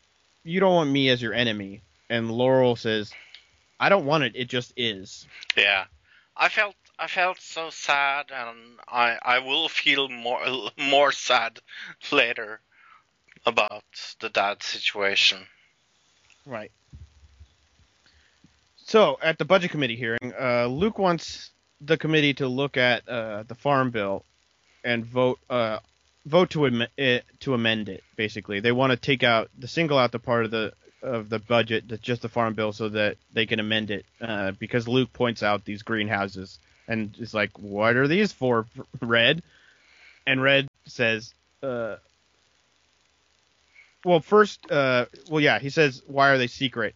you 0.44 0.61
don't 0.61 0.74
want 0.74 0.90
me 0.90 1.09
as 1.09 1.23
your 1.23 1.32
enemy 1.32 1.81
and 2.11 2.31
Laurel 2.31 2.77
says 2.77 3.12
I 3.81 3.89
don't 3.89 4.07
want 4.07 4.24
it 4.24 4.32
it 4.36 4.48
just 4.48 4.73
is 4.77 5.27
Yeah. 5.57 5.86
I 6.36 6.48
felt 6.51 6.74
I 6.98 7.07
felt 7.09 7.40
so 7.40 7.70
sad, 7.70 8.31
and 8.31 8.78
I 8.89 9.19
I 9.23 9.39
will 9.39 9.69
feel 9.69 10.09
more 10.09 10.40
more 10.78 11.12
sad 11.12 11.61
later 12.12 12.61
about 13.47 13.85
the 14.20 14.28
dad 14.28 14.62
situation. 14.62 15.47
right 16.44 16.70
so 18.87 19.19
at 19.21 19.37
the 19.37 19.45
budget 19.45 19.73
committee 19.73 19.97
hearing 19.97 20.33
uh, 20.41 20.67
Luke 20.67 20.99
wants 20.99 21.51
the 21.81 21.99
committee 21.99 22.35
to 22.35 22.47
look 22.49 22.77
at 22.77 23.07
uh, 23.09 23.43
the 23.43 23.55
farm 23.55 23.91
bill 23.91 24.25
and 24.85 25.05
vote 25.05 25.39
uh, 25.51 25.79
vote 26.25 26.51
to 26.51 26.67
am- 26.67 26.87
it, 26.97 27.25
to 27.41 27.55
amend 27.55 27.89
it 27.89 28.03
basically. 28.17 28.61
They 28.61 28.73
want 28.73 28.93
to 28.93 28.97
take 28.97 29.23
out 29.23 29.51
the 29.59 29.69
single 29.69 29.99
out 29.99 30.13
the 30.13 30.19
part 30.21 30.45
of 30.45 30.51
the 30.53 30.73
of 31.03 31.29
the 31.29 31.39
budget 31.39 31.89
that's 31.89 32.03
just 32.03 32.23
the 32.23 32.29
farm 32.29 32.55
bill 32.55 32.73
so 32.73 32.89
that 32.89 33.17
they 33.33 33.45
can 33.47 33.61
amend 33.61 33.91
it 33.91 34.07
uh, 34.21 34.53
because 34.53 34.89
Luke 34.89 35.13
points 35.13 35.43
out 35.43 35.65
these 35.65 35.83
greenhouses 35.83 36.59
and 36.89 37.15
is 37.19 37.35
like 37.35 37.59
what 37.59 37.97
are 37.97 38.09
these 38.09 38.33
for? 38.33 38.67
Red. 39.01 39.43
And 40.29 40.43
red 40.43 40.69
says 40.87 41.35
uh, 41.63 41.97
well 44.05 44.21
first 44.21 44.71
uh, 44.71 45.07
well 45.29 45.41
yeah 45.41 45.59
he 45.59 45.71
says 45.71 46.03
why 46.07 46.31
are 46.31 46.39
they 46.39 46.47
secret? 46.47 46.95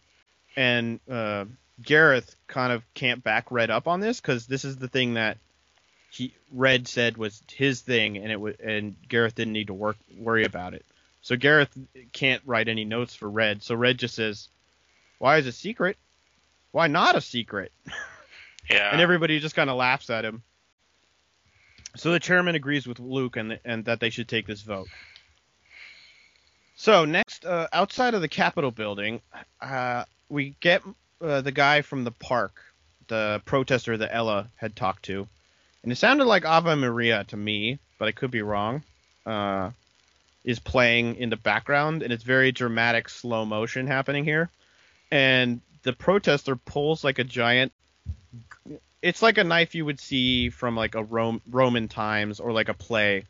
And 0.55 0.99
uh, 1.09 1.45
Gareth 1.81 2.35
kind 2.47 2.73
of 2.73 2.83
can't 2.93 3.23
back 3.23 3.51
red 3.51 3.69
up 3.69 3.87
on 3.87 3.99
this 3.99 4.19
because 4.21 4.47
this 4.47 4.65
is 4.65 4.77
the 4.77 4.87
thing 4.87 5.15
that 5.15 5.37
he 6.11 6.33
Red 6.51 6.87
said 6.87 7.17
was 7.17 7.41
his 7.51 7.81
thing, 7.81 8.17
and 8.17 8.31
it 8.31 8.39
was 8.39 8.55
and 8.63 8.95
Gareth 9.07 9.35
didn't 9.35 9.53
need 9.53 9.67
to 9.67 9.73
work 9.73 9.97
worry 10.17 10.43
about 10.43 10.73
it. 10.73 10.85
So 11.21 11.35
Gareth 11.35 11.75
can't 12.11 12.41
write 12.45 12.67
any 12.67 12.85
notes 12.85 13.15
for 13.15 13.29
Red. 13.29 13.63
So 13.63 13.75
Red 13.75 13.97
just 13.97 14.15
says, 14.15 14.49
"Why 15.19 15.37
is 15.37 15.47
it 15.47 15.53
secret? 15.53 15.97
Why 16.71 16.87
not 16.87 17.15
a 17.15 17.21
secret?" 17.21 17.71
Yeah. 18.69 18.91
And 18.91 19.01
everybody 19.01 19.39
just 19.39 19.55
kind 19.55 19.69
of 19.69 19.75
laughs 19.75 20.09
at 20.09 20.23
him. 20.23 20.43
So 21.95 22.11
the 22.11 22.19
chairman 22.19 22.55
agrees 22.55 22.87
with 22.87 22.99
Luke 22.99 23.35
and 23.35 23.59
and 23.65 23.85
that 23.85 23.99
they 23.99 24.09
should 24.09 24.27
take 24.27 24.47
this 24.47 24.61
vote. 24.61 24.87
So 26.75 27.05
next, 27.05 27.45
uh, 27.45 27.67
outside 27.73 28.13
of 28.13 28.21
the 28.21 28.27
Capitol 28.27 28.71
building, 28.71 29.21
uh, 29.59 30.05
we 30.29 30.55
get 30.61 30.81
uh, 31.21 31.41
the 31.41 31.51
guy 31.51 31.81
from 31.81 32.03
the 32.03 32.11
park, 32.11 32.53
the 33.07 33.41
protester 33.45 33.97
that 33.97 34.13
Ella 34.13 34.49
had 34.55 34.75
talked 34.75 35.03
to, 35.05 35.27
and 35.83 35.91
it 35.91 35.97
sounded 35.97 36.25
like 36.25 36.45
Ave 36.45 36.75
Maria 36.75 37.23
to 37.25 37.37
me, 37.37 37.79
but 37.97 38.07
I 38.07 38.11
could 38.11 38.31
be 38.31 38.41
wrong. 38.41 38.83
Uh, 39.25 39.71
is 40.43 40.59
playing 40.59 41.15
in 41.17 41.29
the 41.29 41.37
background, 41.37 42.01
and 42.01 42.11
it's 42.11 42.23
very 42.23 42.51
dramatic 42.51 43.09
slow 43.09 43.45
motion 43.45 43.87
happening 43.87 44.23
here. 44.23 44.49
And 45.11 45.61
the 45.83 45.93
protester 45.93 46.55
pulls 46.55 47.03
like 47.03 47.19
a 47.19 47.23
giant. 47.23 47.71
It's 49.01 49.21
like 49.21 49.37
a 49.37 49.43
knife 49.43 49.75
you 49.75 49.85
would 49.85 49.99
see 49.99 50.49
from 50.49 50.75
like 50.75 50.95
a 50.95 51.03
Rome, 51.03 51.41
Roman 51.49 51.87
times 51.87 52.39
or 52.39 52.51
like 52.51 52.69
a 52.69 52.73
play 52.73 53.25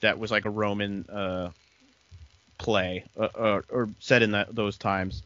that 0.00 0.18
was 0.18 0.30
like 0.30 0.44
a 0.44 0.50
Roman 0.50 1.04
uh, 1.08 1.50
play 2.58 3.04
uh, 3.18 3.28
uh, 3.34 3.60
or 3.68 3.88
set 3.98 4.22
in 4.22 4.32
that, 4.32 4.54
those 4.54 4.76
times. 4.76 5.22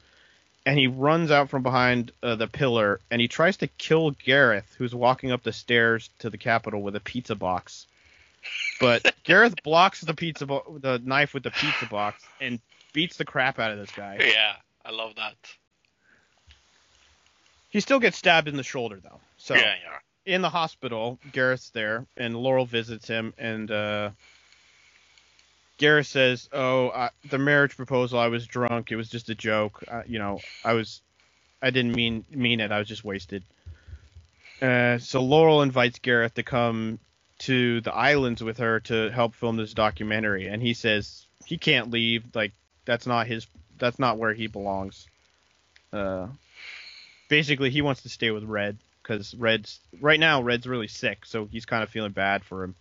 And 0.67 0.77
he 0.79 0.89
runs 0.89 1.31
out 1.31 1.49
from 1.49 1.63
behind 1.63 2.11
uh, 2.23 2.35
the 2.35 2.49
pillar 2.49 3.01
and 3.11 3.21
he 3.21 3.29
tries 3.29 3.57
to 3.59 3.69
kill 3.69 4.11
Gareth, 4.11 4.75
who's 4.77 4.95
walking 4.95 5.31
up 5.31 5.43
the 5.45 5.53
stairs 5.53 6.11
to 6.19 6.29
the 6.29 6.37
Capitol 6.39 6.83
with 6.83 6.97
a 6.97 7.01
pizza 7.01 7.35
box. 7.37 7.87
But 8.81 9.15
Gareth 9.25 9.63
blocks 9.63 10.01
the 10.01 10.13
pizza 10.15 10.45
bo- 10.45 10.79
the 10.81 11.01
knife 11.05 11.33
with 11.35 11.45
the 11.45 11.53
pizza 11.53 11.87
box 11.87 12.23
and 12.41 12.59
beats 12.93 13.17
the 13.17 13.25
crap 13.25 13.59
out 13.61 13.71
of 13.71 13.79
this 13.79 13.93
guy. 13.93 14.19
Yeah, 14.21 14.55
I 14.85 14.91
love 14.91 15.15
that. 15.17 15.37
He 17.71 17.81
still 17.81 18.01
gets 18.01 18.17
stabbed 18.17 18.49
in 18.49 18.57
the 18.57 18.63
shoulder 18.63 18.99
though. 19.03 19.21
So 19.37 19.55
Yeah, 19.55 19.63
yeah. 19.85 20.35
in 20.35 20.43
the 20.43 20.49
hospital, 20.51 21.19
Gareth's 21.33 21.71
there, 21.71 22.07
and 22.17 22.37
Laurel 22.37 22.67
visits 22.67 23.07
him, 23.07 23.35
and 23.39 23.71
uh, 23.71 24.11
Gareth 25.79 26.07
says, 26.07 26.49
"Oh, 26.53 26.91
I, 26.91 27.11
the 27.29 27.39
marriage 27.39 27.77
proposal. 27.77 28.19
I 28.19 28.29
was 28.29 28.47
drunk. 28.47 28.91
It 28.91 28.97
was 28.97 29.09
just 29.09 29.29
a 29.29 29.35
joke. 29.35 29.85
Uh, 29.87 30.03
you 30.07 30.19
know, 30.19 30.41
I 30.65 30.73
was, 30.73 31.03
I 31.61 31.71
didn't 31.71 31.95
mean 31.95 32.25
mean 32.31 32.61
it. 32.61 32.73
I 32.73 32.79
was 32.79 32.89
just 32.89 33.05
wasted." 33.05 33.43
Uh, 34.61 34.99
so 34.99 35.23
Laurel 35.23 35.63
invites 35.63 35.99
Gareth 35.99 36.35
to 36.35 36.43
come 36.43 36.99
to 37.39 37.83
the 37.83 37.95
islands 37.95 38.43
with 38.43 38.59
her 38.59 38.81
to 38.81 39.11
help 39.11 39.35
film 39.35 39.57
this 39.57 39.75
documentary, 39.75 40.47
and 40.47 40.63
he 40.63 40.73
says 40.73 41.27
he 41.45 41.59
can't 41.59 41.91
leave. 41.91 42.25
Like 42.35 42.53
that's 42.85 43.07
not 43.07 43.27
his. 43.27 43.47
That's 43.79 43.99
not 43.99 44.19
where 44.19 44.33
he 44.33 44.47
belongs. 44.47 45.07
Uh, 45.93 46.29
basically, 47.29 47.71
he 47.71 47.83
wants 47.83 48.03
to 48.03 48.09
stay 48.09 48.31
with 48.31 48.45
Red 48.45 48.79
because 49.03 49.35
Red's 49.35 49.81
right 50.01 50.19
now 50.19 50.43
Red's 50.43 50.67
really 50.67 50.89
sick, 50.89 51.27
so 51.27 51.45
he's 51.45 51.67
kind 51.67 51.83
of 51.83 51.91
feeling 51.91 52.13
bad 52.13 52.45
for 52.45 52.65
him. 52.65 52.75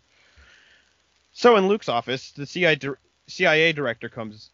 So 1.37 1.57
in 1.57 1.67
Luke's 1.67 1.89
office, 1.89 2.31
the 2.31 2.45
CIA, 2.45 2.75
dir- 2.75 2.97
CIA 3.27 3.73
director 3.73 4.07
comes 4.07 4.49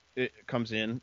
comes 0.48 0.72
in, 0.72 0.99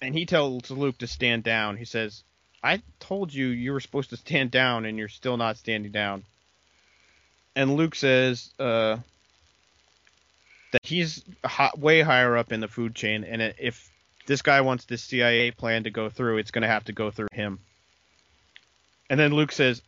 and 0.00 0.14
he 0.14 0.24
tells 0.24 0.70
Luke 0.70 0.98
to 0.98 1.08
stand 1.08 1.42
down. 1.42 1.76
He 1.76 1.84
says, 1.84 2.22
"I 2.62 2.80
told 3.00 3.34
you 3.34 3.48
you 3.48 3.72
were 3.72 3.80
supposed 3.80 4.10
to 4.10 4.16
stand 4.16 4.52
down, 4.52 4.84
and 4.84 4.96
you're 4.96 5.08
still 5.08 5.36
not 5.36 5.58
standing 5.58 5.90
down." 5.90 6.24
And 7.56 7.74
Luke 7.74 7.96
says 7.96 8.54
uh, 8.60 8.98
that 10.70 10.86
he's 10.86 11.24
hi- 11.44 11.72
way 11.76 12.02
higher 12.02 12.36
up 12.36 12.52
in 12.52 12.60
the 12.60 12.68
food 12.68 12.94
chain, 12.94 13.24
and 13.24 13.42
if 13.58 13.90
this 14.26 14.42
guy 14.42 14.60
wants 14.60 14.84
this 14.84 15.02
CIA 15.02 15.50
plan 15.50 15.84
to 15.84 15.90
go 15.90 16.08
through, 16.08 16.38
it's 16.38 16.52
going 16.52 16.62
to 16.62 16.68
have 16.68 16.84
to 16.84 16.92
go 16.92 17.10
through 17.10 17.28
him. 17.32 17.58
And 19.10 19.18
then 19.18 19.34
Luke 19.34 19.50
says, 19.50 19.82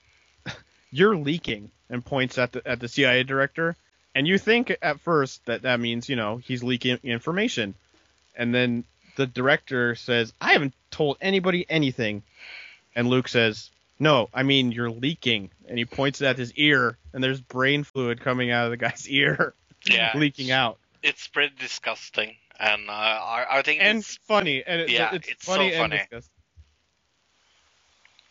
"You're 0.90 1.16
leaking," 1.16 1.70
and 1.88 2.04
points 2.04 2.38
at 2.38 2.50
the 2.50 2.66
at 2.66 2.80
the 2.80 2.88
CIA 2.88 3.22
director. 3.22 3.76
And 4.18 4.26
you 4.26 4.36
think 4.36 4.76
at 4.82 4.98
first 4.98 5.46
that 5.46 5.62
that 5.62 5.78
means 5.78 6.08
you 6.08 6.16
know 6.16 6.38
he's 6.38 6.64
leaking 6.64 6.98
information, 7.04 7.76
and 8.34 8.52
then 8.52 8.82
the 9.14 9.28
director 9.28 9.94
says, 9.94 10.32
"I 10.40 10.54
haven't 10.54 10.74
told 10.90 11.18
anybody 11.20 11.64
anything," 11.70 12.24
and 12.96 13.06
Luke 13.08 13.28
says, 13.28 13.70
"No, 14.00 14.28
I 14.34 14.42
mean 14.42 14.72
you're 14.72 14.90
leaking," 14.90 15.50
and 15.68 15.78
he 15.78 15.84
points 15.84 16.20
at 16.20 16.36
his 16.36 16.52
ear, 16.54 16.98
and 17.12 17.22
there's 17.22 17.40
brain 17.40 17.84
fluid 17.84 18.20
coming 18.20 18.50
out 18.50 18.64
of 18.64 18.70
the 18.72 18.76
guy's 18.76 19.08
ear, 19.08 19.54
Yeah, 19.86 20.10
leaking 20.16 20.46
it's- 20.46 20.58
out, 20.58 20.78
It's 21.04 21.28
pretty 21.28 21.54
disgusting, 21.56 22.34
and 22.58 22.90
uh, 22.90 22.92
I, 22.92 23.46
I 23.58 23.62
think 23.62 23.80
and 23.80 23.98
it's 23.98 24.16
funny, 24.26 24.64
and 24.66 24.80
it, 24.80 24.90
Yeah, 24.90 25.14
it's, 25.14 25.28
it's 25.28 25.44
so 25.46 25.52
funny 25.52 25.72
and 25.74 25.92
funny. 25.92 26.22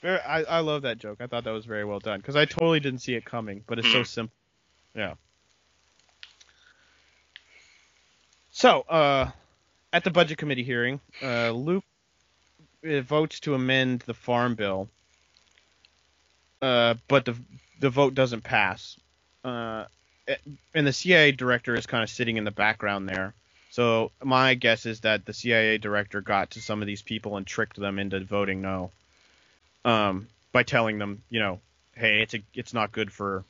Very, 0.01 0.19
I, 0.19 0.41
I 0.43 0.59
love 0.59 0.81
that 0.81 0.97
joke. 0.97 1.19
I 1.21 1.27
thought 1.27 1.45
that 1.45 1.51
was 1.51 1.63
very 1.63 1.85
well 1.85 1.99
done 1.99 2.19
because 2.19 2.35
I 2.35 2.43
totally 2.43 2.81
didn't 2.81 2.99
see 2.99 3.13
it 3.15 3.23
coming, 3.23 3.63
but 3.65 3.79
it's 3.79 3.89
so 3.89 4.01
Mhm. 4.01 4.05
simple. 4.07 4.35
Yeah. 4.93 5.13
So, 8.57 8.81
uh, 8.89 9.29
at 9.93 10.03
the 10.03 10.09
budget 10.09 10.39
committee 10.39 10.63
hearing, 10.63 10.99
uh, 11.21 11.51
Luke 11.51 11.83
uh, 12.83 13.01
votes 13.01 13.39
to 13.41 13.53
amend 13.53 13.99
the 14.07 14.15
farm 14.15 14.55
bill, 14.55 14.89
uh, 16.63 16.95
but 17.07 17.25
the 17.25 17.35
the 17.79 17.91
vote 17.91 18.15
doesn't 18.15 18.43
pass. 18.43 18.97
Uh, 19.43 19.85
and 20.73 20.87
the 20.87 20.91
CIA 20.91 21.33
director 21.33 21.75
is 21.75 21.85
kind 21.85 22.01
of 22.01 22.09
sitting 22.09 22.37
in 22.37 22.45
the 22.45 22.51
background 22.51 23.07
there. 23.07 23.35
So 23.69 24.11
my 24.23 24.55
guess 24.55 24.87
is 24.87 25.01
that 25.01 25.23
the 25.23 25.33
CIA 25.33 25.77
director 25.77 26.21
got 26.21 26.49
to 26.51 26.59
some 26.59 26.81
of 26.81 26.87
these 26.87 27.03
people 27.03 27.37
and 27.37 27.45
tricked 27.45 27.79
them 27.79 27.99
into 27.99 28.19
voting 28.21 28.63
no, 28.63 28.89
um, 29.85 30.29
by 30.51 30.63
telling 30.63 30.97
them, 30.97 31.21
you 31.29 31.41
know, 31.41 31.59
hey, 31.93 32.23
it's 32.23 32.33
a, 32.33 32.41
it's 32.55 32.73
not 32.73 32.91
good 32.91 33.11
for 33.11 33.45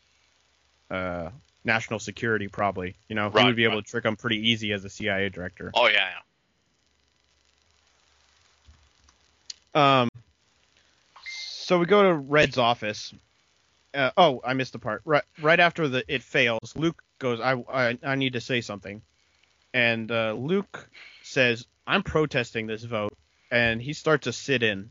uh, 0.92 1.30
national 1.68 2.00
security, 2.00 2.48
probably. 2.48 2.96
You 3.08 3.16
know, 3.16 3.30
he 3.30 3.44
would 3.44 3.56
be 3.56 3.66
able 3.66 3.76
right. 3.76 3.86
to 3.86 3.92
trick 3.92 4.04
them 4.06 4.16
pretty 4.16 4.50
easy 4.50 4.74
as 4.74 4.84
a 4.84 4.90
CIA 4.90 5.30
director. 5.30 5.72
oh 5.76 5.88
yeah, 5.88 6.10
yeah. 6.10 6.22
Um, 9.78 10.10
so 11.24 11.78
we 11.78 11.86
go 11.86 12.02
to 12.02 12.14
Red's 12.14 12.58
office. 12.58 13.14
Uh, 13.94 14.10
oh, 14.18 14.42
I 14.44 14.54
missed 14.54 14.74
the 14.74 14.80
part. 14.80 15.02
Right, 15.06 15.24
right 15.40 15.60
after 15.60 15.88
the 15.88 16.04
it 16.08 16.24
fails, 16.24 16.74
Luke 16.76 17.04
goes, 17.20 17.40
"I, 17.40 17.54
I, 17.72 17.98
I 18.04 18.16
need 18.16 18.34
to 18.34 18.42
say 18.42 18.62
something," 18.62 19.04
and 19.74 20.12
uh, 20.12 20.34
Luke 20.34 20.90
says, 21.22 21.68
"I'm 21.86 22.02
protesting 22.02 22.66
this 22.66 22.84
vote," 22.84 23.16
and 23.52 23.80
he 23.80 23.94
starts 23.94 24.24
to 24.24 24.34
sit 24.34 24.64
in, 24.64 24.90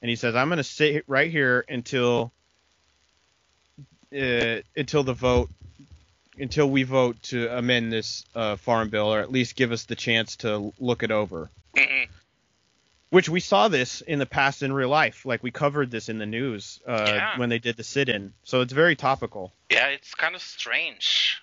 and 0.00 0.08
he 0.08 0.16
says, 0.16 0.36
"I'm 0.36 0.48
going 0.48 0.58
to 0.58 0.64
sit 0.64 1.04
right 1.08 1.30
here 1.30 1.64
until, 1.68 2.32
uh, 4.14 4.58
until 4.76 5.02
the 5.02 5.14
vote." 5.14 5.50
Until 6.40 6.70
we 6.70 6.84
vote 6.84 7.22
to 7.24 7.54
amend 7.56 7.92
this 7.92 8.24
uh, 8.34 8.56
farm 8.56 8.88
bill, 8.88 9.12
or 9.12 9.20
at 9.20 9.30
least 9.30 9.56
give 9.56 9.72
us 9.72 9.84
the 9.84 9.94
chance 9.96 10.36
to 10.36 10.72
look 10.78 11.02
it 11.02 11.10
over 11.10 11.50
Mhm. 11.76 12.08
which 13.10 13.28
we 13.28 13.40
saw 13.40 13.68
this 13.68 14.00
in 14.00 14.18
the 14.18 14.26
past 14.26 14.62
in 14.62 14.72
real 14.72 14.88
life. 14.88 15.26
Like 15.26 15.42
we 15.42 15.50
covered 15.50 15.90
this 15.90 16.08
in 16.08 16.18
the 16.18 16.26
news 16.26 16.80
uh, 16.86 17.04
Yeah. 17.06 17.38
when 17.38 17.48
they 17.50 17.58
did 17.58 17.76
the 17.76 17.84
sit-in, 17.84 18.32
so 18.44 18.60
it's 18.62 18.72
very 18.72 18.96
topical. 18.96 19.52
Yeah, 19.70 19.88
it's 19.88 20.14
kind 20.14 20.34
of 20.34 20.40
strange. 20.42 21.42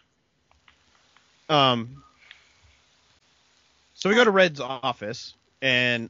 Um, 1.50 2.04
so 3.94 4.10
we 4.10 4.16
go 4.16 4.24
to 4.24 4.32
Red's 4.32 4.60
office, 4.60 5.34
and 5.62 6.10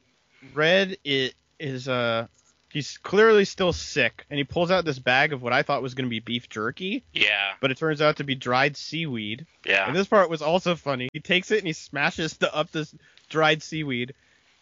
Red 0.54 0.98
i- 1.06 1.34
is 1.60 1.88
uh 1.88 2.28
he's 2.72 2.98
clearly 2.98 3.46
still 3.46 3.74
sick, 3.74 4.26
and 4.30 4.38
he 4.38 4.44
pulls 4.44 4.72
out 4.72 4.86
this 4.86 5.00
bag 5.00 5.34
of 5.34 5.42
what 5.42 5.54
I 5.54 5.64
thought 5.64 5.82
was 5.82 5.94
going 5.94 6.06
to 6.06 6.10
be 6.10 6.20
beef 6.20 6.50
jerky, 6.50 7.04
Yeah, 7.14 7.54
but 7.62 7.72
it 7.72 7.78
turns 7.78 8.02
out 8.02 8.18
to 8.18 8.24
be 8.24 8.36
dried 8.36 8.76
seaweed. 8.78 9.46
yeah. 9.66 9.88
And 9.88 9.96
this 9.96 10.08
part 10.08 10.30
was 10.30 10.42
also 10.42 10.76
funny. 10.76 11.10
He 11.14 11.20
takes 11.20 11.52
it 11.52 11.60
and 11.60 11.68
he 11.68 11.74
smashes 11.74 12.34
the, 12.38 12.54
up 12.54 12.72
this 12.72 12.94
dried 13.30 13.64
seaweed, 13.64 14.14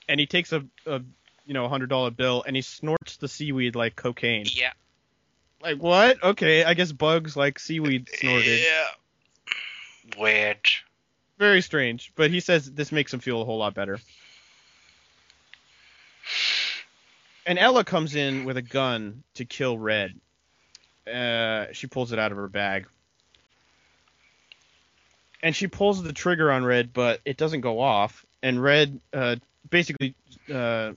and 0.07 0.19
he 0.19 0.26
takes 0.26 0.52
a, 0.53 0.64
a 0.86 1.02
you 1.45 1.53
know 1.53 1.68
hundred 1.68 1.90
dollar 1.90 2.10
bill 2.11 2.44
and 2.48 2.56
he 2.56 2.61
snorts 2.61 3.18
the 3.18 3.27
seaweed 3.27 3.76
like 3.76 3.95
cocaine. 3.95 4.45
yeah. 4.53 4.73
Like 5.61 5.77
what? 5.82 6.22
Okay, 6.23 6.64
I 6.64 6.73
guess 6.76 6.91
bugs 6.91 7.36
like 7.36 7.57
seaweed 7.60 8.10
snorted. 8.14 8.61
Yeah. 8.61 8.86
Weird. 10.19 10.60
Very 11.38 11.61
strange, 11.61 12.14
but 12.15 12.30
he 12.32 12.40
says 12.40 12.72
this 12.72 12.91
makes 12.91 13.14
him 13.14 13.19
feel 13.19 13.41
a 13.41 13.45
whole 13.45 13.57
lot 13.57 13.73
better. 13.73 13.99
And 17.46 17.60
Ella 17.60 17.84
comes 17.84 18.16
in 18.16 18.46
with 18.46 18.58
a 18.58 18.62
gun 18.62 19.24
to 19.36 19.46
kill 19.46 19.78
Red. 19.78 20.14
Uh, 21.12 21.68
she 21.74 21.88
pulls 21.88 22.12
it 22.12 22.20
out 22.20 22.32
of 22.32 22.38
her 22.38 22.48
bag. 22.48 22.88
And 25.44 25.56
she 25.56 25.68
pulls 25.68 26.02
the 26.02 26.14
trigger 26.14 26.52
on 26.52 26.66
Red, 26.66 26.92
but 26.92 27.22
it 27.24 27.38
doesn't 27.38 27.62
go 27.62 27.80
off. 27.80 28.26
And 28.42 28.62
Red 28.62 29.00
uh, 29.14 29.36
basically 29.70 30.16
uh, 30.52 30.94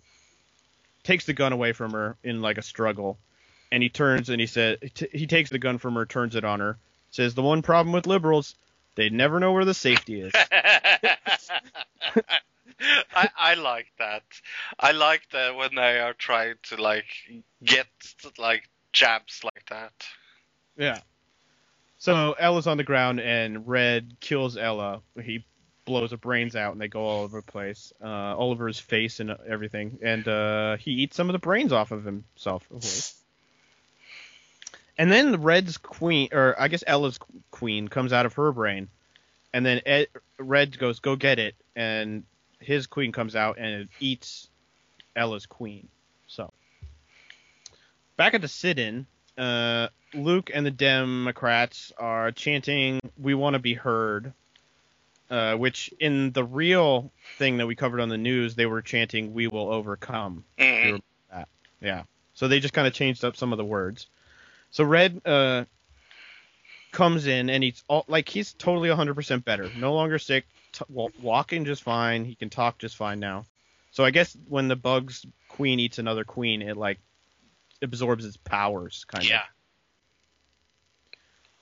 takes 1.03 1.27
the 1.27 1.35
gun 1.35 1.53
away 1.53 1.73
from 1.73 1.93
her 1.93 2.17
in 2.25 2.41
like 2.41 2.57
a 2.57 2.63
struggle. 2.63 3.19
And 3.71 3.83
he 3.83 3.91
turns 3.91 4.31
and 4.31 4.41
he 4.41 4.47
said 4.47 4.91
t- 4.95 5.09
he 5.13 5.27
takes 5.27 5.51
the 5.51 5.59
gun 5.59 5.77
from 5.77 5.95
her, 5.97 6.07
turns 6.07 6.35
it 6.35 6.45
on 6.45 6.61
her, 6.61 6.79
says 7.11 7.35
the 7.35 7.43
one 7.43 7.61
problem 7.61 7.93
with 7.93 8.07
liberals, 8.07 8.55
they 8.95 9.11
never 9.11 9.39
know 9.39 9.53
where 9.53 9.67
the 9.67 9.75
safety 9.75 10.23
is. 10.23 10.33
I, 13.15 13.29
I 13.37 13.55
like 13.55 13.89
that. 13.99 14.23
I 14.79 14.93
like 14.93 15.23
that 15.33 15.57
when 15.57 15.75
they 15.75 15.99
are 16.01 16.15
trying 16.15 16.55
to 16.65 16.81
like 16.81 17.07
get 17.65 17.87
like 18.39 18.69
jabs 18.93 19.43
like 19.45 19.65
that. 19.71 19.93
Yeah. 20.77 21.01
So 21.99 22.35
Ella's 22.39 22.67
on 22.67 22.77
the 22.77 22.85
ground 22.85 23.21
and 23.21 23.67
Red 23.67 24.17
kills 24.21 24.57
Ella. 24.57 25.01
He 25.21 25.45
blows 25.85 26.13
her 26.13 26.17
brains 26.17 26.55
out 26.55 26.73
and 26.73 26.81
they 26.81 26.87
go 26.87 27.01
all 27.01 27.23
over 27.25 27.41
the 27.41 27.51
place, 27.51 27.93
uh, 28.03 28.37
all 28.37 28.53
over 28.53 28.69
his 28.69 28.79
face 28.79 29.21
and 29.21 29.35
everything. 29.49 29.99
And 30.03 30.29
uh, 30.29 30.77
he 30.77 30.93
eats 30.93 31.17
some 31.17 31.29
of 31.29 31.33
the 31.33 31.41
brains 31.41 31.73
off 31.73 31.91
of 31.91 32.05
himself. 32.05 32.69
And 34.97 35.11
then 35.11 35.43
Red's 35.43 35.79
queen, 35.79 36.29
or 36.33 36.55
I 36.59 36.69
guess 36.69 36.85
Ella's 36.87 37.19
queen, 37.51 37.89
comes 37.89 38.13
out 38.13 38.27
of 38.27 38.35
her 38.35 38.53
brain, 38.53 38.89
and 39.53 39.65
then 39.65 39.81
Ed, 39.87 40.09
Red 40.39 40.77
goes, 40.77 40.99
"Go 40.99 41.15
get 41.15 41.39
it," 41.39 41.55
and 41.77 42.25
his 42.61 42.87
queen 42.87 43.13
comes 43.13 43.37
out 43.37 43.59
and 43.59 43.83
it 43.83 43.89
eats 44.01 44.49
Ella's 45.17 45.47
queen. 45.47 45.89
So 46.27 46.53
back 48.17 48.35
at 48.35 48.41
the 48.41 48.49
sit-in, 48.49 49.07
uh, 49.37 49.89
Luke 50.13 50.51
and 50.53 50.65
the 50.65 50.71
Democrats 50.71 51.93
are 51.99 52.33
chanting, 52.33 53.01
"We 53.19 53.35
want 53.35 53.55
to 53.55 53.59
be 53.59 53.75
heard," 53.75 54.33
uh, 55.31 55.57
which 55.57 55.93
in 56.01 56.33
the 56.33 56.45
real 56.45 57.13
thing 57.37 57.59
that 57.59 57.67
we 57.67 57.75
covered 57.77 58.01
on 58.01 58.09
the 58.09 58.19
news, 58.19 58.55
they 58.55 58.67
were 58.67 58.83
chanting, 58.83 59.35
"We 59.35 59.47
will 59.47 59.73
overcome." 59.73 60.45
Mhm. 60.59 61.03
Yeah. 61.81 62.03
So 62.35 62.49
they 62.49 62.61
just 62.61 62.75
kind 62.75 62.87
of 62.87 62.93
changed 62.95 63.25
up 63.25 63.37
some 63.37 63.53
of 63.53 63.59
the 63.59 63.65
words. 63.65 64.09
So 64.71 64.85
Red 64.85 65.21
uh, 65.25 65.65
comes 66.93 67.27
in 67.27 67.51
and 67.51 67.63
he's 67.63 67.85
all, 67.89 68.05
like 68.09 68.29
he's 68.29 68.53
totally 68.55 68.89
100% 68.89 69.45
better. 69.45 69.71
No 69.77 69.95
longer 69.95 70.19
sick. 70.19 70.47
T- 70.73 70.85
walking 70.89 71.65
just 71.65 71.83
fine. 71.83 72.25
He 72.25 72.35
can 72.35 72.51
talk 72.51 72.79
just 72.79 72.97
fine 72.97 73.21
now. 73.21 73.47
So 73.91 74.05
I 74.05 74.11
guess 74.11 74.37
when 74.49 74.69
the 74.69 74.77
bug's 74.77 75.27
queen 75.49 75.81
eats 75.81 75.99
another 75.99 76.25
queen, 76.25 76.63
it 76.63 76.77
like 76.77 76.99
absorbs 77.83 78.25
its 78.25 78.37
powers 78.37 79.05
kind 79.09 79.25
of. 79.25 79.31
Yeah. 79.31 79.43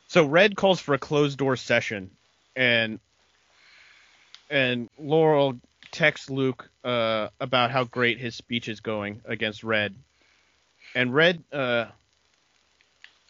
So 0.08 0.24
Red 0.24 0.56
calls 0.56 0.80
for 0.80 0.94
a 0.94 0.98
closed 0.98 1.38
door 1.38 1.56
session, 1.56 2.10
and 2.54 3.00
and 4.48 4.88
Laurel 4.98 5.58
texts 5.90 6.30
Luke 6.30 6.68
uh, 6.84 7.28
about 7.40 7.70
how 7.70 7.84
great 7.84 8.18
his 8.18 8.34
speech 8.34 8.68
is 8.68 8.80
going 8.80 9.20
against 9.24 9.64
Red, 9.64 9.94
and 10.94 11.12
Red 11.14 11.42
uh, 11.52 11.86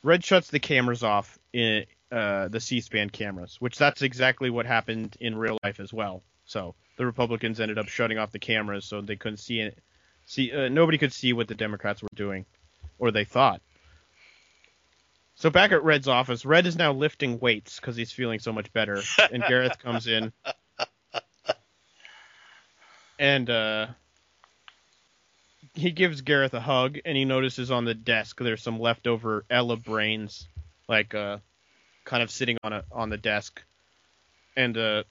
Red 0.03 0.25
shuts 0.25 0.51
the 0.51 0.61
cameras 0.61 1.03
off 1.03 1.39
in 1.53 1.87
uh, 2.13 2.49
the 2.49 2.61
C-SPAN 2.61 3.11
cameras, 3.11 3.57
which 3.61 3.79
that's 3.79 4.03
exactly 4.03 4.51
what 4.51 4.67
happened 4.67 5.17
in 5.21 5.37
real 5.37 5.59
life 5.63 5.81
as 5.81 5.93
well. 5.93 6.23
So 6.45 6.75
the 6.97 7.07
Republicans 7.07 7.61
ended 7.61 7.79
up 7.79 7.89
shutting 7.89 8.19
off 8.19 8.33
the 8.33 8.39
cameras 8.39 8.85
so 8.85 9.01
they 9.01 9.17
couldn't 9.17 9.39
see 9.39 9.61
it. 9.61 9.79
See, 10.27 10.53
uh, 10.53 10.69
nobody 10.69 10.99
could 10.99 11.13
see 11.13 11.33
what 11.33 11.49
the 11.49 11.55
Democrats 11.55 12.03
were 12.03 12.09
doing, 12.15 12.47
or 12.99 13.11
they 13.11 13.25
thought. 13.25 13.61
So 15.37 15.51
back 15.51 15.71
at 15.71 15.85
Red's 15.85 16.09
office, 16.09 16.45
Red 16.45 16.67
is 16.67 16.77
now 16.77 16.93
lifting 16.93 17.39
weights 17.39 17.79
because 17.79 17.95
he's 17.95 18.11
feeling 18.11 18.39
so 18.39 18.53
much 18.53 18.73
better, 18.73 19.03
and 19.31 19.45
Gareth 19.49 19.79
comes 19.79 20.07
in, 20.07 20.33
and 23.19 23.51
uh, 23.51 23.89
he 25.75 25.91
gives 25.91 26.23
Gareth 26.23 26.55
a 26.55 26.61
hug, 26.61 26.99
and 27.05 27.17
he 27.17 27.27
notices 27.27 27.71
on 27.71 27.85
the 27.85 27.95
desk 27.95 28.39
there's 28.41 28.63
some 28.63 28.81
leftover 28.81 29.45
Ella 29.51 29.77
brains, 29.77 30.49
like 30.89 31.15
uh, 31.15 31.39
kind 32.07 32.23
of 32.23 32.31
sitting 32.31 32.57
on 32.65 32.73
a 32.73 32.83
on 32.91 33.11
the 33.11 33.19
desk, 33.19 33.63
and 34.57 34.79
uh, 34.79 35.03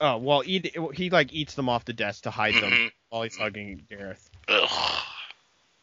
oh 0.00 0.16
well, 0.18 0.40
he 0.40 0.72
he 0.94 1.10
like 1.10 1.32
eats 1.32 1.54
them 1.54 1.68
off 1.68 1.84
the 1.84 1.92
desk 1.92 2.24
to 2.24 2.30
hide 2.30 2.54
them 2.54 2.72
Mhm. 2.72 2.92
while 3.10 3.22
he's 3.22 3.36
hugging 3.36 3.86
Gareth. 3.88 4.28
Ugh. 4.48 5.02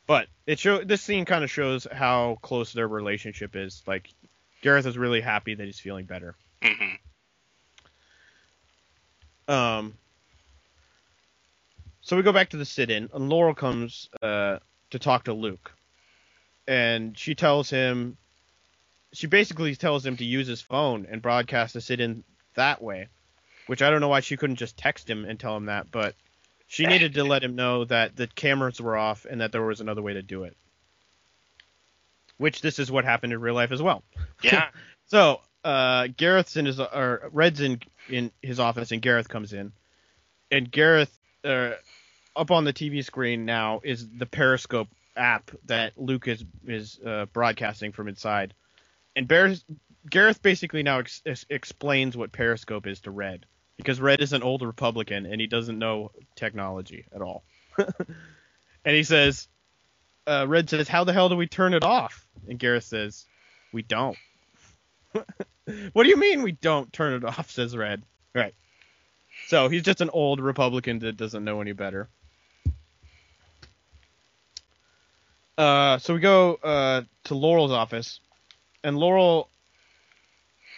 But 0.07 0.27
it 0.45 0.59
show 0.59 0.83
this 0.83 1.01
scene 1.01 1.25
kind 1.25 1.43
of 1.43 1.49
shows 1.51 1.87
how 1.91 2.37
close 2.41 2.73
their 2.73 2.87
relationship 2.87 3.55
is. 3.55 3.81
Like 3.87 4.09
Gareth 4.61 4.85
is 4.85 4.97
really 4.97 5.21
happy 5.21 5.55
that 5.55 5.63
he's 5.65 5.79
feeling 5.79 6.05
better. 6.05 6.35
Mhm. 6.61 6.97
Um. 9.47 9.97
So 12.01 12.15
we 12.15 12.21
go 12.21 12.31
back 12.33 12.49
to 12.49 12.57
the 12.57 12.65
sit-in, 12.65 13.09
and 13.13 13.29
Laurel 13.29 13.55
comes 13.55 14.09
uh, 14.21 14.59
to 14.91 14.99
talk 14.99 15.23
to 15.23 15.33
Luke, 15.33 15.71
and 16.67 17.17
she 17.17 17.35
tells 17.35 17.69
him, 17.69 18.17
she 19.13 19.27
basically 19.27 19.75
tells 19.75 20.05
him 20.05 20.17
to 20.17 20.25
use 20.25 20.47
his 20.47 20.61
phone 20.61 21.07
and 21.09 21.21
broadcast 21.21 21.73
the 21.73 21.81
sit-in 21.81 22.23
that 22.55 22.81
way, 22.81 23.07
which 23.67 23.81
I 23.81 23.89
don't 23.89 24.01
know 24.01 24.09
why 24.09 24.19
she 24.19 24.37
couldn't 24.37 24.57
just 24.57 24.77
text 24.77 25.09
him 25.09 25.25
and 25.25 25.39
tell 25.39 25.55
him 25.55 25.65
that, 25.65 25.91
but 25.91 26.15
she 26.67 26.85
needed 26.85 27.13
to 27.13 27.23
let 27.23 27.43
him 27.43 27.55
know 27.55 27.85
that 27.85 28.15
the 28.15 28.27
cameras 28.27 28.81
were 28.81 28.97
off 28.97 29.25
and 29.25 29.41
that 29.41 29.51
there 29.51 29.63
was 29.63 29.81
another 29.81 30.01
way 30.01 30.13
to 30.13 30.21
do 30.21 30.43
it. 30.43 30.57
Which 32.37 32.61
this 32.61 32.79
is 32.79 32.91
what 32.91 33.05
happened 33.05 33.31
in 33.31 33.39
real 33.39 33.55
life 33.55 33.71
as 33.71 33.81
well. 33.81 34.03
Yeah. 34.41 34.67
So 35.07 35.41
uh, 35.63 36.07
Gareth's 36.17 36.57
in 36.57 36.65
his 36.65 36.79
or 36.79 37.29
Red's 37.31 37.61
in 37.61 37.79
in 38.09 38.31
his 38.41 38.59
office, 38.59 38.91
and 38.91 39.03
Gareth 39.03 39.29
comes 39.29 39.53
in, 39.53 39.71
and 40.49 40.71
Gareth 40.71 41.15
uh, 41.43 41.73
up 42.35 42.49
on 42.49 42.63
the 42.63 42.73
TV 42.73 43.05
screen 43.05 43.45
now 43.45 43.81
is 43.83 44.09
the 44.09 44.25
Periscope 44.25 44.87
app 45.15 45.51
that 45.65 45.93
Luke 45.97 46.27
is 46.27 46.43
is 46.65 46.99
uh, 47.05 47.25
broadcasting 47.27 47.91
from 47.91 48.07
inside, 48.07 48.53
and 49.15 49.27
Bears, 49.27 49.63
Gareth 50.09 50.41
basically 50.41 50.83
now 50.83 50.99
ex- 50.99 51.21
ex- 51.25 51.45
explains 51.49 52.15
what 52.15 52.31
Periscope 52.31 52.87
is 52.87 53.01
to 53.01 53.11
Red 53.11 53.45
because 53.77 53.99
Red 53.99 54.21
is 54.21 54.33
an 54.33 54.43
old 54.43 54.61
Republican 54.61 55.25
and 55.25 55.39
he 55.39 55.47
doesn't 55.47 55.77
know 55.79 56.11
technology 56.35 57.05
at 57.13 57.21
all, 57.21 57.43
and 57.77 58.95
he 58.95 59.03
says. 59.03 59.47
Uh, 60.27 60.43
Red 60.47 60.67
says, 60.67 60.87
"How 60.87 61.03
the 61.03 61.13
hell 61.13 61.29
do 61.29 61.35
we 61.35 61.45
turn 61.45 61.75
it 61.75 61.83
off?" 61.83 62.25
And 62.47 62.57
Gareth 62.57 62.85
says, 62.85 63.27
"We 63.71 63.83
don't." 63.83 64.17
what 65.93 66.03
do 66.03 66.09
you 66.09 66.17
mean 66.17 66.41
we 66.41 66.53
don't 66.53 66.91
turn 66.91 67.13
it 67.13 67.23
off? 67.23 67.51
Says 67.51 67.77
Red. 67.77 68.03
Right. 68.33 68.55
So 69.47 69.69
he's 69.69 69.83
just 69.83 70.01
an 70.01 70.09
old 70.09 70.39
Republican 70.39 70.99
that 70.99 71.17
doesn't 71.17 71.43
know 71.43 71.61
any 71.61 71.73
better. 71.73 72.09
Uh, 75.57 75.97
so 75.97 76.13
we 76.13 76.19
go 76.19 76.55
uh, 76.55 77.01
to 77.25 77.35
Laurel's 77.35 77.71
office, 77.71 78.19
and 78.83 78.97
Laurel 78.97 79.49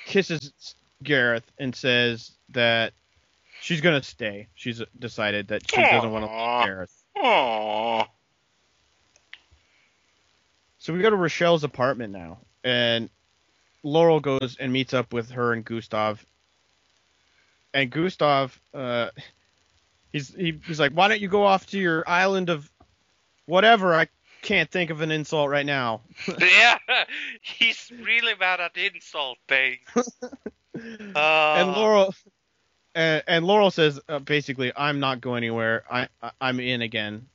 kisses 0.05 0.75
Gareth 1.03 1.49
and 1.57 1.75
says 1.75 2.31
that 2.49 2.93
she's 3.61 3.81
gonna 3.81 4.03
stay. 4.03 4.47
She's 4.55 4.81
decided 4.99 5.47
that 5.49 5.69
she 5.69 5.81
doesn't 5.81 6.11
want 6.11 6.25
to 6.25 6.31
leave 6.31 6.65
Gareth. 6.65 7.03
Aww. 7.17 8.07
So 10.79 10.93
we 10.93 11.01
go 11.01 11.09
to 11.09 11.15
Rochelle's 11.15 11.63
apartment 11.63 12.13
now, 12.13 12.39
and 12.63 13.09
Laurel 13.83 14.19
goes 14.19 14.57
and 14.59 14.71
meets 14.71 14.93
up 14.93 15.11
with 15.11 15.31
her 15.31 15.53
and 15.53 15.65
Gustav. 15.65 16.23
And 17.73 17.89
Gustav, 17.89 18.59
uh, 18.73 19.09
he's 20.11 20.33
he, 20.35 20.59
he's 20.65 20.79
like, 20.79 20.91
"Why 20.91 21.07
don't 21.07 21.19
you 21.19 21.29
go 21.29 21.43
off 21.43 21.65
to 21.67 21.79
your 21.79 22.03
island 22.07 22.49
of 22.49 22.71
whatever? 23.47 23.95
I 23.95 24.07
can't 24.41 24.69
think 24.69 24.89
of 24.89 25.01
an 25.01 25.11
insult 25.11 25.49
right 25.49 25.65
now." 25.65 26.01
yeah, 26.39 26.77
he's 27.41 27.91
really 28.01 28.33
bad 28.35 28.59
at 28.59 28.77
insulting. 28.77 29.77
and 30.73 31.15
Uh, 31.15 31.73
Laurel, 31.75 32.13
and, 32.95 33.23
and 33.27 33.45
Laurel 33.45 33.71
says 33.71 33.99
uh, 34.07 34.19
basically, 34.19 34.71
"I'm 34.75 34.99
not 34.99 35.21
going 35.21 35.37
anywhere. 35.43 35.83
I, 35.89 36.07
I 36.21 36.31
I'm 36.41 36.59
in 36.59 36.81
again." 36.81 37.27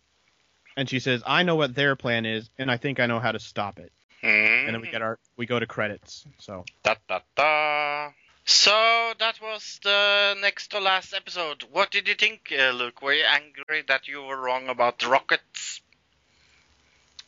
And 0.77 0.89
she 0.89 1.01
says, 1.01 1.23
"I 1.27 1.43
know 1.43 1.57
what 1.57 1.75
their 1.75 1.97
plan 1.97 2.25
is, 2.27 2.49
and 2.59 2.71
I 2.71 2.77
think 2.77 3.01
I 3.01 3.07
know 3.07 3.21
how 3.21 3.33
to 3.33 3.39
stop 3.39 3.79
it." 3.79 3.93
mm, 4.23 4.67
And 4.67 4.75
then 4.75 4.81
we 4.81 4.91
get 4.91 5.03
our 5.03 5.19
we 5.37 5.47
go 5.47 5.59
to 5.59 5.67
credits. 5.67 6.25
So. 6.39 6.65
Da, 6.83 6.95
da, 7.09 7.21
da. 7.37 8.11
So 8.45 9.13
that 9.21 9.41
was 9.41 9.79
the 9.85 10.35
next 10.41 10.73
to 10.73 10.81
last 10.81 11.15
episode. 11.15 11.65
What 11.71 11.93
did 11.93 12.09
you 12.09 12.15
think, 12.15 12.53
uh, 12.57 12.71
Luke? 12.71 13.01
Were 13.01 13.13
you 13.13 13.25
angry 13.25 13.83
that 13.87 14.09
you 14.09 14.23
were 14.23 14.37
wrong 14.37 14.69
about 14.69 14.99
the 14.99 15.09
rockets? 15.09 15.81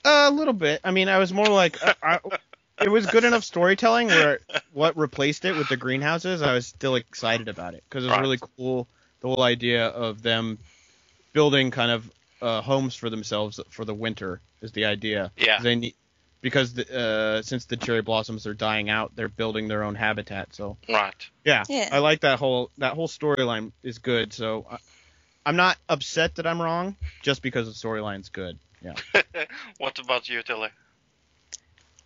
A 0.05 0.31
little 0.31 0.53
bit. 0.55 0.81
I 0.85 0.91
mean, 0.91 1.09
I 1.09 1.19
was 1.19 1.33
more 1.33 1.47
like, 1.47 1.83
uh, 1.85 1.95
I, 2.03 2.21
it 2.83 2.89
was 2.91 3.07
good 3.07 3.25
enough 3.25 3.45
storytelling 3.45 4.09
where 4.09 4.41
what 4.73 4.97
replaced 4.97 5.45
it 5.45 5.57
with 5.57 5.69
the 5.69 5.77
greenhouses, 5.77 6.43
I 6.43 6.55
was 6.55 6.67
still 6.67 6.97
excited 6.97 7.49
about 7.49 7.75
it 7.75 7.85
because 7.89 8.05
it 8.05 8.09
was 8.09 8.17
Right. 8.17 8.21
really 8.23 8.39
cool. 8.57 8.89
The 9.21 9.29
whole 9.29 9.43
idea 9.43 9.87
of 9.87 10.23
them 10.23 10.59
building 11.33 11.71
kind 11.71 11.91
of 11.91 12.11
uh, 12.43 12.61
homes 12.61 12.95
for 12.95 13.09
themselves 13.09 13.61
for 13.71 13.85
the 13.85 13.95
winter 13.95 14.41
is 14.61 14.73
the 14.73 14.85
idea. 14.85 15.33
Yeah. 15.37 15.61
They 15.63 15.77
need 15.77 15.95
because 16.43 16.75
the, 16.75 16.95
uh, 17.39 17.43
since 17.43 17.65
the 17.65 17.79
cherry 17.79 18.03
blossoms 18.03 18.47
are 18.47 18.53
dying 18.53 18.91
out, 18.91 19.17
they're 19.17 19.31
building 19.31 19.67
their 19.69 19.83
own 19.83 19.95
habitat. 19.95 20.55
So 20.55 20.77
Right. 20.87 21.15
yeah, 21.45 21.65
Yeah. 21.71 21.89
I 21.91 21.99
like 22.01 22.21
that 22.21 22.39
whole 22.39 22.71
that 22.79 22.93
whole 22.93 23.09
storyline 23.09 23.73
is 23.83 23.99
good. 23.99 24.35
So 24.35 24.67
I, 24.71 24.79
I'm 25.47 25.57
not 25.57 25.79
upset 25.89 26.35
that 26.35 26.47
I'm 26.47 26.61
wrong 26.61 26.97
just 27.23 27.41
because 27.41 27.67
the 27.67 27.73
storyline's 27.89 28.29
good. 28.29 28.59
Yeah. 28.85 28.95
what 29.79 29.99
about 29.99 30.29
you, 30.29 30.43
Tilly? 30.43 30.71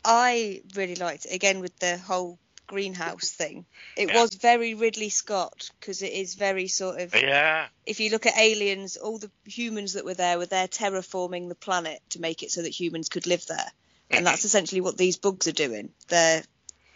I 0.05 0.63
really 0.75 0.97
liked 0.97 1.27
it 1.27 1.35
again 1.35 1.61
with 1.61 1.79
the 1.79 1.99
whole 1.99 2.39
greenhouse 2.67 3.31
thing. 3.31 3.67
It 3.97 4.09
Yeah. 4.09 4.21
was 4.21 4.35
very 4.35 4.75
Ridley 4.75 5.11
Scott 5.11 5.71
because 5.81 6.03
it 6.03 6.13
is 6.13 6.35
very 6.35 6.69
sort 6.69 7.01
of. 7.01 7.15
Yeah. 7.15 7.69
If 7.87 8.01
you 8.01 8.11
look 8.11 8.27
at 8.27 8.39
Aliens, 8.39 8.97
all 8.97 9.19
the 9.19 9.31
humans 9.45 9.95
that 9.95 10.05
were 10.05 10.15
there 10.15 10.39
were 10.39 10.47
there 10.47 10.69
terraforming 10.69 11.49
the 11.49 11.55
planet 11.57 12.01
to 12.11 12.21
make 12.21 12.43
it 12.43 12.51
so 12.53 12.63
that 12.63 12.71
humans 12.81 13.09
could 13.09 13.27
live 13.27 13.47
there. 13.47 13.73
and 14.11 14.27
that's 14.27 14.45
essentially 14.45 14.81
what 14.81 14.97
these 14.99 15.17
bugs 15.19 15.47
are 15.49 15.53
doing. 15.53 15.93
They're, 16.09 16.43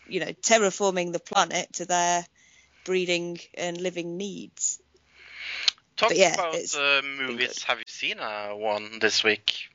you 0.06 0.20
know, 0.20 0.32
terraforming 0.32 1.12
the 1.12 1.20
planet 1.20 1.72
to 1.74 1.86
their 1.86 2.26
breeding 2.84 3.40
and 3.54 3.80
living 3.80 4.16
needs. 4.16 4.80
Talking 5.96 6.18
yeah, 6.18 6.34
about 6.34 6.74
uh, 6.76 7.02
movies, 7.02 7.62
have 7.64 7.78
you 7.78 7.84
seen 7.88 8.18
uh, 8.20 8.50
one 8.50 8.98
this 9.00 9.22
week? 9.24 9.71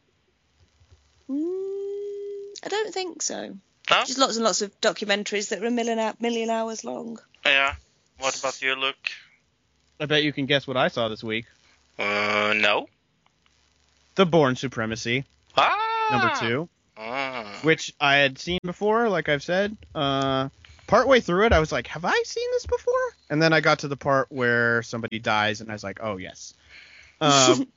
Mm, 1.30 2.66
I 2.66 2.68
don't 2.70 2.94
think 2.94 3.22
so. 3.22 3.50
No? 3.90 4.04
Just 4.06 4.18
lots 4.18 4.36
and 4.36 4.44
lots 4.46 4.62
of 4.62 4.80
documentaries 4.82 5.50
that 5.50 5.62
are 5.64 5.68
a 5.68 5.72
million, 5.72 5.98
hou- 5.98 6.14
million 6.20 6.50
hours 6.50 6.84
long. 6.84 7.20
Yeah. 7.46 7.76
What 8.20 8.38
about 8.38 8.62
you, 8.62 8.76
Luke? 8.76 9.10
I 10.00 10.06
bet 10.06 10.24
you 10.24 10.34
can 10.34 10.46
guess 10.46 10.68
what 10.68 10.78
I 10.78 10.90
saw 10.90 11.08
this 11.08 11.24
week. 11.24 11.46
Uh, 11.98 12.54
no. 12.56 12.88
The 14.16 14.26
Bourne 14.26 14.56
Supremacy, 14.56 15.26
Ah. 15.56 16.08
number 16.12 16.36
two, 16.40 16.70
Ah. 16.98 17.60
which 17.62 17.94
I 18.00 18.16
had 18.16 18.40
seen 18.40 18.60
before, 18.64 19.10
like 19.10 19.30
I've 19.30 19.44
said. 19.44 19.78
Uh, 19.96 20.50
partway 20.88 21.20
through 21.20 21.46
it, 21.46 21.54
I 21.54 21.60
was 21.60 21.72
like, 21.72 21.88
have 21.88 22.06
I 22.06 22.22
seen 22.26 22.48
this 22.54 22.66
before? 22.66 22.94
And 23.30 23.42
then 23.42 23.54
I 23.54 23.62
got 23.62 23.80
to 23.80 23.88
the 23.88 23.98
part 23.98 24.28
where 24.32 24.82
somebody 24.84 25.20
dies, 25.20 25.62
and 25.62 25.70
I 25.70 25.74
was 25.74 25.84
like, 25.84 26.00
oh, 26.02 26.18
yes. 26.18 26.54
Um, 27.22 27.68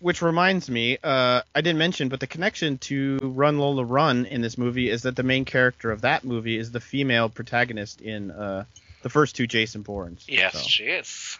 which 0.00 0.22
reminds 0.22 0.68
me, 0.70 0.98
uh, 1.02 1.42
I 1.54 1.60
didn't 1.60 1.78
mention, 1.78 2.08
but 2.08 2.20
the 2.20 2.26
connection 2.26 2.78
to 2.78 3.18
Run 3.22 3.58
Lola 3.58 3.84
Run 3.84 4.26
in 4.26 4.40
this 4.40 4.56
movie 4.56 4.88
is 4.90 5.02
that 5.02 5.16
the 5.16 5.22
main 5.22 5.44
character 5.44 5.90
of 5.90 6.02
that 6.02 6.24
movie 6.24 6.56
is 6.56 6.70
the 6.70 6.80
female 6.80 7.28
protagonist 7.28 8.00
in 8.00 8.30
uh, 8.30 8.64
the 9.02 9.08
first 9.10 9.36
two 9.36 9.46
Jason 9.46 9.82
Bournes. 9.82 10.24
Yes, 10.28 10.52
So. 10.54 10.60
she 10.60 10.84
is. 10.84 11.38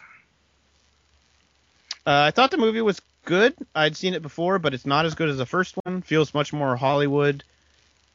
Uh, 2.05 2.27
I 2.27 2.31
thought 2.31 2.51
the 2.51 2.57
movie 2.57 2.81
was 2.81 3.01
good. 3.25 3.53
I'd 3.75 3.95
seen 3.95 4.13
it 4.13 4.21
before, 4.21 4.59
but 4.59 4.73
it's 4.73 4.85
not 4.85 5.05
as 5.05 5.15
good 5.15 5.29
as 5.29 5.37
the 5.37 5.45
first 5.45 5.75
one. 5.85 6.01
Feels 6.01 6.33
much 6.33 6.51
more 6.53 6.75
Hollywood, 6.75 7.43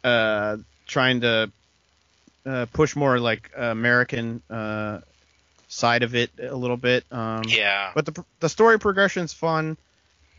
uh, 0.03 0.57
trying 0.87 1.21
to 1.21 1.51
uh, 2.45 2.67
push 2.73 2.97
more 2.97 3.19
like 3.19 3.51
American 3.57 4.43
uh, 4.51 5.01
side 5.69 6.03
of 6.03 6.15
it 6.15 6.31
a 6.43 6.55
little 6.57 6.77
bit. 6.77 7.05
Um, 7.11 7.43
Yeah. 7.47 7.93
But 7.95 8.07
the 8.07 8.25
the 8.41 8.49
story 8.49 8.79
progression's 8.79 9.33
fun. 9.33 9.77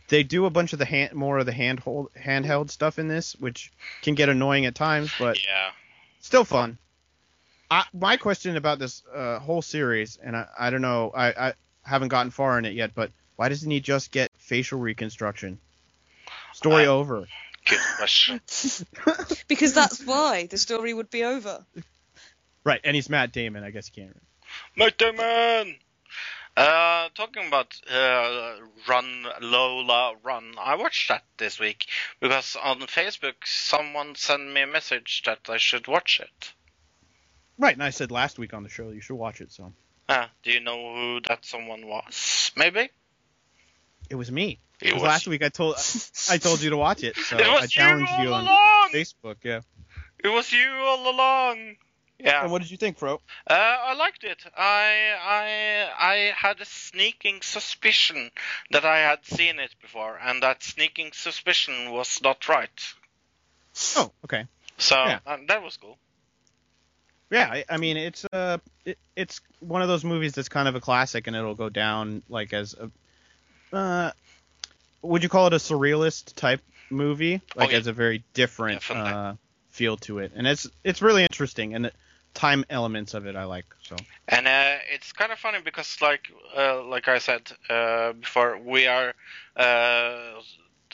They 0.08 0.22
do 0.22 0.46
a 0.46 0.50
bunch 0.50 0.72
of 0.72 0.78
the 0.78 0.84
hand 0.84 1.14
more 1.14 1.38
of 1.38 1.46
the 1.46 1.52
handhold 1.52 2.10
handheld 2.16 2.70
stuff 2.70 2.98
in 2.98 3.08
this, 3.08 3.34
which 3.36 3.72
can 4.02 4.14
get 4.14 4.28
annoying 4.28 4.66
at 4.66 4.74
times, 4.74 5.10
but 5.18 5.36
Yeah. 5.48 5.70
still 6.20 6.44
fun. 6.44 6.78
I, 7.70 7.84
my 7.92 8.16
question 8.16 8.56
about 8.56 8.78
this 8.78 9.02
uh, 9.12 9.40
whole 9.40 9.62
series, 9.62 10.18
and 10.22 10.36
I, 10.36 10.46
I 10.58 10.70
don't 10.70 10.82
know, 10.82 11.10
I, 11.14 11.48
I 11.48 11.54
haven't 11.82 12.08
gotten 12.08 12.30
far 12.30 12.58
in 12.58 12.64
it 12.64 12.74
yet, 12.74 12.92
but 12.94 13.10
why 13.34 13.48
doesn't 13.48 13.68
he 13.70 13.80
just 13.80 14.12
get 14.12 14.30
facial 14.38 14.78
reconstruction? 14.78 15.58
Story 16.52 16.84
I- 16.84 16.86
over. 16.86 17.26
Good 17.68 17.80
question. 17.96 18.40
Because 19.48 19.74
that's 19.74 20.04
why 20.04 20.46
the 20.46 20.58
story 20.58 20.94
would 20.94 21.10
be 21.10 21.24
over. 21.24 21.64
Right, 22.64 22.80
and 22.84 22.94
he's 22.94 23.08
Matt 23.10 23.32
Damon. 23.32 23.64
I 23.64 23.70
guess 23.70 23.90
you 23.94 24.04
can't. 24.04 24.22
Matt 24.76 24.98
Damon! 24.98 25.76
Uh, 26.56 27.10
talking 27.14 27.48
about 27.48 27.74
uh, 27.92 28.54
Run 28.88 29.26
Lola 29.42 30.14
Run, 30.22 30.54
I 30.58 30.76
watched 30.76 31.08
that 31.08 31.22
this 31.36 31.60
week 31.60 31.84
because 32.20 32.56
on 32.62 32.80
Facebook 32.80 33.34
someone 33.44 34.14
sent 34.14 34.50
me 34.52 34.62
a 34.62 34.66
message 34.66 35.22
that 35.26 35.40
I 35.50 35.58
should 35.58 35.86
watch 35.86 36.18
it. 36.22 36.52
Right, 37.58 37.74
and 37.74 37.82
I 37.82 37.90
said 37.90 38.10
last 38.10 38.38
week 38.38 38.54
on 38.54 38.62
the 38.62 38.70
show 38.70 38.90
you 38.90 39.02
should 39.02 39.16
watch 39.16 39.40
it. 39.42 39.52
So 39.52 39.72
Uh, 40.08 40.26
do 40.42 40.50
you 40.50 40.60
know 40.60 40.94
who 40.94 41.20
that 41.28 41.44
someone 41.44 41.86
was? 41.86 42.52
Maybe? 42.56 42.88
it 44.08 44.14
was 44.14 44.30
me. 44.32 44.60
It 44.80 44.94
was- 44.94 45.02
last 45.02 45.26
week 45.26 45.42
I 45.42 45.48
told 45.50 45.74
I 46.30 46.38
told 46.38 46.62
you 46.62 46.70
to 46.70 46.76
watch 46.78 47.02
it, 47.04 47.16
so 47.16 47.36
It 47.38 47.46
was 47.48 47.60
I 47.60 47.62
you 47.64 47.68
challenged 47.68 48.12
all 48.12 48.24
you 48.24 48.32
on 48.32 48.44
along! 48.46 48.90
Facebook. 48.94 49.36
Yeah. 49.42 49.60
It 50.24 50.28
was 50.28 50.50
you 50.52 50.70
all 50.70 51.10
along! 51.14 51.76
Yeah. 52.18 52.42
And 52.42 52.50
what 52.50 52.62
did 52.62 52.70
you 52.70 52.76
think, 52.76 52.98
Fro? 52.98 53.20
Uh, 53.48 53.54
I 53.54 53.94
liked 53.94 54.24
it. 54.24 54.42
I 54.56 55.14
I 55.20 55.90
I 55.98 56.14
had 56.36 56.60
a 56.60 56.64
sneaking 56.64 57.42
suspicion 57.42 58.30
that 58.70 58.84
I 58.84 58.98
had 58.98 59.24
seen 59.24 59.58
it 59.58 59.74
before, 59.80 60.18
and 60.18 60.42
that 60.42 60.62
sneaking 60.62 61.12
suspicion 61.12 61.90
was 61.90 62.20
not 62.22 62.48
right. 62.48 62.94
Oh, 63.96 64.12
okay. 64.24 64.46
So 64.78 64.96
Yeah. 64.96 65.18
um, 65.26 65.46
that 65.46 65.62
was 65.62 65.76
cool. 65.76 65.98
Yeah, 67.30 67.48
I, 67.50 67.64
I 67.68 67.76
mean 67.76 67.96
it's 67.96 68.24
uh 68.32 68.58
it, 68.84 68.98
it's 69.16 69.40
one 69.60 69.82
of 69.82 69.88
those 69.88 70.04
movies 70.04 70.32
that's 70.32 70.48
kind 70.48 70.68
of 70.68 70.74
a 70.74 70.80
classic, 70.80 71.26
and 71.26 71.36
it'll 71.36 71.54
go 71.54 71.68
down 71.68 72.22
like 72.28 72.52
as 72.52 72.74
a 72.74 72.90
uh, 73.76 74.10
would 75.02 75.22
you 75.22 75.28
call 75.28 75.48
it 75.48 75.52
a 75.52 75.56
surrealist 75.56 76.34
type 76.34 76.60
movie? 76.88 77.40
Like 77.54 77.68
Oh, 77.68 77.72
yeah. 77.72 77.78
as 77.78 77.86
a 77.86 77.92
very 77.92 78.24
different 78.32 78.88
uh, 78.90 79.34
feel 79.70 79.96
to 79.98 80.20
it, 80.20 80.32
and 80.34 80.46
it's 80.46 80.68
it's 80.84 81.02
really 81.02 81.22
interesting, 81.22 81.74
and 81.74 81.86
the 81.86 81.92
time 82.36 82.64
elements 82.68 83.14
of 83.14 83.26
it 83.26 83.34
I 83.34 83.44
like. 83.44 83.66
So 83.82 83.96
And 84.28 84.46
uh, 84.46 84.76
it's 84.92 85.12
kind 85.12 85.32
of 85.32 85.38
funny 85.38 85.58
because, 85.64 85.96
like, 86.00 86.28
uh, 86.56 86.84
like 86.84 87.08
I 87.08 87.18
said 87.18 87.50
uh, 87.68 88.12
before, 88.12 88.58
we 88.58 88.86
are 88.86 89.14
uh, 89.56 90.40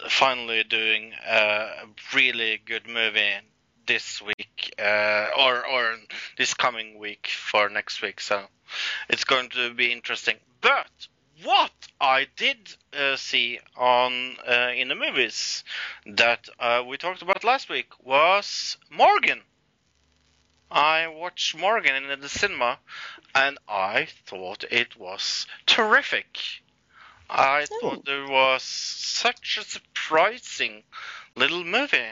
finally 0.08 0.64
doing 0.64 1.12
a 1.28 1.66
really 2.14 2.60
good 2.64 2.86
movie 2.86 3.34
this 3.86 4.22
week, 4.22 4.72
uh, 4.78 5.26
or 5.36 5.66
or 5.66 5.96
this 6.38 6.54
coming 6.54 6.98
week 6.98 7.26
for 7.26 7.68
next 7.68 8.00
week. 8.02 8.20
So 8.20 8.44
it's 9.08 9.24
going 9.24 9.50
to 9.50 9.74
be 9.74 9.92
interesting. 9.92 10.36
But 10.60 11.08
what 11.42 11.72
I 12.00 12.28
did 12.36 12.72
uh, 12.96 13.16
see 13.16 13.58
on 13.76 14.36
uh, 14.48 14.70
in 14.76 14.86
the 14.88 14.94
movies 14.94 15.64
that 16.06 16.48
uh, 16.60 16.84
we 16.86 16.96
talked 16.96 17.22
about 17.22 17.42
last 17.42 17.68
week 17.68 17.88
was 18.04 18.76
Morgan. 18.90 19.42
I 20.72 21.06
watched 21.08 21.54
Morgan 21.56 21.94
in 22.10 22.20
the 22.20 22.28
cinema, 22.30 22.78
and 23.34 23.58
I 23.68 24.08
thought 24.26 24.64
it 24.70 24.96
was 24.96 25.46
terrific. 25.66 26.38
I 27.28 27.66
Oh. 27.70 27.80
thought 27.80 28.08
it 28.08 28.28
was 28.28 28.62
such 28.62 29.58
a 29.58 29.64
surprising 29.64 30.82
little 31.36 31.64
movie. 31.64 32.08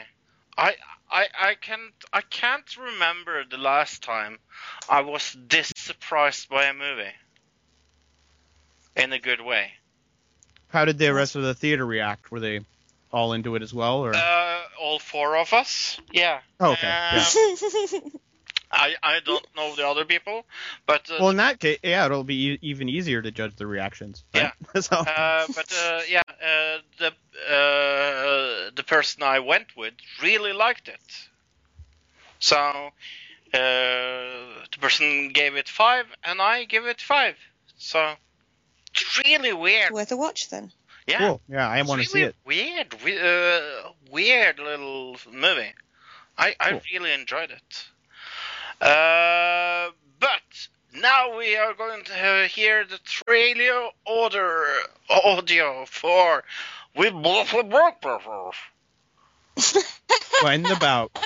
I 0.57 0.75
I 1.11 1.27
I 1.39 1.55
can't 1.55 1.93
I 2.13 2.21
can't 2.21 2.77
remember 2.77 3.43
the 3.43 3.57
last 3.57 4.03
time 4.03 4.39
I 4.87 5.01
was 5.01 5.35
this 5.47 5.73
surprised 5.75 6.47
by 6.49 6.65
a 6.65 6.73
movie. 6.73 7.13
In 8.95 9.11
a 9.13 9.19
good 9.19 9.41
way. 9.41 9.73
how 10.67 10.85
did 10.85 10.97
the 10.99 11.13
rest 11.13 11.35
of 11.35 11.41
the 11.43 11.53
theater 11.55 11.85
react? 11.85 12.31
Were 12.31 12.39
they 12.39 12.59
all 13.11 13.33
into 13.33 13.55
it 13.55 13.61
as 13.63 13.73
well, 13.73 14.05
or 14.05 14.13
Uh, 14.15 14.61
all 14.79 14.99
four 14.99 15.35
of 15.37 15.51
us. 15.53 15.99
Yeah. 16.11 16.41
Oh, 16.59 16.71
okay, 16.73 16.87
Uh, 16.87 17.25
yeah. 17.91 17.99
I 18.71 18.95
I 19.03 19.19
don't 19.19 19.45
know 19.55 19.75
the 19.75 19.87
other 19.87 20.05
people, 20.05 20.45
but 20.85 21.09
uh, 21.11 21.17
well 21.19 21.29
in 21.29 21.37
that 21.37 21.59
case, 21.59 21.79
yeah, 21.83 22.05
it'll 22.05 22.23
be 22.23 22.51
e- 22.53 22.59
even 22.61 22.89
easier 22.89 23.21
to 23.21 23.31
judge 23.31 23.55
the 23.55 23.67
reactions. 23.67 24.23
right? 24.33 24.51
so 24.83 24.95
Uh, 24.97 25.47
but 25.55 25.71
uh, 25.73 26.01
yeah, 26.09 26.21
uh, 26.27 26.77
the 26.97 27.07
uh, 27.55 28.71
the 28.75 28.83
person 28.87 29.23
I 29.23 29.39
went 29.39 29.75
with 29.75 29.93
really 30.21 30.53
liked 30.53 30.87
it. 30.87 31.01
So 32.39 32.57
uh, 32.57 32.91
the 33.53 34.77
person 34.79 35.29
gave 35.33 35.55
it 35.55 35.67
five, 35.69 36.05
and 36.23 36.41
I 36.41 36.63
give 36.65 36.85
it 36.85 37.01
five. 37.01 37.35
So 37.77 38.13
it's 38.93 39.19
really 39.25 39.53
weird. 39.53 39.91
Worth 39.91 40.11
a 40.11 40.17
watch 40.17 40.49
then. 40.49 40.71
Yeah, 41.07 41.17
cool. 41.17 41.41
Yeah, 41.49 41.67
I 41.67 41.81
want 41.81 42.01
to 42.01 42.07
see 42.07 42.21
it. 42.21 42.35
Weird, 42.45 42.95
we- 43.03 43.19
uh, 43.19 43.89
weird 44.11 44.59
little 44.59 45.17
movie. 45.31 45.73
I 46.37 46.55
I 46.59 46.69
Cool. 46.71 46.81
really 46.93 47.11
enjoyed 47.11 47.51
it. 47.51 47.85
Uh, 48.81 49.91
but 50.19 50.41
now 50.95 51.37
we 51.37 51.55
are 51.55 51.75
going 51.75 52.03
to 52.03 52.47
hear 52.47 52.83
the 52.83 52.99
trailer 53.05 53.89
order 54.07 54.65
audio 55.09 55.85
for 55.85 56.43
we 56.97 57.11
both 57.11 57.51
broke 57.69 58.01
When 60.43 60.65
about. 60.65 61.11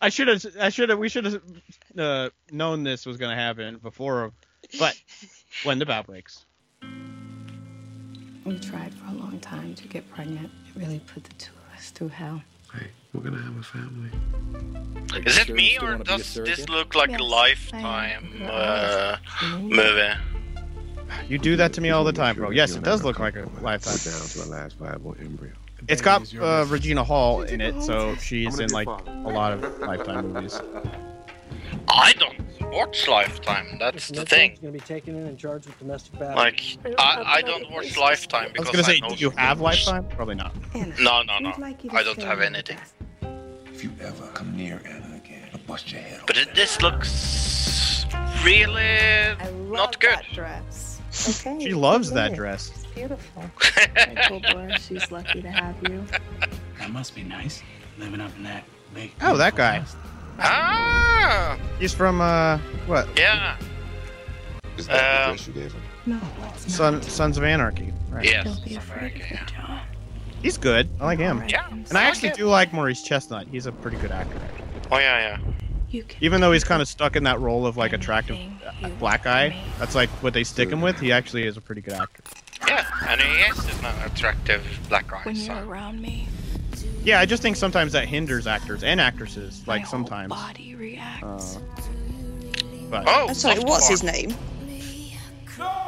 I 0.00 0.08
should 0.08 0.28
have. 0.28 0.44
I 0.60 0.68
should 0.70 0.88
have. 0.88 0.98
We 0.98 1.08
should 1.08 1.24
have 1.24 1.40
uh, 1.96 2.30
known 2.50 2.82
this 2.82 3.06
was 3.06 3.16
going 3.16 3.30
to 3.30 3.40
happen 3.40 3.78
before. 3.78 4.32
But 4.78 5.00
when 5.62 5.78
the 5.78 5.86
bough 5.86 6.02
breaks. 6.02 6.44
We 8.44 8.58
tried 8.58 8.94
for 8.94 9.10
a 9.10 9.12
long 9.12 9.38
time 9.40 9.74
to 9.74 9.88
get 9.88 10.08
pregnant. 10.10 10.50
It 10.68 10.80
really 10.80 11.00
put 11.00 11.24
the 11.24 11.34
two 11.34 11.52
of 11.52 11.76
us 11.76 11.90
through 11.90 12.08
hell. 12.08 12.42
Hey, 12.72 12.88
we're 13.12 13.22
gonna 13.22 13.42
have 13.42 13.56
a 13.56 13.62
family. 13.62 14.10
Is 15.26 15.38
it 15.38 15.48
me 15.48 15.78
or 15.78 15.92
wanna 15.92 16.04
be 16.04 16.12
a 16.12 16.16
does 16.16 16.34
this 16.34 16.68
look 16.68 16.94
like 16.94 17.10
Yes, 17.10 17.20
a 17.20 17.22
I 17.22 17.26
lifetime 17.26 18.42
uh, 18.46 19.16
movie? 19.58 20.12
You 21.28 21.38
do 21.38 21.56
that 21.56 21.72
to 21.74 21.80
me 21.80 21.90
all 21.90 22.04
the 22.04 22.12
time, 22.12 22.36
bro. 22.36 22.50
Yes, 22.50 22.74
it 22.74 22.82
does 22.82 23.02
look 23.02 23.18
like 23.18 23.36
a 23.36 23.48
lifetime. 23.62 23.94
Sit 23.94 24.12
down 24.12 24.28
to 24.28 24.42
a 24.42 24.48
last 24.50 24.76
viable 24.76 25.16
embryo. 25.18 25.52
It's 25.88 26.02
got 26.02 26.34
uh, 26.34 26.66
Regina 26.68 27.02
Hall 27.02 27.42
in 27.42 27.60
it, 27.60 27.82
so 27.82 28.14
she's 28.16 28.58
in 28.58 28.70
like 28.70 28.88
a 28.88 29.10
lot 29.10 29.52
of 29.52 29.78
Lifetime 29.80 30.32
movies. 30.32 30.60
I 31.88 32.12
don't 32.14 32.38
don't 32.68 32.72
watch 32.72 33.08
Lifetime. 33.08 33.76
That's 33.78 34.08
the 34.08 34.24
thing. 34.24 34.58
Going 34.60 34.72
to 34.74 34.78
be 34.78 34.80
taken 34.80 35.16
in 35.16 35.26
and 35.26 35.38
charged 35.38 35.66
with 35.66 35.78
domestic 35.78 36.18
battery. 36.18 36.36
Like, 36.36 36.62
I, 36.98 37.22
I 37.36 37.42
don't 37.42 37.70
watch 37.70 37.96
Lifetime 37.96 38.52
I 38.56 38.60
was 38.60 38.68
because 38.68 38.70
gonna 38.72 38.84
say, 38.84 39.00
know 39.00 39.08
do 39.10 39.16
you 39.16 39.30
have 39.30 39.60
Lifetime? 39.60 40.06
Probably 40.08 40.34
not. 40.34 40.54
No, 41.00 41.22
no, 41.22 41.38
no. 41.38 41.52
I 41.90 42.02
don't 42.02 42.22
have 42.22 42.40
anything. 42.40 42.78
If 43.78 43.84
you 43.84 43.92
ever 44.02 44.26
come 44.34 44.56
near 44.56 44.82
Anna 44.86 45.14
again, 45.24 45.48
I'll 45.54 45.60
bust 45.60 45.92
your 45.92 46.00
head 46.00 46.18
off. 46.18 46.26
But 46.26 46.36
it, 46.36 46.52
this 46.52 46.82
looks 46.82 48.04
really 48.42 49.36
not 49.70 50.00
good. 50.00 50.18
dress. 50.34 51.00
Okay. 51.28 51.60
She 51.60 51.74
loves 51.74 52.10
that 52.10 52.34
dress. 52.34 52.72
It's 52.74 52.86
beautiful. 52.86 53.44
Cool 54.26 54.40
boy, 54.40 54.74
she's 54.80 55.12
lucky 55.12 55.42
to 55.42 55.48
have 55.50 55.76
you. 55.88 56.04
That 56.80 56.90
must 56.90 57.14
be 57.14 57.22
nice, 57.22 57.62
living 57.98 58.20
up 58.20 58.34
in 58.36 58.42
that 58.42 58.64
big. 58.92 59.12
Oh, 59.22 59.36
that 59.36 59.54
guy. 59.54 59.84
Ah, 60.40 61.56
He's 61.78 61.94
from 61.94 62.20
uh 62.20 62.58
what? 62.86 63.06
yeah. 63.16 63.56
Is 64.76 64.88
that 64.88 64.92
the 64.96 65.22
Um, 65.30 65.36
dress 65.36 65.46
you 65.46 65.52
gave 65.52 65.72
him? 65.72 65.82
No, 66.04 66.20
Son, 66.56 67.00
Sons 67.02 67.38
of 67.38 67.44
Anarchy. 67.44 67.92
Right. 68.10 68.24
Yes. 68.24 68.44
Don't 68.44 68.64
be 68.64 68.74
afraid 68.74 69.14
of 69.14 69.20
it, 69.20 69.38
John. 69.46 69.80
He's 70.42 70.56
good. 70.58 70.88
I 71.00 71.04
like 71.04 71.18
him. 71.18 71.42
Yeah. 71.48 71.68
And 71.70 71.98
I 71.98 72.04
actually 72.04 72.30
do 72.30 72.46
like 72.46 72.72
Morris 72.72 73.02
Chestnut. 73.02 73.46
He's 73.50 73.66
a 73.66 73.72
pretty 73.72 73.96
good 73.96 74.10
actor. 74.12 74.38
Oh 74.92 74.98
yeah, 74.98 75.38
yeah. 75.90 76.02
Even 76.20 76.40
though 76.40 76.52
he's 76.52 76.64
kind 76.64 76.82
of 76.82 76.88
stuck 76.88 77.16
in 77.16 77.24
that 77.24 77.40
role 77.40 77.66
of 77.66 77.76
like 77.76 77.92
attractive 77.94 78.36
anything 78.36 78.60
uh, 78.84 78.88
you 78.88 78.94
black 78.94 79.24
guy. 79.24 79.56
That's 79.78 79.94
like 79.94 80.10
what 80.22 80.34
they 80.34 80.44
stick 80.44 80.68
him 80.70 80.80
with. 80.82 81.00
He 81.00 81.12
actually 81.12 81.44
is 81.44 81.56
a 81.56 81.60
pretty 81.62 81.80
good 81.80 81.94
actor. 81.94 82.22
Yeah, 82.66 82.84
and 83.08 83.20
he 83.20 83.28
is 83.44 83.58
an 83.80 83.86
attractive 84.04 84.62
black 84.88 85.08
guy. 85.08 85.22
When 85.22 85.34
you're 85.34 85.46
So. 85.46 85.68
around 85.68 86.00
me, 86.02 86.28
Yeah, 87.02 87.20
I 87.20 87.26
just 87.26 87.40
think 87.42 87.56
sometimes 87.56 87.92
that 87.92 88.06
hinders 88.06 88.46
actors 88.46 88.84
and 88.84 89.00
actresses. 89.00 89.62
my 89.66 89.74
Like 89.74 89.82
whole 89.84 89.90
sometimes. 89.92 90.28
body 90.30 90.74
reacts. 90.74 91.56
Uh, 91.56 91.60
but 92.90 93.04
Oh, 93.06 93.28
I'm 93.28 93.34
sorry, 93.34 93.60
what's 93.60 93.88
his 93.88 94.02
name? 94.02 94.34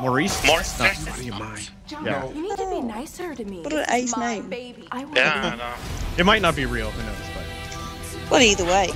Morris 0.01 0.45
Morris 0.47 0.77
Chestnut. 0.79 1.71
Chestnut. 1.91 2.05
You? 2.05 2.11
Yeah. 2.11 2.35
You 2.35 2.43
need 2.49 2.57
to 2.57 2.71
be 2.71 2.81
nicer 2.81 3.35
to 3.35 3.45
me. 3.45 3.63
What 3.63 3.73
an 3.73 3.79
This 3.81 3.91
ace 3.91 4.17
my 4.17 4.35
name. 4.35 4.49
Baby. 4.49 4.89
I 4.93 5.05
want 5.05 5.17
Yeah, 5.17 5.51
I 5.53 5.57
know. 5.57 5.75
It 6.19 6.25
might 6.25 6.43
not 6.43 6.57
be 6.57 6.67
real. 6.67 6.91
Who 6.91 7.03
knows? 7.03 7.17
But 7.35 8.31
Well, 8.31 8.43
either 8.43 8.65
way. 8.65 8.91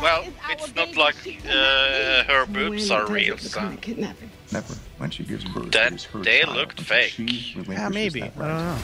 Well, 0.00 0.24
it's 0.50 0.74
not 0.74 0.96
like 0.96 1.14
uh, 1.48 2.24
her 2.24 2.46
boobs 2.46 2.90
are 2.90 3.06
real, 3.06 3.38
so 3.38 3.72
Never. 4.52 4.74
When 4.98 5.10
she 5.10 5.22
gives 5.24 5.44
birth, 5.44 5.70
That- 5.72 6.02
her 6.02 6.18
they 6.22 6.42
child 6.42 6.56
looked 6.56 6.80
fake. 6.80 7.14
yeah, 7.18 7.88
maybe. 7.88 8.22
I 8.22 8.28
don't 8.28 8.38
know. 8.38 8.78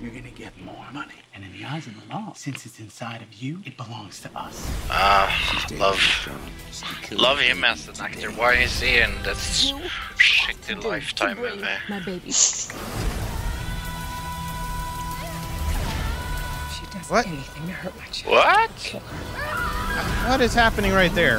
You're 0.00 0.10
gonna 0.10 0.30
get 0.30 0.52
more 0.62 0.84
money, 0.92 1.06
and 1.08 1.15
in 1.15 1.15
the 1.56 1.64
eyes 1.64 1.86
of 1.86 1.94
the 1.94 2.14
law, 2.14 2.32
since 2.34 2.66
it's 2.66 2.80
inside 2.80 3.22
of 3.22 3.32
you, 3.34 3.60
it 3.64 3.76
belongs 3.76 4.20
to 4.20 4.28
us. 4.38 4.70
ah, 4.90 5.28
She's 5.68 5.78
love, 5.78 5.94
dangerous, 5.98 6.24
John. 6.24 6.40
She 6.72 6.84
can 6.84 7.02
kill 7.02 7.18
love 7.18 7.40
you. 7.40 7.46
him 7.48 7.64
as 7.64 7.88
an 7.88 7.94
actor. 8.00 8.30
Why 8.32 8.54
is 8.54 8.80
he 8.80 8.98
in 8.98 9.10
this 9.22 9.72
shitty 10.16 10.82
lifetime 10.84 11.38
movie? 11.38 11.64
my 11.88 12.00
baby. 12.00 12.30
She 12.30 12.72
does 16.92 17.08
What? 17.10 17.26
anything 17.26 17.66
to 17.68 17.72
hurt 17.72 17.96
my 17.96 18.04
child. 18.06 18.34
What? 18.34 18.70
What 20.28 20.40
is 20.40 20.52
happening 20.54 20.92
right 20.92 21.14
there? 21.14 21.38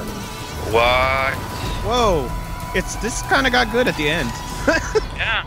What? 0.72 1.34
Whoa! 1.86 2.30
It's 2.76 2.96
this 2.98 3.22
kind 3.24 3.46
of 3.46 3.52
got 3.54 3.72
good 3.72 3.88
at 3.88 3.96
the 3.98 4.10
end. 4.10 4.32
Yeah. 5.18 5.46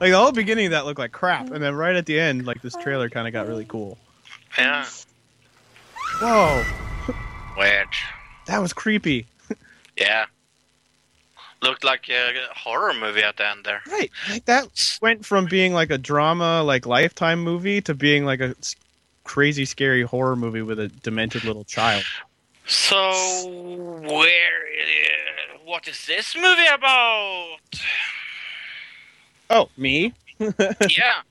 Like 0.00 0.12
the 0.12 0.18
whole 0.18 0.32
beginning 0.32 0.66
of 0.66 0.72
that 0.72 0.86
looked 0.86 0.98
like 0.98 1.12
crap, 1.12 1.50
and 1.50 1.62
then 1.62 1.74
right 1.74 1.96
at 1.96 2.06
the 2.06 2.18
end, 2.18 2.46
like 2.46 2.62
this 2.62 2.74
trailer 2.76 3.10
kind 3.10 3.26
of 3.26 3.32
got 3.32 3.48
really 3.48 3.64
cool. 3.64 3.98
Yeah. 4.56 4.86
Whoa! 6.20 6.64
Weird. 7.56 7.88
That 8.46 8.60
was 8.62 8.72
creepy. 8.72 9.26
Yeah. 9.96 10.26
Looked 11.60 11.82
like 11.82 12.08
a 12.08 12.32
horror 12.54 12.94
movie 12.94 13.22
at 13.22 13.36
the 13.36 13.48
end 13.48 13.64
there. 13.64 13.82
Right. 13.90 14.12
Like 14.30 14.44
that 14.44 14.68
went 15.02 15.26
from 15.26 15.46
being 15.46 15.74
like 15.74 15.90
a 15.90 15.98
drama, 15.98 16.62
like 16.62 16.86
lifetime 16.86 17.42
movie, 17.42 17.80
to 17.80 17.94
being 17.94 18.24
like 18.24 18.40
a 18.40 18.54
crazy, 19.24 19.64
scary 19.64 20.02
horror 20.02 20.36
movie 20.36 20.62
with 20.62 20.78
a 20.78 20.86
demented 20.86 21.42
little 21.42 21.64
child. 21.64 22.04
So, 22.66 22.96
where? 24.02 24.20
Uh, 24.20 25.58
what 25.64 25.88
is 25.88 26.06
this 26.06 26.36
movie 26.36 26.66
about? 26.72 27.58
Oh, 29.50 29.68
me? 29.76 30.12
yeah. 30.38 31.22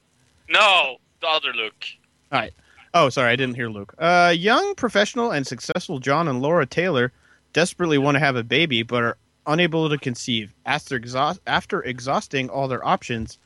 No, 0.49 0.98
the 1.22 1.27
other 1.27 1.53
Luke. 1.53 1.85
Alright. 2.31 2.53
Oh, 2.94 3.10
sorry, 3.10 3.31
I 3.31 3.35
didn't 3.35 3.56
hear 3.56 3.69
Luke. 3.69 3.94
Uh, 3.99 4.34
young, 4.35 4.73
professional, 4.76 5.31
and 5.31 5.45
successful 5.45 5.99
John 5.99 6.27
and 6.27 6.41
Laura 6.41 6.65
Taylor 6.65 7.11
desperately 7.53 7.98
want 7.98 8.15
to 8.15 8.19
have 8.19 8.35
a 8.35 8.44
baby, 8.44 8.81
but 8.84 9.03
are 9.03 9.18
unable 9.45 9.89
to 9.89 9.98
conceive. 9.98 10.53
After, 10.65 10.95
exhaust- 10.95 11.41
after 11.48 11.81
exhausting 11.84 12.49
all 12.49 12.68
their 12.68 12.85
options, 12.85 13.38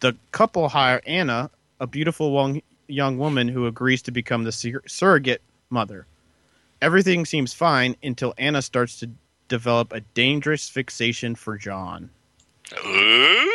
the 0.00 0.14
couple 0.30 0.68
hire 0.68 1.02
Anna, 1.06 1.50
a 1.80 1.86
beautiful 1.86 2.30
wong- 2.32 2.62
young 2.86 3.18
woman 3.18 3.48
who 3.48 3.66
agrees 3.66 4.02
to 4.02 4.10
become 4.10 4.44
the 4.44 4.52
sur- 4.52 4.82
surrogate 4.86 5.42
mother. 5.70 6.06
Everything 6.80 7.24
seems 7.24 7.52
fine 7.54 7.96
until 8.02 8.34
Anna 8.38 8.60
starts 8.62 8.98
to 9.00 9.10
develop 9.48 9.92
a 9.92 10.00
dangerous 10.00 10.68
fixation 10.68 11.34
for 11.34 11.56
John. 11.56 12.10
Ooh. 12.84 13.51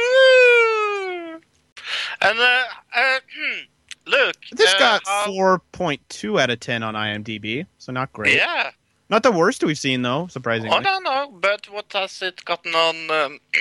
And 2.29 2.39
uh, 2.39 2.63
uh 2.95 3.19
hmm, 3.35 3.59
look. 4.05 4.35
This 4.51 4.73
uh, 4.75 4.79
got 4.79 5.01
how- 5.05 5.27
4.2 5.27 6.41
out 6.41 6.49
of 6.49 6.59
10 6.59 6.83
on 6.83 6.93
IMDb, 6.93 7.65
so 7.77 7.91
not 7.91 8.11
great. 8.13 8.35
Yeah. 8.35 8.71
Not 9.09 9.23
the 9.23 9.31
worst 9.31 9.63
we've 9.63 9.77
seen, 9.79 10.01
though, 10.01 10.27
surprisingly. 10.27 10.75
Oh 10.75 10.79
no 10.81 10.99
no, 10.99 11.31
but 11.31 11.69
what 11.71 11.85
has 11.93 12.21
it 12.21 12.43
gotten 12.43 12.75
on? 12.75 13.09
Um, 13.11 13.39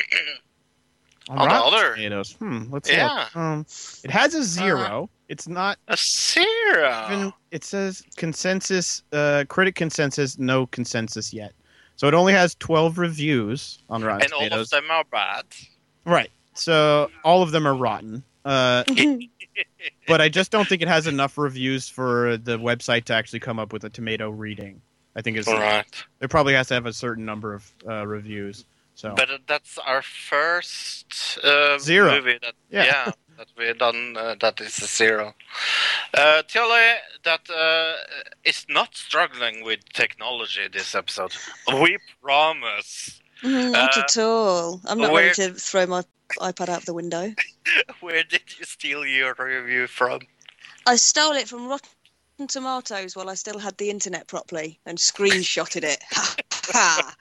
On, 1.29 1.39
On 1.39 1.49
other- 1.51 1.95
Tomatoes. 1.97 2.33
Hmm, 2.35 2.65
let's 2.71 2.89
Yeah. 2.89 3.09
Look. 3.09 3.37
Um, 3.37 3.67
it 4.05 4.11
has 4.13 4.35
a 4.35 4.45
0 4.45 5.11
It's 5.29 5.49
not 5.49 5.77
a 5.89 5.97
zero. 5.97 7.07
even. 7.11 7.33
It 7.51 7.65
says 7.65 8.05
consensus, 8.17 9.03
uh, 9.13 9.43
critic 9.49 9.75
consensus, 9.75 10.39
no 10.39 10.67
consensus 10.69 11.33
yet. 11.35 11.53
So 11.97 12.07
it 12.07 12.15
only 12.15 12.33
has 12.33 12.55
12 12.57 12.99
reviews 12.99 13.79
on 13.91 14.05
Rotten 14.05 14.23
and 14.23 14.33
all 14.53 14.61
of 14.61 14.71
them 14.71 14.85
are 14.89 15.03
bad. 15.11 15.45
Right. 16.05 16.31
So 16.55 17.11
all 17.25 17.43
of 17.43 17.51
them 17.51 17.67
are 17.67 17.75
rotten. 17.75 18.23
Uh, 18.47 18.85
but 20.06 20.20
I 20.20 20.28
just 20.28 20.51
don't 20.52 20.68
think 20.68 20.82
it 20.82 20.89
has 20.89 21.06
enough 21.06 21.36
reviews 21.36 21.89
for 21.89 22.36
the 22.36 22.59
website 22.59 23.05
to 23.05 23.14
actually 23.14 23.40
come 23.40 23.59
up 23.59 23.73
with 23.73 23.85
a 23.85 23.90
tomato 23.90 24.31
reading. 24.31 24.81
I 25.16 25.23
think 25.23 25.36
it's 25.36 25.48
All 25.48 25.59
right. 25.59 25.86
it 26.20 26.31
probably 26.31 26.55
has 26.55 26.68
to 26.68 26.74
have 26.74 26.86
a 26.86 26.93
certain 26.93 27.24
number 27.24 27.55
of 27.55 27.73
uh, 27.89 28.06
reviews. 28.06 28.64
So 28.94 29.14
But 29.16 29.31
uh, 29.31 29.39
that's 29.47 29.78
our 29.78 30.02
first 30.02 31.39
uh, 31.43 31.78
Zero. 31.78 32.12
movie 32.16 32.39
that 32.43 32.55
Yeah. 32.70 32.85
yeah, 32.85 33.12
that 33.39 33.48
we 33.59 33.73
done 33.74 34.16
uh, 34.16 34.36
that 34.40 34.60
is 34.60 34.78
a 34.81 34.86
zero. 34.86 35.35
Uh, 36.14 36.43
Tilly, 36.48 36.93
that 37.24 37.48
uh, 37.51 37.94
is 38.44 38.64
not 38.68 38.94
struggling 38.94 39.64
with 39.64 39.81
technology 39.93 40.68
this 40.73 40.94
episode. 40.94 41.35
We 41.82 41.98
promise. 42.23 43.20
Mm, 43.43 43.73
Not 43.73 43.97
Uh, 43.97 44.01
at 44.01 44.16
all. 44.18 44.81
I'm 44.86 44.98
not 44.98 45.12
where- 45.12 45.27
ready 45.27 45.35
to 45.35 45.55
throw 45.55 45.86
my 45.86 46.02
iPad 46.39 46.69
out 46.69 46.85
the 46.85 46.94
window. 46.94 47.32
Where 48.01 48.23
did 48.23 48.43
you 48.59 48.65
steal 48.65 49.05
your 49.07 49.35
review 49.39 49.86
from? 49.86 50.20
I 50.86 50.97
stole 50.97 51.32
it 51.32 51.48
from 51.48 51.69
Rotten 51.69 52.47
Tomatoes 52.47 53.16
while 53.16 53.31
I 53.31 53.35
still 53.35 53.59
had 53.59 53.77
the 53.78 53.90
internet 53.90 54.27
properly 54.27 54.78
and 54.86 54.98
screenshotted 54.98 55.85
it. 55.85 56.03
Ha 56.69 57.15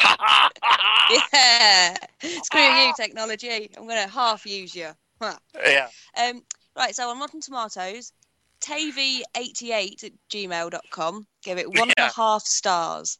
ha! 0.00 0.50
yeah! 1.32 1.96
Screw 2.42 2.60
you, 2.60 2.92
technology. 2.96 3.70
I'm 3.76 3.86
going 3.86 4.04
to 4.04 4.12
half 4.12 4.44
use 4.44 4.74
you. 4.74 4.88
Yeah. 5.64 5.88
Um, 6.20 6.42
right, 6.76 6.94
so 6.94 7.08
on 7.08 7.20
Rotten 7.20 7.40
Tomatoes, 7.40 8.12
Tavy88 8.60 10.04
at 10.04 10.12
gmail.com 10.30 11.26
gave 11.42 11.58
it 11.58 11.68
one 11.68 11.92
and 11.96 12.10
a 12.10 12.12
half 12.12 12.42
stars. 12.42 13.18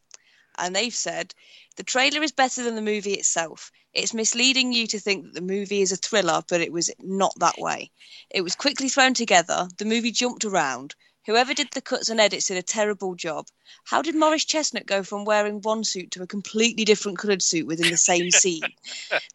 And 0.59 0.75
they've 0.75 0.95
said 0.95 1.33
the 1.79 1.85
trailer 1.85 2.25
is 2.25 2.33
better 2.33 2.65
than 2.65 2.75
the 2.75 2.83
movie 2.83 3.15
itself. 3.15 3.71
It's 3.95 4.13
misleading 4.13 4.73
you 4.73 4.89
to 4.89 4.99
think 4.99 5.25
that 5.25 5.35
the 5.35 5.41
movie 5.41 5.81
is 5.81 5.93
a 5.93 5.97
thriller, 5.97 6.43
but 6.49 6.61
it 6.61 6.73
was 6.73 6.91
not 6.99 7.33
that 7.39 7.57
way. 7.57 7.93
It 8.31 8.43
was 8.43 8.57
quickly 8.57 8.89
thrown 8.89 9.15
together. 9.15 9.69
The 9.79 9.85
movie 9.85 10.11
jumped 10.11 10.45
around. 10.45 10.97
Whoever 11.27 11.55
did 11.55 11.69
the 11.71 11.81
cuts 11.81 12.09
and 12.09 12.19
edits 12.19 12.47
did 12.47 12.57
a 12.57 12.63
terrible 12.63 13.15
job. 13.15 13.47
How 13.85 14.03
did 14.03 14.17
Morris 14.17 14.45
Chestnut 14.45 14.87
go 14.87 15.05
from 15.05 15.25
wearing 15.25 15.61
one 15.61 15.85
suit 15.85 16.11
to 16.13 16.23
a 16.23 16.27
completely 16.27 16.85
different 16.85 17.19
coloured 17.19 17.43
suit 17.43 17.69
within 17.69 17.93
the 17.93 17.97
same 17.97 18.33
scene? 18.33 18.63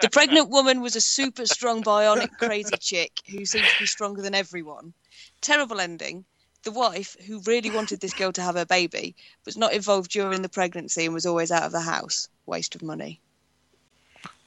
The 0.02 0.10
pregnant 0.10 0.50
woman 0.50 0.82
was 0.82 0.98
a 0.98 1.02
super 1.02 1.46
strong, 1.46 1.82
bionic, 1.82 2.38
crazy 2.38 2.76
chick 2.78 3.14
who 3.30 3.46
seemed 3.46 3.68
to 3.68 3.80
be 3.80 3.86
stronger 3.86 4.22
than 4.22 4.36
everyone. 4.36 4.94
Terrible 5.40 5.80
ending. 5.80 6.26
The 6.64 6.72
wife, 6.72 7.18
who 7.26 7.40
really 7.42 7.70
wanted 7.70 8.00
this 8.00 8.14
girl 8.14 8.32
to 8.32 8.42
have 8.42 8.56
her 8.56 8.66
baby, 8.66 9.16
was 9.46 9.58
not 9.58 9.74
involved 9.74 10.12
during 10.12 10.42
the 10.42 10.50
pregnancy 10.50 11.06
and 11.06 11.14
was 11.14 11.26
always 11.26 11.52
out 11.52 11.64
of 11.64 11.72
the 11.72 11.82
house. 11.82 12.30
Waste 12.46 12.76
of 12.76 12.82
money. 12.82 13.20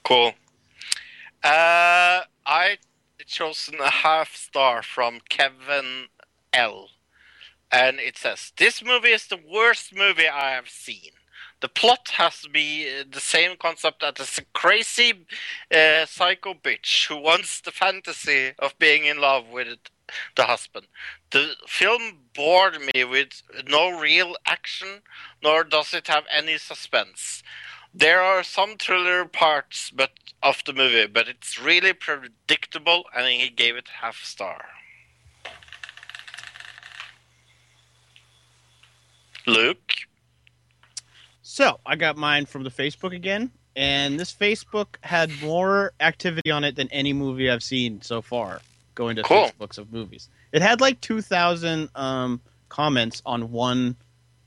Cool. 0.03 0.33
Uh, 1.45 2.23
I 2.47 2.79
chosen 3.27 3.81
a 3.81 3.91
half 3.91 4.35
star 4.35 4.83
from 4.83 5.21
Kevin 5.29 6.07
L. 6.53 6.89
And 7.71 7.99
it 7.99 8.17
says, 8.17 8.53
This 8.57 8.83
movie 8.83 9.11
is 9.11 9.27
the 9.27 9.41
worst 9.53 9.95
movie 9.95 10.29
I 10.29 10.53
have 10.53 10.69
seen. 10.69 11.11
The 11.61 11.69
plot 11.69 12.11
has 12.15 12.43
to 12.43 12.51
be 12.51 12.87
uh, 12.89 13.05
the 13.11 13.21
same 13.21 13.57
concept 13.59 14.05
is 14.21 14.39
a 14.39 14.45
crazy 14.53 15.27
uh, 15.75 16.07
psycho 16.07 16.55
bitch 16.55 17.09
who 17.09 17.17
wants 17.17 17.61
the 17.61 17.73
fantasy 17.73 18.53
of 18.59 18.79
being 18.79 19.07
in 19.07 19.21
love 19.21 19.49
with 19.49 19.79
the 20.37 20.45
husband. 20.45 20.87
The 21.31 21.55
film 21.67 22.19
bored 22.35 22.79
me 22.81 23.05
with 23.05 23.43
no 23.69 23.99
real 23.99 24.37
action, 24.47 25.03
nor 25.43 25.65
does 25.65 25.95
it 25.95 26.09
have 26.09 26.25
any 26.31 26.59
suspense. 26.59 27.43
There 27.95 28.21
are 28.21 28.43
some 28.43 28.77
thriller 28.77 29.25
parts 29.25 29.91
but 29.91 30.11
of 30.43 30.63
the 30.67 30.73
movie, 30.73 31.07
but 31.07 31.29
it's 31.29 31.59
really 31.61 31.93
predictable, 31.93 33.05
and 33.17 33.27
he 33.27 33.49
gave 33.49 33.77
it 33.77 33.89
half 34.01 34.23
a 34.23 34.27
star. 34.27 34.65
Luke, 39.47 39.93
So 41.43 41.79
I 41.87 41.95
got 41.95 42.17
mine 42.17 42.47
from 42.47 42.65
the 42.65 42.71
Facebook 42.71 43.15
again, 43.15 43.51
and 43.77 44.19
this 44.19 44.35
Facebook 44.35 44.97
had 45.03 45.31
more 45.41 45.93
activity 46.01 46.51
on 46.51 46.65
it 46.65 46.75
than 46.75 46.89
any 46.89 47.13
movie 47.13 47.49
I've 47.49 47.63
seen 47.63 48.03
so 48.03 48.21
far. 48.21 48.61
Going 48.97 49.15
to 49.17 49.23
Cool. 49.23 49.51
Facebooks 49.61 49.79
of 49.79 49.93
movies, 49.93 50.29
it 50.53 50.61
had 50.63 50.81
like 50.81 51.01
two 51.01 51.21
thousand 51.21 51.89
um, 51.95 52.41
comments 52.69 53.23
on 53.25 53.53
one 53.53 53.95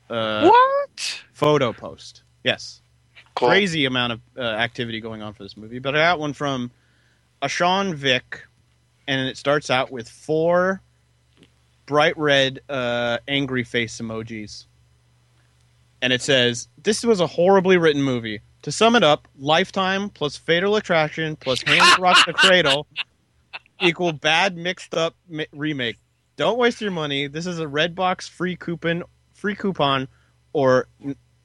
uh, 0.09 0.49
what? 0.49 1.21
photo 1.33 1.71
post. 1.71 2.23
Yes, 2.43 2.81
Cool. 3.35 3.47
crazy 3.49 3.85
amount 3.85 4.13
of 4.13 4.21
uh, 4.37 4.41
activity 4.41 4.99
going 4.99 5.21
on 5.21 5.33
for 5.33 5.43
this 5.43 5.55
movie. 5.55 5.79
But 5.79 5.95
I 5.95 5.99
got 5.99 6.19
one 6.19 6.33
from 6.33 6.71
Ashawn 7.41 7.93
Vick, 7.93 8.43
and 9.07 9.29
it 9.29 9.37
starts 9.37 9.69
out 9.69 9.91
with 9.91 10.09
four 10.09 10.81
bright 11.85 12.17
red 12.17 12.59
uh, 12.69 13.19
angry 13.27 13.63
face 13.63 14.01
emojis. 14.01 14.65
And 16.01 16.11
it 16.13 16.21
says, 16.21 16.67
This 16.81 17.03
was 17.03 17.19
a 17.19 17.27
horribly 17.27 17.77
written 17.77 18.01
movie. 18.01 18.41
To 18.63 18.71
sum 18.71 18.95
it 18.95 19.03
up, 19.03 19.27
Lifetime 19.37 20.09
plus 20.09 20.35
Fatal 20.37 20.75
Attraction 20.75 21.35
plus 21.35 21.61
Hands 21.61 21.99
Rock 21.99 22.25
the 22.25 22.33
Cradle 22.33 22.87
equal 23.81 24.11
bad 24.13 24.57
mixed 24.57 24.93
up 24.93 25.15
remake. 25.51 25.97
Don't 26.35 26.57
waste 26.57 26.81
your 26.81 26.91
money. 26.91 27.27
This 27.27 27.45
is 27.45 27.59
a 27.59 27.65
Redbox 27.65 28.29
free 28.29 28.55
coupon, 28.55 29.03
free 29.33 29.55
coupon, 29.55 30.07
or 30.53 30.87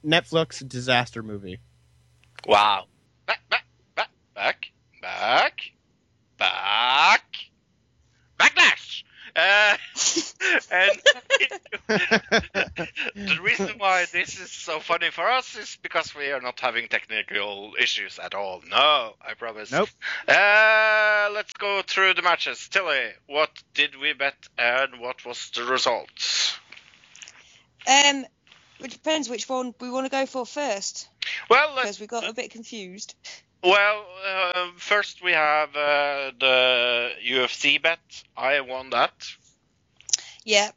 Netflix 0.04 0.66
disaster 0.66 1.22
movie. 1.22 1.58
Wow. 2.46 2.84
Back, 3.26 3.40
back, 3.48 3.64
back, 3.96 4.10
back, 4.34 4.70
back, 5.02 5.60
back, 6.38 7.24
backlash. 8.38 8.83
Uh, 9.36 9.76
and 10.70 10.92
the 11.88 13.38
reason 13.42 13.70
why 13.78 14.04
this 14.12 14.38
is 14.38 14.50
so 14.50 14.78
funny 14.78 15.10
for 15.10 15.28
us 15.28 15.56
is 15.56 15.76
because 15.82 16.14
we 16.14 16.30
are 16.30 16.40
not 16.40 16.60
having 16.60 16.86
technical 16.86 17.72
issues 17.80 18.20
at 18.20 18.34
all. 18.34 18.62
No, 18.70 19.14
I 19.20 19.34
promise. 19.34 19.72
Nope. 19.72 19.88
Uh, 20.28 21.30
let's 21.32 21.52
go 21.54 21.82
through 21.82 22.14
the 22.14 22.22
matches. 22.22 22.68
Tilly, 22.68 23.10
what 23.26 23.50
did 23.74 23.98
we 24.00 24.12
bet 24.12 24.36
and 24.56 25.00
what 25.00 25.24
was 25.24 25.50
the 25.54 25.64
result? 25.64 26.58
Um, 27.86 28.24
it 28.80 28.90
depends 28.90 29.28
which 29.28 29.48
one 29.48 29.74
we 29.80 29.90
want 29.90 30.06
to 30.06 30.10
go 30.10 30.26
for 30.26 30.46
first, 30.46 31.08
Well, 31.50 31.74
because 31.74 32.00
we 32.00 32.06
got 32.06 32.28
a 32.28 32.32
bit 32.32 32.50
confused. 32.50 33.14
Well, 33.64 34.04
uh, 34.26 34.66
first 34.76 35.22
we 35.22 35.32
have 35.32 35.70
uh, 35.70 36.32
the 36.38 37.10
UFC 37.26 37.80
bet. 37.82 37.98
I 38.36 38.60
won 38.60 38.90
that. 38.90 39.12
Yeah. 40.44 40.70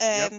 Um, 0.00 0.06
Yep. 0.08 0.32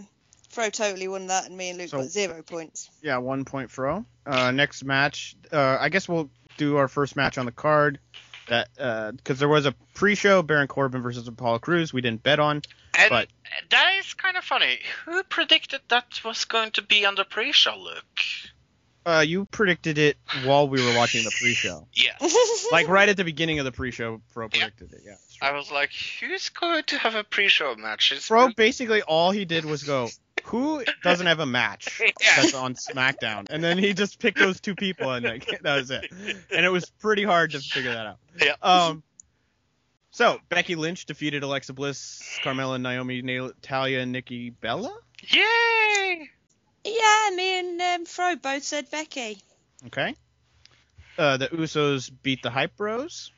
Fro 0.50 0.70
totally 0.70 1.08
won 1.08 1.28
that, 1.28 1.46
and 1.46 1.56
me 1.58 1.70
and 1.70 1.78
Luke 1.78 1.90
So- 1.90 1.98
got 2.00 2.08
zero 2.08 2.42
points. 2.42 2.90
Yeah, 3.04 3.18
one 3.18 3.46
point 3.46 3.70
Fro. 3.70 4.06
Uh, 4.26 4.52
next 4.52 4.84
match, 4.84 5.36
uh, 5.52 5.78
I 5.80 5.90
guess 5.90 6.08
we'll 6.10 6.32
do 6.58 6.78
our 6.78 6.88
first 6.88 7.16
match 7.16 7.38
on 7.38 7.46
the 7.46 7.52
card. 7.52 8.00
That 8.48 8.70
because 9.18 9.38
there 9.38 9.48
was 9.48 9.68
a 9.68 9.74
pre-show 9.94 10.42
Baron 10.42 10.68
Corbin 10.68 11.04
versus 11.04 11.28
Apollo 11.28 11.60
Crews, 11.60 11.94
we 11.94 12.02
didn't 12.02 12.24
bet 12.24 12.40
on. 12.40 12.64
And 12.98 13.10
But- 13.10 13.30
that 13.70 13.94
is 14.00 14.14
kind 14.16 14.38
of 14.38 14.44
funny. 14.44 14.80
Who 15.06 15.22
predicted 15.24 15.82
that 15.90 16.24
was 16.26 16.46
going 16.46 16.72
to 16.72 16.82
be 16.82 17.06
on 17.06 17.14
the 17.14 17.26
pre-show, 17.26 17.76
Luke? 17.78 18.20
Uh, 19.06 19.24
you 19.26 19.46
predicted 19.46 19.98
it 19.98 20.18
while 20.44 20.68
we 20.68 20.86
were 20.86 20.96
watching 20.96 21.24
the 21.24 21.32
pre-show, 21.40 21.88
Yeah. 21.94 22.12
like 22.72 22.88
right 22.88 23.08
at 23.10 23.18
the 23.18 23.24
beginning 23.24 23.58
of 23.60 23.66
the 23.66 23.72
pre-show. 23.72 24.22
Fro 24.28 24.50
predicted 24.50 24.94
it. 24.94 25.02
Yeah. 25.06 25.16
I 25.42 25.54
was 25.54 25.72
like, 25.72 25.90
who's 26.20 26.50
going 26.50 26.84
to 26.84 26.98
have 26.98 27.16
a 27.16 27.24
pre-show 27.24 27.76
match? 27.76 28.12
It's 28.12 28.28
Fro 28.28 28.50
basically 28.50 29.02
all 29.02 29.32
he 29.32 29.46
did 29.46 29.64
was 29.66 29.84
go, 29.84 30.10
"Who 30.44 30.84
doesn't 31.02 31.26
have 31.26 31.40
a 31.40 31.46
match 31.46 32.00
Yeah. 32.02 32.12
that's 32.36 32.54
on 32.54 32.76
SmackDown?" 32.76 33.48
And 33.50 33.64
then 33.64 33.78
he 33.78 33.94
just 33.94 34.20
picked 34.20 34.38
those 34.38 34.60
two 34.60 34.76
people, 34.76 35.10
and 35.12 35.26
like, 35.26 35.46
that 35.62 35.76
was 35.76 35.92
it. 35.92 36.12
And 36.52 36.66
it 36.66 36.70
was 36.70 36.90
pretty 37.00 37.24
hard 37.24 37.52
to 37.52 37.60
figure 37.60 37.94
that 37.94 38.06
out. 38.06 38.18
Yeah. 38.40 38.56
Um. 38.62 39.02
So 40.12 40.40
Becky 40.50 40.76
Lynch 40.76 41.06
defeated 41.06 41.44
Alexa 41.44 41.72
Bliss, 41.74 42.22
Carmella, 42.44 42.80
Naomi, 42.82 43.22
Natalya, 43.22 44.00
and 44.00 44.12
Nikki 44.12 44.50
Bella. 44.50 44.94
Yay! 45.30 46.30
Yeah, 46.84 47.30
me 47.36 47.60
and 47.60 47.82
um, 47.82 48.06
Fro 48.06 48.36
both 48.36 48.64
said 48.64 48.90
Becky. 48.92 49.42
Okay. 49.88 50.16
Uh, 51.18 51.38
the 51.38 51.48
Usos 51.50 52.10
beat 52.24 52.42
the 52.44 52.50
Hype 52.50 52.76
Bros. 52.78 53.32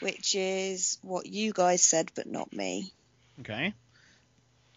which 0.00 0.34
is 0.34 0.98
what 1.02 1.26
you 1.26 1.52
guys 1.52 1.82
said, 1.82 2.10
but 2.14 2.26
not 2.26 2.52
me. 2.52 2.92
Okay. 3.40 3.72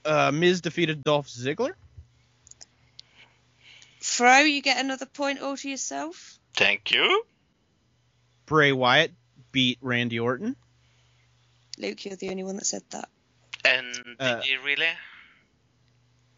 Uh, 0.05 0.31
Miz 0.31 0.61
defeated 0.61 1.03
Dolph 1.03 1.27
Ziggler. 1.27 1.71
Fro, 4.01 4.39
you 4.39 4.61
get 4.61 4.79
another 4.83 5.05
point 5.07 5.41
all 5.41 5.57
to 5.57 5.69
yourself. 5.69 6.37
Thank 6.55 6.91
you. 6.91 7.23
Bray 8.45 8.71
Wyatt 8.71 9.11
beat 9.51 9.79
Randy 9.81 10.19
Orton. 10.19 10.55
Luke, 11.77 12.05
you're 12.05 12.15
the 12.15 12.29
only 12.29 12.43
one 12.43 12.55
that 12.57 12.65
said 12.65 12.83
that. 12.91 13.09
And 13.65 13.93
did 13.93 14.15
Uh, 14.19 14.41
he 14.41 14.57
really? 14.57 14.87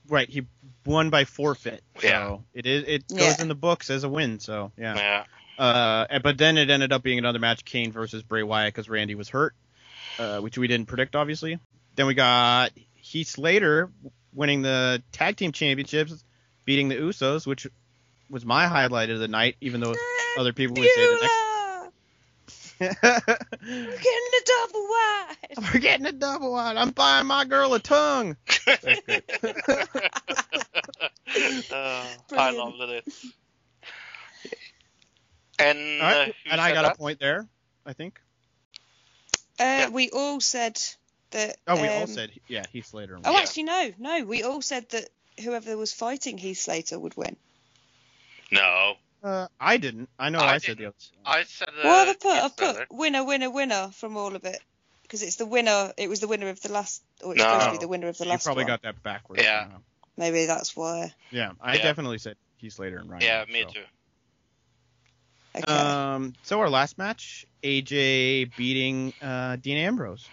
Right, 0.10 0.30
he 0.30 0.46
won 0.86 1.10
by 1.10 1.26
forfeit. 1.26 1.84
So 2.00 2.08
Yeah. 2.08 2.38
it 2.54 2.66
is 2.66 2.84
it 2.88 3.08
goes 3.10 3.20
Yeah. 3.20 3.42
in 3.42 3.48
the 3.48 3.56
books 3.56 3.90
as 3.90 4.04
a 4.04 4.10
win. 4.10 4.40
So 4.40 4.72
yeah. 4.78 4.96
Yeah. 4.96 5.24
Uh, 5.64 6.20
but 6.20 6.38
then 6.38 6.58
it 6.58 6.70
ended 6.70 6.94
up 6.94 7.02
being 7.04 7.18
another 7.18 7.40
match, 7.40 7.66
Kane 7.66 7.92
versus 7.92 8.22
Bray 8.24 8.44
Wyatt, 8.44 8.74
because 8.74 8.90
Randy 8.90 9.16
was 9.16 9.28
hurt, 9.30 9.56
uh, 10.20 10.40
which 10.40 10.58
we 10.58 10.68
didn't 10.68 10.86
predict, 10.88 11.16
obviously. 11.16 11.60
Then 11.96 12.06
we 12.06 12.14
got 12.14 12.72
Heath 12.94 13.28
Slater 13.28 13.90
winning 14.34 14.62
the 14.62 15.02
tag 15.12 15.36
team 15.36 15.52
championships, 15.52 16.24
beating 16.64 16.90
the 16.90 16.96
Usos, 16.96 17.48
which 17.48 17.66
was 18.30 18.46
my 18.46 18.68
highlight 18.68 19.10
of 19.10 19.18
the 19.20 19.28
night, 19.28 19.56
even 19.60 19.82
though 19.82 19.96
other 20.38 20.54
people 20.54 20.76
would 20.76 20.88
say 20.94 21.06
the 21.08 21.18
next. 21.22 21.34
We're 22.80 22.88
getting 22.90 24.30
the 24.32 24.44
double 24.46 24.88
wide. 24.88 25.74
We're 25.74 25.80
getting 25.80 26.06
a 26.06 26.12
double 26.12 26.52
wide. 26.52 26.78
I'm 26.78 26.92
buying 26.92 27.28
my 27.28 27.46
girl 27.46 27.74
a 27.74 27.80
tongue. 27.80 28.38
Uh, 31.70 32.08
I 32.38 32.52
love 32.52 32.76
loved 32.76 32.92
it. 32.94 33.06
And, 35.60 36.02
All 36.02 36.08
right, 36.08 36.30
uh, 36.30 36.52
and 36.52 36.62
I 36.62 36.74
got 36.74 36.84
that? 36.84 36.96
a 36.96 36.98
point 36.98 37.20
there, 37.20 37.48
I 37.86 37.94
think. 37.94 38.20
Uh, 39.60 39.64
Yeah. 39.64 39.90
We 39.90 40.10
all 40.12 40.40
said 40.40 40.80
that. 41.32 41.58
Oh, 41.68 41.82
we 41.82 41.88
all 41.90 42.02
um, 42.04 42.08
said 42.08 42.32
yeah, 42.48 42.64
Heath 42.72 42.86
Slater. 42.86 43.18
Oh, 43.24 43.32
Yeah. 43.32 43.40
actually, 43.40 43.64
no, 43.64 43.92
no. 43.98 44.24
We 44.24 44.44
all 44.44 44.62
said 44.62 44.88
that 44.90 45.10
whoever 45.44 45.76
was 45.76 45.94
fighting 45.94 46.38
Heath 46.38 46.60
Slater 46.60 47.00
would 47.00 47.18
win. 47.18 47.36
No, 48.52 48.96
Uh, 49.24 49.48
I 49.60 49.78
didn't. 49.78 50.10
I 50.20 50.30
know 50.30 50.40
I 50.40 50.54
I, 50.56 50.58
said 50.60 50.78
the 50.78 50.84
didn't. 50.84 50.88
others. 50.88 51.12
I 51.26 51.44
said. 51.44 51.70
Uh, 51.70 51.82
well, 51.84 52.10
I 52.10 52.14
put, 52.14 52.26
I 52.32 52.42
Heath 52.44 52.58
put 52.58 52.88
winner, 52.92 53.24
winner, 53.26 53.50
winner 53.50 53.90
from 53.94 54.16
all 54.16 54.36
of 54.36 54.46
it 54.46 54.60
because 55.02 55.24
it's 55.24 55.38
the 55.38 55.46
winner. 55.46 55.92
It 55.98 56.08
was 56.10 56.20
the 56.20 56.28
winner 56.28 56.50
of 56.50 56.62
the 56.62 56.72
last, 56.72 57.02
or 57.24 57.34
it's 57.34 57.42
supposed 57.42 57.66
to 57.66 57.72
be 57.72 57.76
No. 57.78 57.82
the 57.82 57.88
winner 57.88 58.08
of 58.10 58.18
the 58.18 58.26
You 58.26 58.30
last 58.32 58.46
probably 58.46 58.64
one. 58.66 58.70
got 58.74 58.82
that 58.84 59.02
backwards. 59.04 59.42
Yeah. 59.44 59.68
Maybe 60.18 60.46
that's 60.46 60.76
why. 60.76 61.14
Yeah, 61.32 61.52
I 61.62 61.76
Yeah. 61.76 61.84
definitely 61.84 62.18
said 62.20 62.38
Heath 62.58 62.74
Slater 62.74 62.98
and 62.98 63.10
Rhyno. 63.10 63.22
Yeah, 63.22 63.46
me 63.52 63.64
so. 63.64 63.70
too. 63.70 63.80
Okay. 65.56 65.72
Um, 65.72 66.34
so 66.44 66.60
our 66.60 66.70
last 66.70 66.98
match, 67.00 67.46
AJ 67.64 68.56
beating 68.56 69.14
uh, 69.22 69.56
Dean 69.56 69.78
Ambrose. 69.78 70.28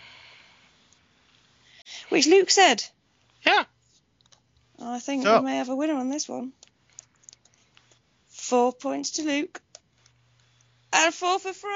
Which 2.11 2.27
Luke 2.27 2.51
said. 2.51 2.83
Yeah. 3.47 3.65
I 4.81 4.99
think 4.99 5.23
So- 5.23 5.39
we 5.41 5.47
may 5.47 5.57
have 5.57 5.69
a 5.71 5.75
winner 5.77 5.95
on 5.95 6.11
this 6.11 6.29
one. 6.29 6.53
Four 8.35 8.73
points 8.73 9.13
to 9.13 9.23
Luke. 9.23 9.61
And 10.93 11.15
four 11.15 11.39
for 11.39 11.53
Fro. 11.53 11.71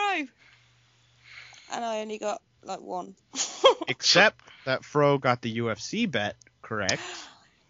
And 1.73 1.85
I 1.85 2.01
only 2.01 2.19
got 2.19 2.43
like 2.63 2.81
one. 2.81 3.15
Except 3.89 4.41
that 4.67 4.85
Fro 4.85 5.19
got 5.19 5.41
the 5.41 5.59
UFC 5.59 6.11
bet 6.11 6.37
correct. 6.63 7.01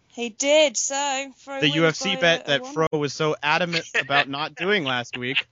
he 0.07 0.29
did, 0.29 0.75
so 0.75 1.31
Fro 1.37 1.61
The 1.61 1.69
UFC 1.69 2.17
uh, 2.17 2.19
bet 2.19 2.39
a- 2.41 2.43
a 2.43 2.47
that 2.47 2.61
one. 2.63 2.73
Fro 2.73 2.87
was 2.93 3.13
so 3.13 3.35
adamant 3.41 3.85
about 3.99 4.27
not 4.27 4.55
doing 4.55 4.83
last 4.83 5.17
week 5.17 5.45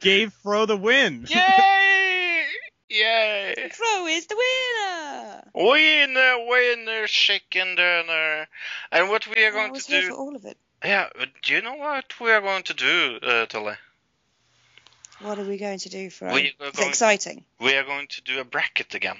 gave 0.00 0.32
Fro 0.42 0.66
the 0.66 0.76
win. 0.76 1.26
Yay! 1.28 2.44
Yay! 2.90 3.70
Fro 3.72 4.06
is 4.06 4.26
the 4.26 4.36
winner. 4.36 5.42
Winner, 5.54 6.34
winner, 6.46 7.06
chicken 7.06 7.74
dinner. 7.76 8.46
And 8.92 9.08
what 9.08 9.26
we 9.26 9.42
are 9.44 9.48
I 9.48 9.52
going 9.52 9.72
was 9.72 9.86
to 9.86 9.92
here 9.92 10.02
for 10.02 10.08
do. 10.10 10.14
all 10.16 10.36
of 10.36 10.44
it. 10.44 10.56
Yeah, 10.84 11.08
do 11.42 11.52
you 11.54 11.62
know 11.62 11.74
what 11.74 12.18
we 12.20 12.30
are 12.30 12.40
going 12.40 12.62
to 12.64 12.74
do, 12.74 13.18
uh, 13.22 13.46
Tully? 13.46 13.74
What 15.20 15.38
are 15.38 15.44
we 15.44 15.56
going 15.56 15.78
to 15.80 15.88
do 15.88 16.10
for? 16.10 16.26
We 16.30 16.54
are 16.60 16.66
It's 16.68 16.76
going- 16.78 16.88
exciting. 16.90 17.44
We 17.58 17.74
are 17.74 17.84
going 17.84 18.06
to 18.08 18.20
do 18.22 18.38
a 18.40 18.44
bracket 18.44 18.94
again. 18.94 19.16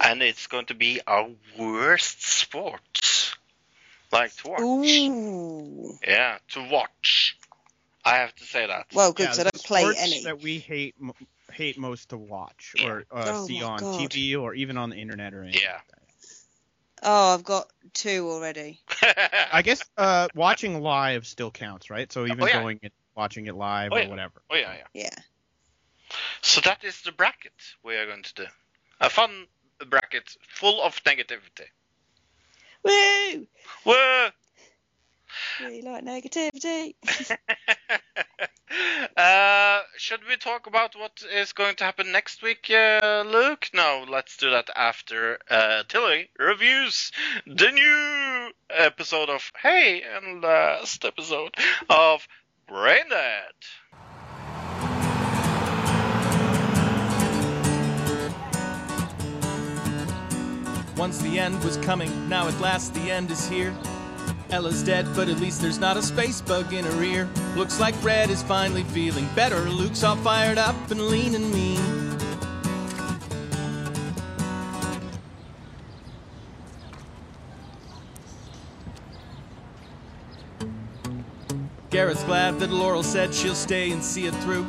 And 0.00 0.22
it's 0.22 0.46
going 0.48 0.66
to 0.66 0.74
be 0.74 1.00
our 1.06 1.28
worst 1.56 2.22
sports. 2.22 3.34
Like 4.10 4.34
to 4.36 4.48
watch. 4.48 4.60
Ooh. 4.60 5.98
Yeah, 6.06 6.38
to 6.50 6.68
watch. 6.68 7.38
I 8.04 8.16
have 8.16 8.34
to 8.36 8.44
say 8.44 8.66
that. 8.66 8.86
Well, 8.92 9.12
good. 9.12 9.22
Yeah, 9.24 9.28
'cause 9.28 9.38
I 9.38 9.42
don't 9.44 9.64
play 9.64 9.80
sports 9.82 10.00
any. 10.02 10.24
that 10.24 10.40
we 10.40 10.58
hate 10.58 10.96
hate 11.52 11.78
most 11.78 12.08
to 12.08 12.16
watch 12.16 12.74
or 12.82 13.04
uh, 13.10 13.24
Oh 13.26 13.46
see 13.46 13.62
on 13.62 13.78
God. 13.78 14.10
TV 14.10 14.36
or 14.36 14.54
even 14.54 14.76
on 14.78 14.90
the 14.90 14.96
internet 14.96 15.34
or 15.34 15.42
anything. 15.44 15.62
Yeah. 15.62 15.80
Oh, 17.02 17.34
I've 17.34 17.44
got 17.44 17.68
two 17.94 18.30
already. 18.30 18.80
I 19.52 19.62
guess 19.62 19.82
uh, 19.96 20.28
watching 20.34 20.80
live 20.80 21.26
still 21.26 21.50
counts, 21.50 21.90
right? 21.90 22.10
So 22.12 22.26
even 22.26 22.44
Oh, 22.44 22.46
yeah. 22.46 22.60
going 22.60 22.78
and 22.82 22.92
watching 23.16 23.46
it 23.46 23.54
live 23.54 23.92
Oh, 23.92 23.96
or 23.96 24.00
yeah. 24.00 24.08
whatever. 24.08 24.42
Oh, 24.50 24.54
yeah, 24.54 24.74
yeah. 24.74 24.86
Yeah. 24.94 25.22
So 26.42 26.60
that 26.62 26.84
is 26.84 27.00
the 27.02 27.12
bracket 27.12 27.52
we 27.82 27.96
are 27.96 28.06
going 28.06 28.22
to 28.22 28.34
do. 28.34 28.46
A 29.00 29.10
fun 29.10 29.46
bracket 29.88 30.36
full 30.46 30.82
of 30.82 31.02
negativity. 31.04 31.66
Woo! 32.84 33.46
Whoa! 33.84 34.28
We 35.68 35.82
like 35.82 36.04
negativity. 36.04 36.94
Uh, 39.16 39.80
should 39.98 40.20
we 40.26 40.36
talk 40.36 40.66
about 40.66 40.96
what 40.96 41.22
is 41.30 41.52
going 41.52 41.76
to 41.76 41.84
happen 41.84 42.10
next 42.10 42.42
week, 42.42 42.70
uh, 42.70 43.22
Luke? 43.26 43.68
No, 43.74 44.06
let's 44.08 44.38
do 44.38 44.50
that 44.50 44.70
after 44.74 45.38
uh, 45.50 45.82
Tilly 45.88 46.30
reviews 46.38 47.12
the 47.46 47.70
new 47.70 48.50
episode 48.70 49.28
of 49.28 49.52
Hey 49.60 50.02
and 50.02 50.42
last 50.42 51.04
episode 51.04 51.54
of 51.90 52.26
Brain 52.66 53.10
Dead. 53.10 53.52
Once 60.96 61.18
the 61.18 61.38
end 61.38 61.62
was 61.62 61.76
coming, 61.78 62.28
now 62.28 62.48
at 62.48 62.58
last 62.60 62.94
the 62.94 63.10
end 63.10 63.30
is 63.30 63.46
here. 63.48 63.74
Ella's 64.52 64.82
dead, 64.82 65.06
but 65.16 65.30
at 65.30 65.40
least 65.40 65.62
there's 65.62 65.78
not 65.78 65.96
a 65.96 66.02
space 66.02 66.42
bug 66.42 66.74
in 66.74 66.84
her 66.84 67.02
ear. 67.02 67.26
Looks 67.56 67.80
like 67.80 67.94
Red 68.04 68.28
is 68.28 68.42
finally 68.42 68.84
feeling 68.84 69.26
better. 69.34 69.58
Luke's 69.60 70.04
all 70.04 70.16
fired 70.16 70.58
up 70.58 70.76
and 70.90 71.00
lean 71.08 71.34
and 71.34 71.50
mean. 71.50 71.80
Garrett's 81.88 82.22
glad 82.24 82.58
that 82.58 82.70
Laurel 82.70 83.02
said 83.02 83.34
she'll 83.34 83.54
stay 83.54 83.90
and 83.90 84.04
see 84.04 84.26
it 84.26 84.34
through. 84.36 84.66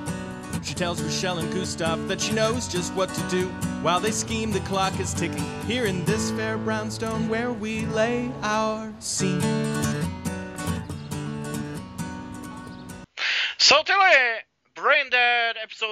She 0.64 0.74
tells 0.74 1.02
Rochelle 1.02 1.40
and 1.40 1.54
Gustav 1.54 2.08
that 2.08 2.22
she 2.22 2.32
knows 2.32 2.70
just 2.70 2.94
what 2.94 3.10
to 3.10 3.30
do. 3.30 3.48
While 3.82 4.00
they 4.00 4.12
scheme, 4.12 4.52
the 4.52 4.62
clock 4.62 4.98
is 5.00 5.14
ticking 5.14 5.44
here 5.64 5.86
in 5.86 6.06
this 6.06 6.32
fair 6.32 6.58
brownstone 6.58 7.28
where 7.28 7.52
we 7.52 7.86
lay 7.88 8.32
our 8.44 8.94
scene. 9.00 9.63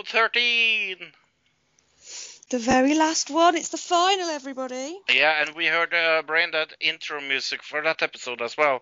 Episode 0.01 0.31
13. 0.39 0.97
the 2.49 2.57
very 2.59 2.95
last 2.95 3.29
one. 3.29 3.55
It's 3.55 3.69
the 3.69 3.77
final, 3.77 4.29
everybody. 4.29 4.97
Yeah, 5.13 5.43
and 5.45 5.55
we 5.55 5.67
heard 5.67 5.93
uh, 5.93 6.23
Brain 6.25 6.49
Dead 6.51 6.69
intro 6.79 7.21
music 7.21 7.61
for 7.61 7.81
that 7.83 8.01
episode 8.01 8.41
as 8.41 8.57
well. 8.57 8.81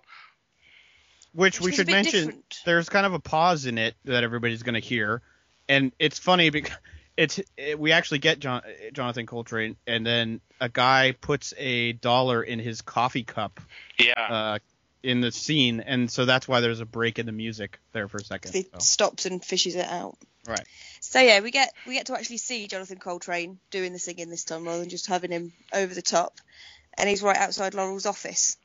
Which 1.34 1.60
we 1.60 1.74
should 1.74 1.88
mention. 1.88 2.26
different. 2.26 2.60
There's 2.66 2.88
kind 2.88 3.06
of 3.06 3.14
a 3.14 3.20
pause 3.20 3.66
in 3.66 3.78
it 3.78 3.96
that 4.06 4.24
everybody's 4.24 4.64
going 4.64 4.76
to 4.76 4.80
hear, 4.80 5.22
and 5.68 5.92
it's 6.00 6.18
funny 6.20 6.52
because 6.52 6.78
it's 7.18 7.40
it, 7.58 7.78
we 7.78 7.92
actually 7.92 8.20
get 8.20 8.40
John, 8.40 8.62
Jonathan 8.94 9.28
Coulton, 9.28 9.76
and 9.86 10.06
then 10.06 10.40
a 10.62 10.70
guy 10.70 11.14
puts 11.20 11.54
a 11.58 11.92
dollar 11.94 12.42
in 12.42 12.60
his 12.60 12.82
coffee 12.82 13.24
cup 13.24 13.60
Yeah. 14.00 14.14
uh, 14.22 14.60
in 15.04 15.20
the 15.22 15.32
scene, 15.34 15.82
and 15.82 16.10
so 16.10 16.26
that's 16.26 16.48
why 16.48 16.62
there's 16.62 16.80
a 16.80 16.86
break 16.86 17.20
in 17.20 17.26
the 17.26 17.32
music 17.34 17.80
there 17.92 18.08
for 18.08 18.18
a 18.18 18.24
second. 18.24 18.54
He 18.54 18.64
so. 18.64 18.80
stops 18.80 19.26
and 19.26 19.44
fishes 19.44 19.76
it 19.76 19.86
out. 19.86 20.18
Right. 20.50 20.66
So 21.00 21.20
yeah, 21.20 21.42
we 21.42 21.52
get 21.52 21.72
we 21.88 21.94
get 21.94 22.08
to 22.08 22.18
actually 22.18 22.38
see 22.38 22.68
Jonathan 22.68 22.98
Coulton 22.98 23.60
doing 23.70 23.94
the 23.94 24.00
singing 24.00 24.30
this 24.30 24.44
time 24.44 24.66
rather 24.66 24.80
than 24.80 24.90
just 24.90 25.08
having 25.08 25.32
him 25.32 25.54
over 25.74 25.94
the 25.94 26.02
top. 26.02 26.40
And 26.98 27.08
he's 27.08 27.22
right 27.22 27.38
outside 27.38 27.74
Laurel's 27.76 28.06
office, 28.06 28.58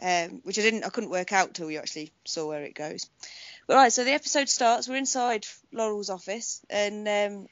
um, 0.00 0.40
which 0.44 0.58
I 0.58 0.62
didn't 0.62 0.84
I 0.84 0.90
couldn't 0.90 1.10
work 1.10 1.32
out 1.32 1.54
till 1.54 1.70
you 1.70 1.78
actually 1.78 2.12
saw 2.24 2.46
where 2.46 2.62
it 2.62 2.74
goes. 2.74 3.08
But 3.66 3.76
right, 3.76 3.92
so 3.92 4.04
the 4.04 4.12
episode 4.12 4.48
starts. 4.48 4.88
We're 4.88 4.96
inside 4.96 5.46
Laurel's 5.72 6.10
office, 6.10 6.60
and 6.70 7.08
um, 7.08 7.48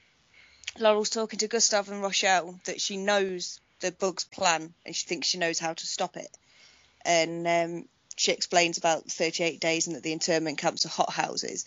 Laurel's 0.78 1.11
talking 1.11 1.39
to 1.39 1.49
Gustav 1.49 1.89
and 1.89 2.03
Rochelle 2.03 2.61
that 2.66 2.81
she 2.81 2.97
knows 2.97 3.61
the 3.81 3.93
bug's 3.93 4.24
plan 4.24 4.73
and 4.86 4.95
she 4.95 5.07
thinks 5.07 5.28
she 5.28 5.39
knows 5.39 5.59
how 5.59 5.73
to 5.73 5.86
stop 5.86 6.16
it. 6.16 6.28
And 7.05 7.47
um, 7.47 7.89
she 8.16 8.32
explains 8.32 8.78
about 8.78 9.11
38 9.11 9.61
days 9.61 9.86
and 9.86 9.97
that 9.97 10.03
the 10.03 10.12
internment 10.12 10.59
camps 10.59 10.86
are 10.86 10.91
hothouses. 10.91 11.65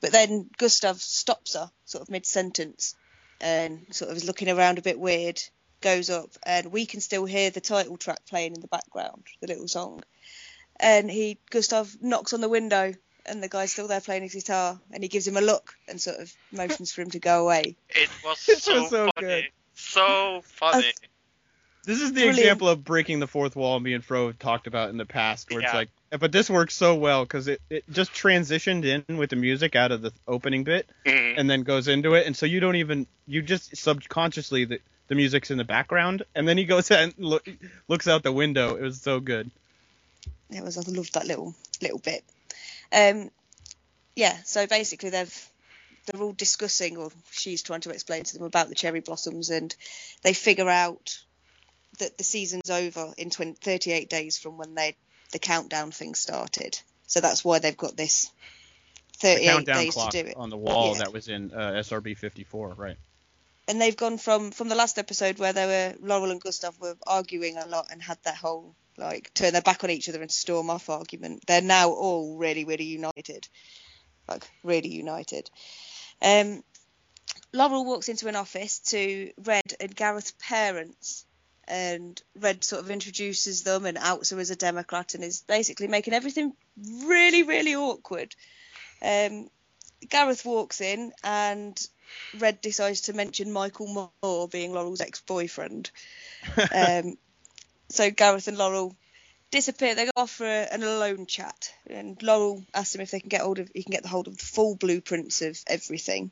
But 0.00 0.12
then 0.12 0.50
Gustav 0.58 1.00
stops 1.00 1.54
her, 1.54 1.70
sort 1.84 2.02
of 2.02 2.10
mid 2.10 2.26
sentence, 2.26 2.94
and 3.40 3.86
sort 3.90 4.10
of 4.10 4.16
is 4.16 4.24
looking 4.24 4.50
around 4.50 4.78
a 4.78 4.82
bit 4.82 4.98
weird, 4.98 5.42
goes 5.80 6.10
up, 6.10 6.30
and 6.44 6.72
we 6.72 6.86
can 6.86 7.00
still 7.00 7.24
hear 7.24 7.50
the 7.50 7.60
title 7.60 7.96
track 7.96 8.20
playing 8.28 8.54
in 8.54 8.60
the 8.60 8.68
background, 8.68 9.24
the 9.40 9.46
little 9.46 9.68
song. 9.68 10.02
And 10.78 11.10
he, 11.10 11.38
Gustav, 11.50 11.96
knocks 12.00 12.32
on 12.32 12.40
the 12.40 12.48
window, 12.48 12.92
and 13.24 13.42
the 13.42 13.48
guy's 13.48 13.72
still 13.72 13.88
there 13.88 14.00
playing 14.00 14.22
his 14.22 14.34
guitar, 14.34 14.78
and 14.90 15.02
he 15.02 15.08
gives 15.08 15.26
him 15.26 15.36
a 15.36 15.40
look 15.40 15.74
and 15.88 16.00
sort 16.00 16.18
of 16.18 16.32
motions 16.52 16.92
for 16.92 17.02
him 17.02 17.10
to 17.10 17.18
go 17.18 17.44
away. 17.44 17.76
It 17.90 18.10
was 18.24 18.38
so, 18.62 18.82
was 18.82 18.90
so 18.90 19.10
funny. 19.16 19.26
good. 19.26 19.44
So 19.74 20.42
funny. 20.44 20.92
This 21.86 22.02
is 22.02 22.10
the 22.12 22.22
Brilliant. 22.22 22.38
example 22.40 22.68
of 22.68 22.84
breaking 22.84 23.20
the 23.20 23.26
fourth 23.28 23.54
wall 23.56 23.78
me 23.80 23.94
and 23.94 24.04
Fro 24.04 24.26
have 24.26 24.38
talked 24.38 24.66
about 24.66 24.90
in 24.90 24.96
the 24.96 25.06
past, 25.06 25.50
where 25.50 25.60
it's 25.60 25.72
like, 25.72 25.88
but 26.10 26.32
this 26.32 26.50
works 26.50 26.74
so 26.74 26.96
well 26.96 27.22
because 27.24 27.46
it, 27.48 27.60
it 27.70 27.84
just 27.90 28.12
transitioned 28.12 28.84
in 28.84 29.16
with 29.16 29.30
the 29.30 29.36
music 29.36 29.76
out 29.76 29.92
of 29.92 30.02
the 30.02 30.12
opening 30.26 30.64
bit 30.64 30.88
Mhm. 31.06 31.34
and 31.38 31.48
then 31.48 31.62
goes 31.62 31.86
into 31.88 32.14
it, 32.14 32.26
and 32.26 32.36
so 32.36 32.44
you 32.44 32.58
don't 32.60 32.76
even 32.76 33.06
you 33.26 33.40
just 33.40 33.76
subconsciously 33.76 34.64
the 34.66 34.80
the 35.08 35.14
music's 35.14 35.52
in 35.52 35.58
the 35.58 35.64
background, 35.64 36.24
and 36.34 36.46
then 36.48 36.58
he 36.58 36.64
goes 36.64 36.90
and 36.90 37.14
look, 37.18 37.48
looks 37.88 38.08
out 38.08 38.24
the 38.24 38.32
window. 38.32 38.74
It 38.74 38.82
was 38.82 39.00
so 39.00 39.20
good. 39.20 39.50
it 40.50 40.62
was 40.64 40.76
I 40.76 40.82
loved 40.90 41.14
that 41.14 41.26
little 41.26 41.54
little 41.80 41.98
bit. 42.00 42.24
Um, 42.92 43.30
yeah, 44.16 44.36
so 44.44 44.66
basically 44.66 45.10
they've 45.10 45.50
they're 46.06 46.20
all 46.22 46.32
discussing, 46.32 46.96
or 46.96 47.10
she's 47.30 47.62
trying 47.62 47.82
to 47.82 47.90
explain 47.90 48.24
to 48.24 48.34
them 48.38 48.44
about 48.46 48.68
the 48.68 48.74
cherry 48.74 49.00
blossoms, 49.00 49.50
and 49.50 49.74
they 50.22 50.32
figure 50.32 50.68
out 50.68 51.18
that 51.98 52.18
the 52.18 52.24
season's 52.24 52.70
over 52.70 53.12
in 53.16 53.30
20, 53.30 53.54
38 53.60 54.08
days 54.08 54.38
from 54.38 54.56
when 54.58 54.74
they 54.74 54.96
the 55.32 55.38
countdown 55.38 55.90
thing 55.90 56.14
started. 56.14 56.78
So 57.06 57.20
that's 57.20 57.44
why 57.44 57.58
they've 57.58 57.76
got 57.76 57.96
this 57.96 58.30
38 59.18 59.46
countdown 59.46 59.76
days 59.84 59.94
to 59.94 60.08
do 60.10 60.28
it. 60.28 60.36
on 60.36 60.50
the 60.50 60.56
wall 60.56 60.92
Yeah. 60.92 60.98
that 61.04 61.12
was 61.12 61.28
in 61.28 61.52
uh, 61.52 61.72
SRB 61.82 62.16
54, 62.16 62.74
right? 62.74 62.96
and 63.68 63.80
they've 63.80 63.96
gone 63.96 64.16
from 64.16 64.52
from 64.52 64.68
the 64.68 64.76
last 64.76 64.96
episode 64.96 65.40
where 65.40 65.52
they 65.52 65.66
were 65.66 65.94
Laurel 66.00 66.30
and 66.30 66.40
Gustav 66.40 66.78
were 66.78 66.96
arguing 67.04 67.56
a 67.56 67.66
lot 67.66 67.88
and 67.90 68.00
had 68.00 68.16
that 68.22 68.36
whole 68.36 68.76
like 68.96 69.34
turn 69.34 69.52
their 69.52 69.60
back 69.60 69.82
on 69.82 69.90
each 69.90 70.08
other 70.08 70.22
and 70.22 70.30
storm 70.30 70.70
off 70.70 70.88
argument. 70.88 71.42
They're 71.48 71.60
now 71.60 71.90
all 71.90 72.36
really 72.36 72.64
really 72.64 72.84
united, 72.84 73.48
like 74.28 74.48
really 74.62 74.90
united. 74.90 75.50
Um, 76.22 76.62
Laurel 77.52 77.84
walks 77.84 78.08
into 78.08 78.28
an 78.28 78.36
office 78.36 78.78
to 78.90 79.32
Red 79.44 79.74
and 79.80 79.94
Gareth's 79.96 80.32
parents, 80.38 81.25
and 81.68 82.20
Red 82.38 82.64
sort 82.64 82.82
of 82.82 82.90
introduces 82.90 83.62
them 83.62 83.86
and 83.86 83.98
outs 83.98 84.30
her 84.30 84.38
as 84.38 84.50
a 84.50 84.56
Democrat 84.56 85.14
and 85.14 85.24
is 85.24 85.42
basically 85.42 85.88
making 85.88 86.14
everything 86.14 86.52
really 87.04 87.42
really 87.42 87.74
awkward. 87.74 88.34
Um, 89.02 89.50
Gareth 90.08 90.44
walks 90.44 90.80
in 90.80 91.12
and 91.24 91.88
Red 92.38 92.60
decides 92.60 93.02
to 93.02 93.12
mention 93.12 93.52
Michael 93.52 94.10
Moore 94.22 94.48
being 94.48 94.72
Laurel's 94.72 95.00
ex-boyfriend. 95.00 95.90
um, 96.74 97.16
so 97.88 98.10
Gareth 98.10 98.48
and 98.48 98.58
Laurel 98.58 98.94
disappear. 99.50 99.94
They 99.94 100.04
go 100.04 100.10
off 100.16 100.30
for 100.30 100.46
a, 100.46 100.68
an 100.72 100.82
alone 100.82 101.26
chat, 101.26 101.72
and 101.88 102.20
Laurel 102.22 102.64
asks 102.74 102.94
him 102.94 103.00
if 103.00 103.10
they 103.10 103.20
can 103.20 103.28
get 103.28 103.40
hold 103.40 103.58
of 103.58 103.70
he 103.74 103.82
can 103.82 103.92
get 103.92 104.02
the 104.02 104.08
hold 104.08 104.28
of 104.28 104.36
the 104.36 104.44
full 104.44 104.76
blueprints 104.76 105.42
of 105.42 105.58
everything. 105.66 106.30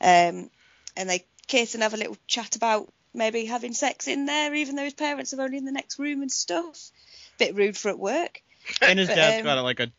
Um, 0.00 0.50
and 0.96 1.08
they 1.08 1.24
kiss 1.46 1.74
and 1.74 1.82
have 1.82 1.94
a 1.94 1.98
little 1.98 2.16
chat 2.26 2.56
about 2.56 2.92
maybe 3.14 3.44
having 3.44 3.72
sex 3.72 4.08
in 4.08 4.26
there, 4.26 4.54
even 4.54 4.76
though 4.76 4.84
his 4.84 4.94
parents 4.94 5.32
are 5.32 5.40
only 5.40 5.58
in 5.58 5.64
the 5.64 5.72
next 5.72 5.98
room 5.98 6.22
and 6.22 6.30
stuff. 6.30 6.90
Bit 7.38 7.54
rude 7.54 7.76
for 7.76 7.88
at 7.88 7.98
work. 7.98 8.42
And 8.82 8.98
his 8.98 9.08
But, 9.08 9.16
dad's 9.16 9.38
um, 9.38 9.44
got 9.44 9.58
a, 9.58 9.62
like 9.62 9.80
a 9.80 9.90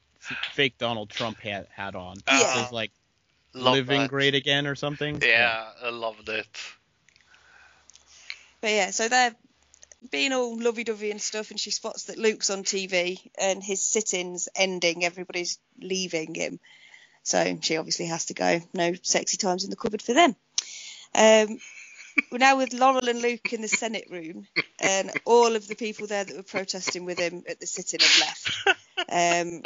fake 0.53 0.77
Donald 0.77 1.09
Trump 1.09 1.39
hat, 1.39 1.67
hat 1.73 1.95
on. 1.95 2.17
Yeah. 2.27 2.63
It's 2.63 2.71
like 2.71 2.91
Love 3.53 3.75
living 3.75 4.01
that. 4.01 4.09
great 4.09 4.35
again 4.35 4.67
or 4.67 4.75
something. 4.75 5.21
Yeah, 5.21 5.65
I 5.83 5.89
loved 5.89 6.27
it. 6.29 6.47
But 8.61 8.71
yeah, 8.71 8.91
so 8.91 9.07
they're 9.07 9.35
being 10.11 10.33
all 10.33 10.59
lovey-dovey 10.59 11.11
and 11.11 11.21
stuff, 11.21 11.51
and 11.51 11.59
she 11.59 11.71
spots 11.71 12.05
that 12.05 12.17
Luke's 12.17 12.49
on 12.49 12.63
TV 12.63 13.19
and 13.39 13.63
his 13.63 13.83
sit-ins 13.83 14.49
ending. 14.55 15.05
Everybody's 15.05 15.59
leaving 15.79 16.35
him, 16.35 16.59
so 17.23 17.57
she 17.61 17.77
obviously 17.77 18.07
has 18.07 18.25
to 18.25 18.33
go. 18.33 18.61
No 18.73 18.93
sexy 19.01 19.37
times 19.37 19.63
in 19.63 19.69
the 19.69 19.75
cupboard 19.75 20.01
for 20.01 20.13
them. 20.13 20.35
Um, 21.13 21.59
we're 22.31 22.37
now 22.37 22.57
with 22.57 22.73
Laurel 22.73 23.07
and 23.09 23.21
Luke 23.21 23.53
in 23.53 23.61
the 23.61 23.67
Senate 23.67 24.07
room, 24.09 24.47
and 24.79 25.11
all 25.25 25.55
of 25.55 25.67
the 25.67 25.75
people 25.75 26.07
there 26.07 26.23
that 26.23 26.35
were 26.35 26.43
protesting 26.43 27.05
with 27.05 27.19
him 27.19 27.43
at 27.49 27.59
the 27.59 27.67
sit-in 27.67 27.99
have 28.01 28.19
left. 28.19 28.77
Um, 29.09 29.61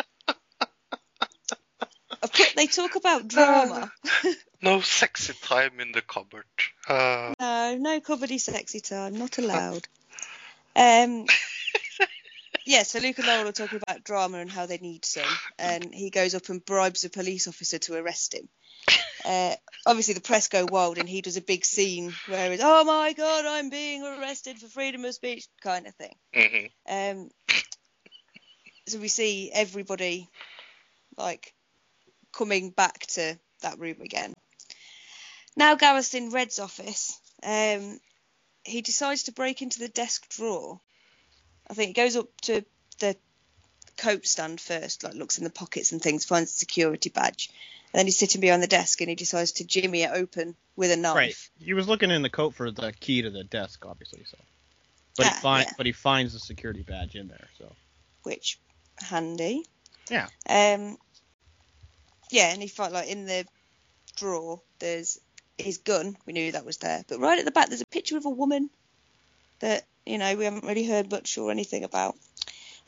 they 2.56 2.68
talk 2.68 2.96
about 2.96 3.28
drama. 3.28 3.92
No 4.62 4.82
sexy 4.82 5.34
time 5.42 5.80
in 5.80 5.92
the 5.94 6.02
cupboard. 6.02 6.44
Uh, 6.88 7.34
No, 7.40 7.78
no 7.80 8.00
cupboardy 8.02 8.40
sexy 8.40 8.82
time, 8.82 9.18
not 9.18 9.38
allowed. 9.38 9.88
Um, 10.76 11.26
yeah, 12.66 12.84
so 12.84 13.00
Luke 13.00 13.18
and 13.20 13.28
Laurel 13.28 13.48
are 13.48 13.54
talking 13.54 13.80
about 13.82 14.04
drama 14.04 14.40
and 14.40 14.50
how 14.52 14.66
they 14.66 14.78
need 14.78 15.06
some, 15.06 15.24
and 15.58 15.94
he 15.94 16.10
goes 16.10 16.36
up 16.36 16.50
and 16.50 16.64
bribes 16.64 17.06
a 17.06 17.10
police 17.10 17.48
officer 17.48 17.80
to 17.80 17.96
arrest 17.96 18.34
him. 18.34 18.50
Uh, 19.26 19.53
obviously, 19.86 20.14
the 20.14 20.22
press 20.22 20.48
go 20.48 20.66
wild, 20.66 20.98
and 20.98 21.07
he 21.07 21.22
does 21.22 21.36
a 21.36 21.41
big 21.41 21.66
scene 21.66 22.14
where 22.30 22.53
it's, 22.53 22.64
"Oh 22.66 22.86
my 22.86 23.11
God, 23.14 23.45
I'm 23.45 23.70
being 23.70 24.02
arrested 24.02 24.57
for 24.57 24.68
freedom 24.68 25.03
of 25.03 25.14
speech," 25.14 25.45
kind 25.61 25.86
of 25.88 25.95
thing. 25.95 26.16
mhm. 26.34 26.72
Um, 26.88 27.30
so 28.88 28.98
we 28.98 29.10
see 29.10 29.52
everybody 29.53 30.30
like 31.18 31.53
coming 32.32 32.72
back 32.72 32.99
to 33.07 33.38
that 33.61 33.78
room 33.78 34.02
again. 34.02 34.34
Now 35.56 35.76
Gareth's 35.76 36.14
in 36.14 36.32
Red's 36.32 36.60
office. 36.60 37.20
Um, 37.44 37.99
he 38.64 38.82
decides 38.82 39.24
to 39.24 39.32
break 39.32 39.61
into 39.61 39.80
the 39.80 39.90
desk 39.90 40.30
drawer. 40.30 40.80
I 41.70 41.74
think 41.74 41.90
he 41.90 41.94
goes 42.02 42.16
up 42.16 42.30
to 42.44 42.64
the 42.99 43.16
coat 43.98 44.26
stand 44.26 44.61
first, 44.61 45.03
like 45.03 45.14
looks 45.14 45.38
in 45.38 45.44
the 45.44 45.49
pockets 45.49 45.91
and 45.91 46.02
things, 46.02 46.26
finds 46.26 46.53
the 46.53 46.57
security 46.57 47.10
badge. 47.10 47.49
And 47.94 47.99
then 47.99 48.06
he's 48.06 48.18
sitting 48.18 48.40
behind 48.41 48.61
the 48.61 48.68
desk 48.68 49.02
and 49.02 49.10
he 49.10 49.16
decides 49.16 49.53
to 49.53 49.64
jimmy 49.64 50.03
it 50.03 50.11
open 50.14 50.56
with 50.76 50.91
a 50.91 50.95
knife. 50.98 51.16
Right. 51.16 51.49
He 51.60 51.74
was 51.74 51.88
looking 51.88 52.11
in 52.11 52.22
the 52.22 52.30
coat 52.30 52.53
for 52.53 52.70
the 52.70 52.94
key 52.99 53.24
to 53.24 53.30
the 53.32 53.44
desk, 53.44 53.84
obviously. 53.86 54.26
So, 54.26 54.38
but 55.18 55.26
he 55.26 55.32
Ah, 55.34 55.40
find, 55.41 55.66
yeah. 55.68 55.74
but 55.78 55.86
he 55.88 55.91
finds 55.91 56.34
the 56.34 56.40
security 56.40 56.84
badge 56.84 57.16
in 57.16 57.28
there. 57.28 57.48
So, 57.57 57.72
which 58.24 58.60
handy. 58.99 59.66
Yeah. 60.10 60.28
Um. 60.48 60.98
Yeah, 62.32 62.52
and 62.52 62.61
he 62.61 62.68
find 62.68 62.94
like 62.94 63.07
in 63.10 63.26
the 63.26 63.45
drawer. 64.16 64.61
There's 64.78 65.20
his 65.57 65.80
gun. 65.80 66.16
We 66.26 66.34
knew 66.34 66.52
that 66.52 66.66
was 66.66 66.78
there, 66.78 67.03
but 67.07 67.20
right 67.20 67.40
at 67.40 67.45
the 67.45 67.52
back 67.52 67.70
there's 67.70 67.82
a 67.82 67.88
picture 67.88 68.18
of 68.18 68.26
a 68.26 68.30
woman 68.30 68.70
that 69.60 69.86
you 70.06 70.18
know 70.20 70.36
we 70.36 70.45
haven't 70.45 70.64
really 70.64 70.86
heard 70.86 71.10
much 71.11 71.38
or 71.40 71.49
anything 71.49 71.84
about. 71.84 72.16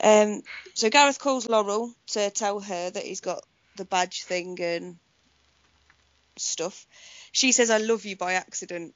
Um. 0.02 0.42
So 0.74 0.90
Gareth 0.90 1.18
calls 1.18 1.48
Laurel 1.48 1.92
to 2.12 2.30
tell 2.30 2.60
her 2.60 2.90
that 2.90 3.02
he's 3.04 3.20
got 3.20 3.44
the 3.76 3.84
badge 3.84 4.24
thing 4.24 4.58
and 4.60 4.96
stuff. 6.36 6.86
She 7.32 7.52
says, 7.52 7.70
"I 7.70 7.78
love 7.78 8.04
you" 8.04 8.16
by 8.16 8.34
accident. 8.34 8.94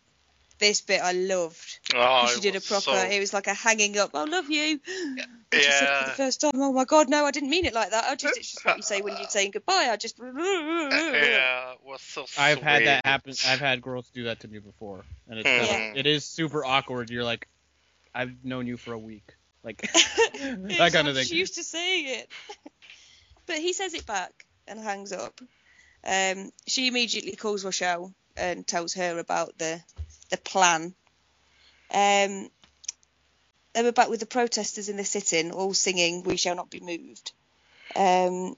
This 0.58 0.80
bit 0.80 1.02
I 1.02 1.12
loved. 1.12 1.80
Oh, 1.94 2.26
she 2.28 2.40
did 2.40 2.56
a 2.56 2.62
proper. 2.62 2.80
so- 2.80 2.94
It 2.94 3.20
was 3.20 3.34
like 3.34 3.46
a 3.46 3.52
hanging 3.52 3.98
up. 3.98 4.14
I 4.14 4.24
love 4.24 4.48
you. 4.50 4.80
And 4.88 5.20
she 5.54 5.62
said 5.70 5.98
for 6.04 6.10
the 6.10 6.16
first 6.16 6.40
time. 6.40 6.52
Oh 6.54 6.72
my 6.72 6.86
god, 6.86 7.10
no, 7.10 7.26
I 7.26 7.30
didn't 7.30 7.50
mean 7.50 7.66
it 7.66 7.74
like 7.74 7.90
that. 7.90 8.04
I 8.04 8.14
just 8.14 8.38
it's 8.38 8.52
just 8.52 8.64
what 8.64 8.78
you 8.78 8.82
say 8.82 9.02
when 9.02 9.18
you're 9.18 9.28
saying 9.28 9.50
goodbye. 9.50 9.88
I 9.90 9.96
just 9.98 10.18
Yeah, 10.22 11.72
it 11.72 11.78
was 11.84 12.00
so 12.00 12.24
I've 12.38 12.62
had 12.62 12.86
that 12.86 13.04
happen. 13.04 13.34
I've 13.46 13.58
had 13.60 13.82
girls 13.82 14.08
do 14.14 14.24
that 14.24 14.40
to 14.40 14.48
me 14.48 14.58
before, 14.58 15.04
and 15.28 15.38
it's 15.38 15.46
Mhm. 15.48 15.66
kinda- 15.68 15.98
it 16.00 16.06
is 16.06 16.24
super 16.24 16.64
awkward. 16.64 17.10
You're 17.10 17.24
like, 17.24 17.48
I've 18.14 18.42
known 18.42 18.66
you 18.66 18.78
for 18.78 18.94
a 18.94 18.98
week, 18.98 19.34
like 19.62 19.82
that 19.92 20.90
kind 20.94 21.06
of 21.06 21.16
thing. 21.16 21.26
thing. 21.26 21.36
used 21.36 21.56
to 21.56 21.64
saying 21.64 22.06
it. 22.08 22.30
but 23.44 23.58
he 23.58 23.74
says 23.74 23.92
it 23.92 24.06
back 24.06 24.45
and 24.68 24.80
hangs 24.80 25.12
up. 25.12 25.40
Um, 26.04 26.52
she 26.66 26.88
immediately 26.88 27.36
calls 27.36 27.64
Rochelle 27.64 28.14
and 28.36 28.66
tells 28.66 28.94
her 28.94 29.18
about 29.18 29.58
the 29.58 29.80
the 30.30 30.36
plan. 30.36 30.94
Um, 31.92 32.50
they 33.72 33.82
were 33.82 33.92
back 33.92 34.08
with 34.08 34.20
the 34.20 34.26
protesters 34.26 34.88
in 34.88 34.96
the 34.96 35.04
sit-in, 35.04 35.52
all 35.52 35.74
singing 35.74 36.22
"We 36.22 36.36
Shall 36.36 36.56
Not 36.56 36.70
Be 36.70 36.80
Moved." 36.80 37.32
Um, 37.94 38.56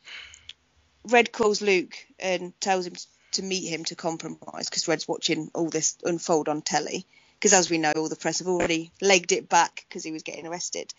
Red 1.05 1.33
calls 1.33 1.63
Luke 1.63 1.97
and 2.19 2.59
tells 2.61 2.87
him 2.87 2.95
to 3.33 3.43
meet 3.43 3.69
him 3.69 3.85
to 3.85 3.95
compromise 3.95 4.69
because 4.69 4.89
Red's 4.89 5.09
watching 5.09 5.51
all 5.55 5.69
this 5.69 5.97
unfold 6.05 6.49
on 6.49 6.63
telly. 6.63 7.07
Because 7.35 7.53
as 7.53 7.71
we 7.71 7.79
know, 7.79 7.93
all 7.93 8.09
the 8.09 8.17
press 8.17 8.41
have 8.41 8.49
already 8.49 8.91
legged 9.01 9.33
it 9.33 9.49
back 9.49 9.85
because 9.89 10.03
he 10.03 10.11
was 10.11 10.25
getting 10.25 10.47
arrested. 10.47 10.93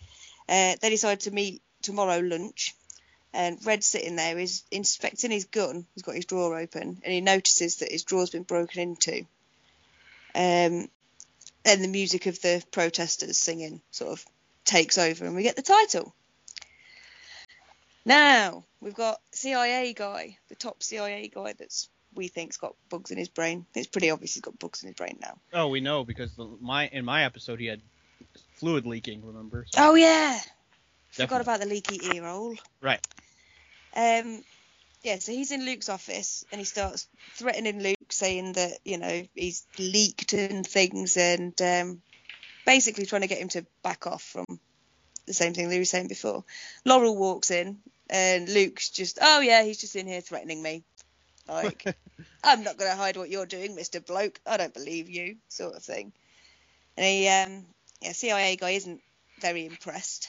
Uh, 0.48 0.74
they 0.80 0.90
decide 0.90 1.20
to 1.20 1.30
meet 1.30 1.62
tomorrow 1.82 2.18
lunch, 2.18 2.74
and 3.32 3.64
Red 3.64 3.84
sitting 3.84 4.16
there, 4.16 4.38
is 4.38 4.62
inspecting 4.70 5.30
his 5.30 5.44
gun. 5.44 5.86
He's 5.94 6.02
got 6.02 6.14
his 6.16 6.24
drawer 6.24 6.58
open, 6.58 7.00
and 7.04 7.12
he 7.12 7.20
notices 7.20 7.76
that 7.76 7.92
his 7.92 8.04
drawer's 8.04 8.30
been 8.30 8.42
broken 8.42 8.80
into. 8.80 9.20
Um, 10.34 10.88
and 11.64 11.84
the 11.84 11.88
music 11.88 12.26
of 12.26 12.40
the 12.40 12.64
protesters 12.70 13.36
singing 13.38 13.80
sort 13.90 14.12
of 14.12 14.24
takes 14.64 14.98
over, 14.98 15.24
and 15.24 15.34
we 15.34 15.42
get 15.42 15.56
the 15.56 15.62
title. 15.62 16.14
Now 18.04 18.64
we've 18.80 18.94
got 18.94 19.20
CIA 19.32 19.92
guy, 19.92 20.38
the 20.48 20.54
top 20.54 20.82
CIA 20.82 21.28
guy 21.28 21.52
that's 21.58 21.88
we 22.14 22.28
think's 22.28 22.56
got 22.56 22.74
bugs 22.88 23.10
in 23.10 23.18
his 23.18 23.28
brain. 23.28 23.66
It's 23.74 23.86
pretty 23.86 24.10
obvious 24.10 24.34
he's 24.34 24.40
got 24.42 24.58
bugs 24.58 24.82
in 24.82 24.88
his 24.88 24.96
brain 24.96 25.18
now. 25.20 25.38
Oh, 25.52 25.68
we 25.68 25.80
know 25.80 26.02
because 26.04 26.34
the, 26.34 26.48
my 26.60 26.88
in 26.88 27.04
my 27.04 27.24
episode 27.24 27.60
he 27.60 27.66
had 27.66 27.82
fluid 28.54 28.86
leaking. 28.86 29.24
Remember? 29.24 29.66
So- 29.70 29.90
Oh 29.90 29.94
yeah, 29.94 30.40
forgot 31.10 31.40
about 31.40 31.60
the 31.60 31.66
leaky 31.66 32.16
ear 32.16 32.24
hole. 32.24 32.56
Right. 32.80 33.06
Um, 33.94 34.42
yeah, 35.02 35.18
so 35.18 35.32
he's 35.32 35.50
in 35.50 35.64
Luke's 35.64 35.88
office 35.88 36.44
and 36.52 36.60
he 36.60 36.64
starts 36.64 37.08
threatening 37.34 37.82
Luke, 37.82 38.12
saying 38.12 38.52
that 38.54 38.72
you 38.84 38.98
know 38.98 39.22
he's 39.34 39.66
leaked 39.78 40.32
and 40.32 40.66
things, 40.66 41.16
and 41.16 41.60
um, 41.62 42.02
basically 42.66 43.06
trying 43.06 43.22
to 43.22 43.28
get 43.28 43.38
him 43.38 43.48
to 43.48 43.66
back 43.82 44.06
off 44.06 44.22
from 44.22 44.44
the 45.26 45.34
same 45.34 45.54
thing 45.54 45.68
that 45.68 45.74
he 45.74 45.78
was 45.78 45.90
saying 45.90 46.08
before. 46.08 46.44
Laurel 46.84 47.16
walks 47.16 47.50
in 47.50 47.78
and 48.08 48.48
Luke's 48.48 48.90
just, 48.90 49.18
oh 49.22 49.40
yeah, 49.40 49.62
he's 49.62 49.80
just 49.80 49.96
in 49.96 50.06
here 50.06 50.20
threatening 50.20 50.62
me. 50.62 50.82
Like, 51.48 51.96
I'm 52.44 52.64
not 52.64 52.76
going 52.76 52.90
to 52.90 52.96
hide 52.96 53.16
what 53.16 53.30
you're 53.30 53.46
doing, 53.46 53.76
Mr. 53.76 54.04
Bloke. 54.04 54.40
I 54.46 54.56
don't 54.56 54.74
believe 54.74 55.08
you, 55.08 55.36
sort 55.48 55.74
of 55.76 55.82
thing. 55.82 56.12
And 56.96 57.06
he, 57.06 57.28
um, 57.28 57.64
yeah, 58.02 58.12
CIA 58.12 58.56
guy 58.56 58.70
isn't 58.70 59.00
very 59.40 59.66
impressed. 59.66 60.28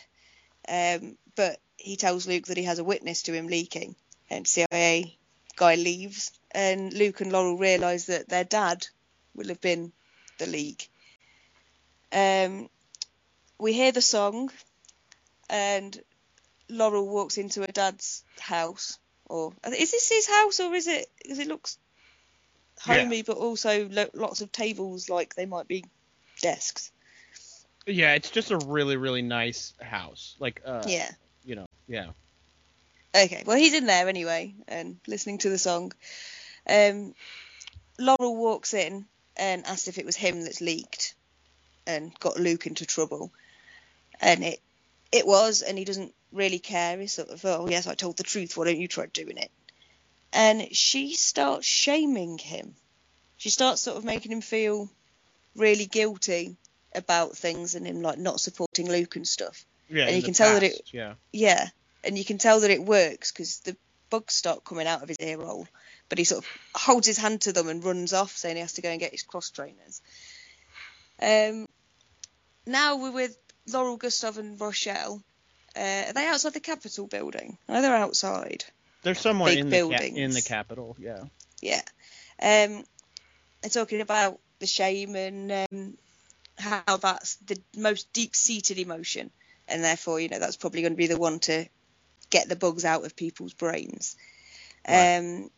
Um, 0.68 1.18
but 1.36 1.60
he 1.78 1.96
tells 1.98 2.28
Luke 2.28 2.48
that 2.48 2.58
he 2.58 2.64
has 2.64 2.80
a 2.80 2.84
witness 2.84 3.24
to 3.24 3.34
him 3.34 3.48
leaking, 3.48 3.96
and 4.30 4.48
CIA 4.48 5.18
guy 5.56 5.76
leaves, 5.76 6.32
and 6.52 6.94
Luke 6.94 7.22
and 7.22 7.32
Laurel 7.32 7.58
realise 7.58 8.06
that 8.06 8.30
their 8.30 8.44
dad 8.46 8.86
will 9.36 9.48
have 9.50 9.62
been 9.62 9.92
the 10.38 10.48
leak. 10.48 10.90
Um, 12.12 12.70
we 13.60 13.74
hear 13.74 13.92
the 13.92 14.02
song, 14.02 14.52
and 15.50 16.00
Laurel 16.70 17.08
walks 17.08 17.38
into 17.38 17.62
her 17.62 17.68
dad's 17.68 18.24
house, 18.40 19.00
or 19.26 19.54
is 19.66 19.92
this 19.92 20.10
his 20.10 20.28
house, 20.28 20.60
or 20.60 20.74
is 20.76 20.88
it? 20.88 21.08
Because 21.22 21.40
it 21.40 21.48
looks 21.48 21.78
Yeah. 22.86 23.04
homey, 23.04 23.22
but 23.24 23.38
also 23.38 23.88
lo- 23.90 24.10
lots 24.14 24.42
of 24.42 24.52
tables 24.52 25.10
like 25.10 25.36
they 25.36 25.46
might 25.46 25.68
be 25.68 25.86
desks. 26.42 26.90
Yeah, 27.88 28.14
it's 28.14 28.30
just 28.30 28.52
a 28.52 28.58
really 28.58 28.98
really 28.98 29.22
nice 29.22 29.74
house. 29.82 30.36
Like, 30.40 30.62
uh, 30.66 30.84
Yeah. 30.88 31.12
you 31.44 31.56
know, 31.56 31.66
yeah. 31.88 32.12
Okay, 33.16 33.44
well 33.45 33.58
he's 33.58 33.74
in 33.74 33.86
there 33.86 34.08
anyway 34.08 34.53
and 34.68 34.99
listening 35.08 35.40
to 35.40 35.49
the 35.49 35.58
song. 35.58 35.91
Um, 36.68 37.14
Laurel 37.98 38.36
walks 38.36 38.74
in 38.74 39.06
and 39.36 39.66
asks 39.66 39.88
if 39.88 39.98
it 39.98 40.06
was 40.06 40.16
him 40.16 40.44
that's 40.44 40.62
leaked 40.62 41.16
and 41.88 42.18
got 42.20 42.40
Luke 42.40 42.68
into 42.68 42.86
trouble, 42.86 43.32
and 44.20 44.44
it 44.44 44.62
it 45.12 45.26
was, 45.28 45.62
and 45.62 45.78
he 45.78 45.84
doesn't 45.84 46.14
really 46.32 46.60
care. 46.60 46.98
He's 46.99 47.14
sort 47.14 47.30
of, 47.30 47.44
oh 47.44 47.68
yes, 47.68 47.88
I 47.88 47.95
told 47.95 48.18
the 48.18 48.24
truth. 48.24 48.56
Why 48.56 48.66
don't 48.66 48.80
you 48.80 48.88
try 48.88 49.08
doing 49.08 49.38
it? 49.38 49.52
And 50.32 50.74
she 50.74 51.14
starts 51.16 51.66
shaming 51.68 52.38
him. 52.38 52.76
She 53.38 53.49
starts 53.49 53.82
sort 53.82 53.98
of 53.98 54.06
making 54.06 54.32
him 54.32 54.41
feel 54.41 54.90
really 55.56 55.86
guilty 55.86 56.56
about 56.95 57.38
things 57.38 57.76
and 57.76 57.85
him 57.88 58.01
like 58.01 58.18
not 58.18 58.39
supporting 58.41 58.89
Luke 58.89 59.15
and 59.15 59.27
stuff. 59.27 59.65
Yeah, 59.89 60.05
and 60.07 60.15
you 60.15 60.23
can 60.23 60.34
tell 60.34 60.53
that 60.53 60.63
it 60.63 60.81
Yeah. 60.91 61.13
yeah, 61.34 61.68
and 62.03 62.18
you 62.18 62.23
can 62.26 62.38
tell 62.38 62.61
that 62.61 62.72
it 62.72 62.84
works 62.84 63.31
because 63.31 63.59
the 63.59 63.76
bugs 64.09 64.34
start 64.34 64.63
coming 64.63 64.88
out 64.88 65.01
of 65.03 65.09
his 65.09 65.19
ear 65.19 65.38
hole, 65.38 65.68
but 66.09 66.18
he 66.18 66.23
sort 66.23 66.43
of 66.43 66.49
holds 66.73 67.07
his 67.07 67.18
hand 67.18 67.41
to 67.41 67.53
them 67.53 67.68
and 67.69 67.84
runs 67.84 68.13
off, 68.13 68.35
saying 68.35 68.55
he 68.55 68.61
has 68.61 68.73
to 68.73 68.81
go 68.81 68.89
and 68.89 68.99
get 68.99 69.11
his 69.11 69.23
cross 69.23 69.49
trainers. 69.49 70.01
Um, 71.22 71.68
now 72.65 72.97
we're 72.97 73.11
with 73.11 73.38
Laurel, 73.72 73.97
Gustav, 73.97 74.38
and 74.38 74.59
Rochelle. 74.59 75.22
Uh, 75.76 76.03
are 76.07 76.13
they 76.13 76.27
outside 76.27 76.53
the 76.53 76.59
Capitol 76.59 77.07
building? 77.07 77.57
No, 77.69 77.81
they're 77.81 77.95
outside. 77.95 78.65
There's 79.03 79.19
somewhere 79.19 79.51
Big 79.51 79.59
in 79.59 79.69
the 79.69 79.89
ca- 79.97 80.03
in 80.03 80.31
the 80.31 80.41
Capitol. 80.41 80.95
Yeah. 80.99 81.23
Yeah. 81.61 81.81
Um, 82.41 82.84
they're 83.61 83.69
talking 83.69 84.01
about 84.01 84.39
the 84.59 84.68
shame 84.68 85.15
and 85.15 85.51
um, 85.51 85.97
how 86.62 86.98
that's 86.98 87.36
the 87.38 87.60
most 87.76 88.14
deep-seated 88.14 88.78
emotion, 88.80 89.32
and 89.68 89.84
therefore, 89.84 90.20
you 90.20 90.30
know, 90.30 90.40
that's 90.40 90.58
probably 90.58 90.82
going 90.82 90.94
to 90.94 90.98
be 90.98 91.08
the 91.08 91.18
one 91.18 91.40
to 91.40 91.66
get 92.30 92.48
the 92.48 92.56
bugs 92.56 92.86
out 92.86 93.06
of 93.06 93.16
people's 93.16 93.54
brains. 93.54 94.16
Um, 94.88 95.50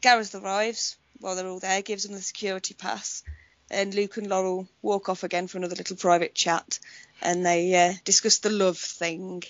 Gareth 0.00 0.34
arrives 0.34 0.96
while 1.20 1.36
they're 1.36 1.46
all 1.46 1.58
there, 1.58 1.82
gives 1.82 2.04
them 2.04 2.14
the 2.14 2.22
security 2.22 2.74
pass, 2.74 3.22
and 3.70 3.94
Luke 3.94 4.16
and 4.16 4.28
Laurel 4.28 4.68
walk 4.82 5.08
off 5.08 5.24
again 5.24 5.46
for 5.48 5.58
another 5.58 5.76
little 5.76 5.96
private 5.96 6.34
chat, 6.34 6.78
and 7.20 7.44
they 7.44 7.74
uh, 7.74 7.94
discuss 8.04 8.38
the 8.38 8.50
love 8.50 8.78
thing. 8.78 9.42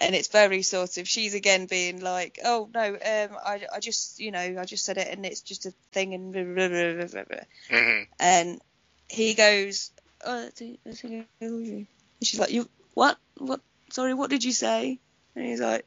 And 0.00 0.14
it's 0.14 0.28
very 0.28 0.62
sort 0.62 0.98
of 0.98 1.08
she's 1.08 1.34
again 1.34 1.66
being 1.66 2.00
like, 2.00 2.40
oh 2.44 2.68
no, 2.74 2.94
um, 2.94 3.36
I, 3.44 3.62
I 3.72 3.80
just 3.80 4.18
you 4.18 4.32
know 4.32 4.40
I 4.58 4.64
just 4.64 4.84
said 4.84 4.98
it 4.98 5.08
and 5.08 5.24
it's 5.24 5.40
just 5.40 5.66
a 5.66 5.70
thing 5.92 6.14
and 6.14 6.32
blah, 6.32 6.42
blah, 6.42 7.24
blah. 7.24 7.38
Mhm. 7.70 8.06
and 8.18 8.60
he 9.08 9.34
goes, 9.34 9.90
oh, 10.24 10.46
I 10.46 10.50
think, 10.50 10.80
I 10.86 10.92
think 10.92 11.26
love 11.40 11.60
you. 11.60 11.74
And 11.76 11.86
she's 12.22 12.40
like, 12.40 12.50
you 12.50 12.68
what 12.94 13.18
what 13.38 13.60
sorry 13.90 14.14
what 14.14 14.30
did 14.30 14.44
you 14.44 14.52
say? 14.52 14.98
And 15.34 15.46
he's 15.46 15.60
like, 15.60 15.84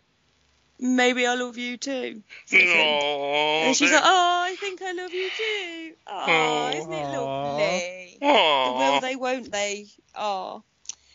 maybe 0.79 1.25
I 1.25 1.35
love 1.35 1.57
you 1.57 1.77
too. 1.77 2.21
sort 2.45 2.63
of 2.63 2.69
thing. 2.69 3.67
And 3.67 3.75
she's 3.75 3.91
like, 3.91 4.03
oh, 4.03 4.43
I 4.45 4.55
think 4.59 4.81
I 4.81 4.91
love 4.91 5.13
you 5.13 5.29
too. 5.29 5.93
Oh, 6.07 6.71
isn't 6.73 6.93
it 6.93 7.17
lovely? 7.17 8.17
The 8.19 8.73
will 8.73 9.01
they, 9.01 9.15
won't 9.15 9.51
they? 9.51 9.87
Oh, 10.15 10.63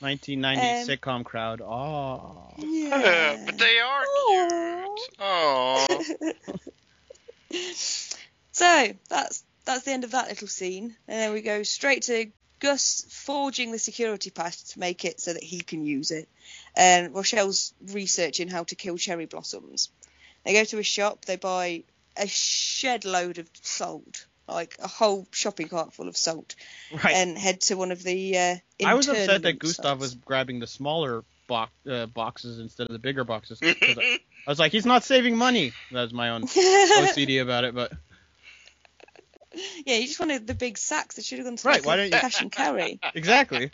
1990 0.00 0.66
Um, 0.66 0.98
sitcom 0.98 1.24
crowd. 1.24 1.60
Oh. 1.60 2.48
Yeah, 2.58 3.40
but 3.46 3.58
they 3.58 3.78
are 3.78 4.02
cute. 4.28 5.16
Oh. 5.20 5.86
so 8.52 8.92
that's 9.08 9.44
that's 9.64 9.84
the 9.84 9.92
end 9.92 10.04
of 10.04 10.12
that 10.12 10.28
little 10.28 10.48
scene, 10.48 10.96
and 11.08 11.18
then 11.20 11.32
we 11.32 11.40
go 11.42 11.62
straight 11.62 12.02
to 12.04 12.26
Gus 12.60 13.04
forging 13.10 13.72
the 13.72 13.78
security 13.78 14.30
pass 14.30 14.62
to 14.72 14.78
make 14.78 15.04
it 15.04 15.20
so 15.20 15.32
that 15.32 15.42
he 15.42 15.60
can 15.60 15.84
use 15.84 16.10
it, 16.10 16.28
and 16.76 17.14
Rochelle's 17.14 17.74
researching 17.92 18.48
how 18.48 18.64
to 18.64 18.74
kill 18.74 18.96
cherry 18.98 19.26
blossoms. 19.26 19.90
They 20.44 20.52
go 20.54 20.64
to 20.64 20.78
a 20.78 20.82
shop, 20.82 21.24
they 21.24 21.36
buy 21.36 21.84
a 22.16 22.26
shed 22.28 23.04
load 23.04 23.38
of 23.38 23.48
salt, 23.62 24.26
like 24.48 24.76
a 24.80 24.88
whole 24.88 25.26
shopping 25.32 25.68
cart 25.68 25.92
full 25.94 26.08
of 26.08 26.16
salt, 26.16 26.54
Right. 26.92 27.14
and 27.14 27.38
head 27.38 27.60
to 27.62 27.76
one 27.76 27.90
of 27.92 28.02
the. 28.02 28.36
Uh, 28.38 28.56
I 28.84 28.94
was 28.94 29.08
upset 29.08 29.42
that 29.42 29.58
Gustav 29.58 29.84
sites. 29.84 30.00
was 30.00 30.14
grabbing 30.16 30.58
the 30.60 30.66
smaller 30.66 31.24
box, 31.48 31.72
uh, 31.90 32.06
boxes 32.06 32.58
instead 32.58 32.86
of 32.86 32.92
the 32.92 32.98
bigger 32.98 33.24
boxes. 33.24 33.58
I, 33.62 33.76
I 34.46 34.50
was 34.50 34.58
like, 34.58 34.72
he's 34.72 34.86
not 34.86 35.04
saving 35.04 35.36
money. 35.36 35.72
That 35.92 36.02
was 36.02 36.12
my 36.12 36.30
own 36.30 36.42
OCD 36.46 37.40
about 37.42 37.64
it, 37.64 37.74
but 37.74 37.92
Yeah, 39.86 39.96
you 39.96 40.06
just 40.06 40.20
wanted 40.20 40.46
the 40.46 40.54
big 40.54 40.78
sacks 40.78 41.16
that 41.16 41.24
should 41.24 41.38
have 41.38 41.46
gone 41.46 41.56
to 41.56 41.68
Right, 41.68 41.76
like 41.80 41.86
why 41.86 41.96
don't 41.96 42.06
you- 42.06 42.12
cash 42.12 42.40
and 42.40 42.50
carry. 42.52 43.00
exactly. 43.14 43.70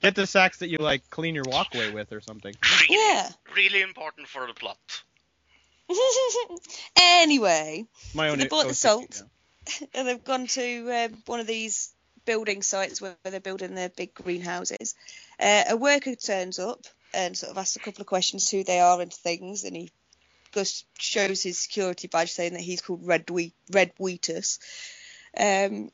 Get 0.00 0.14
the 0.16 0.26
sacks 0.26 0.58
that 0.58 0.68
you 0.68 0.78
like 0.78 1.08
clean 1.10 1.34
your 1.34 1.44
walkway 1.46 1.92
with 1.92 2.12
or 2.12 2.20
something. 2.20 2.54
Yeah. 2.88 3.28
Really 3.54 3.82
important 3.82 4.26
for 4.28 4.46
the 4.46 4.54
plot. 4.54 4.78
anyway, 7.00 7.84
My 8.14 8.30
so 8.30 8.36
they 8.36 8.48
bought 8.48 8.64
the 8.64 8.70
OCD, 8.72 8.74
salt, 8.74 9.22
and 9.94 10.08
they've 10.08 10.24
gone 10.24 10.46
to 10.48 10.90
um, 11.04 11.22
one 11.26 11.40
of 11.40 11.46
these 11.46 11.92
building 12.24 12.62
sites 12.62 13.00
where, 13.00 13.16
where 13.22 13.30
they're 13.30 13.40
building 13.40 13.74
their 13.74 13.88
big 13.90 14.14
greenhouses. 14.14 14.94
Uh, 15.38 15.64
a 15.70 15.76
worker 15.76 16.14
turns 16.14 16.58
up 16.58 16.80
and 17.14 17.36
sort 17.36 17.50
of 17.52 17.58
asks 17.58 17.76
a 17.76 17.80
couple 17.80 18.00
of 18.00 18.06
questions 18.06 18.48
who 18.48 18.64
they 18.64 18.80
are 18.80 19.00
and 19.00 19.12
things, 19.12 19.64
and 19.64 19.76
he 19.76 19.90
Gus 20.52 20.84
shows 20.98 21.42
his 21.42 21.58
security 21.58 22.08
badge 22.08 22.32
saying 22.32 22.52
that 22.52 22.60
he's 22.60 22.82
called 22.82 23.06
Red 23.06 23.28
Wheat, 23.30 23.54
Red 23.70 23.92
Wheatus. 23.98 24.58
Um, 25.36 25.90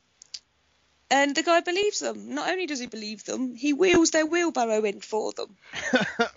and 1.10 1.34
the 1.34 1.42
guy 1.42 1.60
believes 1.60 2.00
them. 2.00 2.34
Not 2.34 2.50
only 2.50 2.66
does 2.66 2.80
he 2.80 2.86
believe 2.86 3.24
them, 3.24 3.54
he 3.54 3.72
wheels 3.72 4.10
their 4.10 4.26
wheelbarrow 4.26 4.84
in 4.84 5.00
for 5.00 5.32
them. 5.32 5.56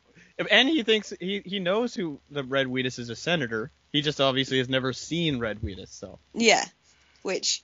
And 0.50 0.70
he 0.70 0.82
thinks 0.84 1.14
he 1.20 1.42
he 1.46 1.60
knows 1.60 1.94
who 1.94 2.20
the 2.30 2.44
Red 2.44 2.68
Wheatus 2.68 2.98
is 3.00 3.10
a 3.10 3.16
senator. 3.16 3.72
He 3.92 4.02
just 4.02 4.22
obviously 4.22 4.58
has 4.58 4.70
never 4.70 4.94
seen 4.94 5.40
Red 5.40 5.62
Wheatus, 5.62 5.92
so 5.92 6.20
Yeah, 6.34 6.64
which 7.22 7.64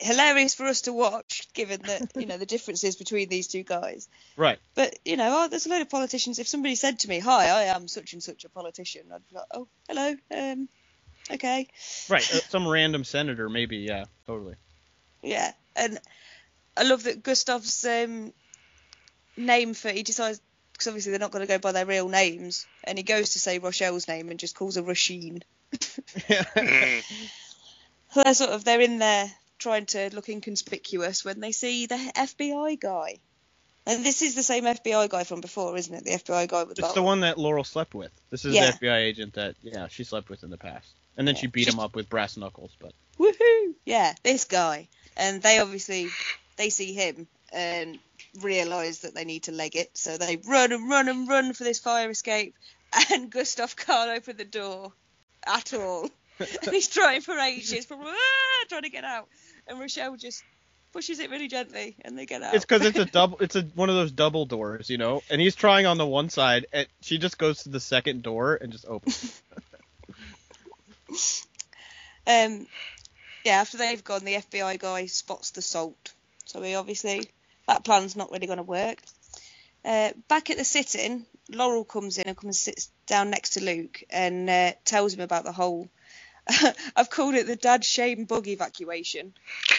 hilarious 0.00 0.54
for 0.54 0.66
us 0.66 0.82
to 0.82 0.92
watch, 0.92 1.48
given 1.54 1.80
that 1.82 2.12
you 2.16 2.26
know 2.26 2.36
the 2.36 2.46
differences 2.54 2.96
between 2.96 3.28
these 3.28 3.48
two 3.48 3.62
guys. 3.62 4.08
right. 4.36 4.58
But 4.74 4.98
you 5.04 5.16
know, 5.16 5.44
oh, 5.44 5.48
there's 5.48 5.66
a 5.66 5.70
load 5.70 5.82
of 5.82 5.90
politicians. 5.90 6.38
If 6.38 6.48
somebody 6.48 6.74
said 6.74 7.00
to 7.00 7.08
me, 7.08 7.18
"Hi, 7.18 7.46
I 7.48 7.62
am 7.74 7.88
such 7.88 8.12
and 8.12 8.22
such 8.22 8.44
a 8.44 8.48
politician," 8.48 9.06
I'd 9.12 9.28
be 9.28 9.36
like, 9.36 9.46
"Oh, 9.52 9.68
hello, 9.88 10.16
um, 10.34 10.68
okay, 11.30 11.68
Right, 12.08 12.34
uh, 12.34 12.38
some 12.48 12.66
random 12.68 13.04
senator, 13.04 13.48
maybe, 13.48 13.78
yeah, 13.78 14.04
totally. 14.26 14.54
yeah." 15.22 15.52
And 15.76 15.98
I 16.76 16.82
love 16.82 17.04
that 17.04 17.22
Gustav's 17.22 17.84
um, 17.84 18.32
name 19.36 19.74
for 19.74 19.90
he 19.90 20.02
decides 20.02 20.40
because 20.72 20.88
obviously 20.88 21.10
they're 21.10 21.18
not 21.18 21.32
going 21.32 21.44
to 21.44 21.52
go 21.52 21.58
by 21.58 21.72
their 21.72 21.86
real 21.86 22.08
names, 22.08 22.66
and 22.84 22.98
he 22.98 23.04
goes 23.04 23.30
to 23.30 23.38
say 23.38 23.58
Rochelle's 23.58 24.06
name 24.08 24.28
and 24.30 24.38
just 24.38 24.54
calls 24.54 24.76
her 24.76 24.82
Rasheen. 24.82 25.42
So 28.10 28.22
they're 28.24 28.34
sort 28.34 28.50
of 28.50 28.64
they're 28.64 28.80
in 28.80 28.98
there 28.98 29.30
trying 29.58 29.86
to 29.86 30.10
look 30.14 30.28
inconspicuous 30.28 31.24
when 31.24 31.40
they 31.40 31.52
see 31.52 31.86
the 31.86 31.96
FBI 31.96 32.78
guy. 32.80 33.18
And 33.86 34.04
this 34.04 34.20
is 34.20 34.34
the 34.34 34.42
same 34.42 34.64
FBI 34.64 35.08
guy 35.08 35.24
from 35.24 35.40
before, 35.40 35.76
isn't 35.76 35.94
it? 35.94 36.04
The 36.04 36.10
FBI 36.10 36.48
guy 36.48 36.64
with 36.64 36.76
the. 36.76 36.84
It's 36.84 36.94
the 36.94 37.02
one 37.02 37.20
that 37.20 37.38
Laurel 37.38 37.64
slept 37.64 37.94
with. 37.94 38.12
This 38.30 38.44
is 38.44 38.54
Yeah. 38.54 38.70
the 38.70 38.86
FBI 38.86 38.96
agent 38.98 39.34
that 39.34 39.56
yeah 39.62 39.88
she 39.88 40.04
slept 40.04 40.28
with 40.28 40.42
in 40.42 40.50
the 40.50 40.58
past, 40.58 40.88
and 41.16 41.26
then 41.26 41.34
she 41.34 41.46
beat 41.46 41.68
him 41.68 41.80
up 41.80 41.96
with 41.96 42.08
brass 42.10 42.36
knuckles. 42.36 42.76
But 42.78 42.92
Woohoo! 43.18 43.74
Yeah, 43.86 44.14
this 44.22 44.44
guy. 44.44 44.88
And 45.16 45.42
they 45.42 45.58
obviously 45.58 46.08
they 46.56 46.68
see 46.70 46.92
him 46.92 47.26
and 47.50 47.98
realise 48.42 48.98
that 48.98 49.14
they 49.14 49.24
need 49.24 49.44
to 49.44 49.52
leg 49.52 49.74
it, 49.74 49.96
so 49.96 50.18
they 50.18 50.36
run 50.36 50.72
and 50.72 50.88
run 50.90 51.08
and 51.08 51.26
run 51.28 51.54
for 51.54 51.64
this 51.64 51.78
fire 51.78 52.10
escape. 52.10 52.54
And 53.10 53.30
Gustav 53.30 53.76
can't 53.76 54.10
open 54.10 54.36
the 54.38 54.44
door 54.46 54.92
at 55.46 55.72
all. 55.74 56.08
And 56.38 56.48
he's 56.72 56.88
trying 56.88 57.20
for 57.20 57.38
ages, 57.38 57.86
for, 57.86 57.96
ah, 58.00 58.64
trying 58.68 58.82
to 58.82 58.90
get 58.90 59.04
out. 59.04 59.28
And 59.66 59.78
Rochelle 59.78 60.16
just 60.16 60.42
pushes 60.92 61.18
it 61.18 61.30
really 61.30 61.48
gently, 61.48 61.96
and 62.04 62.18
they 62.18 62.26
get 62.26 62.42
out. 62.42 62.54
it's 62.54 62.64
because 62.64 62.84
it's 62.84 62.98
a 62.98 63.04
double. 63.12 63.38
It's 63.40 63.56
a 63.56 63.62
one 63.74 63.88
of 63.88 63.94
those 63.94 64.12
double 64.12 64.46
doors, 64.46 64.90
you 64.90 64.98
know. 64.98 65.22
And 65.30 65.40
he's 65.40 65.54
trying 65.54 65.86
on 65.86 65.98
the 65.98 66.06
one 66.06 66.30
side, 66.30 66.66
and 66.72 66.86
she 67.00 67.18
just 67.18 67.38
goes 67.38 67.62
to 67.64 67.68
the 67.68 67.80
second 67.80 68.22
door 68.22 68.58
and 68.60 68.72
just 68.72 68.86
opens. 68.86 69.42
Um, 72.26 72.66
yeah, 73.42 73.54
after 73.54 73.78
they've 73.78 74.04
gone, 74.04 74.22
the 74.22 74.34
FBI 74.34 74.78
guy 74.78 75.06
spots 75.06 75.52
the 75.52 75.62
salt. 75.62 76.12
So 76.44 76.60
he 76.60 76.74
obviously 76.74 77.30
that 77.66 77.84
plan's 77.84 78.16
not 78.16 78.30
really 78.30 78.46
going 78.46 78.58
to 78.58 78.62
work. 78.62 78.98
Uh, 79.84 80.10
back 80.28 80.50
at 80.50 80.58
the 80.58 80.64
sit-in, 80.64 81.24
Laurel 81.50 81.84
comes 81.84 82.18
in 82.18 82.26
and 82.26 82.36
comes 82.36 82.44
and 82.44 82.56
sits 82.56 82.90
down 83.06 83.30
next 83.30 83.50
to 83.50 83.64
Luke 83.64 84.02
and 84.10 84.50
uh, 84.50 84.72
tells 84.84 85.14
him 85.14 85.20
about 85.20 85.44
the 85.44 85.52
whole. 85.52 85.88
I've 86.96 87.10
called 87.10 87.34
it 87.34 87.46
the 87.46 87.56
dad 87.56 87.84
shame 87.84 88.24
bug 88.24 88.48
evacuation 88.48 89.34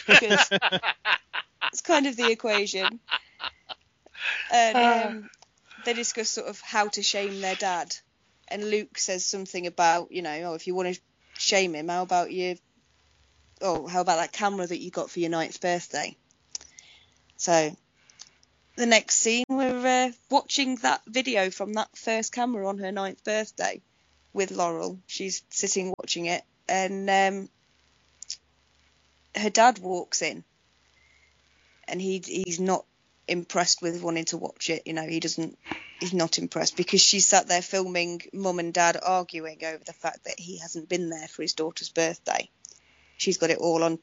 because 0.07 0.49
it's 1.71 1.81
kind 1.81 2.05
of 2.05 2.15
the 2.15 2.31
equation. 2.31 2.99
And 4.51 4.77
um, 4.77 5.29
they 5.85 5.93
discuss 5.93 6.29
sort 6.29 6.47
of 6.47 6.59
how 6.61 6.87
to 6.89 7.01
shame 7.01 7.41
their 7.41 7.55
dad, 7.55 7.95
and 8.47 8.69
Luke 8.69 8.97
says 8.97 9.25
something 9.25 9.65
about 9.65 10.11
you 10.11 10.21
know, 10.21 10.41
oh, 10.45 10.53
if 10.53 10.67
you 10.67 10.75
want 10.75 10.93
to 10.93 11.01
shame 11.37 11.73
him, 11.73 11.87
how 11.87 12.03
about 12.03 12.31
you? 12.31 12.57
Oh, 13.61 13.87
how 13.87 14.01
about 14.01 14.17
that 14.17 14.31
camera 14.31 14.67
that 14.67 14.79
you 14.79 14.91
got 14.91 15.09
for 15.09 15.19
your 15.19 15.29
ninth 15.29 15.59
birthday? 15.61 16.15
So, 17.37 17.75
the 18.75 18.85
next 18.85 19.15
scene, 19.15 19.45
we're 19.49 20.07
uh, 20.07 20.11
watching 20.29 20.75
that 20.77 21.01
video 21.05 21.49
from 21.49 21.73
that 21.73 21.97
first 21.97 22.31
camera 22.31 22.67
on 22.67 22.77
her 22.79 22.91
ninth 22.91 23.23
birthday 23.23 23.81
with 24.33 24.51
Laurel. 24.51 24.99
She's 25.07 25.43
sitting 25.49 25.93
watching 25.97 26.25
it, 26.25 26.43
and 26.69 27.09
um, 27.09 27.49
her 29.35 29.49
dad 29.49 29.79
walks 29.79 30.21
in, 30.21 30.43
and 31.87 32.01
he 32.01 32.21
he's 32.25 32.59
not 32.59 32.85
impressed 33.27 33.81
with 33.81 34.01
wanting 34.01 34.25
to 34.25 34.37
watch 34.37 34.69
it. 34.69 34.83
You 34.85 34.93
know, 34.93 35.07
he 35.07 35.19
doesn't. 35.19 35.57
He's 35.99 36.13
not 36.13 36.37
impressed 36.37 36.77
because 36.77 37.01
she 37.01 37.19
sat 37.19 37.49
there 37.49 37.61
filming 37.61 38.21
mum 38.31 38.59
and 38.59 38.73
dad 38.73 38.97
arguing 39.03 39.59
over 39.65 39.83
the 39.85 39.91
fact 39.91 40.23
that 40.23 40.39
he 40.39 40.59
hasn't 40.59 40.87
been 40.87 41.09
there 41.09 41.27
for 41.27 41.41
his 41.41 41.53
daughter's 41.53 41.89
birthday. 41.89 42.49
She's 43.17 43.37
got 43.37 43.49
it 43.49 43.57
all 43.57 43.83
on 43.83 43.99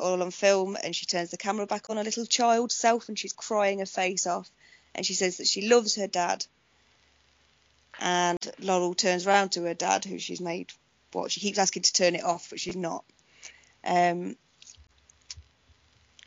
all 0.00 0.22
on 0.22 0.30
film, 0.30 0.76
and 0.82 0.94
she 0.94 1.06
turns 1.06 1.30
the 1.30 1.36
camera 1.36 1.66
back 1.66 1.90
on 1.90 1.96
her 1.96 2.04
little 2.04 2.26
child 2.26 2.70
self, 2.70 3.08
and 3.08 3.18
she's 3.18 3.32
crying 3.32 3.80
her 3.80 3.86
face 3.86 4.26
off, 4.26 4.48
and 4.94 5.04
she 5.04 5.14
says 5.14 5.38
that 5.38 5.48
she 5.48 5.68
loves 5.68 5.96
her 5.96 6.06
dad. 6.06 6.46
And 7.98 8.38
Laurel 8.60 8.94
turns 8.94 9.26
round 9.26 9.52
to 9.52 9.62
her 9.62 9.74
dad, 9.74 10.04
who 10.04 10.18
she's 10.18 10.40
made 10.40 10.72
what 11.20 11.30
she 11.30 11.40
keeps 11.40 11.58
asking 11.58 11.82
to 11.82 11.92
turn 11.92 12.14
it 12.14 12.24
off, 12.24 12.48
but 12.50 12.60
she's 12.60 12.76
not. 12.76 13.04
Um, 13.84 14.36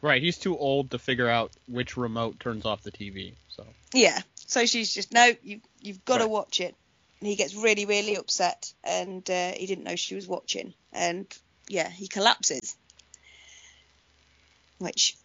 right, 0.02 0.22
he's 0.22 0.38
too 0.38 0.58
old 0.58 0.92
to 0.92 1.00
figure 1.00 1.30
out 1.30 1.52
which 1.68 1.98
remote 1.98 2.40
turns 2.40 2.66
off 2.66 2.84
the 2.84 2.92
TV. 2.92 3.36
So 3.50 3.66
Yeah. 3.94 4.20
So 4.48 4.66
she's 4.66 4.94
just 4.94 5.12
no, 5.12 5.32
you 5.44 5.62
you've 5.82 6.06
got 6.06 6.20
to 6.20 6.28
watch 6.28 6.60
it. 6.60 6.76
And 7.20 7.30
he 7.30 7.36
gets 7.36 7.56
really 7.56 7.86
really 7.86 8.16
upset, 8.18 8.74
and 8.84 9.28
uh, 9.30 9.52
he 9.54 9.66
didn't 9.66 9.86
know 9.86 9.96
she 9.96 10.16
was 10.16 10.28
watching, 10.28 10.74
and 10.92 11.26
yeah, 11.68 11.90
he 11.90 12.08
collapses. 12.08 12.76
Which 14.78 15.18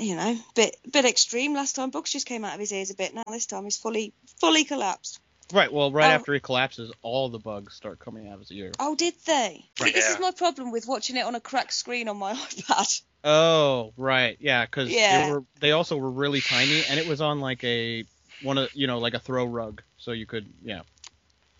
you 0.00 0.16
know, 0.16 0.38
bit 0.54 0.76
bit 0.90 1.04
extreme. 1.04 1.54
Last 1.54 1.76
time 1.76 1.90
Bugs 1.90 2.10
just 2.10 2.26
came 2.26 2.44
out 2.44 2.54
of 2.54 2.60
his 2.60 2.72
ears 2.72 2.90
a 2.90 2.94
bit. 2.94 3.14
Now 3.14 3.22
this 3.28 3.46
time 3.46 3.64
he's 3.64 3.76
fully 3.76 4.12
fully 4.40 4.64
collapsed. 4.64 5.20
Right. 5.52 5.72
Well, 5.72 5.90
right 5.90 6.10
Oh. 6.10 6.14
after 6.14 6.34
he 6.34 6.40
collapses, 6.40 6.92
all 7.02 7.30
the 7.30 7.38
bugs 7.38 7.74
start 7.74 7.98
coming 7.98 8.28
out 8.28 8.34
of 8.34 8.40
his 8.40 8.52
ear. 8.52 8.72
Oh, 8.78 8.94
did 8.94 9.14
they? 9.24 9.64
See, 9.78 9.84
Right. 9.84 9.94
this 9.94 10.06
Yeah. 10.08 10.14
is 10.14 10.20
my 10.20 10.30
problem 10.32 10.70
with 10.70 10.86
watching 10.86 11.16
it 11.16 11.24
on 11.24 11.34
a 11.34 11.40
cracked 11.40 11.72
screen 11.72 12.08
on 12.08 12.18
my 12.18 12.32
iPad. 12.34 13.02
Oh, 13.24 13.92
right. 13.96 14.36
Yeah, 14.40 14.64
because 14.64 14.90
Yeah. 14.90 15.24
they 15.24 15.32
were 15.32 15.44
they 15.60 15.72
also 15.72 15.96
were 15.96 16.10
really 16.10 16.40
tiny, 16.40 16.84
and 16.84 16.98
it 16.98 17.06
was 17.06 17.20
on 17.20 17.40
like 17.40 17.64
a 17.64 18.04
one 18.40 18.58
of 18.58 18.70
you 18.74 18.86
know 18.86 18.98
like 18.98 19.14
a 19.14 19.18
throw 19.18 19.44
rug, 19.46 19.82
so 19.96 20.12
you 20.12 20.26
could 20.26 20.52
yeah. 20.62 20.82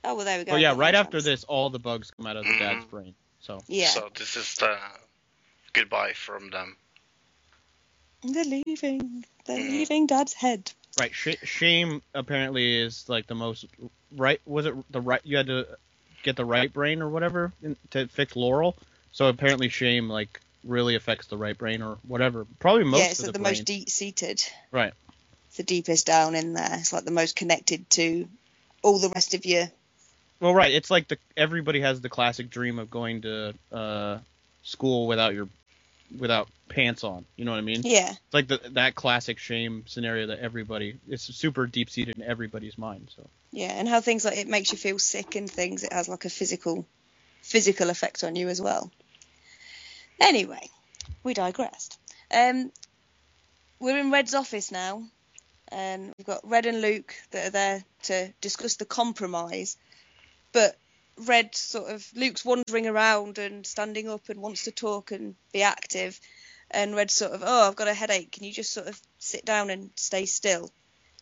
Oh 0.05 0.15
well, 0.15 0.25
there 0.25 0.39
we 0.39 0.45
go. 0.45 0.53
Oh 0.53 0.57
yeah, 0.57 0.75
right 0.77 0.95
my 0.95 1.01
after 1.01 1.21
this, 1.21 1.45
all 1.45 1.71
the 1.71 1.79
bugs 1.81 2.11
come 2.11 2.27
out 2.27 2.37
of 2.37 2.47
the 2.47 2.59
dad's 2.59 2.85
brain. 2.85 3.15
So 3.41 3.59
Yeah, 3.69 3.89
So 3.89 4.09
this 4.15 4.37
is 4.37 4.55
the 4.57 4.79
goodbye 5.73 6.13
from 6.13 6.51
them. 6.51 6.77
they're 8.23 8.45
leaving. 8.45 9.25
They're 9.47 9.59
Mm. 9.59 9.69
leaving 9.71 10.07
Dad's 10.07 10.35
head. 10.35 10.73
Right, 10.99 11.15
sh- 11.15 11.43
shame 11.43 12.03
apparently 12.15 12.81
is 12.81 13.09
like 13.09 13.27
the 13.27 13.35
most 13.35 13.67
right. 14.17 14.41
Was 14.47 14.67
it 14.67 14.75
the 14.91 15.01
right? 15.01 15.21
You 15.25 15.37
had 15.37 15.47
to 15.47 15.67
get 16.23 16.37
the 16.37 16.45
right 16.45 16.73
brain 16.73 17.03
or 17.03 17.09
whatever 17.09 17.53
in, 17.63 17.77
to 17.91 18.07
fix 18.09 18.37
Laurel. 18.37 18.77
So 19.13 19.27
apparently, 19.27 19.69
shame 19.69 20.09
like 20.09 20.41
really 20.65 20.95
affects 20.95 21.27
the 21.27 21.37
right 21.37 21.57
brain 21.57 21.83
or 21.83 21.99
whatever. 22.07 22.47
Probably 22.59 22.85
most 22.85 23.01
yeah, 23.01 23.11
it's 23.11 23.23
the, 23.23 23.33
the 23.33 23.39
most 23.39 23.65
deep 23.65 23.89
seated. 23.89 24.43
right. 24.71 24.93
It's 25.49 25.57
the 25.57 25.63
deepest 25.63 26.07
down 26.07 26.35
in 26.35 26.53
there. 26.53 26.75
It's 26.75 26.93
like 26.93 27.05
the 27.05 27.11
most 27.11 27.35
connected 27.35 27.89
to 27.91 28.29
all 28.83 28.99
the 28.99 29.09
rest 29.09 29.35
of 29.35 29.47
your. 29.47 29.67
Well, 30.41 30.55
right. 30.55 30.73
It's 30.73 30.91
like 30.91 31.09
the 31.09 31.19
everybody 31.37 31.81
has 31.81 32.01
the 32.01 32.09
classic 32.09 32.51
dream 32.51 32.79
of 32.79 32.91
going 32.91 33.23
to 33.23 33.55
uh, 33.73 34.19
school 34.63 35.07
without 35.07 35.35
your 35.35 35.49
without 36.17 36.49
pants 36.69 37.05
on. 37.05 37.25
You 37.37 37.45
know 37.45 37.53
what 37.53 37.59
I 37.59 37.63
mean? 37.63 37.83
Yeah, 37.85 38.11
It's 38.11 38.35
like 38.35 38.49
the, 38.49 38.61
that 38.73 38.95
classic 38.95 39.39
shame 39.39 39.85
scenario 39.87 40.29
that 40.29 40.39
everybody 40.41 40.99
it's 41.09 41.35
super 41.35 41.67
deep 41.67 41.91
seated 41.91 42.17
in 42.17 42.23
everybody's 42.23 42.79
mind. 42.79 43.11
So 43.17 43.29
yeah, 43.51 43.73
and 43.73 43.89
how 43.89 44.01
things 44.01 44.25
like 44.25 44.39
it 44.39 44.49
makes 44.49 44.73
you 44.73 44.79
feel 44.79 44.99
sick 44.99 45.37
and 45.37 45.51
things. 45.51 45.85
It 45.85 45.93
has 45.93 46.09
like 46.09 46.25
a 46.25 46.31
physical, 46.31 46.87
physical 47.43 47.91
effect 47.91 48.25
on 48.25 48.37
you 48.37 48.49
as 48.49 48.61
well. 48.61 48.91
Anyway, 50.21 50.69
we 51.23 51.35
digressed. 51.35 51.99
Um, 52.35 52.73
we're 53.79 53.99
in 53.99 54.11
Red's 54.11 54.35
office 54.35 54.73
now, 54.73 55.05
and 55.69 56.13
we've 56.19 56.27
got 56.27 56.49
Red 56.49 56.67
and 56.67 56.81
Luke 56.81 57.15
that 57.31 57.47
are 57.47 57.51
there 57.51 57.85
to 58.05 58.33
discuss 58.41 58.77
the 58.77 58.85
compromise. 58.85 59.77
But 60.53 60.77
Red 61.27 61.55
sort 61.55 61.91
of 61.91 62.07
Luke's 62.15 62.45
wandering 62.45 62.87
around 62.87 63.39
and 63.39 63.67
standing 63.67 64.09
up 64.09 64.29
and 64.29 64.41
wants 64.41 64.65
to 64.65 64.73
talk 64.73 65.11
and 65.11 65.35
be 65.53 65.63
active, 65.63 66.21
and 66.71 66.95
Red 66.95 67.11
sort 67.11 67.33
of, 67.33 67.43
oh, 67.45 67.69
I've 67.69 67.77
got 67.77 67.89
a 67.89 67.95
headache. 67.95 68.33
Can 68.33 68.45
you 68.45 68.53
just 68.53 68.73
sort 68.73 68.87
of 68.87 69.01
sit 69.19 69.45
down 69.45 69.71
and 69.71 69.91
stay 69.97 70.27
still? 70.27 70.71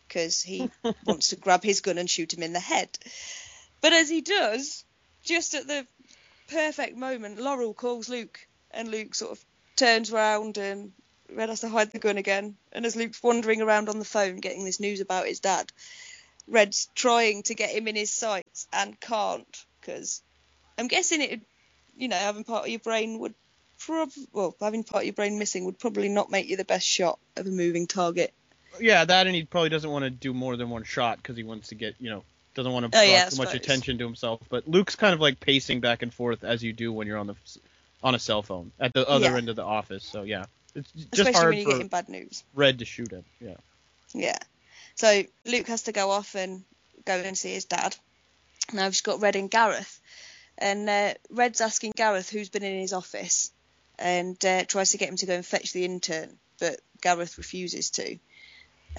Because 0.07 0.41
he 0.41 0.69
wants 1.05 1.29
to 1.29 1.35
grab 1.35 1.63
his 1.63 1.81
gun 1.81 1.97
and 1.97 2.09
shoot 2.09 2.33
him 2.33 2.43
in 2.43 2.53
the 2.53 2.59
head. 2.59 2.89
But 3.81 3.93
as 3.93 4.09
he 4.09 4.21
does, 4.21 4.83
just 5.23 5.53
at 5.53 5.67
the 5.67 5.85
perfect 6.47 6.95
moment, 6.95 7.39
Laurel 7.39 7.73
calls 7.73 8.09
Luke, 8.09 8.39
and 8.71 8.89
Luke 8.89 9.15
sort 9.15 9.31
of 9.31 9.45
turns 9.75 10.11
round 10.11 10.57
and 10.57 10.91
Red 11.29 11.49
has 11.49 11.61
to 11.61 11.69
hide 11.69 11.91
the 11.91 11.99
gun 11.99 12.17
again. 12.17 12.55
And 12.71 12.85
as 12.85 12.95
Luke's 12.95 13.21
wandering 13.21 13.61
around 13.61 13.89
on 13.89 13.99
the 13.99 14.05
phone 14.05 14.37
getting 14.37 14.65
this 14.65 14.79
news 14.79 15.01
about 15.01 15.27
his 15.27 15.39
dad, 15.39 15.71
Red's 16.47 16.87
trying 16.95 17.43
to 17.43 17.55
get 17.55 17.71
him 17.71 17.87
in 17.87 17.95
his 17.95 18.13
sights 18.13 18.67
and 18.71 18.99
can't 18.99 19.65
because 19.87 20.21
I'm 20.77 20.87
guessing 20.87 21.21
it, 21.21 21.41
you 21.97 22.07
know, 22.09 22.15
having 22.17 22.43
part 22.43 22.63
of 22.65 22.69
your 22.69 22.79
brain 22.79 23.19
would 23.19 23.33
prob 23.79 24.09
well, 24.33 24.55
having 24.61 24.83
part 24.83 25.03
of 25.03 25.05
your 25.05 25.13
brain 25.13 25.39
missing 25.39 25.65
would 25.65 25.79
probably 25.79 26.09
not 26.09 26.29
make 26.29 26.47
you 26.49 26.57
the 26.57 26.65
best 26.65 26.85
shot 26.85 27.17
of 27.35 27.47
a 27.47 27.49
moving 27.49 27.87
target. 27.87 28.33
yeah, 28.79 29.05
that 29.05 29.27
and 29.27 29.35
he 29.35 29.43
probably 29.43 29.69
doesn't 29.69 29.89
want 29.89 30.03
to 30.03 30.09
do 30.09 30.33
more 30.33 30.57
than 30.57 30.69
one 30.69 30.83
shot 30.83 31.17
because 31.17 31.37
he 31.37 31.43
wants 31.43 31.69
to 31.69 31.75
get 31.75 31.95
you 31.99 32.09
know 32.09 32.23
doesn't 32.53 32.71
want 32.71 32.91
to 32.91 32.97
Oh, 32.97 33.01
draw 33.03 33.11
yeah, 33.13 33.25
I 33.25 33.29
too 33.29 33.37
much 33.37 33.53
attention 33.53 33.97
to 33.99 34.03
himself. 34.05 34.41
But 34.49 34.67
Luke's 34.67 34.95
kind 34.95 35.13
of 35.13 35.19
like 35.21 35.39
pacing 35.39 35.79
back 35.79 36.01
and 36.03 36.13
forth 36.13 36.43
as 36.43 36.63
you 36.63 36.73
do 36.73 36.91
when 36.91 37.07
you're 37.07 37.17
on 37.19 37.27
the 37.27 37.35
on 38.03 38.13
a 38.15 38.19
cell 38.19 38.41
phone 38.43 38.71
at 38.79 38.93
the 38.93 39.07
other 39.07 39.25
Yeah. 39.31 39.37
end 39.37 39.49
of 39.49 39.55
the 39.55 39.63
office. 39.63 40.03
So 40.03 40.23
yeah, 40.23 40.45
it's 40.75 40.91
just 40.91 41.13
Especially 41.13 41.33
hard 41.33 41.49
when 41.49 41.57
you're 41.59 41.71
getting 41.71 41.87
bad 41.87 42.09
news. 42.09 42.43
Red 42.55 42.79
to 42.79 42.85
shoot 42.85 43.11
him. 43.11 43.23
Yeah. 43.39 43.55
Yeah. 44.13 44.37
So 44.95 45.23
Luke 45.45 45.67
has 45.67 45.83
to 45.83 45.91
go 45.91 46.09
off 46.11 46.35
and 46.35 46.63
go 47.05 47.13
and 47.13 47.37
see 47.37 47.53
his 47.53 47.65
dad. 47.65 47.95
Now 48.73 48.85
he's 48.87 49.01
got 49.01 49.21
Red 49.21 49.35
and 49.35 49.49
Gareth. 49.49 49.99
And 50.57 50.89
uh, 50.89 51.13
Red's 51.29 51.61
asking 51.61 51.93
Gareth 51.95 52.29
who's 52.29 52.49
been 52.49 52.63
in 52.63 52.79
his 52.79 52.93
office 52.93 53.51
and 53.99 54.43
uh, 54.45 54.65
tries 54.65 54.91
to 54.91 54.97
get 54.97 55.09
him 55.09 55.17
to 55.17 55.25
go 55.25 55.33
and 55.33 55.45
fetch 55.45 55.73
the 55.73 55.85
intern, 55.85 56.37
but 56.59 56.79
Gareth 57.01 57.37
refuses 57.37 57.91
to. 57.91 58.13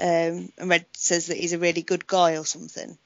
Um, 0.01 0.53
and 0.59 0.69
Red 0.69 0.87
says 0.93 1.27
that 1.27 1.37
he's 1.37 1.53
a 1.53 1.59
really 1.59 1.83
good 1.83 2.07
guy 2.07 2.37
or 2.37 2.45
something. 2.45 2.97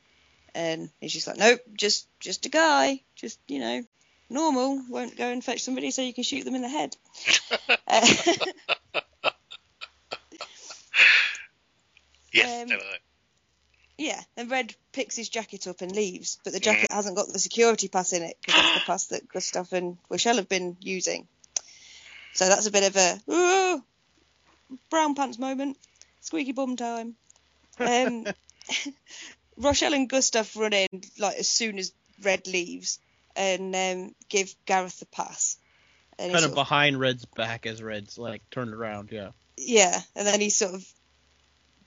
And 0.54 0.90
he's 1.00 1.14
just 1.14 1.26
like, 1.26 1.38
nope, 1.38 1.60
just 1.78 2.06
just 2.20 2.44
a 2.44 2.50
guy, 2.50 3.00
just 3.16 3.38
you 3.48 3.58
know, 3.58 3.82
normal. 4.28 4.82
Won't 4.90 5.16
go 5.16 5.28
and 5.28 5.42
fetch 5.42 5.62
somebody 5.62 5.90
so 5.90 6.02
you 6.02 6.12
can 6.12 6.24
shoot 6.24 6.44
them 6.44 6.54
in 6.54 6.60
the 6.60 6.68
head. 6.68 6.94
Uh, 7.88 8.06
Yes, 12.32 12.70
Um. 12.70 12.78
Yeah, 14.02 14.20
and 14.36 14.50
Red 14.50 14.74
picks 14.90 15.14
his 15.14 15.28
jacket 15.28 15.68
up 15.68 15.80
and 15.80 15.94
leaves, 15.94 16.40
but 16.42 16.52
the 16.52 16.58
jacket 16.58 16.90
hasn't 16.90 17.14
got 17.14 17.28
the 17.28 17.38
security 17.38 17.86
pass 17.86 18.12
in 18.12 18.24
it 18.24 18.36
because 18.40 18.60
that's 18.60 18.74
the 18.74 18.84
pass 18.84 19.06
that 19.06 19.28
Gustav 19.28 19.72
and 19.72 19.96
Rochelle 20.08 20.36
have 20.36 20.48
been 20.48 20.76
using. 20.80 21.28
So 22.32 22.48
that's 22.48 22.66
a 22.66 22.72
bit 22.72 22.82
of 22.82 22.96
a 22.96 23.32
ooh, 23.32 23.84
brown 24.90 25.14
pants 25.14 25.38
moment, 25.38 25.78
squeaky 26.20 26.50
bum 26.50 26.74
time. 26.74 27.14
Um, 27.78 28.26
Rochelle 29.56 29.94
and 29.94 30.08
Gustav 30.08 30.56
run 30.56 30.72
in 30.72 30.88
like 31.20 31.36
as 31.36 31.48
soon 31.48 31.78
as 31.78 31.92
Red 32.24 32.48
leaves 32.48 32.98
and 33.36 33.72
um, 33.76 34.16
give 34.28 34.52
Gareth 34.66 34.98
the 34.98 35.06
pass. 35.06 35.58
And 36.18 36.32
Kind 36.32 36.44
of 36.44 36.54
behind 36.54 36.98
Red's 36.98 37.24
back 37.24 37.66
as 37.66 37.80
Red's 37.80 38.18
like 38.18 38.42
turned 38.50 38.74
around. 38.74 39.12
Yeah. 39.12 39.30
yeah, 39.56 40.00
and 40.16 40.26
then 40.26 40.40
he 40.40 40.50
sort 40.50 40.74
of 40.74 40.84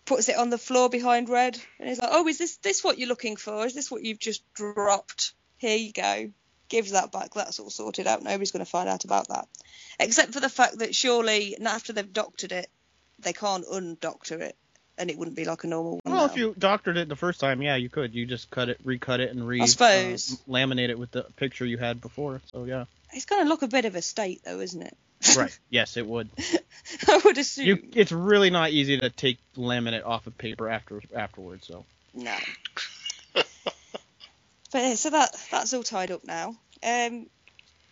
puts 0.05 0.29
it 0.29 0.37
on 0.37 0.49
the 0.49 0.57
floor 0.57 0.89
behind 0.89 1.29
Red, 1.29 1.59
and 1.79 1.89
he's 1.89 1.99
like, 1.99 2.09
"Oh, 2.11 2.27
is 2.27 2.37
this 2.37 2.57
this 2.57 2.83
what 2.83 2.97
you're 2.97 3.09
looking 3.09 3.35
for? 3.35 3.65
Is 3.65 3.73
this 3.73 3.91
what 3.91 4.03
you've 4.03 4.19
just 4.19 4.41
dropped? 4.53 5.33
Here 5.57 5.77
you 5.77 5.91
go." 5.91 6.31
Gives 6.67 6.91
that 6.91 7.11
back. 7.11 7.33
That's 7.33 7.59
all 7.59 7.69
sorted 7.69 8.07
out. 8.07 8.23
Nobody's 8.23 8.51
going 8.51 8.65
to 8.65 8.69
find 8.69 8.89
out 8.89 9.05
about 9.05 9.27
that, 9.27 9.47
except 9.99 10.33
for 10.33 10.39
the 10.39 10.49
fact 10.49 10.79
that 10.79 10.95
surely 10.95 11.55
after 11.63 11.93
they've 11.93 12.11
doctored 12.11 12.51
it, 12.51 12.69
they 13.19 13.33
can't 13.33 13.65
undoctor 13.67 14.41
it, 14.41 14.55
and 14.97 15.11
it 15.11 15.17
wouldn't 15.17 15.37
be 15.37 15.45
like 15.45 15.63
a 15.63 15.67
normal 15.67 15.99
one. 16.03 16.13
Well, 16.13 16.25
now. 16.27 16.33
if 16.33 16.37
you 16.37 16.55
doctored 16.57 16.97
it 16.97 17.07
the 17.07 17.15
first 17.15 17.39
time, 17.39 17.61
yeah, 17.61 17.75
you 17.75 17.89
could. 17.89 18.15
You 18.15 18.25
just 18.25 18.49
cut 18.49 18.69
it, 18.69 18.79
recut 18.83 19.19
it, 19.19 19.29
and 19.31 19.47
re 19.47 19.61
I 19.61 19.65
suppose. 19.65 20.33
uh, 20.33 20.51
laminate 20.51 20.89
it 20.89 20.97
with 20.97 21.11
the 21.11 21.23
picture 21.35 21.65
you 21.65 21.77
had 21.77 22.01
before. 22.01 22.41
So 22.51 22.63
yeah. 22.65 22.85
It's 23.13 23.25
going 23.25 23.43
to 23.43 23.49
look 23.49 23.61
a 23.61 23.67
bit 23.67 23.85
of 23.85 23.95
a 23.95 24.01
state, 24.01 24.41
though, 24.43 24.59
isn't 24.59 24.81
it? 24.81 24.97
Right. 25.35 25.59
Yes, 25.69 25.97
it 25.97 26.05
would. 26.05 26.29
I 27.07 27.21
would 27.23 27.37
assume. 27.37 27.65
You, 27.65 27.83
it's 27.93 28.11
really 28.11 28.49
not 28.49 28.71
easy 28.71 28.99
to 28.99 29.09
take 29.09 29.39
laminate 29.57 30.05
off 30.05 30.27
of 30.27 30.37
paper 30.37 30.69
after 30.69 31.01
afterwards. 31.15 31.67
So 31.67 31.85
No. 32.13 32.35
but 33.33 33.45
yeah, 34.73 34.95
so 34.95 35.09
that 35.09 35.35
that's 35.51 35.73
all 35.73 35.83
tied 35.83 36.11
up 36.11 36.23
now. 36.23 36.55
Um, 36.83 37.27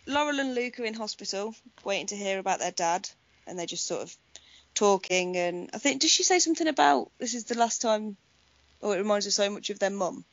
Laurel 0.05 0.39
and 0.39 0.53
Luke 0.53 0.79
are 0.79 0.85
in 0.85 0.93
hospital, 0.93 1.55
waiting 1.83 2.07
to 2.07 2.15
hear 2.15 2.39
about 2.39 2.59
their 2.59 2.71
dad, 2.71 3.09
and 3.47 3.57
they're 3.57 3.65
just 3.65 3.87
sort 3.87 4.03
of 4.03 4.15
talking. 4.75 5.37
And 5.37 5.69
I 5.73 5.77
think, 5.77 6.01
did 6.01 6.09
she 6.09 6.23
say 6.23 6.39
something 6.39 6.67
about 6.67 7.11
this 7.19 7.33
is 7.33 7.45
the 7.45 7.57
last 7.57 7.81
time, 7.81 8.17
or 8.81 8.95
it 8.95 8.99
reminds 8.99 9.25
her 9.25 9.31
so 9.31 9.49
much 9.49 9.69
of 9.69 9.79
their 9.79 9.89
mum, 9.89 10.25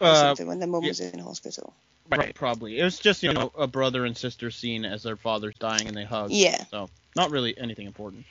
uh, 0.00 0.14
something 0.14 0.46
when 0.46 0.58
their 0.58 0.68
mum 0.68 0.84
yeah. 0.84 0.90
was 0.90 1.00
in 1.00 1.18
hospital. 1.18 1.74
Right, 2.08 2.34
probably 2.34 2.78
it 2.78 2.84
was 2.84 2.98
just 2.98 3.22
you 3.22 3.32
know 3.32 3.52
a 3.56 3.66
brother 3.66 4.04
and 4.04 4.16
sister 4.16 4.50
scene 4.50 4.84
as 4.84 5.02
their 5.02 5.16
father's 5.16 5.54
dying 5.56 5.86
and 5.86 5.96
they 5.96 6.04
hug. 6.04 6.30
Yeah. 6.30 6.64
So 6.70 6.88
not 7.16 7.30
really 7.30 7.56
anything 7.56 7.86
important. 7.86 8.24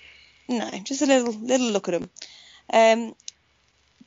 No, 0.47 0.69
just 0.83 1.01
a 1.01 1.05
little 1.05 1.33
little 1.33 1.71
look 1.71 1.89
at 1.89 1.99
them. 1.99 2.09
Um, 2.71 3.15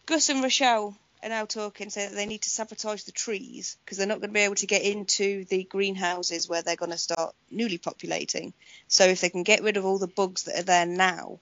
Gus 0.07 0.29
and 0.29 0.43
Rochelle 0.43 0.97
are 1.23 1.29
now 1.29 1.45
talking, 1.45 1.91
saying 1.91 2.11
that 2.11 2.17
they 2.17 2.27
need 2.27 2.43
to 2.43 2.51
sabotage 2.51 3.03
the 3.03 3.13
trees 3.13 3.77
because 3.85 3.99
they're 3.99 4.07
not 4.07 4.21
going 4.21 4.31
to 4.31 4.35
be 4.35 4.41
able 4.41 4.55
to 4.57 4.67
get 4.67 4.83
into 4.83 5.45
the 5.47 5.65
greenhouses 5.65 6.49
where 6.49 6.63
they're 6.63 6.77
going 6.77 6.91
to 6.91 6.99
start 6.99 7.35
newly 7.51 7.79
populating. 7.79 8.53
So 8.89 9.05
if 9.05 9.21
they 9.21 9.29
can 9.29 9.43
get 9.43 9.63
rid 9.63 9.77
of 9.77 9.85
all 9.85 9.99
the 9.99 10.07
bugs 10.07 10.45
that 10.45 10.59
are 10.59 10.65
there 10.65 10.87
now, 10.87 11.41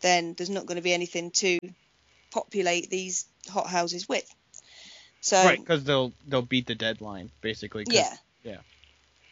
then 0.00 0.34
there's 0.34 0.50
not 0.50 0.66
going 0.66 0.76
to 0.76 0.82
be 0.82 0.92
anything 0.92 1.30
to 1.32 1.58
populate 2.30 2.90
these 2.90 3.26
hothouses 3.48 4.08
with. 4.08 4.28
So 5.24 5.42
right, 5.42 5.58
because 5.58 5.84
they'll 5.84 6.12
they'll 6.28 6.42
beat 6.42 6.66
the 6.66 6.74
deadline 6.74 7.30
basically. 7.40 7.84
yeah, 7.88 8.14
Yeah. 8.42 8.58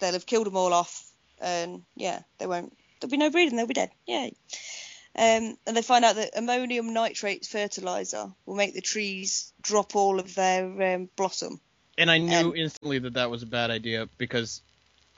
they'll 0.01 0.15
have 0.15 0.25
killed 0.25 0.47
them 0.47 0.57
all 0.57 0.73
off, 0.73 1.05
and 1.39 1.83
yeah, 1.97 2.21
they 2.39 2.47
won't. 2.47 2.75
There'll 2.99 3.11
be 3.11 3.19
no 3.19 3.29
breeding. 3.29 3.57
They'll 3.59 3.67
be 3.67 3.75
dead. 3.75 3.91
Yeah. 4.07 4.31
Um, 5.15 5.59
and 5.67 5.77
they 5.77 5.83
find 5.83 6.03
out 6.07 6.17
that 6.17 6.31
ammonium 6.35 6.95
nitrate 6.95 7.45
fertilizer 7.45 8.33
will 8.47 8.55
make 8.55 8.73
the 8.73 8.81
trees 8.81 9.53
drop 9.61 9.95
all 9.95 10.19
of 10.19 10.35
their 10.35 10.95
um, 10.95 11.11
blossom. 11.15 11.61
And 11.99 12.11
I 12.11 12.17
knew 12.17 12.49
And- 12.53 12.57
instantly 12.57 12.99
that 13.01 13.13
that 13.15 13.29
was 13.31 13.43
a 13.43 13.47
bad 13.47 13.71
idea 13.71 14.09
because, 14.17 14.63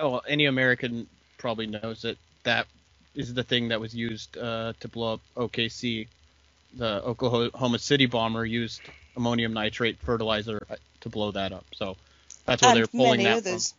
oh, 0.01 0.19
any 0.27 0.47
American 0.47 1.07
probably 1.39 1.69
knows 1.69 2.03
that 2.03 2.17
that 2.43 2.67
is 3.15 3.33
the 3.33 3.45
thing 3.45 3.69
that 3.69 3.79
was 3.81 3.95
used 3.95 4.37
uh, 4.37 4.73
to 4.81 4.89
blow 4.89 5.13
up 5.15 5.21
OKC. 5.37 6.09
The 6.77 7.01
Oklahoma 7.05 7.79
City 7.79 8.07
bomber 8.07 8.45
used 8.45 8.81
ammonium 9.16 9.53
nitrate 9.53 9.99
fertilizer 10.01 10.66
uh, 10.70 10.77
to 11.01 11.09
blow 11.09 11.31
that 11.32 11.53
up. 11.53 11.65
So 11.74 11.97
that's 12.45 12.62
where 12.62 12.70
and 12.70 12.78
they're 12.78 12.86
pulling 12.86 13.23
many 13.23 13.24
that 13.24 13.39
others. 13.39 13.74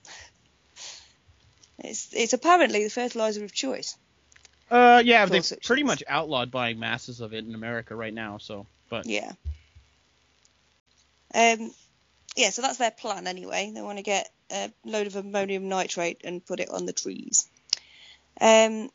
It's 1.79 2.13
it's 2.13 2.33
apparently 2.33 2.83
the 2.83 2.89
fertilizer 2.89 3.43
of 3.43 3.53
choice. 3.53 3.97
Uh, 4.71 5.01
yeah, 5.05 5.25
they've 5.25 5.43
pretty 5.63 5.81
things. 5.81 5.87
much 5.87 6.03
outlawed 6.07 6.49
buying 6.49 6.79
masses 6.79 7.21
of 7.21 7.33
it 7.33 7.45
in 7.45 7.53
America 7.53 7.95
right 7.95 8.13
now. 8.13 8.37
So, 8.37 8.65
but 8.89 9.05
Yeah. 9.05 9.31
Um, 11.33 11.71
yeah, 12.35 12.49
so 12.49 12.61
that's 12.61 12.77
their 12.77 12.91
plan 12.91 13.27
anyway. 13.27 13.71
They 13.73 13.81
want 13.81 13.97
to 13.97 14.03
get 14.03 14.31
a 14.51 14.71
load 14.83 15.07
of 15.07 15.15
ammonium 15.15 15.67
nitrate 15.69 16.21
and 16.23 16.45
put 16.45 16.59
it 16.59 16.69
on 16.69 16.85
the 16.85 16.93
trees. 16.93 17.47
Um, 18.39 18.89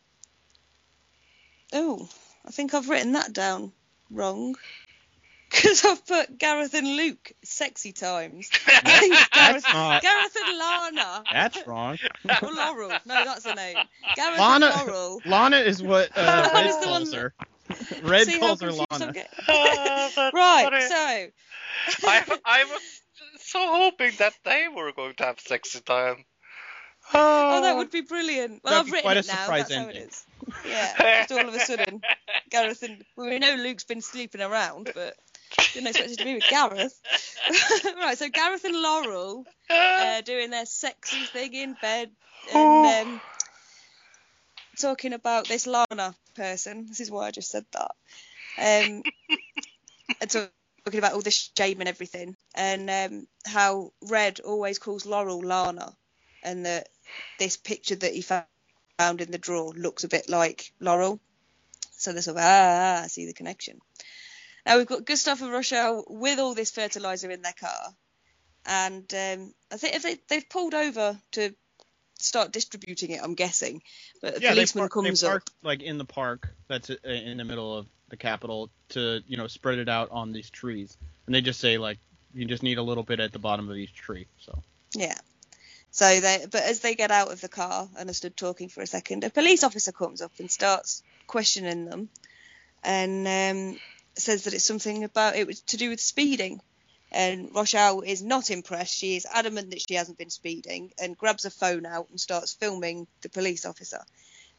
oh, 1.73 2.09
I 2.47 2.51
think 2.51 2.75
I've 2.75 2.89
written 2.89 3.13
that 3.13 3.33
down 3.33 3.73
wrong. 4.11 4.57
Because 5.51 5.85
I've 5.85 6.07
put 6.07 6.39
Gareth 6.39 6.75
and 6.75 6.87
Luke, 6.97 7.33
sexy 7.43 7.93
times. 7.93 8.49
I 8.69 8.99
think 9.01 9.15
it's 9.15 9.29
Gareth, 9.31 9.65
not- 9.73 10.03
Gareth 10.03 10.37
and 10.47 10.59
Lana. 10.59 11.23
that's 11.33 11.67
wrong. 11.67 11.99
Or 12.43 12.53
Laurel. 12.53 12.91
No, 13.05 13.25
that's 13.25 13.43
the 13.43 13.55
name. 13.55 13.77
Gareth 14.15 14.39
Lana, 14.39 14.67
and 14.67 14.87
Laurel. 14.89 15.21
Lana 15.27 15.57
is 15.59 15.83
what 15.83 16.11
uh, 16.17 16.51
Red 16.55 16.67
is 16.67 16.79
the 16.81 16.87
one 16.89 17.01
calls 17.03 17.15
her. 17.15 17.35
Red 18.03 18.27
See 18.27 18.39
calls 18.39 18.61
her 18.63 18.71
Lana. 18.73 19.13
getting? 19.13 19.25
Ah, 19.49 20.31
right, 20.35 20.83
so 20.89 22.09
I, 22.09 22.23
I 22.45 22.65
was 22.65 23.01
so 23.41 23.59
hoping 23.61 24.13
that 24.19 24.33
they 24.45 24.67
were 24.75 24.93
going 24.93 25.15
to 25.17 25.25
have 25.25 25.41
sexy 25.41 25.81
time. 25.81 26.25
Oh, 27.13 27.61
that 27.63 27.77
would 27.77 27.91
be 27.91 28.03
brilliant. 28.03 28.61
Well, 28.63 28.75
That'd 28.75 28.87
I've 28.87 28.93
written 28.93 29.03
quite 29.03 29.17
a 29.17 29.21
it 29.21 29.27
now. 29.27 29.33
surprise 29.35 29.69
That's 29.69 29.75
how 29.83 29.89
it 29.89 29.97
is. 29.97 30.25
Yeah. 30.69 31.25
Just 31.27 31.33
all 31.33 31.49
of 31.49 31.55
a 31.55 31.59
sudden, 31.61 32.01
Gareth 32.51 32.83
and 32.83 33.05
well, 33.17 33.29
we 33.29 33.39
know 33.39 33.55
Luke's 33.57 33.85
been 33.85 34.01
sleeping 34.01 34.41
around, 34.41 34.91
but 34.95 35.15
didn't 35.73 35.89
expect 35.89 36.11
it 36.11 36.19
to 36.19 36.25
be 36.25 36.35
with 36.35 36.49
Gareth. 36.49 37.01
right. 37.97 38.19
So 38.19 38.29
Gareth 38.29 38.65
and 38.65 38.81
Laurel 38.81 39.47
uh, 39.69 40.21
doing 40.23 40.51
their 40.51 40.67
sexy 40.67 41.25
thing 41.27 41.55
in 41.55 41.77
bed 41.81 42.11
and 42.55 43.09
um, 43.09 43.21
talking 44.79 45.13
about 45.13 45.49
this 45.49 45.67
Lana 45.67 46.15
person. 46.35 46.87
This 46.89 47.01
is 47.01 47.11
why 47.11 47.27
I 47.27 47.31
just 47.31 47.51
said 47.51 47.65
that. 47.73 47.93
Um, 48.59 49.03
and 50.21 50.31
talking 50.31 50.99
about 50.99 51.13
all 51.13 51.21
this 51.21 51.51
shame 51.57 51.81
and 51.81 51.89
everything, 51.89 52.37
and 52.55 52.91
um, 52.91 53.27
how 53.47 53.93
Red 54.03 54.41
always 54.41 54.79
calls 54.79 55.07
Laurel 55.07 55.41
Lana, 55.41 55.95
and 56.43 56.67
that 56.67 56.89
this 57.39 57.57
picture 57.57 57.97
that 57.97 58.15
he 58.15 58.23
found 58.23 59.21
in 59.21 59.31
the 59.31 59.39
drawer 59.39 59.73
looks 59.73 60.05
a 60.05 60.09
bit 60.09 60.29
like 60.29 60.73
Laurel. 60.81 61.21
So 61.93 62.13
they're 62.13 62.23
sort 62.23 62.39
of, 62.39 62.43
ah, 62.43 63.03
I 63.03 63.07
see 63.09 63.27
the 63.27 63.35
connection. 63.35 63.79
Now 64.67 64.79
we've 64.79 64.87
got 64.87 65.05
Gustav 65.05 65.41
and 65.43 65.53
Rochelle 65.53 66.05
with 66.09 66.39
all 66.39 66.55
this 66.55 66.71
fertilizer 66.71 67.31
in 67.31 67.43
their 67.43 67.55
car, 67.59 67.95
and 68.67 69.13
um, 69.15 69.55
I 69.73 69.77
think 69.77 69.97
if 69.97 70.03
they 70.03 70.19
they've 70.29 70.49
pulled 70.49 70.75
over 70.75 71.19
to 71.33 71.55
start 72.19 72.53
distributing 72.53 73.11
it, 73.11 73.21
I'm 73.23 73.35
guessing, 73.35 73.83
but 74.21 74.37
a 74.37 74.41
Yeah, 74.41 74.51
policeman 74.51 74.83
park, 74.83 74.93
comes 74.93 75.25
up. 75.25 75.43
like 75.63 75.83
in 75.83 75.99
the 75.99 76.05
park 76.05 76.49
that's 76.69 76.91
in 76.91 77.39
the 77.39 77.45
middle 77.45 77.77
of 77.77 77.87
the 78.11 78.17
Capitol 78.17 78.71
to 78.91 79.23
you 79.27 79.37
know 79.37 79.47
spread 79.47 79.79
it 79.79 79.89
out 79.89 80.11
on 80.11 80.33
these 80.33 80.51
trees, 80.51 80.97
and 81.27 81.35
they 81.35 81.41
just 81.41 81.61
say 81.61 81.79
like 81.79 81.99
you 82.35 82.45
just 82.45 82.63
need 82.63 82.79
a 82.79 82.83
little 82.83 83.03
bit 83.03 83.21
at 83.21 83.33
the 83.33 83.39
bottom 83.39 83.71
of 83.71 83.77
each 83.77 83.95
tree. 83.95 84.27
So 84.39 84.63
Yeah. 84.95 85.17
So 85.93 86.21
they, 86.21 86.47
but 86.49 86.63
as 86.63 86.81
they 86.81 86.95
get 86.95 87.11
out 87.11 87.33
of 87.33 87.41
the 87.41 87.49
car 87.49 87.89
and 87.99 88.09
are 88.09 88.13
stood 88.13 88.37
talking 88.37 88.69
for 88.69 88.81
a 88.81 88.87
second, 88.87 89.25
a 89.25 89.31
police 89.31 89.65
officer 89.65 89.91
comes 89.91 90.23
up 90.23 90.31
and 90.39 90.49
starts 90.49 91.03
questioning 91.27 91.85
them, 91.85 92.09
and 92.85 93.27
um, 93.27 93.81
says 94.17 94.45
that 94.45 94.55
it's 94.55 94.65
something 94.65 95.05
about 95.05 95.37
it 95.37 95.47
was 95.47 95.61
to 95.63 95.77
do 95.77 95.91
with 95.91 96.01
speeding. 96.01 96.61
And 97.13 97.51
Rochelle 97.55 98.03
is 98.03 98.23
not 98.23 98.51
impressed. 98.51 98.97
She 98.97 99.17
is 99.17 99.27
adamant 99.33 99.71
that 99.71 99.83
she 99.87 99.95
hasn't 99.95 100.19
been 100.19 100.31
speeding, 100.31 100.93
and 101.03 101.19
grabs 101.19 101.45
a 101.45 101.51
phone 101.51 101.85
out 101.85 102.09
and 102.11 102.21
starts 102.21 102.53
filming 102.55 103.09
the 103.23 103.29
police 103.29 103.67
officer. 103.67 104.01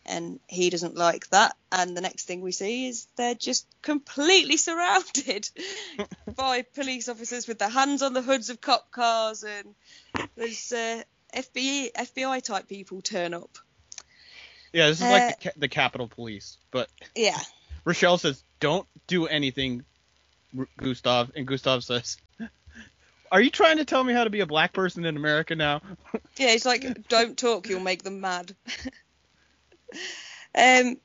And 0.06 0.40
he 0.48 0.70
doesn't 0.70 0.96
like 0.98 1.30
that. 1.30 1.56
And 1.72 1.96
the 1.96 2.02
next 2.02 2.26
thing 2.26 2.42
we 2.42 2.52
see 2.52 2.88
is 2.88 3.08
they're 3.16 3.36
just 3.36 3.66
completely 3.82 4.58
surrounded 4.58 5.48
by 6.36 6.64
police 6.64 7.08
officers 7.08 7.48
with 7.48 7.60
their 7.60 7.70
hands 7.70 8.02
on 8.02 8.14
the 8.14 8.22
hoods 8.22 8.50
of 8.50 8.60
cop 8.60 8.92
cars, 8.92 9.44
and 9.44 9.74
there's 10.36 10.74
uh, 10.74 11.04
FBI 11.34 11.94
FBI 11.94 12.42
type 12.42 12.68
people 12.68 13.02
turn 13.02 13.34
up. 13.34 13.58
yeah, 14.74 14.88
this 14.88 14.98
is 15.00 15.04
Uh, 15.06 15.12
like 15.12 15.42
the, 15.42 15.54
the 15.56 15.68
Capitol 15.70 16.08
Police, 16.10 16.58
but 16.72 16.90
Yeah, 17.16 17.40
Rochelle 17.86 18.18
says 18.18 18.44
don't 18.62 18.88
do 19.08 19.28
anything, 19.28 19.84
Gustav, 20.78 21.32
and 21.36 21.46
Gustav 21.46 21.84
says. 21.84 22.18
Are 23.32 23.42
you 23.42 23.50
trying 23.50 23.78
to 23.78 23.86
tell 23.86 24.04
me 24.04 24.14
how 24.14 24.24
to 24.24 24.30
be 24.30 24.40
a 24.40 24.46
black 24.46 24.72
person 24.72 25.04
in 25.04 25.18
America 25.18 25.56
now? 25.56 25.82
yeah. 26.38 26.52
It's 26.52 26.66
like 26.66 27.10
don't 27.10 27.38
talk, 27.38 27.68
you'll 27.68 27.82
make 27.82 28.04
them 28.04 28.22
mad. 28.22 28.56
um, 30.56 30.98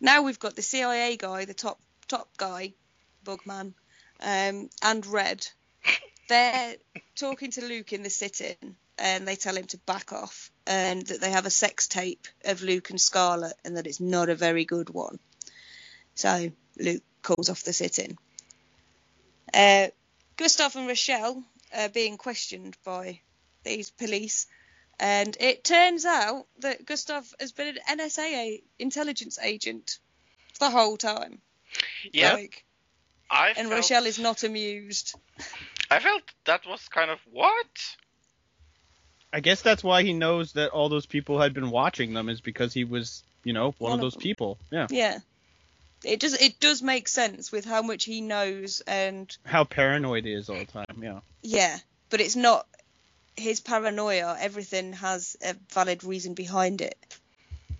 now 0.00 0.22
we've 0.22 0.38
got 0.38 0.56
the 0.56 0.62
CIA 0.62 1.16
guy, 1.16 1.44
the 1.44 1.54
top 1.54 1.78
top 2.08 2.28
guy, 2.38 2.72
Bugman, 3.24 3.74
um, 4.22 4.70
and 4.82 5.06
Red. 5.06 5.46
They're 6.28 6.76
talking 7.16 7.50
to 7.52 7.64
Luke 7.64 7.92
in 7.92 8.02
the 8.02 8.10
sit-in, 8.10 8.76
and 8.98 9.26
they 9.26 9.34
tell 9.34 9.56
him 9.56 9.66
to 9.66 9.78
back 9.78 10.12
off, 10.12 10.52
and 10.66 11.04
that 11.06 11.20
they 11.20 11.30
have 11.30 11.46
a 11.46 11.50
sex 11.50 11.88
tape 11.88 12.28
of 12.44 12.62
Luke 12.62 12.90
and 12.90 13.00
Scarlet, 13.00 13.54
and 13.64 13.76
that 13.76 13.88
it's 13.88 13.98
not 13.98 14.28
a 14.28 14.36
very 14.36 14.64
good 14.64 14.90
one. 14.90 15.18
So 16.20 16.52
Luke 16.78 17.02
calls 17.22 17.48
off 17.48 17.62
the 17.62 17.72
sit-in. 17.72 18.18
Uh, 19.54 19.88
Gustav 20.36 20.76
and 20.76 20.86
Rochelle 20.86 21.42
are 21.74 21.88
being 21.88 22.18
questioned 22.18 22.76
by 22.84 23.20
these 23.64 23.90
police, 23.90 24.46
and 24.98 25.34
it 25.40 25.64
turns 25.64 26.04
out 26.04 26.46
that 26.58 26.84
Gustav 26.84 27.32
has 27.40 27.52
been 27.52 27.78
an 27.88 27.98
NSA 27.98 28.60
intelligence 28.78 29.38
agent 29.42 29.98
the 30.58 30.68
whole 30.68 30.98
time. 30.98 31.40
Yeah, 32.12 32.34
Like, 32.34 32.64
I 33.30 33.48
and 33.56 33.68
felt, 33.68 33.72
Rochelle 33.72 34.04
is 34.06 34.18
not 34.18 34.42
amused. 34.44 35.14
I 35.90 36.00
felt 36.00 36.22
that 36.44 36.66
was 36.66 36.86
kind 36.88 37.10
of 37.10 37.18
what? 37.32 37.96
I 39.32 39.40
guess 39.40 39.62
that's 39.62 39.82
why 39.82 40.02
he 40.02 40.12
knows 40.12 40.52
that 40.52 40.70
all 40.70 40.90
those 40.90 41.06
people 41.06 41.40
had 41.40 41.54
been 41.54 41.70
watching 41.70 42.12
them 42.12 42.28
is 42.28 42.42
because 42.42 42.74
he 42.74 42.84
was, 42.84 43.22
you 43.42 43.54
know, 43.54 43.74
one, 43.78 43.90
One 43.90 43.92
of 43.92 43.98
of 43.98 44.00
those 44.02 44.12
them. 44.14 44.22
people. 44.22 44.58
Yeah. 44.70 44.86
Yeah. 44.90 45.18
It 46.04 46.20
does 46.20 46.34
it 46.34 46.60
does 46.60 46.82
make 46.82 47.08
sense 47.08 47.52
with 47.52 47.64
how 47.64 47.82
much 47.82 48.04
he 48.04 48.20
knows 48.20 48.80
and 48.86 49.36
How 49.44 49.64
paranoid 49.64 50.24
he 50.24 50.32
is 50.32 50.48
all 50.48 50.58
the 50.58 50.64
time. 50.64 50.84
Yeah. 51.00 51.20
yeah, 51.42 51.78
but 52.08 52.20
it's 52.20 52.36
not 52.36 52.66
his 53.36 53.60
paranoia. 53.60 54.36
Everything 54.40 54.94
has 54.94 55.36
a 55.42 55.54
valid 55.72 56.04
reason 56.04 56.34
behind 56.34 56.80
it. 56.80 56.96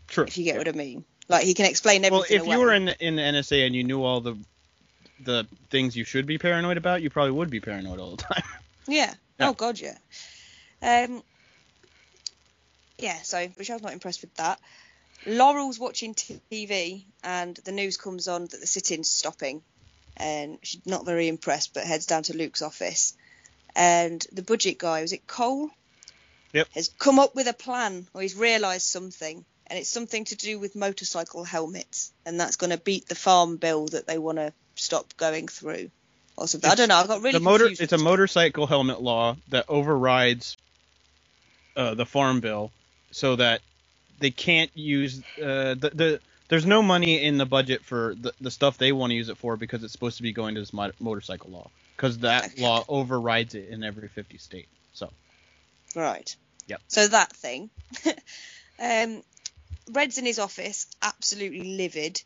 True. 0.09 0.25
If 0.25 0.37
you 0.37 0.45
get 0.45 0.59
what 0.59 0.69
I 0.69 0.73
mean. 0.73 1.05
Like 1.29 1.45
he 1.45 1.55
can 1.55 1.67
explain 1.67 2.05
everything. 2.05 2.41
Well, 2.41 2.49
if 2.49 2.53
you 2.53 2.59
were 2.59 2.75
in 2.75 2.87
the, 2.87 3.07
in 3.07 3.17
the 3.17 3.23
NSA 3.23 3.65
and 3.65 3.75
you 3.75 3.85
knew 3.85 4.03
all 4.03 4.21
the 4.21 4.37
the 5.23 5.47
things 5.71 5.97
you 5.97 6.05
should 6.05 6.27
be 6.27 6.39
paranoid 6.39 6.77
about, 6.77 7.03
you 7.03 7.11
probably 7.11 7.33
would 7.33 7.51
be 7.51 7.61
paranoid 7.61 8.01
all 8.01 8.17
the 8.17 8.23
time. 8.23 8.43
Yeah. 8.89 9.15
Yeah. 9.39 9.49
Oh 9.49 9.53
god, 9.53 9.79
yeah. 9.79 9.97
Um. 10.83 11.23
Yeah. 12.99 13.19
So 13.23 13.47
Rochelle's 13.57 13.83
not 13.83 13.93
impressed 13.93 14.23
with 14.23 14.35
that. 14.35 14.59
Laurel's 15.27 15.79
watching 15.79 16.15
TV, 16.15 17.05
and 17.23 17.57
the 17.65 17.73
news 17.73 17.97
comes 17.97 18.29
on 18.29 18.43
that 18.47 18.61
the 18.61 18.67
sit-in's 18.67 19.11
stopping, 19.11 19.63
and 20.17 20.59
she's 20.63 20.85
not 20.87 21.05
very 21.05 21.29
impressed, 21.29 21.75
but 21.75 21.85
heads 21.85 22.07
down 22.07 22.23
to 22.25 22.37
Luke's 22.37 22.63
office. 22.63 23.15
And 23.77 24.25
the 24.33 24.43
budget 24.43 24.79
guy, 24.79 25.03
was 25.03 25.13
it 25.13 25.27
Cole? 25.27 25.71
Yep. 26.53 26.69
Has 26.75 26.89
come 26.99 27.19
up 27.19 27.35
with 27.37 27.47
a 27.47 27.53
plan, 27.53 28.07
or 28.15 28.23
he's 28.23 28.35
realised 28.35 28.87
something, 28.89 29.45
and 29.67 29.79
it's 29.79 29.89
something 29.89 30.25
to 30.27 30.37
do 30.37 30.59
with 30.59 30.75
motorcycle 30.75 31.45
helmets, 31.45 32.13
and 32.27 32.41
that's 32.41 32.57
going 32.57 32.71
to 32.71 32.79
beat 32.79 33.07
the 33.09 33.15
farm 33.15 33.57
bill 33.57 33.87
that 33.89 34.07
they 34.07 34.19
want 34.19 34.39
to 34.39 34.53
stop 34.75 35.17
going 35.17 35.47
through, 35.49 35.91
or 36.37 36.49
something. 36.49 36.69
I 36.69 36.73
It's- 36.73 36.79
don't 36.79 36.89
know. 36.89 37.05
I 37.05 37.07
got 37.07 37.21
really 37.23 37.33
the 37.39 37.41
motor 37.45 37.65
confused. 37.67 37.83
it's 37.83 37.93
a 37.93 37.99
motorcycle 37.99 38.67
helmet 38.67 39.01
law 39.01 39.37
that 39.51 39.67
overrides 39.69 40.57
uh, 41.77 41.95
the 41.95 42.07
farm 42.07 42.41
bill 42.41 42.73
so 43.13 43.37
that 43.37 43.61
they 44.21 44.31
can't 44.31 44.71
use 44.75 45.23
uh, 45.39 45.75
the, 45.75 45.91
the 45.95 46.21
there's 46.49 46.67
no 46.67 46.83
money 46.83 47.23
in 47.23 47.39
the 47.39 47.47
budget 47.47 47.83
for 47.83 48.15
the, 48.21 48.33
the 48.41 48.51
stuff 48.51 48.79
they 48.79 48.93
want 48.93 49.11
to 49.11 49.15
use 49.15 49.29
it 49.29 49.39
for 49.39 49.57
because 49.57 49.83
it's 49.85 49.93
supposed 49.93 50.17
to 50.17 50.23
be 50.23 50.33
going 50.33 50.55
to 50.55 50.61
this 50.61 50.73
mo- 50.73 50.93
motorcycle 51.01 51.51
law 51.51 51.71
because 51.97 52.19
that 52.19 52.59
law 52.59 52.85
overrides 52.89 53.55
it 53.55 53.69
in 53.69 53.83
every 53.83 54.09
50 54.09 54.39
state 54.39 54.69
so 54.93 55.11
Right. 55.95 56.35
Yep. 56.67 56.81
So 56.89 57.09
that 57.09 57.33
thing. 57.33 57.71
um, 58.79 59.23
Red's 59.91 60.19
in 60.19 60.27
his 60.27 60.39
office, 60.39 60.87
absolutely 61.03 61.77
livid. 61.77 62.23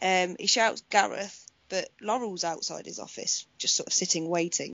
Um, 0.00 0.36
he 0.38 0.46
shouts 0.46 0.82
Gareth, 0.90 1.46
but 1.68 1.88
Laurel's 2.00 2.44
outside 2.44 2.86
his 2.86 2.98
office, 2.98 3.46
just 3.56 3.76
sort 3.76 3.86
of 3.86 3.92
sitting 3.92 4.28
waiting. 4.28 4.74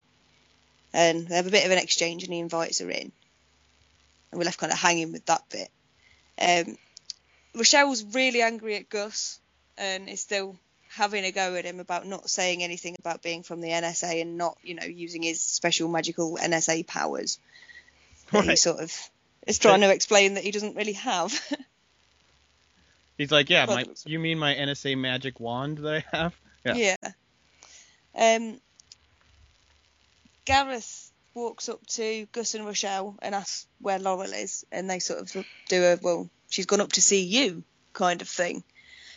And 0.94 1.28
they 1.28 1.36
have 1.36 1.48
a 1.48 1.52
bit 1.52 1.66
of 1.66 1.72
an 1.72 1.78
exchange, 1.78 2.24
and 2.24 2.34
he 2.34 2.40
invites 2.40 2.80
her 2.80 2.90
in. 2.90 3.12
And 4.32 4.40
we're 4.40 4.46
left 4.46 4.60
kind 4.60 4.72
of 4.72 4.80
hanging 4.80 5.12
with 5.12 5.26
that 5.26 5.44
bit. 5.50 5.70
Um, 6.40 6.78
Rochelle's 7.56 8.04
really 8.04 8.42
angry 8.42 8.76
at 8.76 8.90
Gus 8.90 9.40
and 9.78 10.10
is 10.10 10.22
still 10.22 10.58
having 10.90 11.24
a 11.24 11.32
go 11.32 11.56
at 11.56 11.66
him 11.66 11.80
about 11.80 12.06
not 12.06 12.30
saying 12.30 12.64
anything 12.64 12.96
about 13.00 13.22
being 13.22 13.44
from 13.44 13.62
the 13.62 13.70
NSA 13.70 14.22
and 14.22 14.38
not, 14.38 14.58
you 14.64 14.76
know, 14.76 14.86
using 14.86 15.24
his 15.24 15.42
special 15.42 15.88
magical 15.88 16.38
NSA 16.38 16.86
powers. 16.86 17.40
That 18.32 18.46
He 18.46 18.56
sort 18.56 18.80
of 18.80 18.94
is 19.48 19.60
trying 19.60 19.82
to 19.82 19.92
explain 19.92 20.36
that 20.36 20.44
he 20.44 20.52
doesn't 20.52 20.76
really 20.76 20.94
have. 20.94 21.34
He's 23.18 23.32
like, 23.32 23.50
yeah, 23.50 23.66
my, 23.66 23.86
you 24.06 24.20
mean 24.20 24.40
my 24.40 24.56
NSA 24.56 24.98
magic 24.98 25.40
wand 25.40 25.80
that 25.80 26.04
I 26.12 26.18
have? 26.18 26.36
Yeah. 26.64 26.96
Yeah. 28.14 28.36
Um, 28.36 28.62
Gareth 30.46 31.11
walks 31.34 31.70
up 31.70 31.86
to 31.88 32.26
Gus 32.32 32.56
and 32.56 32.66
Rochelle 32.66 33.16
and 33.22 33.34
asks 33.34 33.68
where 33.80 34.00
Laurel 34.00 34.34
is, 34.34 34.66
and 34.72 34.90
they 34.90 35.00
sort 35.00 35.22
of 35.22 35.46
do 35.70 35.84
a 35.84 35.98
well, 36.02 36.30
she's 36.50 36.66
gone 36.66 36.82
up 36.82 36.94
to 36.94 37.02
see 37.02 37.24
you 37.24 37.64
kind 37.94 38.22
of 38.22 38.28
thing, 38.28 38.64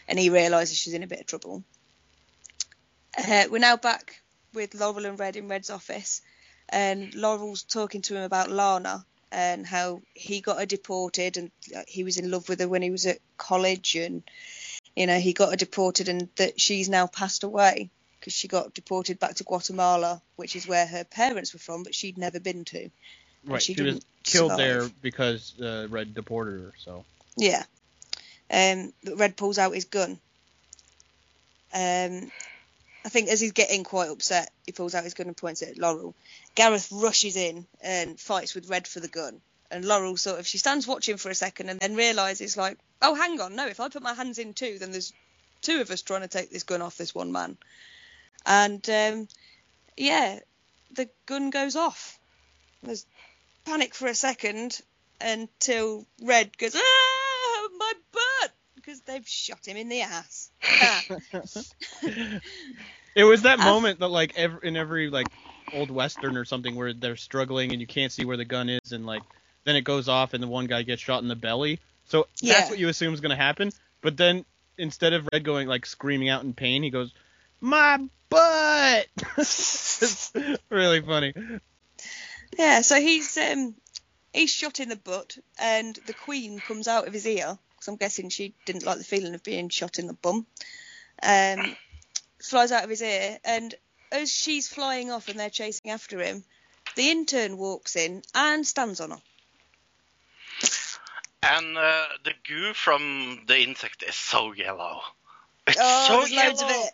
and 0.09 0.19
he 0.19 0.31
realises 0.31 0.77
she's 0.77 0.95
in 0.95 1.03
a 1.03 1.09
bit 1.09 1.21
of 1.21 1.27
trouble. 1.27 1.65
Uh, 3.17 3.45
we're 3.51 3.59
now 3.59 3.77
back 3.77 4.21
with 4.53 4.75
Laurel 4.75 5.07
and 5.07 5.19
Red 5.19 5.37
in 5.37 5.49
Red's 5.49 5.71
office, 5.71 6.23
and 6.69 7.15
Laurel's 7.15 7.63
talking 7.63 8.03
to 8.03 8.17
him 8.17 8.23
about 8.23 8.51
Lana 8.51 9.05
and 9.33 9.67
how 9.67 10.01
he 10.15 10.41
got 10.41 10.59
her 10.59 10.67
deported, 10.67 11.37
and 11.37 11.51
he 11.89 12.05
was 12.05 12.19
in 12.19 12.31
love 12.31 12.49
with 12.49 12.61
her 12.61 12.69
when 12.69 12.83
he 12.83 12.91
was 12.91 13.07
at 13.07 13.19
college, 13.37 13.97
and 13.97 14.23
you 14.95 15.07
know 15.07 15.19
he 15.19 15.33
got 15.33 15.51
her 15.51 15.57
deported, 15.57 16.09
and 16.09 16.29
that 16.37 16.61
she's 16.61 16.89
now 16.89 17.07
passed 17.07 17.43
away 17.43 17.91
because 18.25 18.33
she 18.33 18.49
got 18.49 18.73
deported 18.73 19.19
back 19.19 19.35
to 19.35 19.45
Guatemala, 19.45 20.23
which 20.37 20.57
is 20.57 20.67
where 20.67 20.87
her 20.87 21.05
parents 21.05 21.53
were 21.53 21.59
from, 21.59 21.83
but 21.83 21.95
she'd 21.95 22.17
never 22.17 22.41
been 22.41 22.65
to. 22.65 22.89
Right. 23.45 23.61
she 23.61 23.75
She, 23.75 23.83
was 23.83 24.01
killed 24.23 24.53
survive. 24.53 24.57
there 24.57 24.89
because 25.03 25.61
uh, 25.61 25.89
Red 25.91 26.15
deported 26.15 26.63
her. 26.63 26.73
So. 26.79 27.05
Yeah. 27.37 27.63
Um, 28.51 28.95
but 29.05 29.19
Red 29.19 29.37
pulls 29.37 29.59
out 29.59 29.75
his 29.75 29.85
gun. 29.85 30.13
Um, 31.75 32.33
I 33.05 33.11
think 33.11 33.29
as 33.29 33.43
he's 33.43 33.53
getting 33.53 33.85
quite 33.85 34.09
upset, 34.09 34.51
he 34.65 34.73
pulls 34.73 34.95
out 34.95 35.05
his 35.05 35.13
gun 35.13 35.27
and 35.27 35.37
points 35.37 35.61
it 35.61 35.73
at 35.73 35.79
Laurel. 35.79 36.15
Gareth 36.55 36.89
rushes 36.91 37.37
in 37.37 37.67
and 37.83 38.19
fights 38.19 38.55
with 38.55 38.71
Red 38.71 38.89
for 38.89 39.01
the 39.01 39.09
gun. 39.09 39.43
And 39.71 39.85
Laurel 39.85 40.17
sort 40.17 40.41
of, 40.41 40.47
she 40.47 40.57
stands 40.57 40.87
watching 40.87 41.19
for 41.19 41.29
a 41.29 41.35
second 41.35 41.69
and 41.69 41.79
then 41.79 41.95
realises, 41.95 42.57
like, 42.57 42.79
oh, 43.03 43.15
hang 43.15 43.39
on, 43.43 43.55
no, 43.55 43.67
if 43.67 43.81
I 43.81 43.91
put 43.91 44.03
my 44.03 44.15
hands 44.15 44.39
in 44.39 44.55
too, 44.55 44.79
then 44.79 44.93
there's 44.93 45.13
two 45.61 45.83
of 45.83 45.91
us 45.91 46.01
trying 46.01 46.23
to 46.23 46.29
take 46.29 46.51
this 46.51 46.63
gun 46.63 46.81
off 46.81 46.97
this 46.97 47.15
one 47.15 47.31
man. 47.31 47.59
And, 48.47 48.89
um, 48.91 49.29
yeah, 49.97 50.41
the 50.93 51.09
gun 51.27 51.51
goes 51.51 51.77
off. 51.77 52.19
There's 52.83 53.07
panic 53.65 53.95
for 53.95 54.09
a 54.09 54.15
second 54.15 54.81
until 55.21 56.07
Red 56.23 56.57
goes, 56.59 56.75
ah, 56.77 57.69
my 57.79 57.93
butt, 58.13 58.53
because 58.77 59.01
they've 59.03 59.27
shot 59.27 59.67
him 59.67 59.77
in 59.77 59.89
the 59.89 60.03
ass. 60.03 60.51
It 63.17 63.23
was 63.23 63.43
that 63.43 63.61
moment 63.61 64.01
that 64.01 64.09
like 64.09 64.33
ev 64.37 64.59
in 64.65 64.77
every 64.77 65.09
like 65.09 65.29
old 65.73 65.91
western 65.91 66.37
or 66.37 66.45
something 66.45 66.75
where 66.75 66.93
they're 66.93 67.17
struggling 67.17 67.71
and 67.71 67.81
you 67.81 67.87
can't 67.87 68.13
see 68.13 68.25
where 68.25 68.37
the 68.37 68.45
gun 68.45 68.69
is 68.69 68.93
and 68.93 69.07
like 69.07 69.23
then 69.65 69.77
it 69.77 69.83
goes 69.83 70.09
off 70.09 70.35
and 70.35 70.43
the 70.43 70.49
one 70.49 70.67
guy 70.67 70.83
gets 70.83 71.01
shot 71.01 71.23
in 71.23 71.29
the 71.29 71.37
belly. 71.37 71.79
So 72.07 72.27
Yeah. 72.41 72.55
that's 72.55 72.71
what 72.71 72.79
you 72.79 72.89
assume 72.89 73.15
is 73.15 73.21
going 73.21 73.31
to 73.31 73.37
happen. 73.37 73.71
But 74.03 74.17
then 74.17 74.45
instead 74.77 75.13
of 75.13 75.29
Red 75.33 75.45
going 75.45 75.69
like 75.69 75.87
screaming 75.87 76.29
out 76.29 76.43
in 76.43 76.55
pain, 76.55 76.83
he 76.83 76.91
goes, 76.91 77.13
"My 77.65 77.99
butt." 78.29 79.07
it's 79.39 80.31
really 80.69 81.01
funny. 81.01 81.33
yeah, 82.59 82.83
so 82.83 83.01
he's 83.01 83.39
um, 83.39 83.75
he's 84.35 84.51
shot 84.51 84.81
in 84.81 84.91
the 84.91 84.97
butt, 84.97 85.39
and 85.59 85.99
the 86.07 86.13
Queen 86.13 86.59
comes 86.59 86.89
out 86.89 87.07
of 87.07 87.15
his 87.15 87.27
ear. 87.27 87.59
Because 87.71 87.89
I'm 87.89 87.97
guessing 87.97 88.29
she 88.29 88.55
didn't 88.67 88.85
like 88.85 88.99
the 88.99 89.05
feeling 89.05 89.35
of 89.35 89.43
being 89.43 89.71
shot 89.71 89.99
in 89.99 90.07
the 90.07 90.13
bum. 90.13 90.47
Um, 91.23 91.75
flies 92.43 92.71
out 92.71 92.85
of 92.85 92.91
his 92.91 93.01
ear, 93.01 93.39
and 93.47 93.75
as 94.13 94.31
she's 94.31 94.69
flying 94.69 95.11
off 95.11 95.29
and 95.29 95.41
they're 95.41 95.49
chasing 95.49 95.91
after 95.91 96.21
him, 96.21 96.45
the 96.97 97.11
intern 97.11 97.57
walks 97.57 97.97
in 97.97 98.23
and 98.35 98.67
stands 98.67 99.01
on 99.01 99.13
her. 99.13 99.23
And 101.43 101.79
uh, 101.79 102.05
the 102.25 102.35
goo 102.47 102.75
from 102.75 103.45
the 103.47 103.59
insect 103.59 104.03
is 104.03 104.15
so 104.15 104.53
yellow. 104.53 105.01
It's 105.67 105.79
oh, 105.81 106.07
so 106.09 106.29
there's 106.29 106.33
loads 106.33 106.63
of 106.63 106.71
it. 106.71 106.91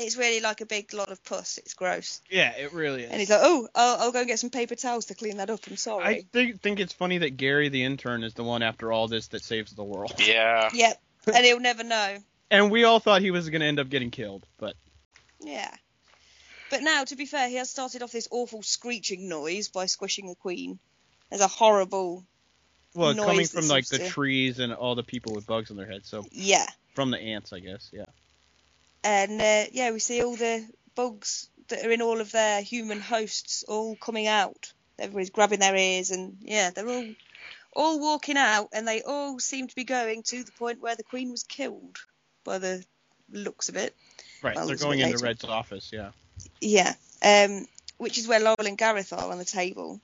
It's 0.00 0.16
really 0.16 0.40
like 0.40 0.60
a 0.60 0.66
big 0.66 0.92
lot 0.94 1.10
of 1.10 1.22
pus. 1.24 1.58
It's 1.58 1.74
gross. 1.74 2.20
Yeah, 2.30 2.50
it 2.56 2.72
really 2.72 3.02
is. 3.04 3.10
And 3.10 3.20
he's 3.20 3.30
like, 3.30 3.40
oh, 3.42 3.68
I'll, 3.74 3.96
I'll 4.00 4.12
go 4.12 4.20
and 4.20 4.28
get 4.28 4.38
some 4.38 4.50
paper 4.50 4.74
towels 4.74 5.06
to 5.06 5.14
clean 5.14 5.36
that 5.38 5.50
up. 5.50 5.60
I'm 5.68 5.76
sorry. 5.76 6.04
I 6.04 6.24
think 6.32 6.60
think 6.62 6.80
it's 6.80 6.92
funny 6.92 7.18
that 7.18 7.36
Gary 7.36 7.68
the 7.68 7.84
intern 7.84 8.22
is 8.24 8.34
the 8.34 8.44
one 8.44 8.62
after 8.62 8.92
all 8.92 9.08
this 9.08 9.28
that 9.28 9.42
saves 9.44 9.72
the 9.72 9.84
world. 9.84 10.12
Yeah. 10.18 10.70
Yep. 10.72 11.00
and 11.34 11.44
he'll 11.44 11.60
never 11.60 11.84
know. 11.84 12.18
And 12.52 12.72
we 12.72 12.82
all 12.82 12.98
thought 12.98 13.22
he 13.22 13.30
was 13.30 13.48
going 13.48 13.60
to 13.60 13.66
end 13.68 13.78
up 13.78 13.88
getting 13.88 14.10
killed, 14.10 14.44
but 14.58 14.74
Yeah. 15.40 15.72
But 16.68 16.82
now, 16.82 17.04
to 17.04 17.14
be 17.16 17.24
fair, 17.26 17.48
he 17.48 17.54
has 17.56 17.70
started 17.70 18.02
off 18.02 18.10
this 18.12 18.26
awful 18.30 18.62
screeching 18.62 19.28
noise 19.28 19.68
by 19.68 19.86
squishing 19.86 20.26
the 20.28 20.34
queen. 20.34 20.78
There's 21.28 21.42
a 21.42 21.46
horrible. 21.48 22.24
well, 22.94 23.14
noise 23.14 23.26
coming 23.26 23.46
from 23.46 23.68
like 23.68 23.86
the 23.86 23.98
to- 23.98 24.08
trees 24.08 24.58
and 24.58 24.72
all 24.72 24.94
the 24.96 25.02
people 25.04 25.32
with 25.34 25.46
bugs 25.46 25.70
on 25.70 25.76
their 25.76 25.86
heads, 25.86 26.08
so 26.08 26.24
Yeah. 26.32 26.66
from 26.94 27.12
the 27.12 27.18
ants, 27.18 27.52
I 27.52 27.60
guess. 27.60 27.88
Yeah. 27.92 28.06
And 29.02 29.40
uh, 29.40 29.64
yeah, 29.72 29.92
we 29.92 29.98
see 29.98 30.22
all 30.22 30.36
the 30.36 30.66
bugs 30.94 31.48
that 31.68 31.84
are 31.84 31.90
in 31.90 32.02
all 32.02 32.20
of 32.20 32.32
their 32.32 32.60
human 32.62 33.00
hosts 33.00 33.64
all 33.66 33.96
coming 33.96 34.26
out. 34.26 34.72
Everybody's 34.98 35.30
grabbing 35.30 35.60
their 35.60 35.76
ears, 35.76 36.10
and 36.10 36.36
yeah, 36.42 36.70
they're 36.70 36.88
all 36.88 37.14
all 37.74 38.00
walking 38.00 38.36
out, 38.36 38.68
and 38.72 38.86
they 38.86 39.02
all 39.02 39.38
seem 39.38 39.68
to 39.68 39.74
be 39.74 39.84
going 39.84 40.22
to 40.24 40.44
the 40.44 40.52
point 40.52 40.80
where 40.80 40.96
the 40.96 41.02
queen 41.02 41.30
was 41.30 41.44
killed, 41.44 41.98
by 42.44 42.58
the 42.58 42.84
looks 43.30 43.68
of 43.68 43.76
it. 43.76 43.94
Right. 44.42 44.56
Well, 44.56 44.66
They're 44.66 44.76
going 44.76 45.00
into. 45.00 45.24
Red's 45.24 45.44
office. 45.44 45.90
Yeah. 45.92 46.10
Yeah, 46.60 46.94
um, 47.22 47.66
which 47.98 48.18
is 48.18 48.26
where 48.26 48.40
Laurel 48.40 48.66
and 48.66 48.78
Gareth 48.78 49.12
are 49.12 49.30
on 49.30 49.38
the 49.38 49.44
table, 49.44 50.00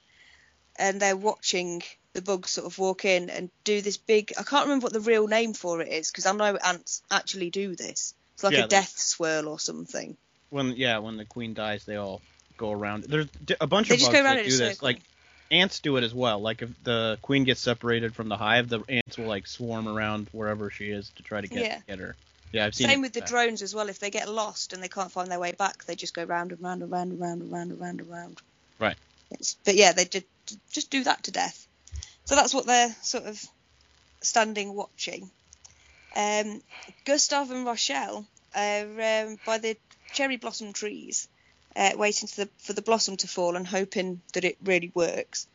and 0.77 1.01
they're 1.01 1.17
watching 1.17 1.83
the 2.13 2.23
bugs 2.23 2.51
sort 2.51 2.67
of 2.67 2.79
walk 2.79 3.05
in 3.05 3.29
and 3.29 3.51
do 3.65 3.81
this 3.81 3.97
big. 3.99 4.33
I 4.39 4.43
can't 4.43 4.67
remember 4.67 4.85
what 4.85 4.93
the 4.93 5.01
real 5.01 5.27
name 5.27 5.53
for 5.53 5.83
it 5.83 5.89
is 5.89 6.11
because 6.11 6.27
I 6.27 6.33
know 6.33 6.57
ants 6.57 7.03
actually 7.11 7.51
do 7.51 7.77
this. 7.77 8.15
It's 8.37 8.45
like 8.45 8.53
Yeah, 8.53 8.65
a 8.65 8.69
death 8.69 8.99
swirl 8.99 9.49
or 9.49 9.59
something. 9.59 10.15
When 10.51 10.73
yeah, 10.77 10.99
when 10.99 11.17
the 11.17 11.25
queen 11.25 11.55
dies, 11.55 11.87
they 11.87 11.97
all 11.97 12.21
go 12.59 12.71
around. 12.71 13.05
There's 13.05 13.29
a 13.59 13.67
bunch 13.67 13.89
They 13.89 13.95
of 13.95 14.01
just 14.01 14.11
bugs 14.11 14.21
go 14.21 14.25
around 14.27 14.37
that 14.37 14.45
do 14.45 14.57
this. 14.59 14.83
Like 14.83 15.01
ants 15.51 15.81
do 15.81 15.97
it 15.97 16.05
as 16.05 16.13
well. 16.13 16.39
Like 16.41 16.61
if 16.61 16.71
the 16.85 17.19
queen 17.23 17.45
gets 17.45 17.63
separated 17.63 18.15
from 18.15 18.29
the 18.29 18.37
hive, 18.37 18.69
the 18.69 18.81
ants 18.91 19.17
will 19.17 19.27
like 19.27 19.47
swarm 19.47 19.89
around 19.89 20.29
wherever 20.33 20.69
she 20.69 20.91
is 20.91 21.09
to 21.17 21.23
try 21.23 21.41
to 21.41 21.47
get 21.49 21.65
Yeah. 21.65 21.81
get 21.87 21.99
her. 21.99 22.15
Yeah, 22.53 22.67
I've 22.67 22.75
seen. 22.75 22.89
Same 22.89 22.99
it 22.99 23.03
with 23.03 23.13
the 23.15 23.21
that. 23.21 23.29
drones 23.31 23.63
as 23.63 23.75
well. 23.75 23.89
If 23.89 24.01
they 24.01 24.11
get 24.11 24.29
lost 24.29 24.75
and 24.75 24.83
they 24.83 24.89
can't 24.89 25.11
find 25.11 25.31
their 25.31 25.41
way 25.41 25.53
back, 25.53 25.85
they 25.85 25.95
just 25.95 26.15
go 26.15 26.25
round 26.25 26.53
and 26.53 26.61
round 26.61 26.83
and 26.83 26.93
round 26.93 27.13
and 27.13 27.21
round 27.21 27.41
and 27.41 27.51
round 27.51 27.71
and 27.71 27.81
round 27.81 28.01
and 28.01 28.11
round. 28.11 28.43
Right. 28.79 28.97
It's, 29.31 29.57
but 29.65 29.77
yeah, 29.77 29.93
they 29.93 30.05
just 30.05 30.27
just 30.71 30.91
do 30.91 31.05
that 31.05 31.23
to 31.25 31.31
death. 31.31 31.67
So 32.27 32.35
that's 32.37 32.53
what 32.53 32.67
they're 32.67 32.95
sort 33.01 33.25
of 33.25 33.43
standing 34.21 34.75
watching. 34.75 35.31
Um, 36.17 36.63
Gustav 37.05 37.51
and 37.51 37.67
Rochelle 37.67 38.27
are 38.55 39.27
um, 39.27 39.39
by 39.45 39.59
the 39.59 39.77
cherry 40.15 40.39
blossom 40.39 40.73
trees, 40.73 41.29
uh, 41.77 41.93
waiting 41.95 42.27
for 42.27 42.47
the, 42.47 42.51
for 42.57 42.73
the 42.73 42.81
blossom 42.81 43.19
to 43.19 43.29
fall 43.29 43.55
and 43.55 43.67
hoping 43.67 44.23
that 44.33 44.47
it 44.47 44.57
really 44.65 44.91
works. 44.95 45.47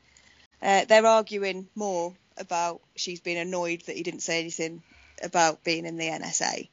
Uh, 0.61 0.85
they're 0.85 1.05
arguing 1.05 1.67
more 1.73 2.13
about 2.37 2.79
she's 2.95 3.19
been 3.19 3.37
annoyed 3.37 3.81
that 3.87 3.95
he 3.95 4.03
didn't 4.03 4.19
say 4.19 4.39
anything 4.39 4.83
about 5.23 5.63
being 5.63 5.87
in 5.87 5.97
the 5.97 6.09
NSA. 6.09 6.69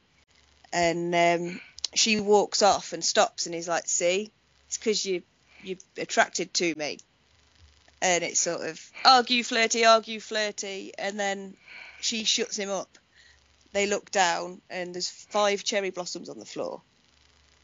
And 0.71 1.15
um, 1.15 1.59
she 1.95 2.19
walks 2.19 2.61
off 2.61 2.93
and 2.93 3.03
stops 3.03 3.47
and 3.47 3.55
he's 3.55 3.67
like, 3.67 3.87
"See, 3.87 4.31
it's 4.67 4.77
because 4.77 5.03
you 5.03 5.23
you're 5.63 5.77
attracted 5.97 6.53
to 6.55 6.75
me." 6.75 6.99
And 8.03 8.23
it's 8.23 8.39
sort 8.39 8.61
of 8.61 8.79
argue 9.03 9.43
flirty, 9.43 9.83
argue 9.83 10.19
flirty, 10.19 10.93
and 10.95 11.19
then 11.19 11.55
she 12.01 12.23
shuts 12.23 12.55
him 12.55 12.69
up. 12.69 12.98
They 13.71 13.87
look 13.87 14.09
down 14.11 14.61
and 14.69 14.93
there's 14.93 15.09
five 15.09 15.63
cherry 15.63 15.91
blossoms 15.91 16.29
on 16.29 16.39
the 16.39 16.45
floor. 16.45 16.81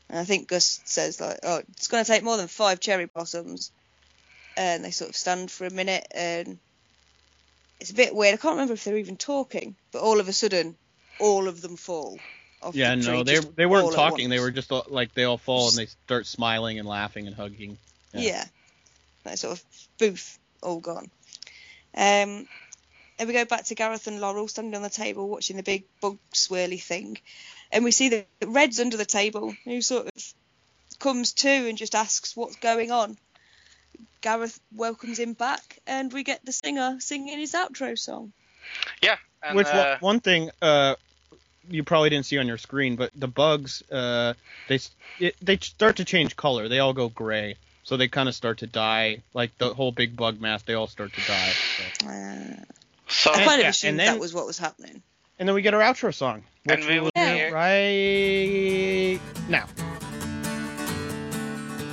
And 0.09 0.19
I 0.19 0.23
think 0.23 0.47
Gus 0.47 0.81
says 0.85 1.19
like, 1.19 1.39
"Oh, 1.43 1.61
it's 1.69 1.87
going 1.87 2.03
to 2.05 2.11
take 2.11 2.23
more 2.23 2.37
than 2.37 2.47
five 2.47 2.79
cherry 2.79 3.05
blossoms." 3.05 3.71
And 4.55 4.85
they 4.85 4.91
sort 4.91 5.09
of 5.09 5.15
stand 5.15 5.51
for 5.51 5.65
a 5.65 5.71
minute 5.71 6.07
and 6.11 6.59
it's 7.79 7.91
a 7.91 7.95
bit 7.95 8.15
weird. 8.15 8.33
I 8.33 8.37
can't 8.37 8.53
remember 8.53 8.73
if 8.73 8.83
they're 8.83 8.97
even 8.97 9.17
talking, 9.17 9.75
but 9.91 10.01
all 10.01 10.19
of 10.19 10.27
a 10.29 10.33
sudden, 10.33 10.75
all 11.19 11.47
of 11.47 11.61
them 11.61 11.75
fall. 11.75 12.19
Off 12.61 12.75
Yeah, 12.75 12.95
the 12.95 13.03
tree, 13.03 13.11
no, 13.11 13.23
they 13.23 13.39
they 13.39 13.65
weren't 13.65 13.93
talking. 13.93 14.29
They 14.29 14.39
were 14.39 14.51
just 14.51 14.71
like 14.71 15.13
they 15.13 15.23
all 15.23 15.37
fall 15.37 15.69
and 15.69 15.77
they 15.77 15.85
start 15.85 16.25
smiling 16.25 16.79
and 16.79 16.87
laughing 16.87 17.27
and 17.27 17.35
hugging. 17.35 17.77
Yeah. 18.13 18.45
That 19.23 19.39
sort 19.39 19.59
of 19.59 19.63
booth 19.99 20.39
all 20.61 20.79
gone. 20.79 21.09
Um, 21.95 22.47
and 23.17 23.27
we 23.27 23.33
go 23.33 23.45
back 23.45 23.65
to 23.65 23.75
Gareth 23.75 24.07
and 24.07 24.19
Laurel 24.19 24.47
standing 24.47 24.75
on 24.75 24.81
the 24.81 24.89
table 24.89 25.29
watching 25.29 25.57
the 25.57 25.63
big 25.63 25.85
bug 26.01 26.17
swirly 26.33 26.81
thing. 26.81 27.17
And 27.71 27.83
we 27.83 27.91
see 27.91 28.09
that 28.09 28.27
Red's 28.45 28.79
under 28.79 28.97
the 28.97 29.05
table, 29.05 29.55
who 29.63 29.81
sort 29.81 30.07
of 30.07 30.33
comes 30.99 31.33
to 31.33 31.49
and 31.49 31.77
just 31.77 31.95
asks 31.95 32.35
what's 32.35 32.57
going 32.57 32.91
on. 32.91 33.17
Gareth 34.21 34.59
welcomes 34.75 35.19
him 35.19 35.33
back, 35.33 35.79
and 35.85 36.11
we 36.11 36.23
get 36.23 36.43
the 36.45 36.51
singer 36.51 36.97
singing 36.99 37.39
his 37.39 37.53
outro 37.53 37.97
song. 37.97 38.33
Yeah, 39.01 39.17
and 39.43 39.55
Which 39.55 39.67
uh, 39.67 39.97
one, 39.99 40.15
one 40.15 40.19
thing 40.19 40.49
uh, 40.61 40.95
you 41.69 41.83
probably 41.83 42.09
didn't 42.09 42.25
see 42.25 42.37
on 42.37 42.47
your 42.47 42.57
screen, 42.57 42.95
but 42.95 43.11
the 43.15 43.27
bugs 43.27 43.83
uh, 43.91 44.33
they 44.67 44.79
it, 45.19 45.35
they 45.41 45.57
start 45.57 45.97
to 45.97 46.05
change 46.05 46.35
color. 46.35 46.67
They 46.67 46.79
all 46.79 46.93
go 46.93 47.09
gray, 47.09 47.55
so 47.83 47.97
they 47.97 48.07
kind 48.07 48.27
of 48.27 48.35
start 48.35 48.59
to 48.59 48.67
die. 48.67 49.21
Like 49.33 49.57
the 49.57 49.73
whole 49.73 49.91
big 49.91 50.15
bug 50.15 50.41
mass, 50.41 50.63
they 50.63 50.73
all 50.73 50.87
start 50.87 51.13
to 51.13 51.21
die. 51.21 51.53
So. 51.99 52.05
So 53.07 53.31
I 53.31 53.35
kind 53.43 53.51
of 53.53 53.59
yeah, 53.65 53.69
assumed 53.69 53.99
then- 53.99 54.13
that 54.13 54.19
was 54.19 54.33
what 54.33 54.45
was 54.45 54.57
happening. 54.57 55.01
And 55.37 55.47
then 55.49 55.53
we 55.53 55.61
get 55.61 55.73
our 55.73 55.81
outro 55.81 56.13
song, 56.13 56.43
which 56.63 56.79
And 56.79 56.87
we 56.87 56.93
we 56.95 56.99
will 57.01 57.11
will 57.15 57.21
hear- 57.35 57.49
do 57.49 57.55
right 57.55 59.19
now. 59.49 59.67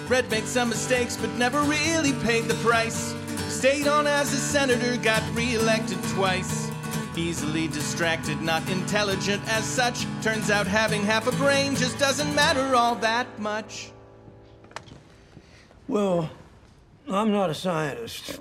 Red 0.09 0.31
made 0.31 0.45
some 0.45 0.69
mistakes, 0.69 1.17
but 1.17 1.31
never 1.31 1.61
really 1.63 2.13
paid 2.25 2.45
the 2.45 2.55
price. 2.57 3.15
Stayed 3.49 3.89
on 3.89 4.07
as 4.07 4.33
a 4.33 4.37
senator, 4.37 4.97
got 4.99 5.23
reelected 5.35 5.99
twice. 6.11 6.71
Easily 7.17 7.69
distracted, 7.69 8.41
not 8.41 8.67
intelligent 8.71 9.43
as 9.49 9.65
such. 9.65 10.07
Turns 10.23 10.51
out 10.51 10.67
having 10.67 11.03
half 11.03 11.27
a 11.27 11.33
brain 11.33 11.75
just 11.77 11.99
doesn't 11.99 12.35
matter 12.35 12.75
all 12.77 12.95
that 12.97 13.27
much. 13.39 13.91
Well, 15.89 16.31
I'm 17.09 17.33
not 17.33 17.51
a 17.51 17.55
scientist, 17.55 18.39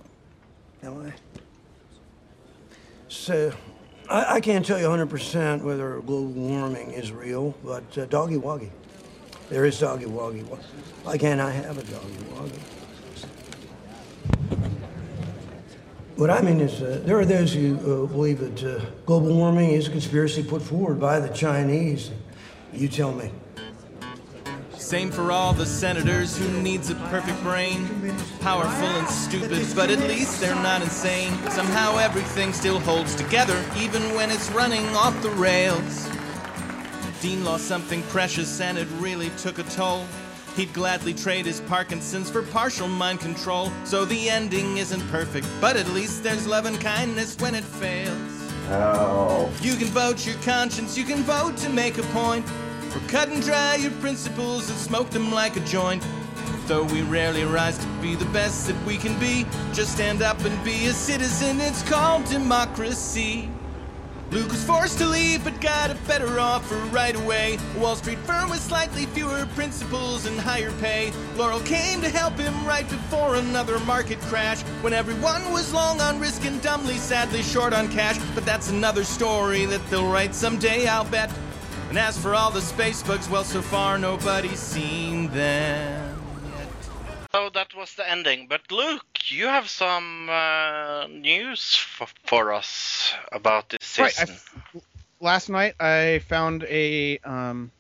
am 0.84 1.06
I? 1.08 1.14
So, 3.12 3.52
I, 4.10 4.36
I 4.36 4.40
can't 4.40 4.66
tell 4.66 4.80
you 4.80 4.86
100% 4.86 5.64
whether 5.64 6.00
global 6.00 6.32
warming 6.32 6.94
is 6.94 7.12
real, 7.12 7.54
but 7.62 7.84
uh, 7.98 8.06
doggy 8.06 8.38
woggy. 8.38 8.70
There 9.50 9.66
is 9.66 9.78
doggy 9.78 10.06
woggy. 10.06 10.44
Why 11.04 11.18
can't 11.18 11.42
I 11.42 11.52
have 11.52 11.78
a 11.78 11.84
doggy 11.84 12.14
woggy? 12.34 12.60
What 16.16 16.30
I 16.30 16.42
mean 16.42 16.62
is, 16.62 16.82
uh, 16.82 17.02
there 17.04 17.20
are 17.20 17.26
those 17.26 17.54
who 17.54 17.76
uh, 17.76 18.08
believe 18.08 18.40
that 18.40 18.64
uh, 18.64 18.86
global 19.06 19.36
warming 19.36 19.72
is 19.72 19.90
a 19.90 19.92
conspiracy 19.92 20.42
put 20.42 20.62
forward 20.62 20.98
by 20.98 21.20
the 21.20 21.30
Chinese. 21.34 22.12
You 22.72 22.88
tell 22.88 23.12
me. 23.12 23.30
Same 24.92 25.10
for 25.10 25.32
all 25.32 25.54
the 25.54 25.66
senators 25.66 26.38
who 26.38 26.62
needs 26.62 26.90
a 26.90 26.96
perfect 26.96 27.42
brain. 27.44 27.88
Powerful 28.42 28.90
and 28.90 29.08
stupid, 29.08 29.66
but 29.74 29.90
at 29.90 30.00
least 30.00 30.42
they're 30.42 30.54
not 30.54 30.82
insane. 30.82 31.32
Somehow 31.50 31.98
everything 31.98 32.52
still 32.52 32.78
holds 32.78 33.16
together, 33.16 33.58
even 33.78 34.02
when 34.16 34.30
it's 34.30 34.52
running 34.52 34.86
off 34.88 35.16
the 35.22 35.30
rails. 35.30 36.10
Dean 37.22 37.46
lost 37.46 37.70
something 37.70 38.04
precious 38.10 38.60
and 38.60 38.78
it 38.78 38.90
really 38.98 39.30
took 39.38 39.60
a 39.60 39.64
toll. 39.64 40.06
He'd 40.58 40.74
gladly 40.74 41.14
trade 41.14 41.46
his 41.46 41.62
Parkinson's 41.62 42.30
for 42.30 42.42
partial 42.42 42.90
mind 42.90 43.22
control. 43.22 43.72
So 43.86 44.04
the 44.04 44.30
ending 44.30 44.76
isn't 44.76 45.08
perfect, 45.08 45.48
but 45.62 45.78
at 45.78 45.88
least 45.92 46.22
there's 46.22 46.46
love 46.46 46.66
and 46.66 46.78
kindness 46.82 47.38
when 47.40 47.56
it 47.56 47.64
fails. 47.64 48.52
Oh. 48.68 49.50
You 49.62 49.78
can 49.78 49.88
vote 49.88 50.26
your 50.26 50.36
conscience, 50.44 50.98
you 50.98 51.06
can 51.06 51.24
vote 51.24 51.56
to 51.60 51.70
make 51.70 51.98
a 51.98 52.04
point. 52.12 52.46
Or 52.96 53.00
cut 53.08 53.30
and 53.30 53.42
dry 53.42 53.76
your 53.76 53.92
principles 54.02 54.70
and 54.70 54.78
smoke 54.78 55.10
them 55.12 55.32
like 55.32 55.56
a 55.56 55.62
joint. 55.62 56.06
Though 56.68 56.84
we 56.84 57.02
rarely 57.04 57.44
rise 57.44 57.78
to 57.78 57.88
be 58.02 58.16
the 58.16 58.26
best 58.26 58.68
that 58.68 58.86
we 58.86 58.98
can 58.98 59.18
be, 59.20 59.46
just 59.74 59.94
stand 59.94 60.22
up 60.22 60.40
and 60.44 60.64
be 60.64 60.88
a 60.88 60.94
citizen, 60.94 61.62
it's 61.62 61.84
called 61.84 62.26
democracy. 62.26 63.50
Luke 64.32 64.50
was 64.50 64.64
forced 64.64 64.98
to 65.00 65.06
leave, 65.06 65.44
but 65.44 65.60
got 65.60 65.92
a 65.92 65.96
better 66.08 66.40
offer 66.40 66.76
right 66.94 67.16
away. 67.18 67.58
A 67.76 67.80
Wall 67.80 67.98
Street 67.98 68.20
firm 68.20 68.50
with 68.50 68.62
slightly 68.62 69.06
fewer 69.08 69.46
principles 69.56 70.26
and 70.26 70.40
higher 70.40 70.72
pay. 70.80 71.12
Laurel 71.36 71.60
came 71.62 72.02
to 72.02 72.10
help 72.10 72.38
him 72.38 72.66
right 72.66 72.88
before 72.90 73.36
another 73.36 73.78
market 73.82 74.22
crash, 74.22 74.62
when 74.82 74.94
everyone 74.94 75.52
was 75.52 75.74
long 75.74 76.00
on 76.00 76.18
risk 76.18 76.46
and 76.46 76.62
dumbly, 76.62 76.96
sadly 76.96 77.42
short 77.42 77.74
on 77.74 77.90
cash. 77.90 78.18
But 78.34 78.46
that's 78.46 78.70
another 78.70 79.04
story 79.04 79.66
that 79.66 79.86
they'll 79.90 80.10
write 80.10 80.34
someday, 80.34 80.88
I'll 80.88 81.04
bet. 81.04 81.30
And 81.92 82.00
as 82.00 82.18
for 82.18 82.34
all 82.34 82.52
the 82.52 82.62
space 82.62 83.04
bugs, 83.04 83.28
well, 83.28 83.44
so 83.44 83.62
far 83.62 83.98
nobody's 83.98 84.62
seen 84.62 85.28
them. 85.32 86.24
So 87.34 87.50
that 87.50 87.76
was 87.76 87.94
the 87.96 88.10
ending. 88.10 88.48
But 88.48 88.62
Luke, 88.72 89.04
you 89.26 89.48
have 89.48 89.68
some 89.68 90.30
uh, 90.30 91.08
news 91.08 91.86
f- 92.00 92.14
for 92.24 92.54
us 92.54 93.14
about 93.34 93.68
this 93.68 94.00
Right, 94.00 94.14
season. 94.14 94.38
I 94.74 94.78
f- 94.78 94.84
last 95.20 95.50
night 95.50 95.76
I 95.82 96.20
found 96.30 96.64
a 96.64 97.18
um, 97.26 97.72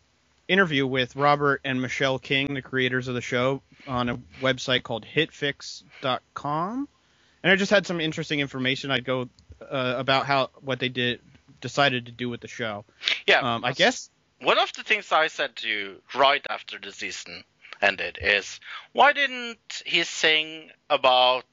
interview 0.50 0.86
with 0.86 1.16
Robert 1.16 1.62
and 1.64 1.82
Michelle 1.82 2.20
King, 2.20 2.54
the 2.54 2.62
creators 2.62 3.08
of 3.08 3.16
the 3.16 3.22
show, 3.22 3.62
on 3.88 4.10
a 4.10 4.18
website 4.42 4.84
called 4.84 5.06
HitFix.com, 5.06 6.90
and 7.44 7.52
I 7.54 7.56
just 7.56 7.72
had 7.72 7.88
some 7.88 8.02
interesting 8.02 8.42
information. 8.42 8.92
I'd 8.92 9.06
go 9.06 9.30
uh, 9.62 9.96
about 9.98 10.26
how 10.26 10.50
what 10.60 10.80
they 10.82 10.90
did 10.90 11.22
decided 11.62 12.08
to 12.08 12.12
do 12.12 12.28
with 12.28 12.42
the 12.42 12.50
show. 12.50 12.84
Yeah, 13.28 13.56
Um, 13.56 13.66
I 13.66 13.74
guess 13.74 14.10
one 14.42 14.58
of 14.58 14.74
the 14.74 14.84
things 14.84 15.12
I 15.12 15.28
said 15.28 15.56
to 15.58 15.70
you 15.70 16.02
right 16.16 16.46
after 16.50 16.80
the 16.80 16.92
season 16.92 17.44
ended 17.82 18.18
is 18.22 18.60
why 18.94 19.14
didn't 19.14 19.84
he 19.86 20.04
sing 20.04 20.72
about 20.90 21.46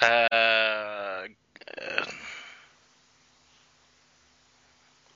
uh, 0.00 0.04
uh, 0.04 1.26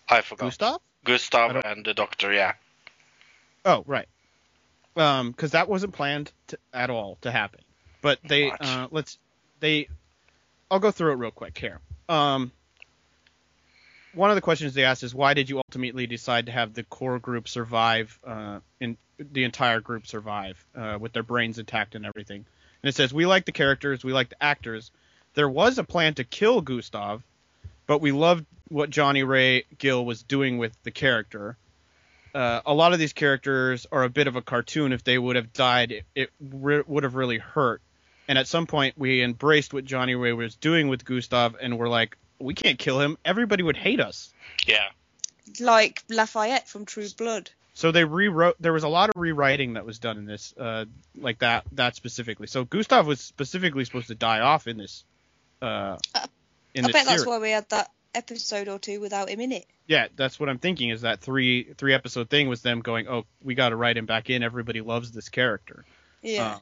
I 0.08 0.20
forgot 0.20 0.46
Gustav. 0.46 0.80
Gustav 1.04 1.64
and 1.64 1.84
the 1.84 1.94
Doctor. 1.94 2.32
Yeah, 2.32 2.52
Oh, 3.66 3.82
right. 3.88 4.08
Um, 4.94 5.32
because 5.32 5.50
that 5.50 5.68
wasn't 5.68 5.92
planned 5.92 6.30
to, 6.46 6.58
at 6.72 6.88
all 6.88 7.18
to 7.22 7.32
happen. 7.32 7.60
But 8.00 8.20
they, 8.24 8.52
uh, 8.52 8.86
let's, 8.92 9.18
they, 9.58 9.88
I'll 10.70 10.78
go 10.78 10.92
through 10.92 11.12
it 11.12 11.16
real 11.16 11.32
quick 11.32 11.58
here. 11.58 11.80
Um, 12.08 12.52
one 14.16 14.30
of 14.30 14.36
the 14.36 14.42
questions 14.42 14.74
they 14.74 14.84
asked 14.84 15.02
is 15.02 15.14
why 15.14 15.34
did 15.34 15.48
you 15.48 15.58
ultimately 15.58 16.06
decide 16.06 16.46
to 16.46 16.52
have 16.52 16.74
the 16.74 16.82
core 16.82 17.18
group 17.18 17.48
survive, 17.48 18.18
uh, 18.26 18.60
in 18.80 18.96
the 19.18 19.44
entire 19.44 19.80
group 19.80 20.06
survive, 20.06 20.64
uh, 20.74 20.98
with 21.00 21.12
their 21.12 21.22
brains 21.22 21.58
intact 21.58 21.94
and 21.94 22.04
everything? 22.04 22.44
And 22.82 22.88
it 22.88 22.94
says 22.94 23.12
we 23.12 23.26
like 23.26 23.44
the 23.44 23.52
characters, 23.52 24.04
we 24.04 24.12
like 24.12 24.30
the 24.30 24.42
actors. 24.42 24.90
There 25.34 25.48
was 25.48 25.78
a 25.78 25.84
plan 25.84 26.14
to 26.14 26.24
kill 26.24 26.60
Gustav, 26.60 27.22
but 27.86 28.00
we 28.00 28.10
loved 28.10 28.46
what 28.68 28.90
Johnny 28.90 29.22
Ray 29.22 29.64
Gill 29.78 30.04
was 30.04 30.22
doing 30.22 30.58
with 30.58 30.72
the 30.82 30.90
character 30.90 31.56
uh, 32.36 32.60
a 32.66 32.74
lot 32.74 32.92
of 32.92 32.98
these 32.98 33.14
characters 33.14 33.86
are 33.90 34.04
a 34.04 34.10
bit 34.10 34.26
of 34.26 34.36
a 34.36 34.42
cartoon. 34.42 34.92
If 34.92 35.02
they 35.02 35.16
would 35.16 35.36
have 35.36 35.54
died, 35.54 35.90
it, 35.90 36.04
it 36.14 36.30
re- 36.38 36.82
would 36.86 37.04
have 37.04 37.14
really 37.14 37.38
hurt. 37.38 37.80
And 38.28 38.36
at 38.36 38.46
some 38.46 38.66
point, 38.66 38.98
we 38.98 39.22
embraced 39.22 39.72
what 39.72 39.86
Johnny 39.86 40.14
Ray 40.14 40.34
was 40.34 40.54
doing 40.54 40.88
with 40.88 41.06
Gustav, 41.06 41.56
and 41.58 41.78
we're 41.78 41.88
like, 41.88 42.18
we 42.38 42.54
can't 42.54 42.78
kill 42.78 43.00
him. 43.00 43.18
Everybody 43.24 43.62
would 43.62 43.76
hate 43.76 44.00
us. 44.00 44.32
yeah. 44.66 44.88
Like 45.60 46.02
Lafayette 46.10 46.68
from 46.68 46.84
True 46.84 47.06
Blood. 47.16 47.50
So 47.74 47.92
they 47.92 48.04
rewrote. 48.04 48.56
There 48.58 48.72
was 48.72 48.82
a 48.82 48.88
lot 48.88 49.10
of 49.10 49.14
rewriting 49.16 49.74
that 49.74 49.86
was 49.86 49.98
done 49.98 50.18
in 50.18 50.24
this, 50.24 50.54
uh, 50.56 50.86
like 51.16 51.38
that, 51.40 51.64
that 51.72 51.94
specifically. 51.94 52.46
So 52.46 52.64
Gustav 52.64 53.06
was 53.06 53.20
specifically 53.20 53.84
supposed 53.84 54.08
to 54.08 54.14
die 54.14 54.40
off 54.40 54.66
in 54.66 54.76
this, 54.76 55.04
uh, 55.62 55.98
in 56.74 56.84
I 56.84 56.88
this 56.88 56.92
bet 56.92 57.06
that's 57.06 57.26
why 57.26 57.38
we 57.38 57.50
had 57.50 57.68
that 57.68 57.90
episode 58.14 58.66
or 58.68 58.78
two 58.78 59.00
without 59.00 59.28
him 59.28 59.40
in 59.40 59.52
it. 59.52 59.66
Yeah, 59.86 60.08
that's 60.16 60.40
what 60.40 60.48
I'm 60.48 60.58
thinking. 60.58 60.90
Is 60.90 61.02
that 61.02 61.20
three 61.20 61.74
three 61.76 61.94
episode 61.94 62.28
thing 62.28 62.48
was 62.48 62.62
them 62.62 62.80
going, 62.80 63.06
oh, 63.08 63.24
we 63.44 63.54
got 63.54 63.68
to 63.68 63.76
write 63.76 63.96
him 63.96 64.06
back 64.06 64.30
in. 64.30 64.42
Everybody 64.42 64.80
loves 64.80 65.12
this 65.12 65.28
character. 65.28 65.84
Yeah. 66.22 66.54
Um, 66.54 66.60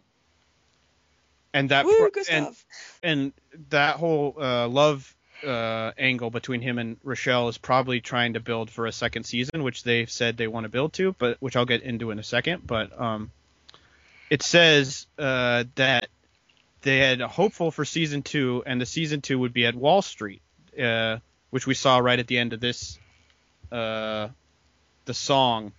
and 1.55 1.69
that 1.71 1.87
Woo, 1.87 1.97
pro- 1.97 2.11
Gustav. 2.11 2.35
and 2.35 2.57
and 3.03 3.33
that 3.71 3.97
whole 3.97 4.35
uh, 4.39 4.69
love 4.69 5.15
uh, 5.45 5.93
angle 5.99 6.31
between 6.31 6.61
him 6.61 6.79
and 6.79 6.97
Rochelle 7.03 7.49
is 7.49 7.59
probably 7.59 8.01
trying 8.01 8.35
to 8.35 8.41
build 8.41 8.71
for 8.71 8.87
a 8.87 8.93
second 8.93 9.25
season, 9.25 9.63
which 9.63 9.83
they've 9.83 10.11
said 10.11 10.37
they 10.37 10.47
want 10.47 10.65
to 10.65 10.69
build 10.69 10.93
to, 10.95 11.15
but 11.19 11.37
which 11.41 11.57
I'll 11.57 11.67
get 11.67 11.83
into 11.83 12.11
in 12.11 12.19
a 12.19 12.23
second. 12.23 12.67
But 12.67 12.99
um, 12.99 13.31
it 14.31 14.43
says 14.43 15.07
uh, 15.19 15.65
that 15.75 16.09
they 16.83 16.99
had 16.99 17.21
a 17.21 17.29
hopeful 17.29 17.71
for 17.71 17.85
season 17.85 18.23
two, 18.23 18.63
and 18.67 18.81
the 18.81 18.87
season 18.87 19.21
two 19.21 19.39
would 19.39 19.53
be 19.53 19.67
at 19.67 19.75
Wall 19.75 20.03
Street, 20.03 20.43
uh, 20.81 21.19
which 21.51 21.67
we 21.67 21.75
saw 21.75 21.99
right 21.99 22.19
at 22.19 22.27
the 22.27 22.39
end 22.39 22.53
of 22.53 22.61
this. 22.61 22.99
Uh, 23.71 24.29
the 25.05 25.15
song 25.15 25.73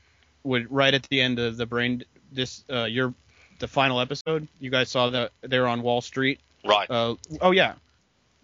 would 0.43 0.71
right 0.71 0.93
at 0.93 1.03
the 1.09 1.21
end 1.21 1.39
of 1.39 1.57
the 1.57 1.65
brain 1.65 2.03
this 2.31 2.63
uh, 2.69 2.83
your 2.83 3.13
the 3.59 3.67
final 3.67 3.99
episode. 3.99 4.47
You 4.59 4.69
guys 4.69 4.89
saw 4.89 5.09
that 5.09 5.31
they're 5.41 5.67
on 5.67 5.81
Wall 5.81 6.01
Street. 6.01 6.39
Right. 6.63 6.89
Uh, 6.89 7.15
oh 7.41 7.51
yeah. 7.51 7.73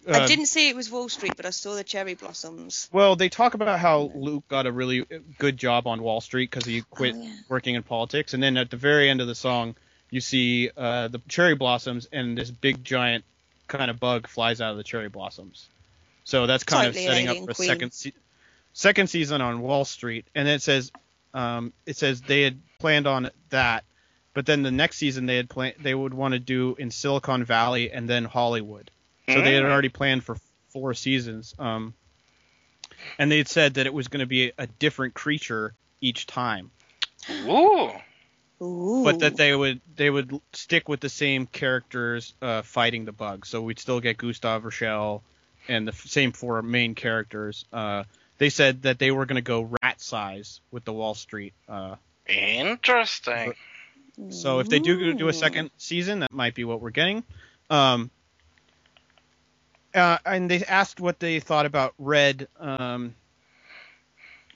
I 0.07 0.21
Uh, 0.21 0.27
didn't 0.27 0.47
see 0.47 0.69
it 0.69 0.75
was 0.75 0.89
Wall 0.89 1.09
Street, 1.09 1.33
but 1.37 1.45
I 1.45 1.51
saw 1.51 1.75
the 1.75 1.83
cherry 1.83 2.15
blossoms. 2.15 2.89
Well, 2.91 3.15
they 3.15 3.29
talk 3.29 3.53
about 3.53 3.79
how 3.79 4.11
Luke 4.15 4.47
got 4.47 4.65
a 4.65 4.71
really 4.71 5.05
good 5.37 5.57
job 5.57 5.85
on 5.87 6.01
Wall 6.01 6.21
Street 6.21 6.49
because 6.49 6.65
he 6.65 6.81
quit 6.89 7.15
Oh, 7.15 7.21
yeah. 7.21 7.33
working 7.49 7.75
in 7.75 7.83
politics, 7.83 8.33
and 8.33 8.41
then 8.41 8.57
at 8.57 8.69
the 8.71 8.77
very 8.77 9.09
end 9.09 9.21
of 9.21 9.27
the 9.27 9.35
song, 9.35 9.75
you 10.09 10.19
see 10.21 10.69
uh, 10.75 11.07
the 11.07 11.21
cherry 11.27 11.55
blossoms, 11.55 12.07
and 12.11 12.37
this 12.37 12.49
big 12.49 12.83
giant 12.83 13.23
kind 13.67 13.91
of 13.91 13.99
bug 13.99 14.27
flies 14.27 14.59
out 14.59 14.71
of 14.71 14.77
the 14.77 14.83
cherry 14.83 15.07
blossoms. 15.09 15.67
So 16.23 16.45
that's 16.47 16.63
kind 16.63 16.87
Totally 16.87 17.05
of 17.05 17.11
setting 17.11 17.27
up 17.27 17.35
alien 17.35 17.45
for 17.45 17.51
a 17.51 17.55
second 17.67 17.93
se- 17.93 18.13
second 18.73 19.07
season 19.07 19.41
on 19.41 19.61
Wall 19.61 19.85
Street, 19.85 20.25
and 20.35 20.47
then 20.47 20.55
it 20.55 20.61
says 20.61 20.91
um, 21.33 21.73
it 21.85 21.95
says 21.95 22.21
they 22.21 22.41
had 22.41 22.59
planned 22.79 23.07
on 23.07 23.29
that, 23.51 23.83
but 24.33 24.45
then 24.45 24.63
the 24.63 24.71
next 24.71 24.97
season 24.97 25.27
they 25.27 25.37
had 25.37 25.49
planned 25.49 25.75
they 25.79 25.93
would 25.95 26.13
want 26.13 26.33
to 26.33 26.39
do 26.39 26.75
in 26.79 26.89
Silicon 26.91 27.43
Valley 27.45 27.91
and 27.91 28.09
then 28.09 28.25
Hollywood. 28.25 28.89
So 29.27 29.41
they 29.41 29.53
had 29.53 29.63
already 29.63 29.89
planned 29.89 30.23
for 30.23 30.37
four 30.69 30.93
seasons. 30.93 31.55
Um, 31.59 31.93
and 33.17 33.31
they 33.31 33.37
had 33.37 33.47
said 33.47 33.75
that 33.75 33.85
it 33.85 33.93
was 33.93 34.07
going 34.07 34.19
to 34.19 34.25
be 34.25 34.51
a 34.57 34.67
different 34.67 35.13
creature 35.13 35.73
each 36.01 36.27
time, 36.27 36.71
Ooh. 37.29 37.91
Ooh. 38.61 39.03
but 39.03 39.19
that 39.19 39.37
they 39.37 39.55
would 39.55 39.81
they 39.95 40.09
would 40.09 40.39
stick 40.53 40.87
with 40.87 40.99
the 40.99 41.09
same 41.09 41.45
characters 41.47 42.33
uh, 42.41 42.61
fighting 42.61 43.05
the 43.05 43.11
bugs. 43.11 43.49
So 43.49 43.61
we'd 43.61 43.79
still 43.79 43.99
get 43.99 44.17
Gustav, 44.17 44.63
Rochelle, 44.65 45.23
and 45.67 45.87
the 45.87 45.91
f- 45.91 46.07
same 46.07 46.31
four 46.31 46.61
main 46.61 46.95
characters. 46.95 47.65
Uh, 47.71 48.03
they 48.37 48.49
said 48.49 48.83
that 48.83 48.99
they 48.99 49.11
were 49.11 49.25
going 49.25 49.35
to 49.35 49.41
go 49.41 49.69
rat 49.83 50.01
size 50.01 50.61
with 50.71 50.83
the 50.83 50.93
Wall 50.93 51.13
Street. 51.13 51.53
Uh, 51.69 51.95
Interesting. 52.27 53.53
so 54.29 54.59
if 54.59 54.69
they 54.69 54.79
do 54.79 55.13
do 55.13 55.27
a 55.27 55.33
second 55.33 55.71
season, 55.77 56.19
that 56.19 56.31
might 56.31 56.55
be 56.55 56.63
what 56.63 56.81
we're 56.81 56.89
getting. 56.91 57.23
Um, 57.69 58.09
uh, 59.93 60.17
and 60.25 60.49
they 60.49 60.63
asked 60.63 60.99
what 60.99 61.19
they 61.19 61.39
thought 61.39 61.65
about 61.65 61.93
Red 61.97 62.47
um, 62.59 63.15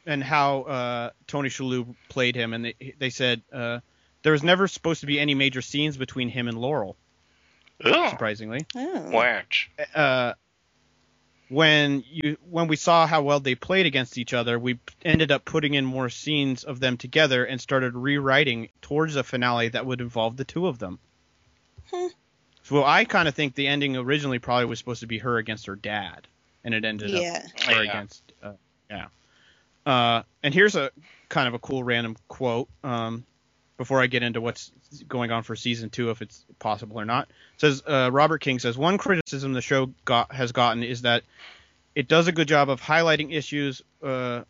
and 0.05 0.23
how 0.23 0.61
uh, 0.63 1.09
Tony 1.27 1.49
Shalhoub 1.49 1.95
played 2.09 2.35
him, 2.35 2.53
and 2.53 2.65
they 2.65 2.95
they 2.99 3.09
said 3.09 3.41
uh, 3.51 3.79
there 4.23 4.31
was 4.31 4.43
never 4.43 4.67
supposed 4.67 5.01
to 5.01 5.07
be 5.07 5.19
any 5.19 5.35
major 5.35 5.61
scenes 5.61 5.97
between 5.97 6.29
him 6.29 6.47
and 6.47 6.57
Laurel. 6.57 6.95
Ooh. 7.85 8.09
Surprisingly, 8.09 8.65
Oh. 8.75 9.09
Uh, 9.93 10.33
when 11.49 12.03
you 12.09 12.37
when 12.49 12.67
we 12.67 12.75
saw 12.75 13.05
how 13.05 13.21
well 13.21 13.39
they 13.39 13.55
played 13.55 13.85
against 13.85 14.17
each 14.17 14.33
other, 14.33 14.57
we 14.57 14.79
ended 15.03 15.31
up 15.31 15.45
putting 15.45 15.73
in 15.73 15.85
more 15.85 16.09
scenes 16.09 16.63
of 16.63 16.79
them 16.79 16.97
together 16.97 17.45
and 17.45 17.59
started 17.61 17.93
rewriting 17.95 18.69
towards 18.81 19.15
a 19.15 19.23
finale 19.23 19.69
that 19.69 19.85
would 19.85 20.01
involve 20.01 20.37
the 20.37 20.45
two 20.45 20.67
of 20.67 20.79
them. 20.79 20.99
Hmm. 21.91 22.07
So 22.65 22.83
I 22.83 23.05
kind 23.05 23.27
of 23.27 23.35
think 23.35 23.53
the 23.53 23.67
ending 23.67 23.95
originally 23.95 24.39
probably 24.39 24.65
was 24.65 24.79
supposed 24.79 25.01
to 25.01 25.07
be 25.07 25.19
her 25.19 25.37
against 25.37 25.67
her 25.67 25.75
dad, 25.75 26.27
and 26.63 26.73
it 26.73 26.83
ended 26.83 27.11
Yeah. 27.11 27.43
up 27.55 27.61
her 27.63 27.83
Yeah. 27.83 27.89
against 27.91 28.23
uh, 28.41 28.53
yeah. 28.89 29.07
Uh, 29.85 30.23
and 30.41 30.51
here's 30.53 30.75
a 30.75 30.89
kind 31.29 31.47
of 31.47 31.53
a 31.53 31.59
cool 31.59 31.83
random 31.83 32.17
quote. 32.27 32.67
Um, 32.83 33.23
before 33.77 34.01
I 34.01 34.07
get 34.07 34.23
into 34.23 34.41
what's 34.41 34.71
going 35.07 35.31
on 35.31 35.43
for 35.43 35.55
season 35.55 35.89
two, 35.91 36.09
if 36.09 36.21
it's 36.23 36.43
possible 36.59 36.99
or 36.99 37.05
not, 37.05 37.27
it 37.27 37.61
says 37.61 37.83
uh, 37.85 38.09
Robert 38.11 38.39
King 38.39 38.57
says 38.57 38.77
one 38.77 38.97
criticism 38.97 39.53
the 39.53 39.61
show 39.61 39.87
got 40.05 40.31
has 40.33 40.51
gotten 40.51 40.81
is 40.81 41.03
that 41.03 41.23
it 41.93 42.07
does 42.07 42.27
a 42.27 42.31
good 42.31 42.47
job 42.47 42.69
of 42.69 42.81
highlighting 42.81 43.31
issues 43.33 43.81
uh, 44.01 44.43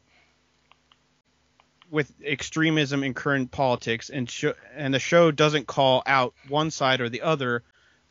with 1.92 2.12
extremism 2.24 3.04
in 3.04 3.14
current 3.14 3.52
politics, 3.52 4.10
and 4.10 4.30
sh- 4.30 4.46
and 4.76 4.94
the 4.94 5.00
show 5.00 5.32
doesn't 5.32 5.68
call 5.68 6.02
out 6.06 6.34
one 6.48 6.72
side 6.72 7.02
or 7.02 7.10
the 7.10 7.22
other 7.24 7.62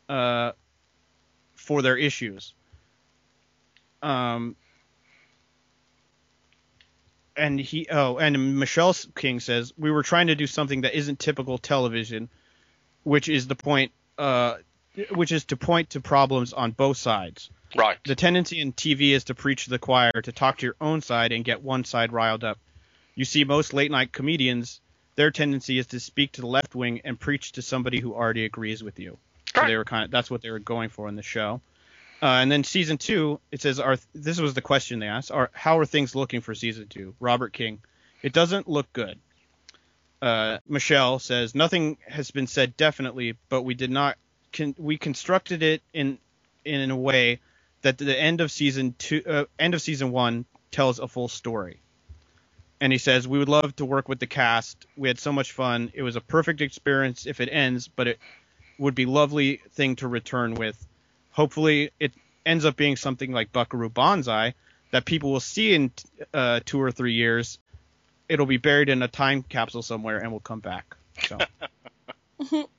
uh, 0.09 0.51
for 1.55 1.81
their 1.81 1.97
issues. 1.97 2.53
Um, 4.01 4.55
and 7.35 7.59
he 7.59 7.87
oh 7.91 8.17
and 8.17 8.59
Michelle 8.59 8.95
King 9.15 9.39
says 9.39 9.73
we 9.77 9.91
were 9.91 10.03
trying 10.03 10.27
to 10.27 10.35
do 10.35 10.47
something 10.47 10.81
that 10.81 10.95
isn't 10.95 11.19
typical 11.19 11.57
television, 11.57 12.29
which 13.03 13.29
is 13.29 13.47
the 13.47 13.55
point 13.55 13.91
uh, 14.17 14.55
which 15.11 15.31
is 15.31 15.45
to 15.45 15.57
point 15.57 15.91
to 15.91 16.01
problems 16.01 16.53
on 16.53 16.71
both 16.71 16.97
sides. 16.97 17.49
Right. 17.75 17.97
The 18.05 18.15
tendency 18.15 18.61
in 18.61 18.71
TV 18.71 19.11
is 19.11 19.25
to 19.25 19.35
preach 19.35 19.65
to 19.65 19.69
the 19.69 19.79
choir, 19.79 20.11
to 20.11 20.31
talk 20.31 20.59
to 20.59 20.65
your 20.65 20.75
own 20.79 21.01
side 21.01 21.33
and 21.33 21.43
get 21.43 21.61
one 21.61 21.83
side 21.83 22.13
riled 22.13 22.43
up. 22.43 22.57
You 23.15 23.25
see, 23.25 23.43
most 23.43 23.73
late 23.73 23.91
night 23.91 24.13
comedians, 24.13 24.79
their 25.15 25.31
tendency 25.31 25.77
is 25.77 25.87
to 25.87 25.99
speak 25.99 26.33
to 26.33 26.41
the 26.41 26.47
left 26.47 26.75
wing 26.75 27.01
and 27.03 27.19
preach 27.19 27.53
to 27.53 27.61
somebody 27.61 27.99
who 27.99 28.13
already 28.13 28.45
agrees 28.45 28.81
with 28.81 28.99
you. 28.99 29.17
So 29.55 29.65
they 29.65 29.77
were 29.77 29.85
kind 29.85 30.05
of 30.05 30.11
that's 30.11 30.29
what 30.29 30.41
they 30.41 30.51
were 30.51 30.59
going 30.59 30.89
for 30.89 31.07
in 31.07 31.15
the 31.15 31.23
show. 31.23 31.61
Uh, 32.21 32.39
and 32.41 32.51
then 32.51 32.63
season 32.63 32.97
two, 32.97 33.39
it 33.51 33.61
says, 33.61 33.79
"Are 33.79 33.97
this 34.13 34.39
was 34.39 34.53
the 34.53 34.61
question 34.61 34.99
they 34.99 35.07
asked? 35.07 35.31
Are 35.31 35.49
how 35.53 35.79
are 35.79 35.85
things 35.85 36.15
looking 36.15 36.41
for 36.41 36.55
season 36.55 36.87
two? 36.87 37.13
Robert 37.19 37.53
King, 37.53 37.79
it 38.21 38.33
doesn't 38.33 38.67
look 38.67 38.91
good. 38.93 39.19
Uh, 40.21 40.57
Michelle 40.67 41.19
says 41.19 41.53
nothing 41.53 41.97
has 42.07 42.31
been 42.31 42.47
said 42.47 42.75
definitely, 42.77 43.37
but 43.49 43.63
we 43.63 43.73
did 43.73 43.91
not. 43.91 44.17
Con- 44.53 44.75
we 44.77 44.97
constructed 44.97 45.61
it 45.61 45.81
in 45.93 46.17
in 46.63 46.89
a 46.89 46.95
way 46.95 47.39
that 47.81 47.97
the 47.97 48.19
end 48.19 48.41
of 48.41 48.51
season 48.51 48.95
two, 48.97 49.21
uh, 49.27 49.45
end 49.59 49.73
of 49.75 49.81
season 49.81 50.11
one, 50.11 50.45
tells 50.71 50.99
a 50.99 51.07
full 51.07 51.27
story. 51.27 51.79
And 52.81 52.91
he 52.91 52.97
says 52.97 53.27
we 53.27 53.37
would 53.37 53.49
love 53.49 53.75
to 53.75 53.85
work 53.85 54.09
with 54.09 54.19
the 54.19 54.27
cast. 54.27 54.85
We 54.97 55.07
had 55.07 55.19
so 55.19 55.31
much 55.31 55.51
fun. 55.51 55.91
It 55.93 56.01
was 56.01 56.15
a 56.15 56.21
perfect 56.21 56.61
experience 56.61 57.25
if 57.25 57.39
it 57.39 57.49
ends, 57.49 57.87
but 57.87 58.07
it 58.07 58.19
would 58.77 58.95
be 58.95 59.05
lovely 59.05 59.57
thing 59.71 59.95
to 59.97 60.07
return 60.07 60.55
with. 60.55 60.77
Hopefully, 61.31 61.91
it 61.99 62.13
ends 62.45 62.65
up 62.65 62.75
being 62.75 62.95
something 62.95 63.31
like 63.31 63.51
Buckaroo 63.51 63.89
Banzai 63.89 64.53
that 64.91 65.05
people 65.05 65.31
will 65.31 65.39
see 65.39 65.73
in 65.73 65.91
uh, 66.33 66.59
two 66.65 66.81
or 66.81 66.91
three 66.91 67.13
years. 67.13 67.59
It'll 68.29 68.45
be 68.45 68.57
buried 68.57 68.89
in 68.89 69.01
a 69.03 69.07
time 69.07 69.43
capsule 69.43 69.81
somewhere 69.81 70.17
and 70.19 70.31
will 70.31 70.39
come 70.39 70.59
back. 70.59 70.95
So. 71.27 71.37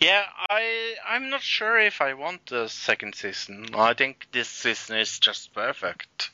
Yeah, 0.00 0.24
I 0.48 0.94
I'm 1.06 1.30
not 1.30 1.42
sure 1.42 1.78
if 1.78 2.00
I 2.00 2.14
want 2.14 2.46
the 2.46 2.68
second 2.68 3.14
season. 3.14 3.66
I 3.74 3.94
think 3.94 4.26
this 4.32 4.48
season 4.48 4.96
is 4.96 5.18
just 5.18 5.52
perfect. 5.54 6.30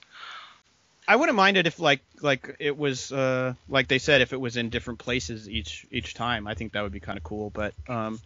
I 1.08 1.16
wouldn't 1.16 1.36
mind 1.36 1.56
it 1.56 1.66
if 1.66 1.78
like 1.78 2.00
like 2.20 2.56
it 2.58 2.76
was 2.76 3.12
uh 3.12 3.54
like 3.68 3.88
they 3.88 3.98
said 3.98 4.20
if 4.20 4.32
it 4.32 4.40
was 4.40 4.56
in 4.56 4.70
different 4.70 4.98
places 4.98 5.48
each 5.48 5.86
each 5.90 6.14
time. 6.14 6.46
I 6.46 6.54
think 6.54 6.72
that 6.72 6.82
would 6.82 6.92
be 6.92 7.00
kind 7.00 7.18
of 7.18 7.24
cool. 7.24 7.50
But 7.50 7.74
um, 7.88 8.20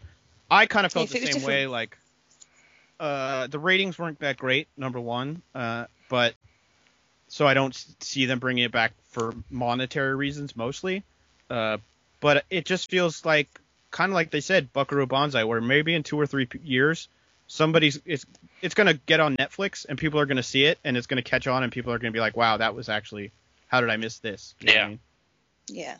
I 0.50 0.66
kind 0.66 0.86
of 0.86 0.92
felt 0.92 1.08
If 1.08 1.12
the 1.12 1.18
it 1.18 1.34
was 1.34 1.34
same 1.36 1.46
way. 1.46 1.66
Like 1.66 1.96
uh, 2.98 3.46
the 3.46 3.58
ratings 3.58 3.98
weren't 3.98 4.18
that 4.20 4.36
great, 4.36 4.68
number 4.76 5.00
one. 5.00 5.42
Uh, 5.54 5.86
but 6.08 6.34
so 7.28 7.46
I 7.46 7.54
don't 7.54 7.74
see 8.00 8.26
them 8.26 8.38
bringing 8.38 8.64
it 8.64 8.72
back 8.72 8.92
for 9.10 9.34
monetary 9.50 10.14
reasons 10.14 10.56
mostly. 10.56 11.04
Uh, 11.48 11.78
but 12.20 12.44
it 12.50 12.64
just 12.66 12.90
feels 12.90 13.24
like 13.24 13.48
kind 13.90 14.10
of 14.10 14.14
like 14.14 14.30
they 14.30 14.40
said 14.40 14.72
Buckaroo 14.72 15.06
Banzai, 15.06 15.44
where 15.44 15.60
maybe 15.60 15.94
in 15.94 16.02
two 16.02 16.18
or 16.20 16.26
three 16.26 16.46
p- 16.46 16.58
years 16.62 17.08
somebody's 17.46 18.00
it's 18.04 18.26
it's 18.62 18.74
gonna 18.74 18.94
get 18.94 19.20
on 19.20 19.36
Netflix 19.36 19.86
and 19.88 19.98
people 19.98 20.20
are 20.20 20.26
gonna 20.26 20.42
see 20.42 20.64
it 20.64 20.78
and 20.84 20.96
it's 20.96 21.06
gonna 21.06 21.22
catch 21.22 21.46
on 21.46 21.62
and 21.62 21.72
people 21.72 21.92
are 21.92 21.98
gonna 21.98 22.12
be 22.12 22.20
like, 22.20 22.36
wow, 22.36 22.56
that 22.58 22.74
was 22.74 22.88
actually 22.88 23.32
how 23.68 23.80
did 23.80 23.90
I 23.90 23.96
miss 23.96 24.18
this? 24.18 24.54
You 24.60 24.66
know 24.66 24.72
what 24.74 24.78
I 24.80 24.82
Yeah. 24.82 24.88
mean? 24.88 25.00
Yeah. 25.68 25.96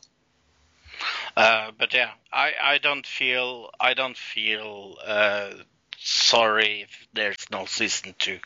Uh, 1.36 1.70
but 1.78 1.94
yeah, 1.94 2.10
I, 2.32 2.52
I 2.62 2.78
don't 2.78 3.06
feel 3.06 3.70
I 3.80 3.94
don't 3.94 4.16
feel 4.16 4.96
uh, 5.04 5.50
sorry 5.98 6.82
if 6.82 7.06
there's 7.14 7.46
no 7.50 7.64
season 7.66 8.14
two 8.18 8.38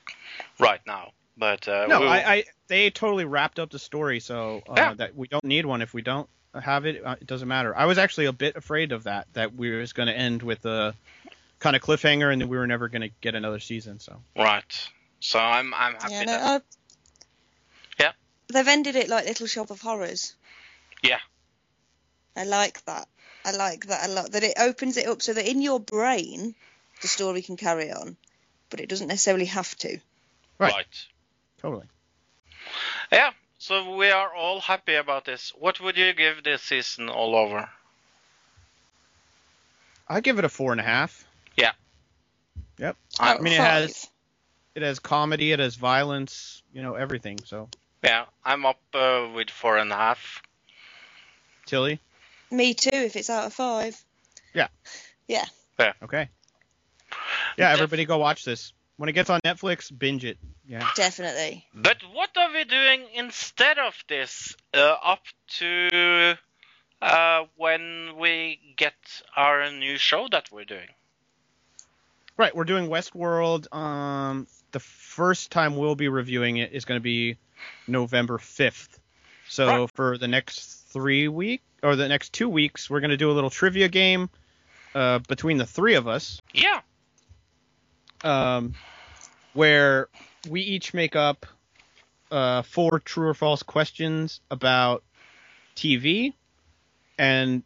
right 0.58 0.80
now. 0.86 1.12
But 1.36 1.66
uh, 1.66 1.86
No, 1.88 2.00
we'll- 2.00 2.08
I, 2.08 2.18
I 2.18 2.44
they 2.68 2.90
totally 2.90 3.24
wrapped 3.24 3.58
up 3.58 3.70
the 3.70 3.78
story, 3.78 4.20
so 4.20 4.62
uh, 4.68 4.74
Yeah. 4.76 4.94
that 4.94 5.14
we 5.16 5.26
don't 5.28 5.44
need 5.44 5.66
one. 5.66 5.82
If 5.82 5.92
we 5.94 6.02
don't 6.02 6.28
have 6.54 6.86
it, 6.86 7.04
uh, 7.04 7.16
it 7.20 7.26
doesn't 7.26 7.48
matter. 7.48 7.76
I 7.76 7.86
was 7.86 7.98
actually 7.98 8.26
a 8.26 8.32
bit 8.32 8.56
afraid 8.56 8.92
of 8.92 9.04
that, 9.04 9.26
that 9.34 9.54
we 9.54 9.70
was 9.70 9.92
going 9.92 10.06
to 10.06 10.14
end 10.16 10.42
with 10.42 10.64
a 10.64 10.94
kind 11.58 11.74
of 11.74 11.82
cliffhanger, 11.82 12.32
and 12.32 12.40
that 12.42 12.46
we 12.48 12.56
were 12.56 12.66
never 12.66 12.88
going 12.88 13.02
to 13.02 13.10
get 13.20 13.34
another 13.34 13.58
season. 13.58 13.98
So 13.98 14.20
right. 14.36 14.88
So 15.20 15.38
I'm 15.40 15.74
I'm 15.74 15.94
happy 15.94 16.12
Yeah, 16.12 16.24
no, 16.24 16.32
that 16.32 16.62
I, 18.00 18.02
Yeah. 18.04 18.12
They've 18.52 18.68
ended 18.68 18.94
it 18.96 19.08
like 19.08 19.26
Little 19.26 19.46
Shop 19.48 19.70
of 19.70 19.80
Horrors. 19.80 20.36
yeah 21.02 21.18
I 22.36 22.44
like 22.44 22.84
that. 22.86 23.08
I 23.44 23.52
like 23.52 23.86
that 23.86 24.08
a 24.08 24.12
lot. 24.12 24.32
That 24.32 24.42
it 24.42 24.54
opens 24.58 24.96
it 24.96 25.06
up 25.06 25.22
so 25.22 25.32
that 25.34 25.48
in 25.48 25.60
your 25.60 25.78
brain 25.80 26.54
the 27.02 27.08
story 27.08 27.42
can 27.42 27.56
carry 27.56 27.92
on, 27.92 28.16
but 28.70 28.80
it 28.80 28.88
doesn't 28.88 29.08
necessarily 29.08 29.44
have 29.46 29.76
to. 29.78 29.98
Right. 30.58 30.86
totally. 31.60 31.86
Yeah. 33.12 33.32
So 33.58 33.96
we 33.96 34.10
are 34.10 34.34
all 34.34 34.60
happy 34.60 34.94
about 34.94 35.24
this. 35.24 35.52
What 35.58 35.80
would 35.80 35.96
you 35.96 36.12
give 36.12 36.42
this 36.42 36.62
season 36.62 37.08
all 37.08 37.34
over? 37.34 37.68
I 40.08 40.20
give 40.20 40.38
it 40.38 40.44
a 40.44 40.48
four 40.48 40.72
and 40.72 40.80
a 40.80 40.84
half. 40.84 41.26
Yeah. 41.56 41.72
Yep. 42.78 42.96
I'm- 43.18 43.38
I 43.38 43.40
mean, 43.40 43.52
it 43.54 43.60
has 43.60 44.10
it 44.74 44.82
has 44.82 44.98
comedy, 44.98 45.52
it 45.52 45.60
has 45.60 45.76
violence, 45.76 46.62
you 46.72 46.82
know, 46.82 46.94
everything. 46.94 47.38
So 47.44 47.68
Yeah, 48.02 48.26
I'm 48.44 48.66
up 48.66 48.80
uh, 48.92 49.28
with 49.34 49.50
four 49.50 49.78
and 49.78 49.92
a 49.92 49.96
half. 49.96 50.42
Tilly, 51.66 52.00
Me 52.54 52.74
too. 52.74 52.90
If 52.92 53.16
it's 53.16 53.30
out 53.30 53.46
of 53.46 53.52
five. 53.52 54.02
Yeah. 54.54 54.68
Yeah. 55.26 55.44
okay. 56.02 56.28
Yeah, 57.58 57.70
everybody 57.70 58.04
go 58.04 58.18
watch 58.18 58.44
this. 58.44 58.72
When 58.96 59.08
it 59.08 59.12
gets 59.12 59.28
on 59.28 59.40
Netflix, 59.40 59.96
binge 59.96 60.24
it. 60.24 60.38
Yeah. 60.68 60.88
Definitely. 60.94 61.66
But 61.74 61.98
what 62.12 62.30
are 62.36 62.52
we 62.52 62.64
doing 62.64 63.06
instead 63.14 63.78
of 63.78 63.94
this? 64.08 64.54
Uh, 64.72 64.94
up 65.04 65.22
to 65.58 66.36
uh, 67.02 67.44
when 67.56 68.16
we 68.18 68.60
get 68.76 68.94
our 69.36 69.70
new 69.72 69.96
show 69.98 70.28
that 70.30 70.50
we're 70.52 70.64
doing. 70.64 70.88
Right, 72.36 72.54
we're 72.54 72.64
doing 72.64 72.88
Westworld. 72.88 73.72
Um, 73.74 74.46
the 74.72 74.80
first 74.80 75.50
time 75.50 75.76
we'll 75.76 75.94
be 75.96 76.08
reviewing 76.08 76.56
it 76.56 76.72
is 76.72 76.84
going 76.84 76.98
to 76.98 77.02
be 77.02 77.36
November 77.86 78.38
5th. 78.38 78.98
So 79.48 79.86
for 79.88 80.18
the 80.18 80.28
next 80.28 80.84
three 80.88 81.28
week 81.28 81.62
or 81.84 81.94
the 81.96 82.08
next 82.08 82.32
two 82.32 82.48
weeks, 82.48 82.88
we're 82.90 83.00
going 83.00 83.10
to 83.10 83.16
do 83.16 83.30
a 83.30 83.34
little 83.34 83.50
trivia 83.50 83.88
game 83.88 84.30
uh, 84.94 85.18
between 85.28 85.58
the 85.58 85.66
three 85.66 85.94
of 85.94 86.08
us. 86.08 86.40
Yeah. 86.52 86.80
Um, 88.24 88.74
where 89.52 90.08
we 90.48 90.62
each 90.62 90.94
make 90.94 91.14
up 91.14 91.46
uh, 92.30 92.62
four 92.62 92.98
true 93.00 93.28
or 93.28 93.34
false 93.34 93.62
questions 93.62 94.40
about 94.50 95.04
TV, 95.76 96.32
and 97.18 97.62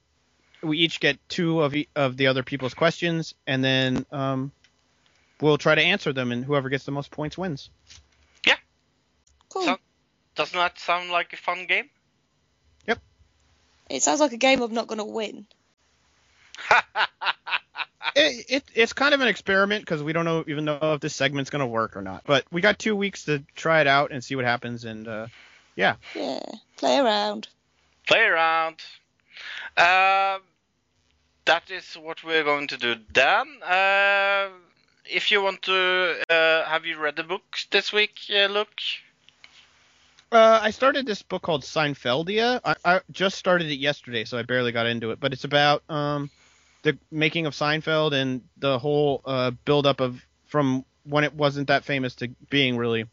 we 0.62 0.78
each 0.78 0.98
get 0.98 1.16
two 1.28 1.62
of 1.62 1.76
e- 1.76 1.88
of 1.94 2.16
the 2.16 2.26
other 2.26 2.42
people's 2.42 2.74
questions, 2.74 3.34
and 3.46 3.62
then 3.62 4.04
um, 4.10 4.50
we'll 5.40 5.58
try 5.58 5.76
to 5.76 5.80
answer 5.82 6.12
them, 6.12 6.32
and 6.32 6.44
whoever 6.44 6.68
gets 6.68 6.84
the 6.84 6.90
most 6.90 7.12
points 7.12 7.38
wins. 7.38 7.70
Yeah. 8.44 8.56
Cool. 9.48 9.62
So- 9.64 9.78
Doesn't 10.34 10.58
that 10.58 10.78
sound 10.78 11.10
like 11.10 11.32
a 11.32 11.36
fun 11.36 11.66
game? 11.66 11.88
It 13.88 14.02
sounds 14.02 14.20
like 14.20 14.32
a 14.32 14.36
game 14.36 14.62
I'm 14.62 14.74
not 14.74 14.86
going 14.86 14.98
to 14.98 15.04
win. 15.04 15.46
It, 18.16 18.46
it 18.48 18.64
it's 18.74 18.92
kind 18.92 19.14
of 19.14 19.20
an 19.20 19.28
experiment 19.28 19.84
because 19.84 20.02
we 20.02 20.12
don't 20.12 20.24
know 20.24 20.42
even 20.48 20.64
know 20.64 20.78
if 20.82 21.00
this 21.00 21.14
segment's 21.14 21.50
gonna 21.50 21.66
work 21.66 21.96
or 21.96 22.02
not. 22.02 22.22
But 22.26 22.44
we 22.50 22.60
got 22.60 22.78
two 22.78 22.96
weeks 22.96 23.24
to 23.26 23.44
try 23.54 23.80
it 23.80 23.86
out 23.86 24.10
and 24.10 24.24
see 24.24 24.34
what 24.34 24.44
happens, 24.44 24.84
and 24.84 25.06
uh, 25.06 25.26
yeah. 25.76 25.96
Yeah. 26.14 26.40
Play 26.76 26.98
around. 26.98 27.48
Play 28.08 28.24
around. 28.24 28.82
Um, 29.76 30.42
that 31.44 31.70
is 31.70 31.94
what 31.94 32.24
we're 32.24 32.44
going 32.44 32.66
to 32.68 32.76
do 32.76 32.96
Dan. 33.12 33.46
Uh, 33.62 34.48
if 35.04 35.30
you 35.30 35.40
want 35.40 35.62
to, 35.62 36.16
uh, 36.28 36.64
have 36.64 36.84
you 36.84 36.98
read 36.98 37.16
the 37.16 37.22
book 37.22 37.42
this 37.70 37.92
week, 37.92 38.18
uh, 38.30 38.46
Luke? 38.46 38.80
Uh, 40.30 40.60
I 40.62 40.70
started 40.72 41.06
this 41.06 41.22
book 41.22 41.42
called 41.42 41.62
Seinfeldia. 41.62 42.60
I, 42.64 42.74
I 42.84 43.00
just 43.10 43.38
started 43.38 43.70
it 43.70 43.76
yesterday, 43.78 44.24
so 44.24 44.36
I 44.38 44.42
barely 44.42 44.72
got 44.72 44.86
into 44.86 45.10
it. 45.10 45.20
But 45.20 45.32
it's 45.32 45.44
about 45.44 45.82
um, 45.88 46.30
the 46.82 46.98
making 47.10 47.46
of 47.46 47.54
Seinfeld 47.54 48.12
and 48.12 48.42
the 48.58 48.78
whole 48.78 49.22
uh, 49.24 49.52
build 49.64 49.86
up 49.86 50.00
of 50.00 50.20
from 50.46 50.84
when 51.04 51.24
it 51.24 51.32
wasn't 51.32 51.68
that 51.68 51.84
famous 51.84 52.14
to 52.16 52.28
being 52.50 52.76
really, 52.76 53.06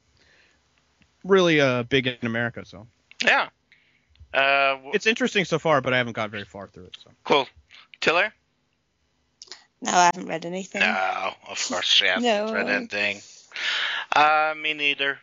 really 1.23 1.61
uh, 1.61 1.83
big 1.83 2.07
in 2.07 2.17
America. 2.23 2.65
So 2.65 2.87
Yeah. 3.23 3.47
Uh, 4.33 4.71
w- 4.75 4.91
it's 4.93 5.07
interesting 5.07 5.45
so 5.45 5.57
far, 5.57 5.79
but 5.79 5.93
I 5.93 5.97
haven't 5.97 6.13
got 6.13 6.29
very 6.29 6.43
far 6.43 6.67
through 6.67 6.85
it. 6.85 6.97
So 7.01 7.11
cool. 7.23 7.47
Tiller? 8.01 8.33
No, 9.81 9.91
I 9.93 10.05
haven't 10.13 10.27
read 10.27 10.45
anything. 10.45 10.81
No, 10.81 11.31
of 11.47 11.65
course 11.69 11.85
she 11.85 12.05
hasn't 12.07 12.25
No. 12.25 12.53
read 12.53 12.67
anything. 12.69 13.21
Uh, 14.13 14.53
me 14.61 14.73
neither. 14.73 15.19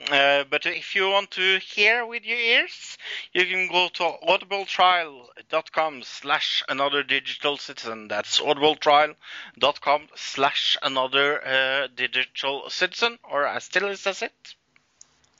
Uh, 0.00 0.44
but 0.48 0.64
if 0.64 0.94
you 0.94 1.08
want 1.10 1.30
to 1.32 1.58
hear 1.58 2.06
with 2.06 2.24
your 2.24 2.38
ears, 2.38 2.96
you 3.32 3.44
can 3.44 3.66
go 3.66 3.88
to 3.88 4.04
audibletrial.com 4.28 6.02
slash 6.04 6.62
another 6.68 7.02
digital 7.02 7.56
citizen. 7.56 8.06
That's 8.06 8.40
audibletrial.com 8.40 10.02
slash 10.14 10.76
another 10.82 11.44
uh, 11.44 11.88
digital 11.96 12.70
citizen, 12.70 13.18
or 13.28 13.44
as 13.44 13.68
Tilly 13.68 13.96
says 13.96 14.22
it. 14.22 14.54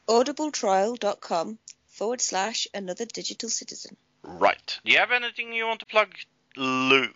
Audibletrial.com 0.09 1.59
forward 1.87 2.21
slash 2.21 2.67
another 2.75 3.05
digital 3.07 3.49
citizen. 3.49 3.97
Right. 4.25 4.79
Do 4.85 4.91
you 4.91 4.99
have 4.99 5.13
anything 5.13 5.53
you 5.53 5.67
want 5.67 5.81
to 5.81 5.87
plug, 5.87 6.13
Luke? 6.57 7.15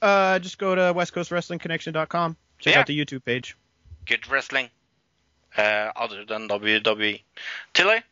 uh, 0.00 0.38
just 0.38 0.58
go 0.58 0.74
to 0.76 0.80
westcoastwrestlingconnection.com. 0.94 2.36
Check 2.60 2.74
Yeah. 2.74 2.80
out 2.80 2.86
the 2.86 2.98
YouTube 2.98 3.24
page. 3.24 3.56
Good 4.06 4.28
wrestling. 4.28 4.70
Uh, 5.56 5.90
other 5.96 6.24
than 6.24 6.48
WWE. 6.48 7.22
Tilly? 7.72 8.02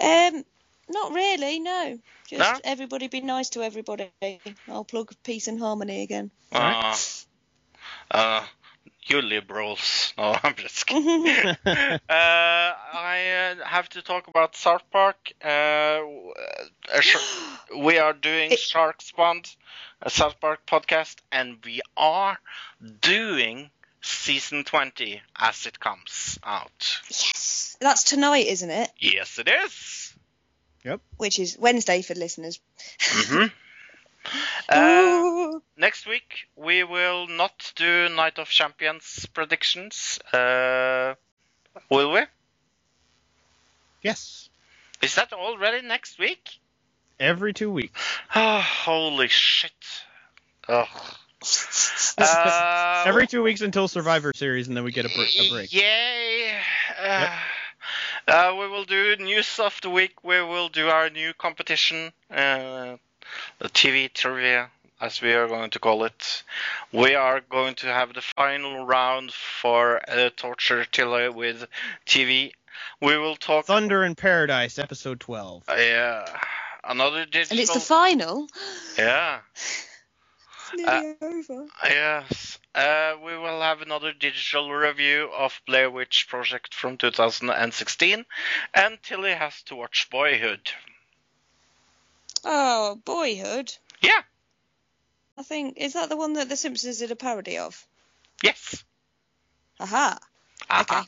Um, 0.00 0.44
not 0.88 1.12
really, 1.12 1.60
no. 1.60 1.98
Just 2.28 2.40
No? 2.40 2.60
everybody 2.64 3.08
be 3.08 3.20
nice 3.20 3.50
to 3.50 3.62
everybody. 3.62 4.10
I'll 4.68 4.84
plug 4.84 5.12
peace 5.24 5.46
and 5.48 5.58
harmony 5.58 6.02
again. 6.02 6.30
Uh, 6.52 6.96
uh, 8.10 8.44
you 9.06 9.22
liberals. 9.22 10.12
No, 10.18 10.36
I'm 10.42 10.54
just 10.56 10.86
kidding. 10.86 11.26
uh, 11.66 11.98
I 12.08 13.54
uh, 13.60 13.64
have 13.64 13.88
to 13.90 14.02
talk 14.02 14.28
about 14.28 14.56
South 14.56 14.82
Park. 14.90 15.32
Uh, 15.42 16.00
sh- 17.00 17.16
we 17.76 17.98
are 17.98 18.12
doing 18.12 18.50
Shark 18.56 19.02
Spawned, 19.02 19.54
a 20.02 20.10
South 20.10 20.40
Park 20.40 20.66
podcast, 20.66 21.16
and 21.32 21.58
we 21.64 21.80
are 21.96 22.38
doing 23.00 23.70
season 24.06 24.64
20 24.64 25.20
as 25.36 25.66
it 25.66 25.80
comes 25.80 26.38
out. 26.44 26.98
Yes. 27.08 27.76
That's 27.80 28.04
tonight, 28.04 28.46
isn't 28.46 28.70
it? 28.70 28.90
Yes, 28.98 29.38
it 29.38 29.48
is. 29.48 30.14
Yep. 30.84 31.00
Which 31.16 31.38
is 31.38 31.56
Wednesday 31.58 32.02
for 32.02 32.14
listeners. 32.14 32.60
Mhm. 32.98 33.52
Uh, 34.68 35.60
next 35.76 36.04
week 36.04 36.48
we 36.56 36.82
will 36.82 37.28
not 37.28 37.72
do 37.76 38.08
Night 38.08 38.38
of 38.40 38.48
Champions 38.48 39.24
predictions. 39.26 40.18
Uh, 40.32 41.14
will 41.88 42.10
we? 42.10 42.22
Yes. 44.02 44.48
Is 45.00 45.14
that 45.14 45.32
already 45.32 45.86
next 45.86 46.18
week? 46.18 46.58
Every 47.20 47.52
two 47.52 47.70
weeks. 47.70 48.00
Oh, 48.34 48.58
holy 48.84 49.28
shit. 49.28 49.70
Ugh. 50.68 50.88
Uh, 52.18 53.04
Every 53.06 53.26
two 53.26 53.42
weeks 53.42 53.60
until 53.60 53.88
Survivor 53.88 54.32
Series, 54.34 54.68
and 54.68 54.76
then 54.76 54.84
we 54.84 54.90
get 54.90 55.04
a, 55.04 55.08
br- 55.08 55.20
a 55.22 55.50
break. 55.50 55.70
Yay! 55.72 56.50
Uh, 56.98 57.28
uh, 58.26 58.56
we 58.58 58.66
will 58.68 58.84
do 58.84 59.16
news 59.16 59.58
of 59.58 59.78
the 59.82 59.90
week. 59.90 60.24
We 60.24 60.40
will 60.40 60.68
do 60.70 60.88
our 60.88 61.10
new 61.10 61.34
competition, 61.34 62.12
uh, 62.30 62.96
the 63.58 63.68
TV 63.68 64.10
trivia, 64.12 64.70
as 64.98 65.20
we 65.20 65.34
are 65.34 65.46
going 65.46 65.68
to 65.70 65.78
call 65.78 66.04
it. 66.04 66.42
We 66.90 67.14
are 67.14 67.40
going 67.40 67.74
to 67.76 67.86
have 67.88 68.14
the 68.14 68.22
final 68.22 68.86
round 68.86 69.32
for 69.32 70.00
uh, 70.10 70.30
Torture 70.36 70.86
Tiller 70.86 71.30
with 71.30 71.66
TV. 72.06 72.52
We 73.02 73.18
will 73.18 73.36
talk. 73.36 73.66
Thunder 73.66 74.04
in 74.04 74.14
Paradise, 74.14 74.78
episode 74.78 75.20
12. 75.20 75.64
Yeah, 75.76 76.24
another 76.82 77.26
digital. 77.26 77.58
And 77.58 77.60
it's 77.60 77.74
the 77.74 77.80
final. 77.80 78.48
Yeah. 78.98 79.40
It's 80.72 80.82
nearly 80.82 81.16
over. 81.22 81.66
Yes. 81.84 82.58
Uh, 82.74 83.14
we 83.24 83.36
will 83.36 83.60
have 83.60 83.82
another 83.82 84.12
digital 84.12 84.70
review 84.72 85.30
of 85.36 85.60
Blair 85.66 85.90
Witch 85.90 86.26
Project 86.28 86.74
from 86.74 86.96
2016, 86.96 88.24
and 88.74 89.02
Tilly 89.02 89.32
has 89.32 89.62
to 89.64 89.76
watch 89.76 90.08
Boyhood. 90.10 90.70
Oh, 92.44 93.00
Boyhood. 93.04 93.72
Yeah. 94.02 94.20
I 95.38 95.42
think 95.42 95.78
is 95.78 95.94
that 95.94 96.08
the 96.08 96.16
one 96.16 96.34
that 96.34 96.48
The 96.48 96.56
Simpsons 96.56 96.98
did 96.98 97.10
a 97.10 97.16
parody 97.16 97.58
of? 97.58 97.86
Yes. 98.42 98.84
Aha. 99.80 100.18
Okay. 100.80 101.00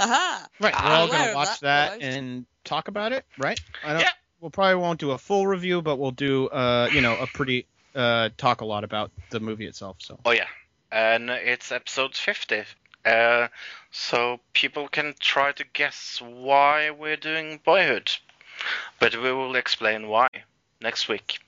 Aha. 0.00 0.46
Right, 0.60 0.74
we're 0.74 0.78
I'm 0.78 0.92
all 0.92 1.08
gonna 1.08 1.34
watch 1.34 1.60
that, 1.60 2.00
that, 2.00 2.02
and 2.02 2.46
talk 2.64 2.88
about 2.88 3.12
it, 3.12 3.24
right? 3.38 3.60
I 3.84 3.92
don't. 3.92 4.00
Yeah. 4.00 4.10
We'll 4.40 4.50
probably 4.50 4.74
won't 4.74 4.98
do 4.98 5.12
a 5.12 5.18
full 5.18 5.46
review, 5.46 5.82
but 5.82 5.96
we'll 6.00 6.10
do, 6.10 6.48
uh, 6.48 6.88
you 6.92 7.00
know, 7.00 7.16
a 7.16 7.28
pretty 7.28 7.66
uh, 7.94 8.30
talk 8.36 8.60
a 8.60 8.64
lot 8.64 8.84
about 8.84 9.10
the 9.30 9.40
movie 9.40 9.66
itself. 9.66 9.96
So 10.00 10.18
Oh 10.24 10.30
yeah, 10.30 10.48
and 10.90 11.30
it's 11.30 11.72
episode 11.72 12.14
50. 12.14 12.64
Uh, 13.04 13.48
so 13.90 14.38
people 14.52 14.88
can 14.88 15.14
try 15.18 15.52
to 15.52 15.64
guess 15.72 16.20
why 16.22 16.90
we're 16.90 17.16
doing 17.16 17.60
Boyhood, 17.64 18.10
but 19.00 19.14
we 19.16 19.32
will 19.32 19.56
explain 19.56 20.08
why 20.08 20.28
next 20.80 21.08
week. 21.08 21.40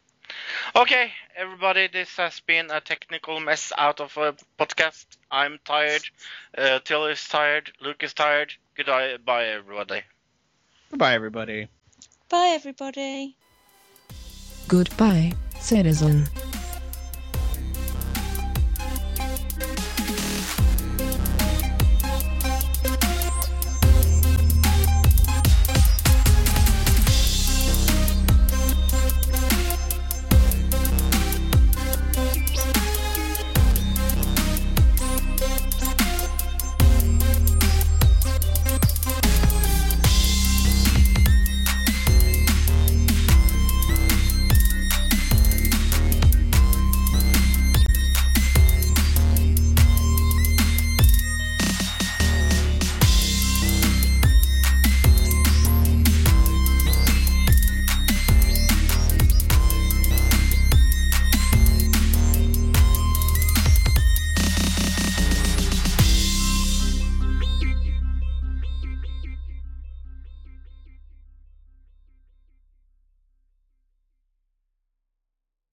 Okay, 0.75 1.13
everybody, 1.37 1.87
this 1.87 2.17
has 2.17 2.41
been 2.41 2.71
a 2.71 2.81
technical 2.81 3.39
mess 3.41 3.73
out 3.79 4.01
of 4.01 4.17
a 4.17 4.35
podcast. 4.59 5.05
I'm 5.31 5.59
tired. 5.65 6.03
Uh, 6.57 6.81
Till 6.85 7.07
is 7.07 7.27
tired. 7.29 7.71
Luke 7.81 8.03
is 8.03 8.15
tired. 8.15 8.53
Goodbye, 8.77 9.19
bye, 9.25 9.47
everybody. 9.47 10.03
goodbye, 10.91 11.15
everybody. 11.15 11.69
Bye, 12.29 12.53
everybody. 12.55 13.37
Goodbye, 14.67 15.35
citizen. 15.65 16.29